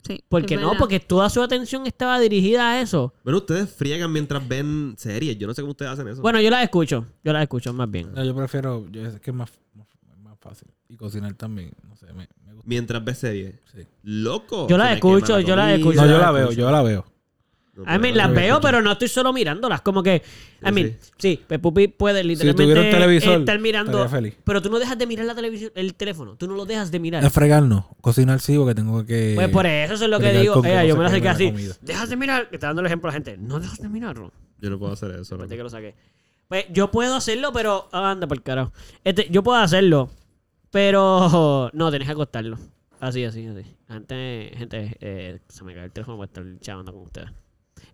Sí. 0.07 0.23
Porque 0.29 0.57
no, 0.57 0.69
verdad. 0.69 0.79
porque 0.79 1.01
toda 1.01 1.29
su 1.29 1.43
atención 1.43 1.87
estaba 1.87 2.19
dirigida 2.19 2.71
a 2.73 2.81
eso. 2.81 3.13
Bueno, 3.25 3.39
ustedes 3.39 3.71
friegan 3.71 4.11
mientras 4.13 4.47
ven 4.47 4.95
series. 4.97 5.37
Yo 5.39 5.47
no 5.47 5.55
sé 5.55 5.63
cómo 5.63 5.73
ustedes 5.73 5.93
hacen 5.93 6.09
eso. 6.09 6.23
Bueno, 6.23 6.41
yo 6.41 6.51
la 6.51 6.63
escucho, 6.63 7.07
yo 7.23 7.33
la 7.33 7.43
escucho 7.43 7.73
más 7.73 7.91
bien. 7.91 8.13
No, 8.15 8.25
yo 8.25 8.35
prefiero, 8.35 8.87
yo, 8.91 9.05
es 9.07 9.21
que 9.21 9.31
es 9.31 9.37
más, 9.37 9.51
más, 9.75 9.87
más 10.23 10.39
fácil. 10.41 10.69
Y 10.89 10.97
cocinar 10.97 11.35
también, 11.35 11.73
no 11.87 11.97
sé, 11.97 12.07
me, 12.07 12.29
me 12.47 12.55
gusta. 12.55 12.65
Mientras 12.67 13.05
ves 13.05 13.19
series. 13.19 13.57
Sí. 13.75 13.87
Loco. 14.03 14.67
Yo 14.69 14.79
la 14.79 14.85
se 14.85 14.91
me 14.91 14.95
escucho, 14.97 15.41
yo 15.41 15.57
la 15.57 15.63
comida. 15.65 15.75
escucho. 15.77 16.01
No, 16.01 16.07
yo 16.07 16.19
la 16.19 16.31
veo, 16.31 16.53
yo 16.53 16.71
la 16.71 16.83
veo. 16.83 17.05
No 17.85 17.95
I 17.95 17.99
mean, 17.99 18.17
las 18.17 18.33
veo, 18.33 18.61
pero 18.61 18.83
no 18.83 18.93
estoy 18.93 19.09
solo 19.09 19.33
mirándolas. 19.33 19.81
Como 19.83 20.03
que, 20.03 20.17
I 20.63 20.67
Sí, 20.67 20.73
mean, 20.73 20.99
sí, 21.17 21.41
pues 21.47 21.61
Pupi 21.61 21.89
puede 21.89 22.25
literalmente 22.25 22.91
televisor, 22.91 23.39
estar 23.41 23.59
mirando. 23.61 24.09
feliz. 24.09 24.35
Pero 24.45 24.61
tú 24.63 24.71
no 24.71 24.79
dejas 24.79 24.99
de 24.99 25.07
mirar 25.07 25.27
la 25.27 25.35
televisión, 25.35 25.71
el 25.75 25.95
teléfono. 25.95 26.37
Tú 26.37 26.47
no 26.49 26.55
lo 26.55 26.65
dejas 26.67 26.91
de 26.91 26.99
mirar. 26.99 27.25
Es 27.25 27.33
fregar 27.33 27.63
no, 27.63 27.89
cocinar 28.01 28.41
sí 28.41 28.57
porque 28.57 28.75
tengo 28.75 29.05
que... 29.07 29.33
Pues 29.35 29.49
por 29.49 29.67
eso 29.67 29.95
eso 29.95 30.05
es 30.05 30.11
lo 30.11 30.19
que 30.21 30.33
digo. 30.33 30.65
Ella, 30.65 30.85
yo 30.85 30.97
me 30.97 31.03
lo 31.03 31.09
acerqué 31.09 31.23
que 31.23 31.29
así. 31.29 31.55
Dejas 31.83 32.09
de 32.09 32.17
mirar. 32.17 32.49
Que 32.51 32.57
está 32.57 32.69
dando 32.69 32.81
el 32.81 32.87
ejemplo 32.87 33.09
a 33.09 33.13
la 33.13 33.15
gente. 33.15 33.37
No 33.39 33.61
dejas 33.61 33.79
de 33.79 33.89
mirarlo. 33.89 34.33
Yo 34.61 34.71
no 34.71 34.79
puedo 34.79 34.93
hacer 34.93 35.11
eso. 35.13 35.35
Espérate 35.35 35.57
que 35.57 35.63
lo 35.63 35.71
saqué. 35.71 35.95
Pues 36.49 36.65
yo 36.73 36.91
puedo 36.91 37.15
hacerlo, 37.15 37.53
pero. 37.53 37.89
ah, 37.93 38.11
Anda 38.11 38.27
por 38.27 38.43
carajo. 38.43 38.73
Este, 39.05 39.29
yo 39.31 39.43
puedo 39.43 39.59
hacerlo, 39.59 40.11
pero. 40.71 41.71
No, 41.73 41.91
tenés 41.91 42.07
que 42.09 42.13
acostarlo. 42.13 42.59
Así, 43.01 43.25
así, 43.25 43.47
así. 43.47 43.63
Gente, 43.89 44.51
gente 44.57 44.97
eh, 45.01 45.39
se 45.49 45.63
me 45.65 45.75
cae 45.75 45.85
el 45.85 45.93
teléfono 45.93 46.19
para 46.19 46.27
estar 46.27 46.45
chavando 46.61 46.93
con 46.93 47.03
ustedes. 47.03 47.29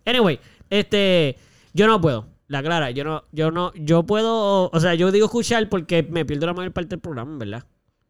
Anyway, 0.05 0.39
este. 0.69 1.37
Yo 1.73 1.87
no 1.87 1.99
puedo. 1.99 2.27
La 2.47 2.61
clara, 2.61 2.91
yo 2.91 3.03
no, 3.03 3.23
yo 3.31 3.49
no, 3.49 3.73
yo 3.73 4.03
puedo, 4.03 4.69
o 4.71 4.79
sea, 4.79 4.93
yo 4.93 5.11
digo 5.11 5.25
escuchar 5.25 5.67
porque 5.67 6.03
me 6.03 6.25
pierdo 6.25 6.45
la 6.45 6.53
mayor 6.53 6.71
parte 6.73 6.89
del 6.89 6.99
programa, 6.99 7.37
¿verdad? 7.37 7.65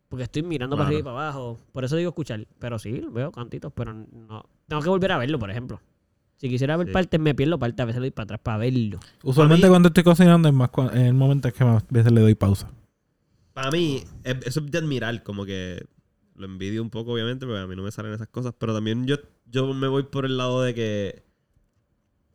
Porque 0.10 0.24
estoy 0.24 0.44
mirando 0.44 0.76
para 0.76 0.88
arriba 0.88 1.00
y 1.00 1.04
para 1.04 1.16
abajo. 1.30 1.58
Por 1.72 1.86
eso 1.86 1.96
digo 1.96 2.10
escuchar. 2.10 2.46
Pero 2.60 2.78
sí, 2.78 3.02
veo 3.12 3.32
cantitos, 3.32 3.72
pero 3.74 3.94
no. 3.94 4.46
Tengo 4.68 4.82
que 4.82 4.90
volver 4.90 5.14
a 5.14 5.18
verlo, 5.18 5.40
por 5.40 5.50
ejemplo. 5.50 5.80
Si 6.38 6.50
quisiera 6.50 6.76
ver 6.76 6.88
Sí. 6.88 6.94
partes, 6.94 7.20
me 7.20 7.34
pierdo 7.34 7.58
partes. 7.58 7.80
A 7.82 7.86
veces 7.86 8.02
le 8.02 8.08
doy 8.08 8.12
para 8.12 8.26
atrás 8.26 8.40
para 8.44 8.58
verlo. 8.58 9.00
Usualmente 9.24 9.68
mí- 9.68 9.70
cuando 9.70 9.88
estoy 9.88 10.04
cocinando 10.04 10.50
es 10.50 10.54
más 10.54 10.70
en 10.94 11.06
el 11.06 11.14
momento 11.14 11.48
es 11.48 11.54
que 11.54 11.64
más 11.64 11.84
veces 11.90 12.12
le 12.12 12.20
doy 12.22 12.36
pausa. 12.36 12.70
Para 13.54 13.72
mí, 13.72 14.04
es- 14.26 14.46
eso 14.46 14.60
es 14.60 14.70
de 14.70 14.78
admirar, 14.78 15.24
como 15.24 15.46
que 15.46 15.86
lo 16.36 16.46
envidio 16.46 16.82
un 16.82 16.90
poco, 16.90 17.14
obviamente, 17.14 17.46
porque 17.46 17.62
a 17.62 17.68
mí 17.68 17.76
no 17.78 17.84
me 17.84 17.92
salen 17.92 18.12
esas 18.14 18.28
cosas, 18.28 18.54
pero 18.60 18.74
también 18.74 19.08
yo, 19.08 19.16
yo 19.46 19.74
me 19.74 19.88
voy 19.88 20.04
por 20.04 20.26
el 20.26 20.36
lado 20.38 20.62
de 20.62 20.74
que 20.74 21.24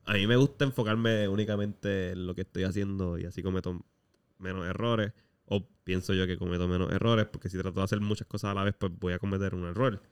a 0.07 0.15
mí 0.15 0.27
me 0.27 0.37
gusta 0.37 0.65
enfocarme 0.65 1.29
únicamente 1.29 2.11
en 2.11 2.27
lo 2.27 2.35
que 2.35 2.43
estoy 2.43 2.65
haciendo 2.65 3.19
y 3.19 3.25
así 3.27 3.43
cometo 3.43 3.81
menos 4.39 4.67
errores, 4.67 5.13
o 5.47 5.67
pienso 5.85 6.15
yo 6.15 6.27
que 6.27 6.37
cometo 6.39 6.67
menos 6.69 6.91
errores, 6.93 7.27
porque 7.27 7.49
si 7.49 7.59
trato 7.59 7.81
de 7.81 7.85
hacer 7.85 8.01
muchas 8.01 8.27
cosas 8.27 8.53
a 8.53 8.55
la 8.55 8.65
vez, 8.65 8.75
pues 8.79 8.93
voy 8.99 9.13
a 9.13 9.19
cometer 9.19 9.55
un 9.55 9.65
error. 9.67 10.03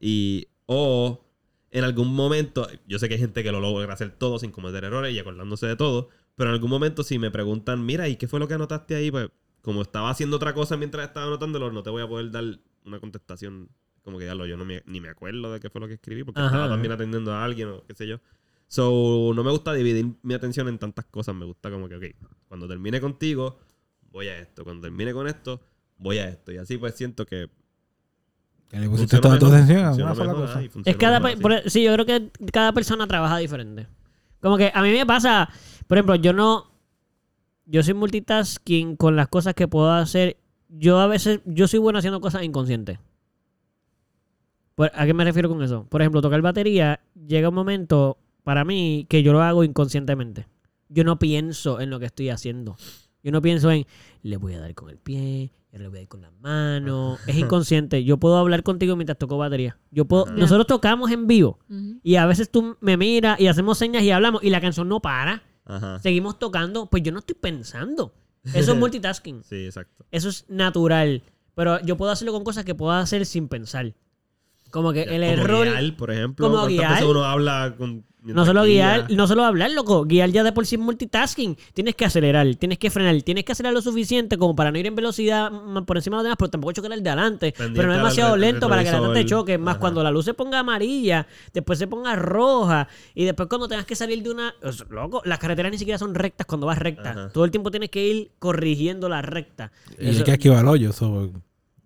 Y, 0.00 0.46
o 0.66 1.22
en 1.70 1.84
algún 1.84 2.14
momento, 2.14 2.66
yo 2.86 2.98
sé 2.98 3.08
que 3.08 3.14
hay 3.14 3.20
gente 3.20 3.42
que 3.42 3.52
lo 3.52 3.60
logra 3.60 3.92
hacer 3.92 4.10
todo 4.12 4.38
sin 4.38 4.50
cometer 4.50 4.84
errores 4.84 5.14
y 5.14 5.18
acordándose 5.18 5.66
de 5.66 5.76
todo, 5.76 6.08
pero 6.36 6.50
en 6.50 6.54
algún 6.54 6.70
momento 6.70 7.02
si 7.02 7.18
me 7.18 7.30
preguntan, 7.30 7.84
mira, 7.84 8.08
¿y 8.08 8.16
qué 8.16 8.26
fue 8.26 8.40
lo 8.40 8.48
que 8.48 8.54
anotaste 8.54 8.94
ahí? 8.94 9.10
Pues 9.10 9.28
como 9.60 9.82
estaba 9.82 10.08
haciendo 10.10 10.36
otra 10.36 10.54
cosa 10.54 10.76
mientras 10.78 11.06
estaba 11.06 11.26
anotándolo, 11.26 11.70
no 11.70 11.82
te 11.82 11.90
voy 11.90 12.02
a 12.02 12.08
poder 12.08 12.30
dar 12.30 12.44
una 12.86 12.98
contestación 12.98 13.68
como 14.02 14.18
que 14.18 14.24
ya 14.24 14.34
lo 14.34 14.46
yo 14.46 14.56
no 14.56 14.64
me- 14.64 14.82
ni 14.86 14.98
me 15.00 15.10
acuerdo 15.10 15.52
de 15.52 15.60
qué 15.60 15.68
fue 15.68 15.82
lo 15.82 15.86
que 15.86 15.94
escribí 15.94 16.24
porque 16.24 16.40
Ajá. 16.40 16.48
estaba 16.48 16.68
también 16.70 16.92
atendiendo 16.92 17.32
a 17.34 17.44
alguien 17.44 17.68
o 17.68 17.84
qué 17.86 17.94
sé 17.94 18.06
yo. 18.06 18.18
So, 18.70 19.32
no 19.34 19.42
me 19.42 19.50
gusta 19.50 19.72
dividir 19.72 20.06
mi 20.22 20.32
atención 20.32 20.68
en 20.68 20.78
tantas 20.78 21.04
cosas. 21.06 21.34
Me 21.34 21.44
gusta 21.44 21.72
como 21.72 21.88
que, 21.88 21.96
ok, 21.96 22.04
cuando 22.46 22.68
termine 22.68 23.00
contigo, 23.00 23.58
voy 24.12 24.28
a 24.28 24.38
esto. 24.38 24.62
Cuando 24.62 24.82
termine 24.82 25.12
con 25.12 25.26
esto, 25.26 25.60
voy 25.98 26.18
a 26.18 26.28
esto. 26.28 26.52
Y 26.52 26.58
así 26.58 26.78
pues 26.78 26.94
siento 26.94 27.26
que 27.26 27.50
Que 28.68 28.78
le 28.78 28.88
pusiste 28.88 29.18
toda 29.18 29.40
tu 29.40 29.46
atención 29.46 29.84
a 29.84 29.92
una 29.92 30.14
sola 30.14 30.34
cosa. 30.34 30.62
y 30.62 30.66
Es 30.66 30.72
funciona 30.72 30.98
cada 31.00 31.20
por- 31.40 31.52
e, 31.52 31.68
sí, 31.68 31.82
yo 31.82 31.92
creo 31.94 32.06
que 32.06 32.30
cada 32.52 32.72
persona 32.72 33.08
trabaja 33.08 33.38
diferente. 33.38 33.88
Como 34.40 34.56
que 34.56 34.70
a 34.72 34.82
mí 34.82 34.92
me 34.92 35.04
pasa, 35.04 35.50
por 35.88 35.98
ejemplo, 35.98 36.14
yo 36.14 36.32
no 36.32 36.70
yo 37.66 37.82
soy 37.82 37.94
multitasking 37.94 38.94
con 38.94 39.16
las 39.16 39.26
cosas 39.26 39.54
que 39.54 39.66
puedo 39.66 39.90
hacer. 39.90 40.36
Yo 40.68 41.00
a 41.00 41.08
veces 41.08 41.40
yo 41.44 41.66
soy 41.66 41.80
bueno 41.80 41.98
haciendo 41.98 42.20
cosas 42.20 42.44
inconscientes. 42.44 43.00
¿A 44.94 45.06
qué 45.06 45.12
me 45.12 45.24
refiero 45.24 45.48
con 45.48 45.60
eso? 45.60 45.86
Por 45.88 46.00
ejemplo, 46.02 46.22
tocar 46.22 46.40
batería 46.40 47.00
llega 47.26 47.48
un 47.48 47.54
momento 47.56 48.16
para 48.42 48.64
mí 48.64 49.06
que 49.08 49.22
yo 49.22 49.32
lo 49.32 49.42
hago 49.42 49.64
inconscientemente. 49.64 50.46
Yo 50.88 51.04
no 51.04 51.18
pienso 51.18 51.80
en 51.80 51.90
lo 51.90 52.00
que 52.00 52.06
estoy 52.06 52.30
haciendo. 52.30 52.76
Yo 53.22 53.32
no 53.32 53.42
pienso 53.42 53.70
en 53.70 53.86
le 54.22 54.36
voy 54.36 54.54
a 54.54 54.60
dar 54.60 54.74
con 54.74 54.90
el 54.90 54.98
pie, 54.98 55.52
le 55.72 55.88
voy 55.88 55.98
a 55.98 56.00
dar 56.00 56.08
con 56.08 56.22
las 56.22 56.32
manos. 56.40 57.20
Es 57.26 57.36
inconsciente. 57.38 58.02
Yo 58.04 58.16
puedo 58.18 58.36
hablar 58.36 58.62
contigo 58.62 58.96
mientras 58.96 59.18
toco 59.18 59.38
batería. 59.38 59.78
Yo 59.90 60.04
puedo, 60.06 60.26
nosotros 60.26 60.66
tocamos 60.66 61.10
en 61.10 61.26
vivo 61.26 61.58
y 62.02 62.16
a 62.16 62.26
veces 62.26 62.50
tú 62.50 62.76
me 62.80 62.96
miras 62.96 63.38
y 63.40 63.46
hacemos 63.46 63.78
señas 63.78 64.02
y 64.02 64.10
hablamos 64.10 64.42
y 64.42 64.50
la 64.50 64.60
canción 64.60 64.88
no 64.88 65.00
para. 65.00 65.42
Ajá. 65.64 65.98
Seguimos 66.00 66.38
tocando, 66.38 66.86
pues 66.86 67.02
yo 67.02 67.12
no 67.12 67.20
estoy 67.20 67.36
pensando. 67.36 68.14
Eso 68.54 68.72
es 68.72 68.78
multitasking. 68.78 69.44
Sí, 69.44 69.66
exacto. 69.66 70.06
Eso 70.10 70.28
es 70.28 70.46
natural. 70.48 71.22
Pero 71.54 71.80
yo 71.82 71.96
puedo 71.96 72.10
hacerlo 72.10 72.32
con 72.32 72.42
cosas 72.42 72.64
que 72.64 72.74
puedo 72.74 72.92
hacer 72.92 73.26
sin 73.26 73.48
pensar. 73.48 73.94
Como 74.70 74.92
que 74.92 75.02
el 75.02 75.20
como 75.36 75.42
error. 75.44 75.68
guiar, 75.68 75.96
por 75.96 76.10
ejemplo. 76.10 76.46
como 76.46 76.60
¿Cuántas 76.60 77.00
guiar. 77.00 77.04
uno 77.04 77.24
habla 77.24 77.74
con... 77.76 78.04
No 78.22 78.44
solo 78.44 78.64
guía? 78.64 78.98
guiar, 78.98 79.10
no 79.12 79.26
solo 79.26 79.44
hablar, 79.44 79.70
loco. 79.70 80.04
Guiar 80.04 80.30
ya 80.30 80.42
de 80.44 80.52
por 80.52 80.66
sí 80.66 80.74
es 80.76 80.80
multitasking. 80.80 81.56
Tienes 81.72 81.94
que 81.94 82.04
acelerar, 82.04 82.54
tienes 82.56 82.76
que 82.78 82.90
frenar, 82.90 83.20
tienes 83.22 83.44
que 83.44 83.52
acelerar 83.52 83.72
lo 83.74 83.80
suficiente 83.80 84.36
como 84.36 84.54
para 84.54 84.70
no 84.70 84.78
ir 84.78 84.86
en 84.86 84.94
velocidad 84.94 85.50
por 85.86 85.96
encima 85.96 86.16
de 86.16 86.18
los 86.18 86.24
demás, 86.24 86.36
pero 86.38 86.50
tampoco 86.50 86.72
chocar 86.72 86.92
el 86.92 87.02
de 87.02 87.08
adelante. 87.10 87.52
Pendiente 87.52 87.76
pero 87.78 87.88
no 87.88 87.94
al 87.94 87.98
demasiado 88.00 88.36
lento 88.36 88.68
para 88.68 88.84
que 88.84 88.90
la 88.90 88.98
te 88.98 89.06
retrovisor. 89.06 89.26
choque. 89.30 89.56
Más 89.58 89.72
Ajá. 89.72 89.80
cuando 89.80 90.02
la 90.02 90.10
luz 90.10 90.26
se 90.26 90.34
ponga 90.34 90.58
amarilla, 90.58 91.26
después 91.54 91.78
se 91.78 91.86
ponga 91.86 92.14
roja, 92.14 92.88
y 93.14 93.24
después 93.24 93.48
cuando 93.48 93.68
tengas 93.68 93.86
que 93.86 93.96
salir 93.96 94.22
de 94.22 94.30
una. 94.30 94.54
es- 94.62 94.84
Loco, 94.90 95.22
las 95.24 95.38
carreteras 95.38 95.72
ni 95.72 95.78
siquiera 95.78 95.98
son 95.98 96.14
rectas 96.14 96.46
cuando 96.46 96.66
vas 96.66 96.78
recta. 96.78 97.10
Ajá. 97.12 97.28
Todo 97.30 97.44
el 97.46 97.50
tiempo 97.50 97.70
tienes 97.70 97.88
que 97.90 98.06
ir 98.06 98.30
corrigiendo 98.38 99.08
la 99.08 99.22
recta. 99.22 99.72
Y 99.98 100.08
Eso- 100.10 100.18
hay 100.18 100.24
que 100.24 100.32
esquivar 100.32 100.66
hoyos. 100.66 100.94
so- 100.96 101.30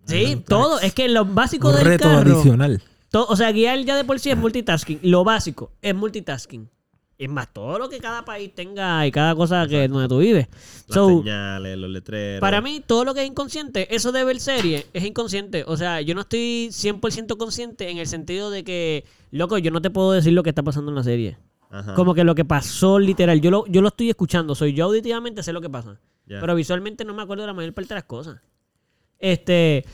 sí, 0.06 0.42
todo. 0.48 0.80
Es 0.80 0.94
que 0.94 1.08
lo 1.08 1.24
básico 1.24 1.68
Un 1.68 1.76
del 1.76 1.84
reto 1.84 2.04
carro. 2.08 2.32
adicional. 2.32 2.82
To- 3.14 3.26
o 3.28 3.36
sea, 3.36 3.52
guiar 3.52 3.78
ya 3.84 3.96
de 3.96 4.02
por 4.04 4.18
sí 4.18 4.30
es 4.30 4.36
multitasking. 4.36 4.98
Lo 5.02 5.22
básico 5.22 5.70
es 5.80 5.94
multitasking. 5.94 6.68
Es 7.16 7.28
más, 7.30 7.52
todo 7.52 7.78
lo 7.78 7.88
que 7.88 7.98
cada 8.00 8.24
país 8.24 8.52
tenga 8.52 9.06
y 9.06 9.12
cada 9.12 9.36
cosa 9.36 9.68
que 9.68 9.86
donde 9.86 10.08
tú 10.08 10.18
vives. 10.18 10.48
Las 10.88 10.94
So, 10.96 11.08
señales, 11.20 11.78
los 11.78 11.88
letreros. 11.88 12.40
para 12.40 12.60
mí, 12.60 12.82
todo 12.84 13.04
lo 13.04 13.14
que 13.14 13.22
es 13.22 13.28
inconsciente, 13.28 13.94
eso 13.94 14.10
de 14.10 14.24
ver 14.24 14.40
serie, 14.40 14.86
es 14.92 15.04
inconsciente. 15.04 15.62
O 15.68 15.76
sea, 15.76 16.00
yo 16.00 16.16
no 16.16 16.22
estoy 16.22 16.70
100% 16.72 17.36
consciente 17.36 17.88
en 17.88 17.98
el 17.98 18.08
sentido 18.08 18.50
de 18.50 18.64
que, 18.64 19.04
loco, 19.30 19.58
yo 19.58 19.70
no 19.70 19.80
te 19.80 19.90
puedo 19.90 20.10
decir 20.10 20.32
lo 20.32 20.42
que 20.42 20.50
está 20.50 20.64
pasando 20.64 20.90
en 20.90 20.96
la 20.96 21.04
serie. 21.04 21.38
Ajá. 21.70 21.94
Como 21.94 22.14
que 22.14 22.24
lo 22.24 22.34
que 22.34 22.44
pasó 22.44 22.98
literal. 22.98 23.40
Yo 23.40 23.52
lo, 23.52 23.64
yo 23.68 23.80
lo 23.80 23.88
estoy 23.88 24.10
escuchando. 24.10 24.56
Soy 24.56 24.72
yo 24.74 24.86
auditivamente 24.86 25.44
sé 25.44 25.52
lo 25.52 25.60
que 25.60 25.70
pasa. 25.70 26.00
Pero 26.26 26.54
visualmente 26.56 27.04
no 27.04 27.14
me 27.14 27.22
acuerdo 27.22 27.44
de 27.44 27.46
la 27.46 27.54
mayor 27.54 27.72
parte 27.74 27.90
de 27.90 27.94
las 27.94 28.04
cosas. 28.04 28.40
Este. 29.20 29.84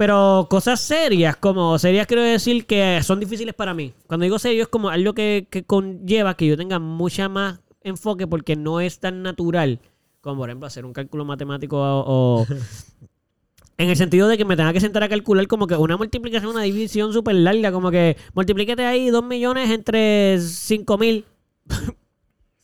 Pero 0.00 0.46
cosas 0.48 0.80
serias, 0.80 1.36
como 1.36 1.78
serias 1.78 2.06
quiero 2.06 2.22
decir 2.22 2.64
que 2.64 3.02
son 3.02 3.20
difíciles 3.20 3.52
para 3.54 3.74
mí. 3.74 3.92
Cuando 4.06 4.24
digo 4.24 4.38
serio 4.38 4.62
es 4.62 4.68
como 4.68 4.88
algo 4.88 5.12
que, 5.12 5.46
que 5.50 5.62
conlleva 5.64 6.38
que 6.38 6.46
yo 6.46 6.56
tenga 6.56 6.78
mucha 6.78 7.28
más 7.28 7.60
enfoque 7.82 8.26
porque 8.26 8.56
no 8.56 8.80
es 8.80 8.98
tan 8.98 9.22
natural 9.22 9.78
como 10.22 10.38
por 10.38 10.48
ejemplo 10.48 10.66
hacer 10.66 10.86
un 10.86 10.94
cálculo 10.94 11.26
matemático 11.26 11.76
o... 11.78 12.40
o- 12.40 12.46
en 13.76 13.90
el 13.90 13.96
sentido 13.96 14.26
de 14.28 14.38
que 14.38 14.46
me 14.46 14.56
tenga 14.56 14.72
que 14.72 14.80
sentar 14.80 15.02
a 15.02 15.08
calcular 15.10 15.46
como 15.46 15.66
que 15.66 15.74
una 15.76 15.98
multiplicación, 15.98 16.50
una 16.52 16.62
división 16.62 17.12
súper 17.12 17.34
larga, 17.34 17.70
como 17.70 17.90
que 17.90 18.16
multiplíquete 18.32 18.86
ahí 18.86 19.10
2 19.10 19.22
millones 19.24 19.68
entre 19.68 20.38
5 20.40 20.96
mil. 20.96 21.26
Sí, 21.68 21.76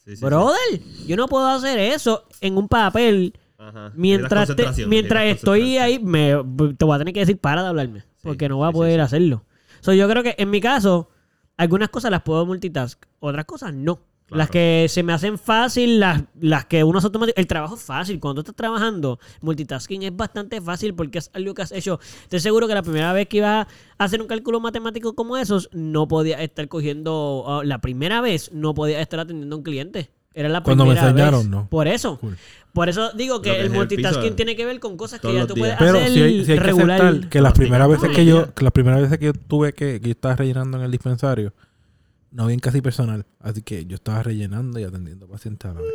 sí, 0.05 0.17
sí. 0.17 0.25
Brother, 0.25 0.81
yo 1.07 1.17
no 1.17 1.29
puedo 1.29 1.47
hacer 1.49 1.79
eso 1.79 2.25
en 2.41 2.57
un 2.57 2.67
papel 2.69 3.35
Ajá. 3.59 3.93
mientras, 3.95 4.55
te- 4.55 4.87
mientras 4.87 5.25
estoy 5.25 5.79
ahí, 5.79 5.99
me, 5.99 6.33
te 6.77 6.85
voy 6.85 6.95
a 6.95 6.99
tener 6.99 7.15
que 7.15 7.21
decir 7.21 7.39
para 7.39 7.63
de 7.63 7.69
hablarme. 7.69 8.05
Porque 8.23 8.49
no 8.49 8.57
voy 8.57 8.65
a 8.67 8.69
sí, 8.69 8.73
sí, 8.73 8.77
poder 8.79 8.95
sí. 8.97 9.01
hacerlo. 9.01 9.45
So, 9.81 9.93
yo 9.93 10.09
creo 10.09 10.23
que 10.23 10.35
en 10.39 10.51
mi 10.51 10.61
caso, 10.61 11.09
algunas 11.57 11.89
cosas 11.91 12.11
las 12.11 12.23
puedo 12.23 12.45
multitask, 12.45 13.03
otras 13.21 13.45
cosas 13.45 13.73
no. 13.75 14.01
Claro. 14.27 14.39
Las 14.39 14.51
que 14.51 14.87
se 14.89 15.05
me 15.05 15.13
hacen 15.13 15.39
fácil, 15.39 16.01
las, 16.01 16.25
las 16.41 16.65
que 16.65 16.83
uno 16.83 17.01
se 17.01 17.07
automático. 17.07 17.39
El 17.39 17.47
trabajo 17.47 17.77
es 17.77 17.83
fácil. 17.83 18.19
Cuando 18.19 18.43
tú 18.43 18.51
estás 18.51 18.57
trabajando, 18.57 19.21
multitasking 19.41 20.03
es 20.03 20.17
bastante 20.17 20.61
fácil 20.61 20.95
porque 20.95 21.19
es 21.19 21.31
algo 21.33 21.55
que 21.55 21.63
has 21.63 21.71
hecho. 21.71 22.01
Estoy 22.25 22.41
seguro 22.41 22.67
que 22.67 22.75
la 22.75 22.83
primera 22.83 23.13
vez 23.13 23.29
que 23.29 23.37
ibas 23.37 23.69
a 23.99 24.05
hacer 24.05 24.21
un 24.21 24.27
cálculo 24.27 24.59
matemático 24.59 25.15
como 25.15 25.37
esos, 25.37 25.71
no 25.73 26.09
podías 26.09 26.41
estar 26.41 26.67
cogiendo. 26.67 27.61
la 27.63 27.81
primera 27.81 28.21
vez 28.21 28.51
no 28.53 28.75
podías 28.75 29.01
estar 29.01 29.21
atendiendo 29.21 29.55
a 29.55 29.59
un 29.59 29.63
cliente. 29.63 30.11
Era 30.35 30.49
la 30.49 30.61
Cuando 30.61 30.85
me 30.87 30.91
primera 30.95 31.11
enseñaron, 31.11 31.41
vez. 31.43 31.49
no. 31.49 31.69
Por 31.69 31.87
eso. 31.87 32.19
Cool. 32.19 32.37
Por 32.77 32.91
eso 32.91 33.11
digo 33.15 33.41
que 33.41 33.59
el 33.59 33.71
multitasking 33.71 34.23
piso, 34.23 34.35
tiene 34.37 34.55
que 34.55 34.67
ver 34.67 34.81
con 34.81 34.99
cosas 34.99 35.19
que 35.19 35.33
ya 35.33 35.47
tú 35.47 35.55
días. 35.55 35.79
puedes 35.79 35.79
Pero 35.79 35.99
hacer 35.99 36.13
si 36.13 36.23
hay, 36.23 36.45
si 36.45 36.53
hay 36.53 36.59
que 36.59 36.65
regular. 36.65 37.01
aceptar 37.01 37.31
que 37.31 37.41
las 37.41 37.55
primeras 37.55 37.89
veces 37.89 38.11
que 38.15 38.27
yo, 38.27 38.53
que 38.55 38.65
las 38.65 38.73
primeras 38.73 39.01
veces 39.01 39.19
que 39.19 39.25
yo 39.25 39.33
tuve 39.33 39.73
que, 39.73 39.99
que 39.99 40.09
yo 40.09 40.13
estaba 40.13 40.37
rellenando 40.37 40.77
en 40.77 40.85
el 40.85 40.91
dispensario, 40.91 41.55
no 42.31 42.45
había 42.45 42.59
casi 42.59 42.83
personal. 42.83 43.25
Así 43.41 43.63
que 43.63 43.87
yo 43.87 43.95
estaba 43.95 44.23
rellenando 44.23 44.79
y 44.79 44.85
atendiendo 44.85 45.27
pacientes 45.27 45.71
a 45.71 45.73
la 45.73 45.81
vez. 45.81 45.91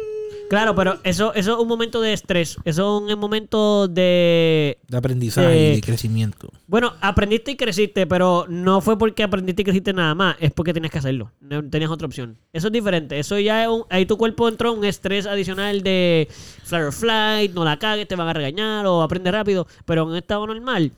Claro, 0.52 0.76
pero 0.76 1.00
eso, 1.06 1.34
eso 1.34 1.54
es 1.54 1.60
un 1.62 1.68
momento 1.70 2.02
de 2.02 2.12
estrés. 2.12 2.58
Eso 2.66 3.08
es 3.08 3.14
un 3.14 3.20
momento 3.22 3.88
de... 3.88 4.80
De 4.86 4.98
aprendizaje 4.98 5.48
Eh, 5.48 5.72
y 5.72 5.76
de 5.76 5.82
crecimiento. 5.82 6.50
Bueno, 6.68 6.92
aprendiste 7.00 7.52
y 7.52 7.56
creciste, 7.56 8.06
pero 8.06 8.48
no 8.50 8.82
fue 8.82 8.98
porque 8.98 9.24
aprendiste 9.24 9.62
y 9.62 9.64
creciste 9.64 9.94
nada 9.94 10.14
más. 10.14 10.36
Es 10.42 10.52
porque 10.52 10.74
tenías 10.74 10.92
que 10.92 10.98
hacerlo. 10.98 11.32
No 11.40 11.64
tenías 11.70 11.90
otra 11.90 12.06
opción. 12.06 12.38
Eso 12.52 12.68
es 12.68 12.74
diferente. 12.74 13.18
Eso 13.18 13.40
ya 13.40 13.64
es 13.64 13.70
un... 13.70 13.86
Ahí 13.90 14.06
tu 14.06 14.18
cuerpo 14.18 14.50
entró 14.50 14.74
en 14.74 14.80
un 14.80 14.84
estrés 14.84 15.26
adicional 15.26 15.84
de 15.84 16.28
fly 16.66 16.82
or 16.82 16.92
flight, 16.92 17.54
no 17.54 17.64
la 17.64 17.80
cagues, 17.80 18.10
te 18.10 18.18
van 18.18 18.28
a 18.28 18.34
regañar 18.34 18.86
o 18.88 19.04
aprende 19.04 19.32
rápido. 19.32 19.68
Pero 19.86 20.04
en 20.04 20.10
un 20.10 20.16
estado 20.18 20.46
normal... 20.46 20.92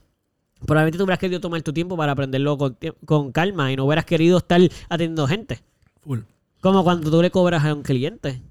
Probablemente 0.65 0.97
tú 0.97 1.03
hubieras 1.03 1.19
querido 1.19 1.39
tomar 1.39 1.61
tu 1.61 1.73
tiempo 1.73 1.95
para 1.95 2.13
aprenderlo 2.13 2.57
con, 2.57 2.75
con 3.05 3.31
calma 3.31 3.71
y 3.71 3.75
no 3.75 3.85
hubieras 3.85 4.05
querido 4.05 4.39
estar 4.39 4.59
atendiendo 4.89 5.27
gente. 5.27 5.59
Full. 6.01 6.21
Como 6.59 6.84
cuando 6.84 7.11
tú 7.11 7.21
le 7.21 7.30
cobras 7.30 7.63
a 7.63 7.75
un 7.75 7.84
cliente. 7.84 8.41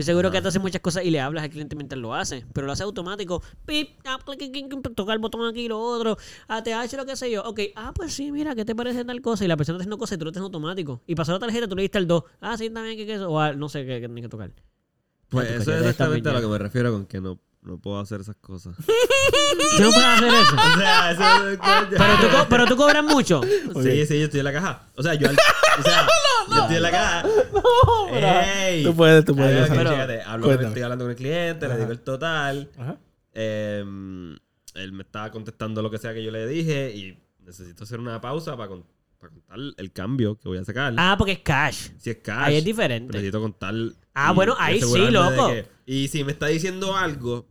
Estoy 0.00 0.12
seguro 0.12 0.30
que 0.30 0.40
te 0.40 0.48
hace 0.48 0.58
muchas 0.58 0.80
cosas 0.80 1.04
y 1.04 1.10
le 1.10 1.20
hablas 1.20 1.44
al 1.44 1.50
cliente 1.50 1.76
mientras 1.76 2.00
lo 2.00 2.14
hace. 2.14 2.44
Pero 2.54 2.66
lo 2.66 2.72
hace 2.72 2.82
automático. 2.84 3.42
Pip, 3.66 3.90
ah, 4.06 4.18
toca 4.94 5.12
el 5.12 5.18
botón 5.18 5.46
aquí, 5.46 5.68
lo 5.68 5.78
otro. 5.78 6.16
ATH, 6.48 6.96
lo 6.96 7.04
que 7.04 7.16
sé 7.16 7.30
yo. 7.30 7.42
Ok, 7.42 7.60
ah, 7.76 7.92
pues 7.94 8.14
sí, 8.14 8.32
mira, 8.32 8.54
¿qué 8.54 8.64
te 8.64 8.74
parece 8.74 9.04
tal 9.04 9.20
cosa? 9.20 9.44
Y 9.44 9.48
la 9.48 9.58
persona 9.58 9.76
está 9.76 9.82
haciendo 9.82 9.98
cosas 9.98 10.16
y 10.16 10.18
tú 10.18 10.24
lo 10.24 10.32
tienes 10.32 10.44
automático. 10.44 11.02
Y 11.06 11.14
pasó 11.14 11.32
la 11.32 11.38
tarjeta, 11.38 11.68
tú 11.68 11.76
le 11.76 11.82
diste 11.82 11.98
el 11.98 12.06
2. 12.06 12.24
Ah, 12.40 12.56
sí, 12.56 12.70
también 12.70 12.96
que 12.96 13.12
eso. 13.12 13.30
O 13.30 13.38
ah, 13.38 13.52
no 13.52 13.68
sé 13.68 13.84
qué, 13.84 14.00
qué 14.00 14.22
que 14.22 14.28
tocar. 14.28 14.50
Pues 15.28 15.48
eso 15.48 15.56
es 15.56 15.68
estás 15.68 15.80
exactamente 15.80 16.28
a 16.30 16.32
lo 16.32 16.40
que 16.40 16.46
me 16.48 16.58
refiero 16.58 16.92
con 16.92 17.04
que 17.04 17.20
no, 17.20 17.38
no 17.62 17.78
puedo 17.78 17.98
hacer 18.00 18.20
esas 18.20 18.36
cosas. 18.36 18.74
Tú 19.76 19.82
no 19.82 19.90
puedes 19.90 20.06
hacer 20.08 20.28
eso. 20.28 20.56
o 20.74 20.78
sea, 20.78 21.10
eso 21.12 21.48
es... 21.50 21.58
Pero 21.90 22.14
tú, 22.20 22.26
co- 22.36 22.46
pero 22.48 22.66
tú 22.66 22.76
cobras 22.76 23.04
mucho. 23.04 23.40
Sí, 23.42 24.06
sí, 24.06 24.18
yo 24.18 24.24
estoy 24.24 24.40
en 24.40 24.44
la 24.44 24.52
caja. 24.52 24.86
O 24.96 25.02
sea, 25.02 25.14
yo, 25.14 25.28
al- 25.28 25.36
o 25.78 25.82
sea, 25.82 26.06
yo 26.48 26.60
estoy 26.62 26.76
en 26.76 26.82
la 26.82 26.90
caja. 26.90 27.24
¡Ey! 28.12 28.82
Tú 28.84 28.94
puedes, 28.94 29.24
tú 29.24 29.34
puedes. 29.36 29.68
pero- 29.68 29.90
chécate, 29.90 30.22
hablo- 30.22 30.46
Cuéntame. 30.46 30.68
estoy 30.68 30.82
hablando 30.82 31.04
con 31.04 31.10
el 31.10 31.16
cliente, 31.16 31.68
le 31.68 31.76
digo 31.76 31.90
el 31.92 32.00
total. 32.00 32.70
Ajá. 32.78 32.96
eh, 33.34 33.84
él 34.74 34.92
me 34.92 35.02
estaba 35.02 35.30
contestando 35.30 35.82
lo 35.82 35.90
que 35.90 35.98
sea 35.98 36.14
que 36.14 36.22
yo 36.22 36.30
le 36.30 36.46
dije 36.46 36.92
y 36.94 37.18
necesito 37.44 37.84
hacer 37.84 37.98
una 38.00 38.20
pausa 38.20 38.56
para, 38.56 38.68
con- 38.68 38.84
para 39.18 39.32
contar 39.32 39.58
el 39.76 39.92
cambio 39.92 40.38
que 40.38 40.48
voy 40.48 40.58
a 40.58 40.64
sacar. 40.64 40.94
Ah, 40.96 41.14
porque 41.18 41.32
es 41.32 41.38
cash. 41.40 41.88
si 41.98 42.10
es 42.10 42.16
cash. 42.18 42.44
Ahí 42.46 42.56
es 42.56 42.62
pero 42.62 42.66
diferente. 42.76 43.12
necesito 43.12 43.40
contar. 43.40 43.74
Ah, 44.14 44.30
y- 44.32 44.34
bueno, 44.34 44.54
ahí 44.58 44.80
sí, 44.80 45.10
loco. 45.10 45.48
que- 45.48 45.66
y 45.86 46.08
si 46.08 46.24
me 46.24 46.32
está 46.32 46.46
diciendo 46.46 46.96
algo, 46.96 47.46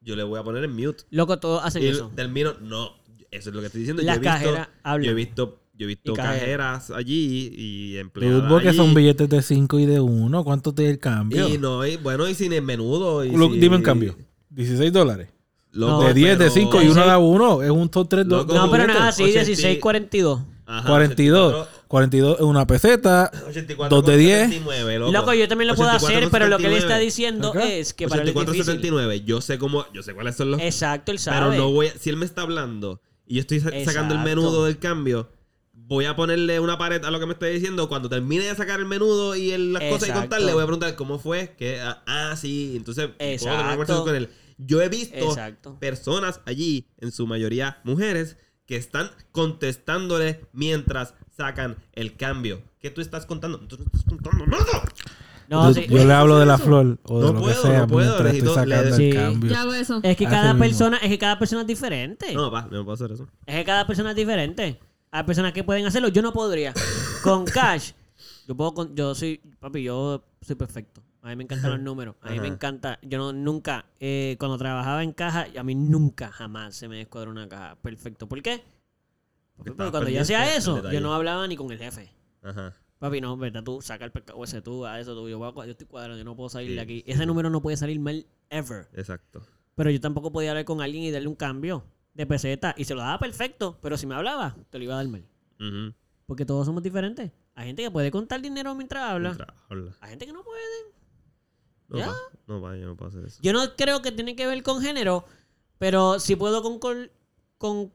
yo 0.00 0.16
le 0.16 0.22
voy 0.22 0.38
a 0.38 0.42
poner 0.42 0.64
en 0.64 0.72
mute. 0.74 1.04
Loco, 1.10 1.38
todos 1.38 1.62
hacen 1.64 1.82
Y 1.82 1.86
eso. 1.88 2.10
termino, 2.14 2.54
no, 2.60 2.92
eso 3.30 3.50
es 3.50 3.54
lo 3.54 3.60
que 3.60 3.66
estoy 3.66 3.80
diciendo. 3.82 4.02
Las 4.02 4.16
yo 4.16 4.22
he 4.22 4.32
visto, 4.32 4.32
cajeras 4.46 4.68
hablan. 4.82 5.04
Yo 5.04 5.10
he 5.10 5.14
visto, 5.14 5.60
yo 5.74 5.84
he 5.84 5.86
visto 5.88 6.12
cajeras. 6.14 6.90
allí 6.90 7.52
y 7.56 7.96
empleadas 7.98 8.48
porque 8.48 8.68
allí. 8.68 8.76
son 8.76 8.94
billetes 8.94 9.28
de 9.28 9.42
5 9.42 9.78
y 9.78 9.86
de 9.86 10.00
1. 10.00 10.44
¿Cuánto 10.44 10.72
te 10.74 10.84
da 10.84 10.90
el 10.90 10.98
cambio? 10.98 11.48
Y 11.48 11.58
no, 11.58 11.86
y 11.86 11.96
bueno, 11.96 12.28
y 12.28 12.34
sin 12.34 12.52
el 12.52 12.62
menudo. 12.62 13.24
Y 13.24 13.32
Lo- 13.36 13.50
si- 13.50 13.58
Dime 13.58 13.76
el 13.76 13.82
cambio. 13.82 14.16
16 14.50 14.92
dólares. 14.92 15.28
Loco, 15.72 16.02
de 16.04 16.14
10, 16.14 16.30
de 16.30 16.36
pero- 16.46 16.50
5 16.50 16.82
y 16.82 16.88
uno 16.88 17.06
da 17.06 17.18
1. 17.18 17.62
Es 17.62 17.70
un 17.70 17.88
top 17.88 18.08
3 18.08 18.26
Loco, 18.26 18.52
No, 18.52 18.70
pero 18.70 18.86
nada, 18.88 19.08
así, 19.08 19.22
80 19.22 19.44
16.42. 19.44 20.40
Ajá, 20.66 20.88
42. 20.88 21.52
42 21.52 21.68
es 21.92 22.40
una 22.40 22.66
peseta. 22.66 23.30
84, 23.48 23.96
Dos 23.96 24.06
de 24.06 24.16
10. 24.16 24.38
79, 24.50 24.98
loco. 24.98 25.12
Loco, 25.12 25.34
yo 25.34 25.48
también 25.48 25.68
lo 25.68 25.74
puedo 25.74 25.90
hacer, 25.90 26.28
pero 26.30 26.46
lo 26.48 26.58
que 26.58 26.66
él 26.66 26.74
está 26.74 26.98
79. 26.98 27.04
diciendo 27.04 27.54
es 27.54 27.94
que 27.94 28.06
para 28.08 28.22
él 28.22 28.28
es 28.28 28.34
difícil. 28.34 28.80
84.79. 28.80 29.24
Yo 29.24 29.40
sé 29.40 29.58
cómo, 29.58 29.84
yo 29.92 30.02
sé 30.02 30.14
cuáles 30.14 30.36
son 30.36 30.52
los. 30.52 30.60
Exacto, 30.60 31.10
él 31.12 31.18
pero 31.24 31.36
sabe. 31.38 31.56
no 31.56 31.70
voy 31.72 31.88
a, 31.88 31.92
si 31.98 32.10
él 32.10 32.16
me 32.16 32.24
está 32.26 32.42
hablando 32.42 33.00
y 33.26 33.34
yo 33.34 33.40
estoy 33.40 33.58
sa- 33.60 33.70
sacando 33.70 34.14
el 34.14 34.20
Exacto. 34.20 34.24
menudo 34.24 34.64
del 34.66 34.78
cambio, 34.78 35.30
voy 35.72 36.04
a 36.04 36.14
ponerle 36.14 36.60
una 36.60 36.78
pared 36.78 37.04
a 37.04 37.10
lo 37.10 37.18
que 37.18 37.26
me 37.26 37.32
está 37.32 37.46
diciendo. 37.46 37.88
Cuando 37.88 38.08
termine 38.08 38.44
de 38.44 38.54
sacar 38.54 38.78
el 38.78 38.86
menudo 38.86 39.34
y 39.34 39.50
el- 39.50 39.72
las 39.72 39.82
cosas 39.84 40.02
y 40.08 40.10
Exacto. 40.10 40.20
contarle, 40.20 40.52
voy 40.52 40.62
a 40.62 40.66
preguntar 40.66 40.94
cómo 40.94 41.18
fue. 41.18 41.54
Que, 41.58 41.80
ah, 41.80 42.02
ah, 42.06 42.36
sí. 42.36 42.74
Entonces, 42.76 43.06
puedo 43.06 43.18
tener 43.18 43.34
Exacto. 43.34 43.68
conversación 43.68 44.04
con 44.06 44.14
él. 44.14 44.28
Yo 44.58 44.80
he 44.82 44.88
visto 44.88 45.16
Exacto. 45.16 45.76
personas 45.80 46.40
allí, 46.44 46.86
en 46.98 47.10
su 47.12 47.26
mayoría 47.26 47.80
mujeres, 47.82 48.36
que 48.66 48.76
están 48.76 49.10
contestándole 49.32 50.42
mientras 50.52 51.14
sacan 51.40 51.76
el 51.94 52.16
cambio. 52.16 52.60
¿Qué 52.80 52.90
tú 52.90 53.00
estás 53.00 53.24
contando? 53.26 53.58
Tú 53.60 53.76
no 53.78 53.84
estás 53.84 54.04
contando 54.04 54.46
nada. 54.46 54.82
No, 55.48 55.68
yo, 55.68 55.74
sí. 55.74 55.86
yo 55.88 56.04
le 56.04 56.12
hablo 56.12 56.38
de 56.38 56.46
la 56.46 56.54
eso? 56.56 56.64
flor 56.64 56.98
o 57.04 57.20
de 57.20 57.26
No 57.26 57.32
lo 57.32 57.40
puedo, 57.40 57.62
que 57.62 57.68
sea 57.68 57.78
no 57.80 57.86
puedo, 57.88 58.08
mientras 58.22 58.34
estoy 58.34 58.54
sacando 58.54 58.96
Sí. 58.96 59.08
el 59.10 59.16
cambio. 59.16 59.50
Yo 59.50 59.58
hago 59.58 59.74
eso. 59.74 60.00
Es 60.02 60.16
que 60.16 60.24
cada 60.26 60.52
mismo. 60.54 60.64
persona, 60.64 60.96
es 60.98 61.08
que 61.08 61.18
cada 61.18 61.38
persona 61.38 61.62
es 61.62 61.66
diferente. 61.66 62.32
No, 62.34 62.50
va, 62.50 62.62
no 62.70 62.84
puedo 62.84 62.92
hacer 62.92 63.10
eso. 63.12 63.26
Es 63.46 63.56
que 63.56 63.64
cada 63.64 63.86
persona 63.86 64.10
es 64.10 64.16
diferente. 64.16 64.78
Hay 65.10 65.24
personas 65.24 65.52
que 65.52 65.64
pueden 65.64 65.86
hacerlo, 65.86 66.08
yo 66.08 66.22
no 66.22 66.32
podría. 66.32 66.72
Con 67.24 67.44
cash, 67.46 67.92
yo 68.46 68.54
puedo 68.56 68.74
con- 68.74 68.94
yo 68.94 69.14
soy, 69.14 69.40
papi, 69.58 69.82
yo 69.82 70.22
soy 70.40 70.54
perfecto. 70.56 71.02
A 71.22 71.28
mí 71.30 71.36
me 71.36 71.42
encantan 71.44 71.72
los 71.72 71.80
números. 71.80 72.14
A 72.22 72.30
mí 72.30 72.38
me 72.40 72.46
encanta, 72.48 72.98
yo 73.02 73.18
no 73.18 73.32
nunca 73.32 73.84
eh, 73.98 74.36
cuando 74.38 74.56
trabajaba 74.56 75.02
en 75.02 75.12
caja, 75.12 75.46
a 75.58 75.62
mí 75.64 75.74
nunca 75.74 76.30
jamás 76.30 76.76
se 76.76 76.86
me 76.88 76.96
descuadró 76.98 77.30
una 77.30 77.48
caja 77.48 77.76
perfecto. 77.82 78.28
¿Por 78.28 78.40
qué? 78.40 78.62
Porque 79.64 79.90
cuando 79.90 80.08
yo 80.08 80.20
hacía 80.22 80.56
eso, 80.56 80.90
yo 80.90 81.00
no 81.00 81.14
hablaba 81.14 81.46
ni 81.46 81.56
con 81.56 81.70
el 81.70 81.78
jefe. 81.78 82.12
Ajá. 82.42 82.74
Papi, 82.98 83.20
no, 83.20 83.36
vete 83.36 83.62
tú, 83.62 83.80
saca 83.80 84.04
el 84.04 84.12
pescado 84.12 84.42
ese 84.44 84.60
tú, 84.60 84.84
a 84.84 85.00
eso 85.00 85.14
tú. 85.14 85.28
Yo, 85.28 85.38
voy 85.38 85.48
a 85.48 85.66
yo 85.66 85.70
estoy 85.72 85.86
cuadrando, 85.86 86.18
yo 86.18 86.24
no 86.24 86.36
puedo 86.36 86.48
salir 86.50 86.70
Sí, 86.70 86.74
de 86.74 86.80
aquí. 86.80 87.04
Ese 87.06 87.24
número 87.24 87.48
no 87.48 87.62
puede 87.62 87.76
salir 87.78 87.98
mal 87.98 88.26
ever. 88.50 88.88
Exacto. 88.92 89.42
Pero 89.74 89.90
yo 89.90 90.00
tampoco 90.00 90.30
podía 90.32 90.50
hablar 90.50 90.64
con 90.66 90.82
alguien 90.82 91.04
y 91.04 91.10
darle 91.10 91.28
un 91.28 91.34
cambio 91.34 91.82
de 92.12 92.26
peseta. 92.26 92.74
Y 92.76 92.84
se 92.84 92.94
lo 92.94 93.00
daba 93.00 93.18
perfecto. 93.18 93.78
Pero 93.80 93.96
si 93.96 94.06
me 94.06 94.14
hablaba, 94.14 94.54
te 94.68 94.76
lo 94.78 94.84
iba 94.84 94.94
a 94.94 94.96
dar 94.98 95.08
mal. 95.08 95.24
Porque 96.26 96.44
todos 96.44 96.66
somos 96.66 96.82
diferentes. 96.82 97.30
Hay 97.54 97.66
gente 97.68 97.82
que 97.82 97.90
puede 97.90 98.10
contar 98.10 98.42
dinero 98.42 98.74
mientras 98.74 99.02
habla. 99.02 99.30
Mientras 99.30 99.56
habla. 99.70 99.92
Hay 100.00 100.10
gente 100.10 100.26
que 100.26 100.32
no 100.34 100.44
puede. 100.44 100.60
No 101.88 101.98
Ya. 101.98 102.08
va, 102.08 102.16
no 102.46 102.60
va, 102.60 102.76
yo 102.76 102.86
no 102.86 102.96
puedo 102.96 103.08
hacer 103.08 103.24
eso. 103.24 103.38
Yo 103.42 103.52
no 103.54 103.74
creo 103.76 104.02
que 104.02 104.12
tiene 104.12 104.36
que 104.36 104.46
ver 104.46 104.62
con 104.62 104.80
género. 104.82 105.24
Pero 105.78 106.20
sí 106.20 106.36
puedo 106.36 106.62
concor- 106.62 107.10
concordar. 107.56 107.90
Con, 107.90 107.92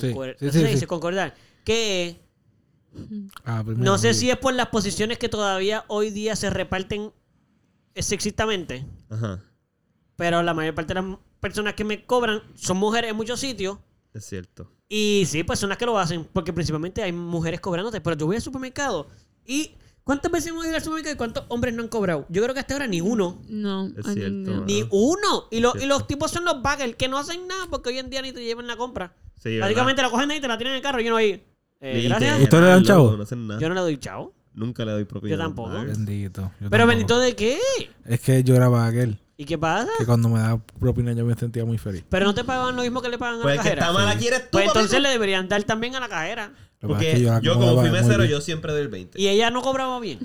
Sí, 0.00 0.08
cuer- 0.08 0.36
sí, 0.38 0.46
¿no 0.46 0.52
sí, 0.52 0.58
se 0.60 0.66
sí. 0.66 0.72
dice 0.74 0.86
concordar. 0.86 1.34
Que 1.64 2.20
Ah, 3.44 3.62
no 3.66 3.98
sé 3.98 4.14
si 4.14 4.30
es 4.30 4.38
por 4.38 4.54
las 4.54 4.68
posiciones 4.68 5.18
que 5.18 5.28
todavía 5.28 5.84
hoy 5.88 6.10
día 6.10 6.34
se 6.34 6.48
reparten 6.48 7.12
sexistamente. 7.94 8.86
Ajá. 9.10 9.42
Pero 10.16 10.42
la 10.42 10.54
mayor 10.54 10.74
parte 10.74 10.94
de 10.94 11.02
las 11.02 11.18
personas 11.40 11.74
que 11.74 11.84
me 11.84 12.04
cobran 12.06 12.42
son 12.54 12.78
mujeres 12.78 13.10
en 13.10 13.16
muchos 13.16 13.40
sitios. 13.40 13.78
Es 14.14 14.24
cierto. 14.24 14.70
Y 14.88 15.24
sí, 15.26 15.44
personas 15.44 15.76
que 15.76 15.84
lo 15.84 15.98
hacen, 15.98 16.24
porque 16.32 16.52
principalmente 16.52 17.02
hay 17.02 17.12
mujeres 17.12 17.60
cobrándote. 17.60 18.00
Pero 18.00 18.16
yo 18.16 18.26
voy 18.26 18.36
al 18.36 18.42
supermercado 18.42 19.08
y 19.44 19.74
¿cuántas 20.06 20.30
veces 20.32 20.48
hemos 20.52 20.64
ido 20.64 20.76
al 20.76 20.82
supermercado 20.82 21.14
y 21.14 21.18
cuántos 21.18 21.44
hombres 21.48 21.74
no 21.74 21.82
han 21.82 21.88
cobrado? 21.88 22.24
Yo 22.30 22.42
creo 22.42 22.54
que 22.54 22.60
hasta 22.60 22.74
ahora 22.74 22.86
ni 22.86 23.00
uno. 23.02 23.42
No. 23.48 23.88
Es 23.88 24.06
cierto, 24.14 24.30
no. 24.50 24.56
¿no? 24.60 24.64
Ni 24.64 24.82
uno. 24.90 25.44
Y, 25.50 25.60
lo- 25.60 25.70
y 25.74 25.80
Cierto. 25.80 25.86
los 25.88 26.06
tipos 26.06 26.30
son 26.30 26.44
los 26.44 26.62
baggers 26.62 26.94
que 26.96 27.08
no 27.08 27.18
hacen 27.18 27.46
nada 27.46 27.66
porque 27.68 27.90
hoy 27.90 27.98
en 27.98 28.08
día 28.08 28.22
ni 28.22 28.32
te 28.32 28.42
llevan 28.42 28.66
la 28.66 28.76
compra. 28.76 29.12
Sí, 29.42 29.50
¿verdad? 29.50 29.66
Básicamente 29.66 30.00
la 30.02 30.10
cogen 30.10 30.30
ahí 30.30 30.38
y 30.38 30.40
te 30.40 30.48
la 30.48 30.56
tienen 30.56 30.72
en 30.74 30.76
el 30.76 30.82
carro 30.82 31.00
y 31.00 31.06
uno 31.08 31.16
ahí. 31.16 31.44
eh, 31.80 32.02
gracias. 32.08 32.40
¿Ustedes 32.40 32.62
le 32.64 32.70
dan 32.70 32.84
chavo? 32.84 33.16
No 33.16 33.22
hacen 33.24 33.46
nada. 33.46 33.60
Yo 33.60 33.68
no 33.68 33.74
le 33.74 33.80
doy 33.82 33.98
chao. 33.98 34.32
Nunca 34.54 34.84
le 34.86 34.92
doy 34.92 35.04
propina. 35.04 35.32
Yo 35.36 35.38
tampoco. 35.42 35.70
Bendito. 35.70 36.40
yo 36.42 36.48
Pero 36.58 36.70
tampoco. 36.70 36.86
bendito 36.88 37.18
de 37.18 37.36
qué? 37.36 37.58
Es 38.06 38.20
que 38.20 38.42
yo 38.42 38.54
era 38.54 38.86
aquel. 38.86 39.18
¿Y 39.36 39.44
qué 39.44 39.58
pasa? 39.58 39.90
Que 39.98 40.06
cuando 40.06 40.30
me 40.30 40.38
da 40.38 40.56
propina 40.80 41.12
yo 41.12 41.26
me 41.26 41.34
sentía 41.34 41.62
muy 41.66 41.76
feliz. 41.76 42.02
Pero 42.08 42.24
no 42.24 42.32
te 42.34 42.42
pagan 42.42 42.74
lo 42.74 42.80
mismo 42.80 43.02
que 43.02 43.10
le 43.10 43.18
pagan 43.18 43.40
a 43.40 43.42
Pues 43.42 43.56
la 43.56 43.60
el 43.60 43.64
que 43.64 43.64
cajera. 43.76 43.82
está 43.88 43.92
mal 43.92 44.08
aquí 44.08 44.28
eres 44.28 44.44
tú, 44.44 44.48
Pues 44.52 44.66
entonces 44.68 44.98
le 45.02 45.10
deberían 45.10 45.46
dar 45.46 45.62
también 45.64 45.94
a 45.94 46.00
la 46.00 46.08
cajera. 46.08 46.52
Lo 46.80 46.88
Porque 46.88 47.12
es 47.12 47.18
que 47.18 47.42
yo, 47.42 47.54
como 47.54 47.80
fui 47.80 47.90
mesero, 47.90 48.24
yo 48.24 48.40
siempre 48.40 48.72
doy 48.72 48.82
el 48.82 48.88
20. 48.88 49.20
Y 49.20 49.28
ella 49.28 49.50
no 49.50 49.62
cobraba 49.62 49.98
bien. 50.00 50.18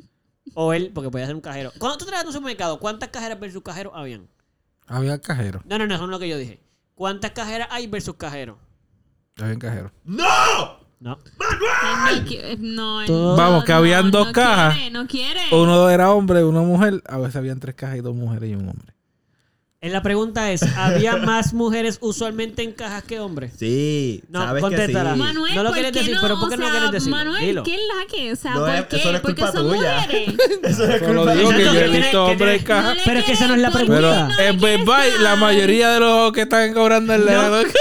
o 0.54 0.72
él, 0.72 0.90
porque 0.94 1.10
podía 1.10 1.26
ser 1.26 1.34
un 1.34 1.40
cajero. 1.40 1.72
Cuando 1.78 1.98
tú 1.98 2.04
trabajas 2.04 2.24
en 2.24 2.28
un 2.28 2.34
supermercado, 2.34 2.78
¿cuántas 2.78 3.10
cajeras 3.10 3.38
versus 3.38 3.62
cajeros 3.62 3.92
habían? 3.94 4.28
Había 4.86 5.20
cajero. 5.20 5.62
No, 5.64 5.78
no, 5.78 5.86
no, 5.86 5.94
eso 5.94 6.06
no 6.06 6.12
es 6.12 6.16
lo 6.16 6.18
que 6.18 6.28
yo 6.28 6.36
dije. 6.36 6.60
¿Cuántas 6.94 7.30
cajeras 7.30 7.68
hay 7.70 7.86
versus 7.86 8.16
cajeros? 8.16 8.58
Había 9.40 9.58
cajero. 9.58 9.92
¡No! 10.04 10.82
No. 11.00 11.18
Él 12.10 12.58
no, 12.60 13.02
eh, 13.02 13.08
no, 13.08 13.34
Vamos, 13.36 13.64
que 13.64 13.72
no, 13.72 13.78
habían 13.78 14.12
dos 14.12 14.28
no 14.28 14.32
cajas. 14.32 14.74
quiere, 14.74 14.90
no 14.92 15.06
quiere. 15.08 15.40
Uno 15.50 15.90
era 15.90 16.12
hombre 16.12 16.40
y 16.40 16.42
una 16.44 16.60
mujer. 16.60 17.02
A 17.06 17.18
veces 17.18 17.34
habían 17.34 17.58
tres 17.58 17.74
cajas 17.74 17.96
y 17.96 18.00
dos 18.02 18.14
mujeres 18.14 18.50
y 18.50 18.54
un 18.54 18.68
hombre. 18.68 18.94
Eh, 19.84 19.90
La 19.90 20.00
pregunta 20.00 20.52
es, 20.52 20.62
¿había 20.76 21.16
más 21.16 21.52
mujeres 21.54 21.98
usualmente 22.00 22.62
en 22.62 22.70
cajas 22.70 23.02
que 23.02 23.18
hombres? 23.18 23.52
Sí, 23.58 24.22
No, 24.28 24.40
sabes 24.40 24.62
que 24.62 24.86
sí. 24.86 24.92
Manuel, 24.92 25.54
No 25.56 25.62
lo 25.64 25.70
¿por 25.70 25.74
quieres 25.74 25.92
qué 25.92 25.98
decir, 25.98 26.14
no? 26.14 26.20
pero 26.22 26.38
¿por 26.38 26.48
qué 26.50 26.54
O 26.54 26.58
no 26.58 26.64
sea, 26.66 26.70
quieres 26.72 26.90
decirlo? 26.92 27.16
Manuel, 27.16 27.44
Dilo. 27.44 27.62
¿qué 27.64 27.76
laque? 27.98 28.32
O 28.32 28.36
sea, 28.36 28.54
No 28.54 28.60
¿por 28.60 28.70
es- 28.76 28.84
qué? 28.86 28.96
eso 28.96 29.10
no 29.10 29.16
es 29.16 29.22
Porque 29.22 29.42
culpa 29.42 29.52
son 29.58 29.68
tuya. 29.68 29.94
mujeres. 30.02 30.28
Eso 30.62 30.84
es 30.84 31.00
Solo 31.00 31.20
culpa 31.22 31.34
digo 31.34 31.50
que 31.50 31.64
yo 31.64 31.72
que 31.72 31.78
he 31.84 31.88
visto 31.88 32.10
que 32.12 32.18
hombres 32.18 32.32
en 32.32 32.36
tiene- 32.38 32.64
caja. 32.64 32.88
No 32.90 32.94
le 32.94 33.00
Pero 33.04 33.18
es 33.18 33.24
que 33.24 33.32
esa 33.32 33.46
no 33.48 33.54
es 33.54 33.60
la 33.60 33.70
Pero 33.72 33.86
pregunta. 33.86 34.26
¿por 34.28 34.36
qué 34.36 34.42
no 34.44 34.48
en 34.48 34.58
quieres 34.60 34.84
Buy, 34.84 35.22
la 35.24 35.36
mayoría 35.36 35.90
de 35.90 36.00
los 36.00 36.32
que 36.32 36.42
están 36.42 36.72
cobrando 36.74 37.14
el 37.14 37.24
No. 37.24 37.32
lado. 37.32 37.62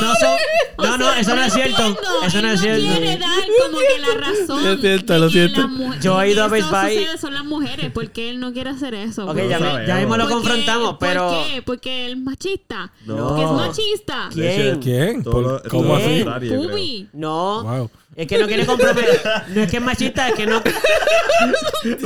No, 0.00 0.14
son- 0.14 0.36
no, 0.78 0.98
no, 0.98 1.14
eso 1.14 1.34
no 1.34 1.42
es 1.42 1.52
cierto. 1.54 1.96
Eso 2.24 2.42
no 2.42 2.50
es 2.52 2.60
cierto. 2.60 2.82
quiere 2.86 3.16
dar 3.16 3.30
como 3.64 3.78
que 3.78 3.98
la 3.98 4.26
razón. 4.28 4.64
Lo 4.64 4.76
siento, 4.76 5.18
lo 5.18 5.26
que 5.28 5.32
siento. 5.32 5.68
Yo 6.02 6.20
he 6.22 6.30
ido 6.32 6.44
a 6.44 6.48
que 6.48 6.52
Best 6.54 6.70
Buy. 6.70 7.06
Son 7.18 7.32
las 7.34 7.44
mujeres, 7.44 7.90
porque 7.92 8.28
él 8.30 8.38
no 8.38 8.52
quiere 8.52 8.70
hacer 8.70 8.94
eso. 8.94 9.24
Ok, 9.26 9.36
No 9.36 9.48
ya, 9.48 9.58
mismo 9.96 10.16
lo 10.18 10.24
Porque- 10.24 10.34
confrontamos, 10.34 10.96
pero... 11.08 11.28
¿Por 11.30 11.46
qué? 11.46 11.62
Porque 11.62 12.06
él 12.06 12.12
es 12.12 12.18
machista. 12.18 12.92
No. 13.06 13.28
Porque 13.28 13.42
es 13.44 13.50
machista. 13.50 14.28
¿Quién? 14.32 14.80
¿Quién? 14.80 15.22
Todo 15.22 15.32
¿Por- 15.32 15.42
lo- 15.44 15.62
¿Cómo 15.70 15.96
así? 15.96 16.24
Pubi. 16.24 17.08
No, 17.12 17.62
Wow. 17.64 17.90
es 18.14 18.26
que 18.26 18.38
no 18.38 18.46
quiere 18.46 18.66
comprometer. 18.66 19.20
No 19.54 19.62
es 19.62 19.70
que 19.70 19.76
es 19.76 19.82
machista, 19.82 20.28
es 20.28 20.34
que 20.34 20.46
no... 20.46 20.62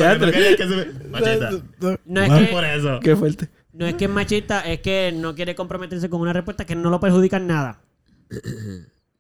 Machista. 1.10 1.51
No 2.05 2.22
es 2.22 2.31
que- 2.47 2.52
Por 2.52 2.64
eso. 2.64 3.01
Qué 3.01 3.16
fuerte. 3.16 3.48
No 3.72 3.86
es 3.86 3.94
que 3.94 4.05
es 4.05 4.10
machista, 4.10 4.60
es 4.62 4.81
que 4.81 5.12
no 5.14 5.35
quiere 5.35 5.55
comprometerse 5.55 6.10
con 6.10 6.20
una 6.20 6.32
respuesta 6.32 6.64
que 6.64 6.74
no 6.74 6.90
lo 6.90 7.01
perjudica 7.01 7.36
en 7.39 7.47
nada. 7.47 7.81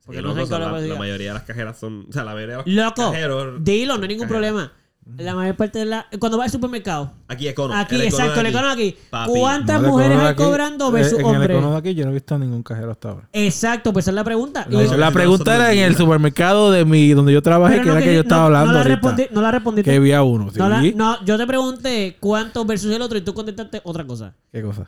Porque 0.04 0.18
Sí, 0.20 0.22
no 0.26 0.34
sé 0.34 0.40
loco, 0.40 0.58
la, 0.58 0.70
lo 0.72 0.80
la 0.80 0.94
mayoría 0.96 1.28
de 1.28 1.34
las 1.34 1.44
cajeras 1.44 1.78
son. 1.78 2.06
O 2.08 2.12
sea, 2.12 2.24
la 2.24 2.34
mayoría 2.34 2.56
de 2.58 2.62
los 2.64 2.74
Loco, 2.74 3.12
cajeros. 3.12 3.62
dilo, 3.64 3.96
no 3.96 4.02
hay 4.02 4.08
ningún 4.08 4.28
problema. 4.28 4.72
La 5.18 5.34
mayor 5.34 5.56
parte 5.56 5.78
de 5.80 5.84
la... 5.86 6.06
Cuando 6.18 6.38
vas 6.38 6.46
al 6.46 6.50
supermercado, 6.52 7.12
Aquí 7.28 7.46
Econo. 7.48 7.74
aquí, 7.74 7.94
el 7.96 8.02
exacto, 8.02 8.40
el 8.40 8.46
econo 8.46 8.68
aquí. 8.70 8.96
Papi. 9.10 9.30
¿Cuántas 9.30 9.80
No, 9.80 9.86
el 9.86 9.92
mujeres 9.92 10.10
econo 10.12 10.20
de 10.22 10.26
hay 10.28 10.32
aquí- 10.34 10.42
cobrando 10.42 10.90
versus 10.90 11.12
eh, 11.12 11.16
En 11.22 11.26
el 11.28 11.34
hombres? 11.36 11.50
econo 11.56 11.72
de 11.72 11.78
aquí 11.78 11.94
yo 11.94 12.04
no 12.04 12.10
he 12.10 12.14
visto 12.14 12.38
ningún 12.38 12.62
cajero 12.62 12.90
hasta 12.92 13.08
ahora. 13.10 13.28
Exacto, 13.32 13.92
pues 13.92 14.04
esa 14.04 14.10
es 14.10 14.14
la 14.14 14.24
pregunta. 14.24 14.66
Y- 14.70 14.96
La, 14.96 15.10
pregunta 15.10 15.54
era 15.54 15.72
en 15.72 15.78
el 15.80 15.96
supermercado 15.96 16.70
de 16.70 16.84
mi, 16.84 17.10
donde 17.10 17.32
yo 17.32 17.42
trabajé, 17.42 17.76
pero 17.76 17.84
que 17.84 17.90
no 17.90 17.96
era 17.96 18.04
que 18.06 18.14
yo 18.14 18.20
estaba 18.20 18.40
no- 18.42 18.46
hablando 18.46 18.66
no 18.68 18.72
la, 18.72 18.80
ahorita. 18.80 19.00
respondi- 19.16 19.28
no 19.30 19.42
la 19.42 19.50
respondiste. 19.50 19.90
Que 19.90 19.96
había 19.96 20.22
uno, 20.22 20.50
¿sí? 20.50 20.58
No, 20.58 20.68
la- 20.68 20.82
no, 20.82 21.24
yo 21.24 21.36
te 21.38 21.46
pregunté 21.46 22.16
cuántos 22.20 22.66
versus 22.66 22.90
el 22.94 23.02
otro 23.02 23.18
y 23.18 23.20
tú 23.22 23.34
contestaste 23.34 23.80
otra 23.84 24.04
cosa. 24.06 24.34
¿Qué 24.52 24.62
cosa? 24.62 24.86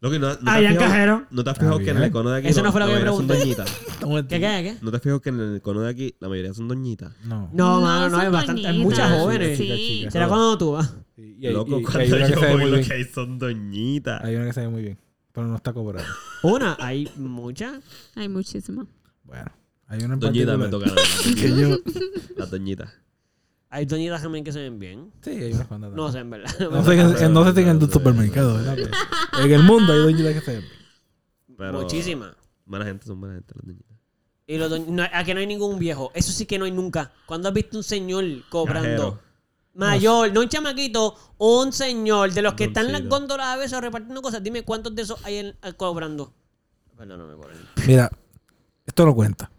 ¿No, 0.00 0.10
no 0.10 0.36
te 0.38 0.44
Ah, 0.46 0.54
has 0.54 0.62
ya 0.62 0.68
en 0.68 0.74
fijado- 0.76 0.78
cajero. 0.90 1.26
¿No 1.30 1.44
te 1.44 1.50
has 1.50 1.58
fijado 1.58 1.76
Ah, 1.76 1.82
que 1.82 1.90
en 1.90 1.96
el. 1.96 2.02
Econo 2.04 2.30
de 2.30 2.38
aquí 2.38 2.48
Eso 2.48 2.62
no 2.62 2.70
fue 2.72 2.80
lo 2.80 2.86
la 2.86 2.92
que 2.92 2.98
yo 3.00 3.04
mayoría 3.06 3.18
son 3.18 3.26
pregunté. 3.26 3.64
doñitas? 3.64 4.28
¿Qué, 4.28 4.40
qué, 4.40 4.40
qué? 4.40 4.76
¿No 4.82 4.90
te 4.90 4.96
has 4.96 5.02
fijado 5.02 5.20
que 5.20 5.28
en 5.30 5.40
el 5.40 5.56
Econo 5.56 5.80
de 5.82 5.90
aquí 5.90 6.14
la 6.20 6.28
mayoría 6.28 6.54
son 6.54 6.68
doñitas? 6.68 7.12
No. 7.24 7.50
No, 7.52 7.80
mano, 7.80 8.08
no, 8.10 8.18
hay 8.18 8.28
bastante, 8.30 8.66
hay 8.66 8.78
muchas 8.78 9.10
jóvenes. 9.20 9.58
Chica, 9.58 9.74
Sí. 9.74 10.06
¿Será 10.10 10.28
cuando 10.28 10.56
tú 10.58 10.72
vas? 10.72 10.94
Y, 11.16 11.48
Loco, 11.50 11.70
y- 11.70 11.74
y 11.74 11.76
hay 11.78 11.82
cuando 11.84 12.16
una 12.16 12.26
que 12.26 12.32
yo 12.32 12.40
voy 12.58 12.70
lo 12.70 12.80
que 12.86 12.92
hay 12.94 13.04
son 13.04 13.38
doñitas. 13.38 14.22
Hay 14.24 14.36
una 14.36 14.46
que 14.46 14.52
se 14.52 14.60
ve 14.60 14.68
muy 14.68 14.82
bien. 14.82 14.98
Pero 15.32 15.46
no 15.48 15.56
está 15.56 15.72
cobrando. 15.72 16.10
Una, 16.42 16.76
hay 16.80 17.08
muchas. 17.16 17.80
Hay 18.14 18.28
muchísimas. 18.28 18.86
Bueno, 19.24 19.50
hay 19.88 20.02
una 20.04 20.14
en 20.14 20.20
Doñitas 20.20 20.58
me 20.58 20.68
particular 20.68 20.94
tocan 20.96 21.04
a 21.04 21.28
mí. 21.28 21.34
que 21.34 21.60
yo... 21.60 21.76
Las 22.36 22.50
doñitas. 22.50 22.90
Hay 23.70 23.84
doñitas 23.84 24.22
también 24.22 24.44
que 24.44 24.52
se 24.52 24.60
ven 24.60 24.78
bien. 24.78 25.12
Sí, 25.22 25.30
hay 25.30 25.52
unas 25.52 25.66
cuantas. 25.66 25.92
No 25.92 26.10
sé, 26.10 26.18
en 26.20 26.30
verdad. 26.30 26.50
No 26.70 26.84
sé, 26.84 26.94
en, 26.94 27.00
en- 27.24 27.32
no 27.34 27.52
sé 27.52 27.60
en 27.60 27.68
el 27.68 27.90
supermercado, 27.92 28.54
¿verdad? 28.54 28.76
Pero 29.32 29.44
en 29.44 29.52
el 29.52 29.62
mundo 29.62 29.92
hay 29.92 29.98
doñitas 30.00 30.32
que 30.34 30.40
se 30.40 30.52
ven 30.52 30.60
bien. 30.62 31.56
Pero 31.58 31.72
Muchísimas. 31.82 32.34
Buena 32.64 32.84
gente, 32.86 33.06
son 33.06 33.20
buena 33.20 33.34
gente 33.36 33.52
las 33.56 33.66
doñitas. 33.66 33.96
Y 34.46 34.56
los 34.56 34.70
doñ- 34.72 34.86
no, 34.86 35.02
aquí 35.12 35.34
no 35.34 35.40
hay 35.40 35.46
ningún 35.46 35.78
viejo. 35.78 36.10
Eso 36.14 36.32
sí 36.32 36.46
que 36.46 36.58
no 36.58 36.64
hay 36.64 36.70
nunca. 36.72 37.12
¿Cuándo 37.26 37.48
has 37.48 37.54
visto 37.54 37.76
un 37.76 37.82
señor 37.84 38.24
cobrando? 38.48 38.82
Cajero. 38.82 39.28
Mayor, 39.74 40.32
no 40.32 40.40
un 40.40 40.48
chamaquito, 40.48 41.14
un 41.36 41.72
señor 41.72 42.32
de 42.32 42.42
los 42.42 42.54
que 42.54 42.64
están 42.64 42.86
en 42.86 42.92
las 42.92 43.06
góndolas 43.06 43.46
a 43.48 43.56
veces 43.56 43.78
repartiendo 43.80 44.22
cosas. 44.22 44.42
Dime 44.42 44.62
cuántos 44.64 44.94
de 44.94 45.02
esos 45.02 45.22
hay 45.24 45.36
en- 45.36 45.56
eh, 45.62 45.72
cobrando. 45.76 46.32
Perdóname 46.96 47.34
por 47.36 47.52
él. 47.52 47.58
Mira, 47.86 48.10
esto 48.86 49.04
no 49.04 49.14
cuenta. 49.14 49.50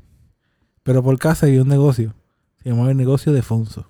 Pero 0.84 1.04
por 1.04 1.18
casa 1.20 1.46
había 1.46 1.62
un 1.62 1.68
negocio. 1.70 2.16
Se 2.62 2.70
llamaba 2.70 2.92
el 2.92 2.98
negocio 2.98 3.32
de 3.32 3.42
Fonso. 3.44 3.86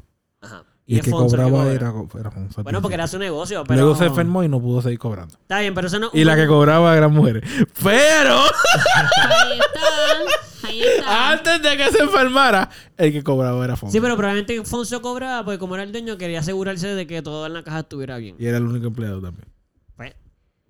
Y 0.89 0.95
el 0.95 1.01
que 1.03 1.11
cobraba 1.11 1.51
cobra. 1.51 1.71
era, 1.71 1.93
era 2.19 2.31
Fonso. 2.31 2.63
Bueno, 2.63 2.81
porque 2.81 2.95
era 2.95 3.05
su 3.05 3.19
negocio, 3.19 3.63
pero... 3.63 3.79
negocio 3.79 4.05
se 4.05 4.09
enfermó 4.09 4.43
y 4.43 4.49
no 4.49 4.59
pudo 4.59 4.81
seguir 4.81 4.97
cobrando. 4.97 5.35
Está 5.35 5.59
bien, 5.59 5.75
pero 5.75 5.85
eso 5.85 5.99
no... 5.99 6.09
Y 6.13 6.23
la 6.23 6.35
que 6.35 6.47
cobraba 6.47 6.97
eran 6.97 7.13
mujeres. 7.13 7.47
Pero 7.83 8.39
Ahí 8.39 9.59
está. 9.59 10.67
Ahí 10.67 10.81
está. 10.81 11.29
antes 11.29 11.61
de 11.61 11.77
que 11.77 11.91
se 11.91 11.99
enfermara, 11.99 12.71
el 12.97 13.11
que 13.11 13.21
cobraba 13.21 13.63
era 13.63 13.75
Fonso. 13.75 13.93
Sí, 13.93 14.01
pero 14.01 14.17
probablemente 14.17 14.63
Fonso 14.65 14.99
cobraba 14.99 15.45
porque 15.45 15.59
como 15.59 15.75
era 15.75 15.83
el 15.83 15.91
dueño 15.91 16.17
quería 16.17 16.39
asegurarse 16.39 16.87
de 16.87 17.05
que 17.05 17.21
todo 17.21 17.45
en 17.45 17.53
la 17.53 17.61
caja 17.61 17.81
estuviera 17.81 18.17
bien. 18.17 18.35
Y 18.39 18.47
era 18.47 18.57
el 18.57 18.63
único 18.63 18.87
empleado 18.87 19.21
también. 19.21 19.47
Pues, 19.95 20.15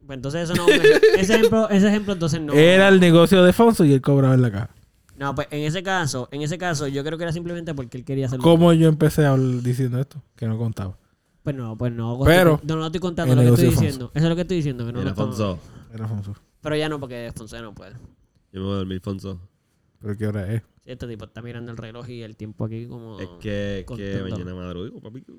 pues 0.06 0.18
entonces 0.18 0.50
eso 0.50 0.56
no... 0.56 0.68
ese, 1.18 1.36
ejemplo, 1.36 1.70
ese 1.70 1.88
ejemplo 1.88 2.12
entonces 2.12 2.42
no... 2.42 2.52
Era 2.52 2.90
el 2.90 3.00
negocio 3.00 3.42
de 3.42 3.54
Fonso 3.54 3.86
y 3.86 3.94
él 3.94 4.02
cobraba 4.02 4.34
en 4.34 4.42
la 4.42 4.52
caja. 4.52 4.70
No, 5.20 5.36
pues 5.36 5.48
en 5.52 5.64
ese 5.66 5.84
caso, 5.84 6.30
en 6.32 6.42
ese 6.42 6.58
caso 6.58 6.88
yo 6.88 7.04
creo 7.04 7.18
que 7.18 7.26
era 7.26 7.34
simplemente 7.34 7.74
porque 7.76 7.98
él 7.98 8.06
quería 8.06 8.28
hacerlo. 8.28 8.42
¿Cómo 8.44 8.72
yo 8.72 8.88
empecé 8.88 9.26
a 9.26 9.32
hablar 9.34 9.62
diciendo 9.62 10.00
esto? 10.00 10.24
Que 10.38 10.48
no 10.48 10.58
contaba. 10.58 10.98
Pues 11.44 11.56
no, 11.56 11.78
pues 11.78 11.92
no. 11.92 12.20
Pero, 12.24 12.60
No, 12.64 12.78
no 12.78 12.86
estoy 12.86 13.02
contando 13.02 13.36
lo 13.36 13.42
que 13.42 13.48
estoy 13.50 13.66
diciendo. 13.70 14.12
Eso 14.14 14.26
es 14.26 14.30
lo 14.30 14.36
que 14.36 14.42
estoy 14.44 14.58
diciendo. 14.58 14.86
Que 14.86 14.94
no 14.94 15.02
estamos- 15.02 15.38
Fonso. 15.38 15.60
Era 15.94 16.08
Fonso. 16.08 16.36
Pero 16.62 16.76
ya 16.78 16.88
no, 16.88 17.00
porque 17.00 17.32
Fonso 17.36 17.56
ya 17.58 17.62
no 17.62 17.76
puede. 17.76 17.94
Yo 18.54 18.62
me 18.62 18.66
voy 18.66 18.74
a 18.74 18.78
dormir, 18.78 19.02
Fonso. 19.02 19.40
Pero 20.00 20.18
¿qué 20.18 20.28
hora 20.28 20.54
es? 20.54 20.62
Este 20.86 21.06
tipo 21.06 21.26
está 21.26 21.42
mirando 21.42 21.72
el 21.72 21.78
reloj 21.78 22.08
y 22.10 22.22
el 22.24 22.36
tiempo 22.38 22.66
aquí 22.66 22.88
como... 22.88 23.20
Es 23.20 23.28
que, 23.42 23.86
que 23.96 24.22
mañana 24.24 24.56
madrugo, 24.56 25.02
papito. 25.02 25.34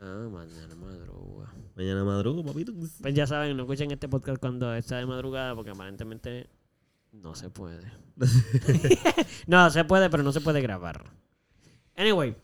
Ah, 0.00 0.28
mañana 0.30 0.74
madruga. 0.74 1.52
Mañana 1.76 2.04
madrugo, 2.04 2.42
papito. 2.44 2.72
Pues 3.02 3.14
ya 3.14 3.26
saben, 3.26 3.56
no 3.56 3.64
escuchen 3.64 3.90
este 3.90 4.08
podcast 4.08 4.40
cuando 4.40 4.74
está 4.74 4.96
de 4.96 5.06
madrugada 5.06 5.54
porque 5.54 5.70
aparentemente 5.70 6.48
no 7.12 7.34
se 7.34 7.50
puede. 7.50 7.82
no, 9.46 9.70
se 9.70 9.84
puede, 9.84 10.10
pero 10.10 10.22
no 10.22 10.32
se 10.32 10.40
puede 10.40 10.60
grabar. 10.60 11.04
Anyway. 11.96 12.34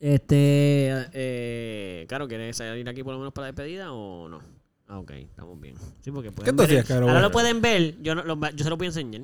Este... 0.00 1.06
Eh, 1.12 2.06
claro, 2.08 2.26
¿quieres 2.26 2.56
salir 2.56 2.88
aquí 2.88 3.02
por 3.02 3.12
lo 3.12 3.18
menos 3.18 3.32
para 3.32 3.46
la 3.48 3.52
despedida 3.52 3.92
o 3.92 4.28
no? 4.28 4.40
Ah, 4.88 4.98
ok, 4.98 5.10
estamos 5.12 5.60
bien. 5.60 5.76
Sí, 6.00 6.10
porque 6.10 6.32
pueden 6.32 6.56
¿Qué 6.56 6.66
ver- 6.74 6.84
Caro? 6.84 7.06
Ahora 7.08 7.20
lo 7.20 7.30
pueden 7.30 7.60
ver, 7.60 8.00
yo, 8.02 8.14
no, 8.14 8.24
lo- 8.24 8.50
yo 8.50 8.64
se 8.64 8.70
lo 8.70 8.76
voy 8.76 8.86
a 8.86 8.88
enseñar. 8.88 9.22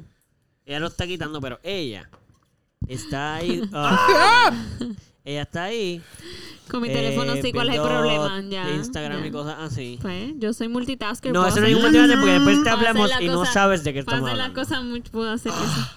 Ella 0.65 0.81
lo 0.81 0.87
está 0.89 1.07
quitando, 1.07 1.41
pero 1.41 1.59
ella 1.63 2.09
está 2.87 3.37
ahí. 3.37 3.63
ah, 3.73 4.53
ella 5.25 5.43
está 5.43 5.65
ahí. 5.65 6.03
Con 6.71 6.83
mi 6.83 6.89
eh, 6.89 6.93
teléfono 6.93 7.35
sí, 7.41 7.53
¿cuál 7.53 7.69
es 7.69 7.77
el 7.77 7.83
problema? 7.83 8.43
Ya. 8.49 8.71
Instagram 8.75 9.21
ya. 9.21 9.27
y 9.27 9.31
cosas 9.31 9.57
así. 9.61 9.99
Pues 10.03 10.33
yo 10.39 10.53
soy 10.53 10.69
multitasker. 10.69 11.33
No, 11.33 11.47
eso 11.47 11.61
no 11.61 11.67
es 11.67 11.73
ningún 11.75 11.83
multimedia 11.93 12.17
porque 12.19 12.33
después 12.33 12.63
te 12.65 12.71
hablamos 12.71 13.09
la 13.11 13.23
y 13.23 13.29
no 13.29 13.45
sabes 13.47 13.85
de 13.85 13.93
qué 13.93 14.01
estamos 14.01 14.29
hablando. 14.31 14.55
cosa 14.61 14.81
mucho, 14.81 15.11
puedo 15.13 15.31
hacer 15.31 15.53
eso. 15.53 15.89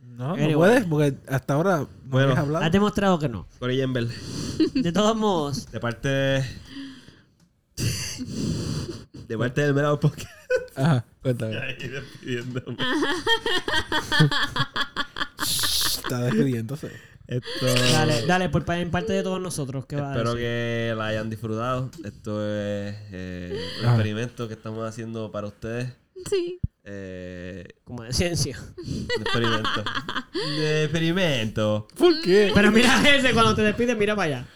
No, 0.00 0.28
no 0.28 0.34
Anyway. 0.34 0.54
puedes 0.54 0.84
porque 0.86 1.14
hasta 1.28 1.54
ahora 1.54 1.78
no 1.78 1.88
Bueno. 2.04 2.34
hablado. 2.36 2.64
Has 2.64 2.72
demostrado 2.72 3.18
que 3.18 3.28
no. 3.28 3.46
Corey 3.58 3.80
Embel. 3.80 4.10
De 4.74 4.92
todos 4.92 5.16
modos, 5.16 5.70
De 5.70 5.78
parte. 5.80 6.44
De 9.28 9.38
parte 9.38 9.60
del 9.60 9.74
Melao 9.74 10.00
Podcast. 10.00 10.28
Ajá, 10.74 11.04
cuéntame. 11.22 11.56
Ahí 11.58 11.76
despidiéndome. 11.76 12.76
Está 15.40 16.18
despidiéndose. 16.22 16.90
Esto. 17.28 17.66
dale, 17.92 18.26
dale, 18.26 18.48
por, 18.48 18.64
en 18.74 18.90
parte 18.90 19.12
de 19.12 19.22
todos 19.22 19.40
nosotros, 19.40 19.84
¿qué 19.86 19.96
va 19.96 20.08
a 20.08 20.12
Espero 20.12 20.30
decir? 20.34 20.46
que 20.48 20.94
la 20.96 21.06
hayan 21.08 21.28
disfrutado. 21.30 21.90
Esto 22.02 22.40
es 22.42 22.96
eh, 23.12 23.60
un 23.82 23.88
experimento 23.90 24.48
que 24.48 24.54
estamos 24.54 24.88
haciendo 24.88 25.30
para 25.30 25.46
ustedes. 25.46 25.92
Sí. 26.28 26.58
Eh, 26.84 27.64
Como 27.84 28.02
de 28.02 28.12
ciencia. 28.14 28.58
un 28.78 29.06
experimento. 29.20 29.84
Un 30.34 30.62
experimento. 30.82 31.88
¿Por 31.98 32.20
qué? 32.22 32.50
Pero 32.54 32.72
mira 32.72 33.02
ese, 33.14 33.32
cuando 33.34 33.54
te 33.54 33.60
despides, 33.62 33.96
mira 33.98 34.16
para 34.16 34.38
allá. 34.38 34.46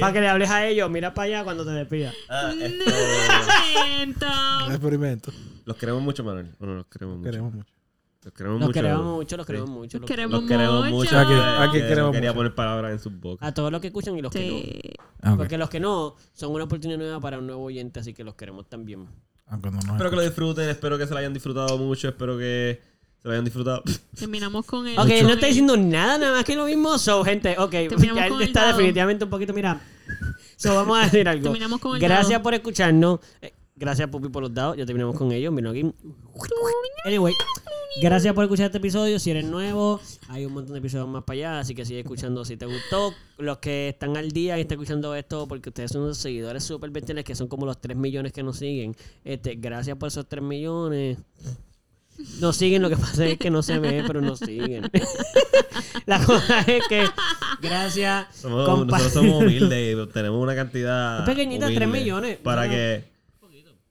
Para 0.00 0.12
que 0.12 0.20
le 0.20 0.28
hables 0.28 0.50
a 0.50 0.66
ellos, 0.66 0.90
mira 0.90 1.14
para 1.14 1.26
allá 1.26 1.44
cuando 1.44 1.64
te 1.64 1.70
despidas. 1.70 2.12
Ah, 2.28 2.52
esto- 2.60 2.84
Un 2.84 3.74
Momento. 3.92 4.26
experimento. 4.72 5.32
Los 5.64 5.76
queremos 5.76 6.02
mucho, 6.02 6.24
Manuel. 6.24 6.50
Bueno, 6.58 6.74
los 6.74 6.86
queremos 6.86 7.18
mucho. 7.18 7.30
Queremos 7.30 7.54
mucho. 7.54 7.70
Los 8.24 8.34
queremos 8.34 8.58
Los 8.60 8.68
mucho. 8.68 8.72
queremos 8.80 9.04
mucho, 9.04 9.36
los 9.36 9.46
Sí. 9.46 9.52
queremos 9.52 9.70
mucho. 9.70 9.96
Los 9.98 10.00
los 10.02 10.08
queremos 10.10 10.40
Los 10.40 10.48
queremos 10.48 10.84
mucho. 10.90 10.96
mucho. 10.96 11.18
Aquí- 11.18 11.32
aquí 11.68 11.72
que 11.80 11.88
queremos 11.88 12.08
no 12.08 12.12
quería 12.12 12.30
mucho. 12.30 12.36
poner 12.38 12.54
palabras 12.54 12.92
en 12.92 12.98
sus 12.98 13.12
bocas. 13.20 13.48
A 13.48 13.54
todos 13.54 13.70
los 13.70 13.80
que 13.80 13.86
escuchan 13.88 14.16
y 14.18 14.22
los 14.22 14.32
que 14.32 14.98
no. 15.22 15.32
Ok. 15.32 15.38
Porque 15.38 15.56
los 15.58 15.70
que 15.70 15.80
no 15.80 16.16
son 16.34 16.52
una 16.52 16.64
oportunidad 16.64 16.98
nueva 16.98 17.20
para 17.20 17.38
un 17.38 17.46
nuevo 17.46 17.62
oyente, 17.62 18.00
así 18.00 18.12
que 18.14 18.24
los 18.24 18.34
queremos 18.34 18.68
también. 18.68 19.06
Aunque 19.46 19.70
no 19.70 19.76
nos 19.76 19.84
Espero 19.86 20.10
que 20.10 20.16
lo 20.16 20.22
disfruten, 20.22 20.68
espero 20.68 20.98
que 20.98 21.06
se 21.06 21.12
lo 21.12 21.18
hayan 21.18 21.32
disfrutado 21.32 21.78
mucho, 21.78 22.08
espero 22.08 22.36
que 22.36 22.82
se 23.22 23.28
lo 23.28 23.32
hayan 23.32 23.44
disfrutado. 23.44 23.82
Terminamos 24.18 24.66
con 24.66 24.86
el. 24.86 24.98
Ok, 24.98 25.08
no 25.22 25.30
está 25.30 25.46
diciendo 25.46 25.76
nada, 25.76 26.18
nada 26.18 26.32
más 26.36 26.44
que 26.44 26.56
lo 26.56 26.66
mismo. 26.66 26.98
So, 26.98 27.24
gente, 27.24 27.56
ok, 27.58 27.70
Terminamos 27.70 28.16
ya 28.22 28.28
con 28.28 28.42
está 28.42 28.66
definitivamente 28.66 29.24
un 29.24 29.30
poquito, 29.30 29.52
mira. 29.54 29.80
So, 30.56 30.74
vamos 30.74 30.98
a 30.98 31.02
decir 31.04 31.28
algo. 31.28 31.44
Terminamos 31.44 31.78
con 31.80 31.94
el 31.94 32.02
Gracias 32.02 32.30
dado. 32.30 32.42
por 32.42 32.52
escucharnos. 32.54 33.20
Eh, 33.40 33.54
Gracias, 33.78 34.08
Pupi, 34.08 34.28
por 34.28 34.42
los 34.42 34.52
dados. 34.52 34.76
Ya 34.76 34.84
terminamos 34.84 35.16
con 35.16 35.30
ellos. 35.32 35.52
Miren 35.52 35.70
aquí. 35.70 35.92
Anyway, 37.04 37.32
gracias 38.02 38.34
por 38.34 38.44
escuchar 38.44 38.66
este 38.66 38.78
episodio. 38.78 39.18
Si 39.18 39.30
eres 39.30 39.44
nuevo, 39.44 40.00
hay 40.28 40.44
un 40.46 40.52
montón 40.52 40.72
de 40.74 40.80
episodios 40.80 41.08
más 41.08 41.22
para 41.24 41.34
allá. 41.36 41.58
Así 41.60 41.74
que 41.74 41.84
sigue 41.84 42.00
escuchando 42.00 42.44
si 42.44 42.56
te 42.56 42.66
gustó. 42.66 43.14
Los 43.38 43.58
que 43.58 43.88
están 43.90 44.16
al 44.16 44.30
día 44.32 44.58
y 44.58 44.62
están 44.62 44.76
escuchando 44.78 45.14
esto, 45.14 45.46
porque 45.46 45.68
ustedes 45.68 45.92
son 45.92 46.06
los 46.08 46.18
seguidores 46.18 46.64
super 46.64 46.90
bestiales, 46.90 47.24
que 47.24 47.34
son 47.36 47.46
como 47.48 47.66
los 47.66 47.80
3 47.80 47.96
millones 47.96 48.32
que 48.32 48.42
nos 48.42 48.56
siguen. 48.58 48.96
Este, 49.24 49.54
gracias 49.54 49.96
por 49.96 50.08
esos 50.08 50.28
3 50.28 50.42
millones. 50.42 51.18
Nos 52.40 52.56
siguen, 52.56 52.82
lo 52.82 52.88
que 52.88 52.96
pasa 52.96 53.24
es 53.26 53.38
que 53.38 53.48
no 53.48 53.62
se 53.62 53.78
ve, 53.78 54.02
pero 54.04 54.20
nos 54.20 54.40
siguen. 54.40 54.90
La 56.06 56.18
cosa 56.24 56.62
es 56.62 56.82
que, 56.88 57.04
gracias. 57.62 58.26
Somos- 58.34 58.66
nosotros 58.86 59.12
somos 59.12 59.42
humildes 59.44 59.96
y 59.96 60.12
tenemos 60.12 60.42
una 60.42 60.56
cantidad. 60.56 61.20
Es 61.20 61.26
pequeñita, 61.26 61.66
humilde 61.66 61.86
tres 61.86 61.88
millones. 62.02 62.38
Para 62.38 62.68
que. 62.68 63.04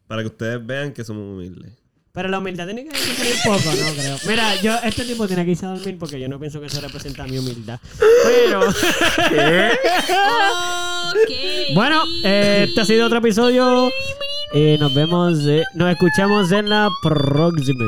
Para 0.07 0.21
que 0.21 0.27
ustedes 0.27 0.65
vean 0.65 0.93
que 0.93 1.03
somos 1.03 1.23
humildes. 1.23 1.71
Pero 2.17 2.29
la 2.29 2.39
humildad 2.39 2.65
tiene 2.65 2.83
que 2.83 2.97
salir 2.97 3.35
un 3.35 3.53
poco, 3.53 3.75
¿no? 3.75 3.93
Creo. 3.93 4.17
Mira, 4.27 4.55
yo, 4.61 4.75
este 4.83 5.03
tipo 5.03 5.27
tiene 5.27 5.45
que 5.45 5.51
irse 5.51 5.67
a 5.67 5.69
dormir 5.69 5.97
porque 5.99 6.19
yo 6.19 6.27
no 6.27 6.39
pienso 6.39 6.59
que 6.59 6.65
eso 6.65 6.81
representa 6.81 7.27
mi 7.27 7.37
humildad. 7.37 7.79
Pero. 8.23 8.61
¿Qué? 9.29 9.71
okay. 11.23 11.75
Bueno, 11.75 12.03
este 12.23 12.81
ha 12.81 12.85
sido 12.85 13.05
otro 13.05 13.19
episodio. 13.19 13.91
Y 14.53 14.77
nos 14.79 14.95
vemos, 14.95 15.45
eh, 15.45 15.63
nos 15.75 15.91
escuchamos 15.91 16.51
en 16.51 16.69
la 16.69 16.89
próxima. 17.03 17.85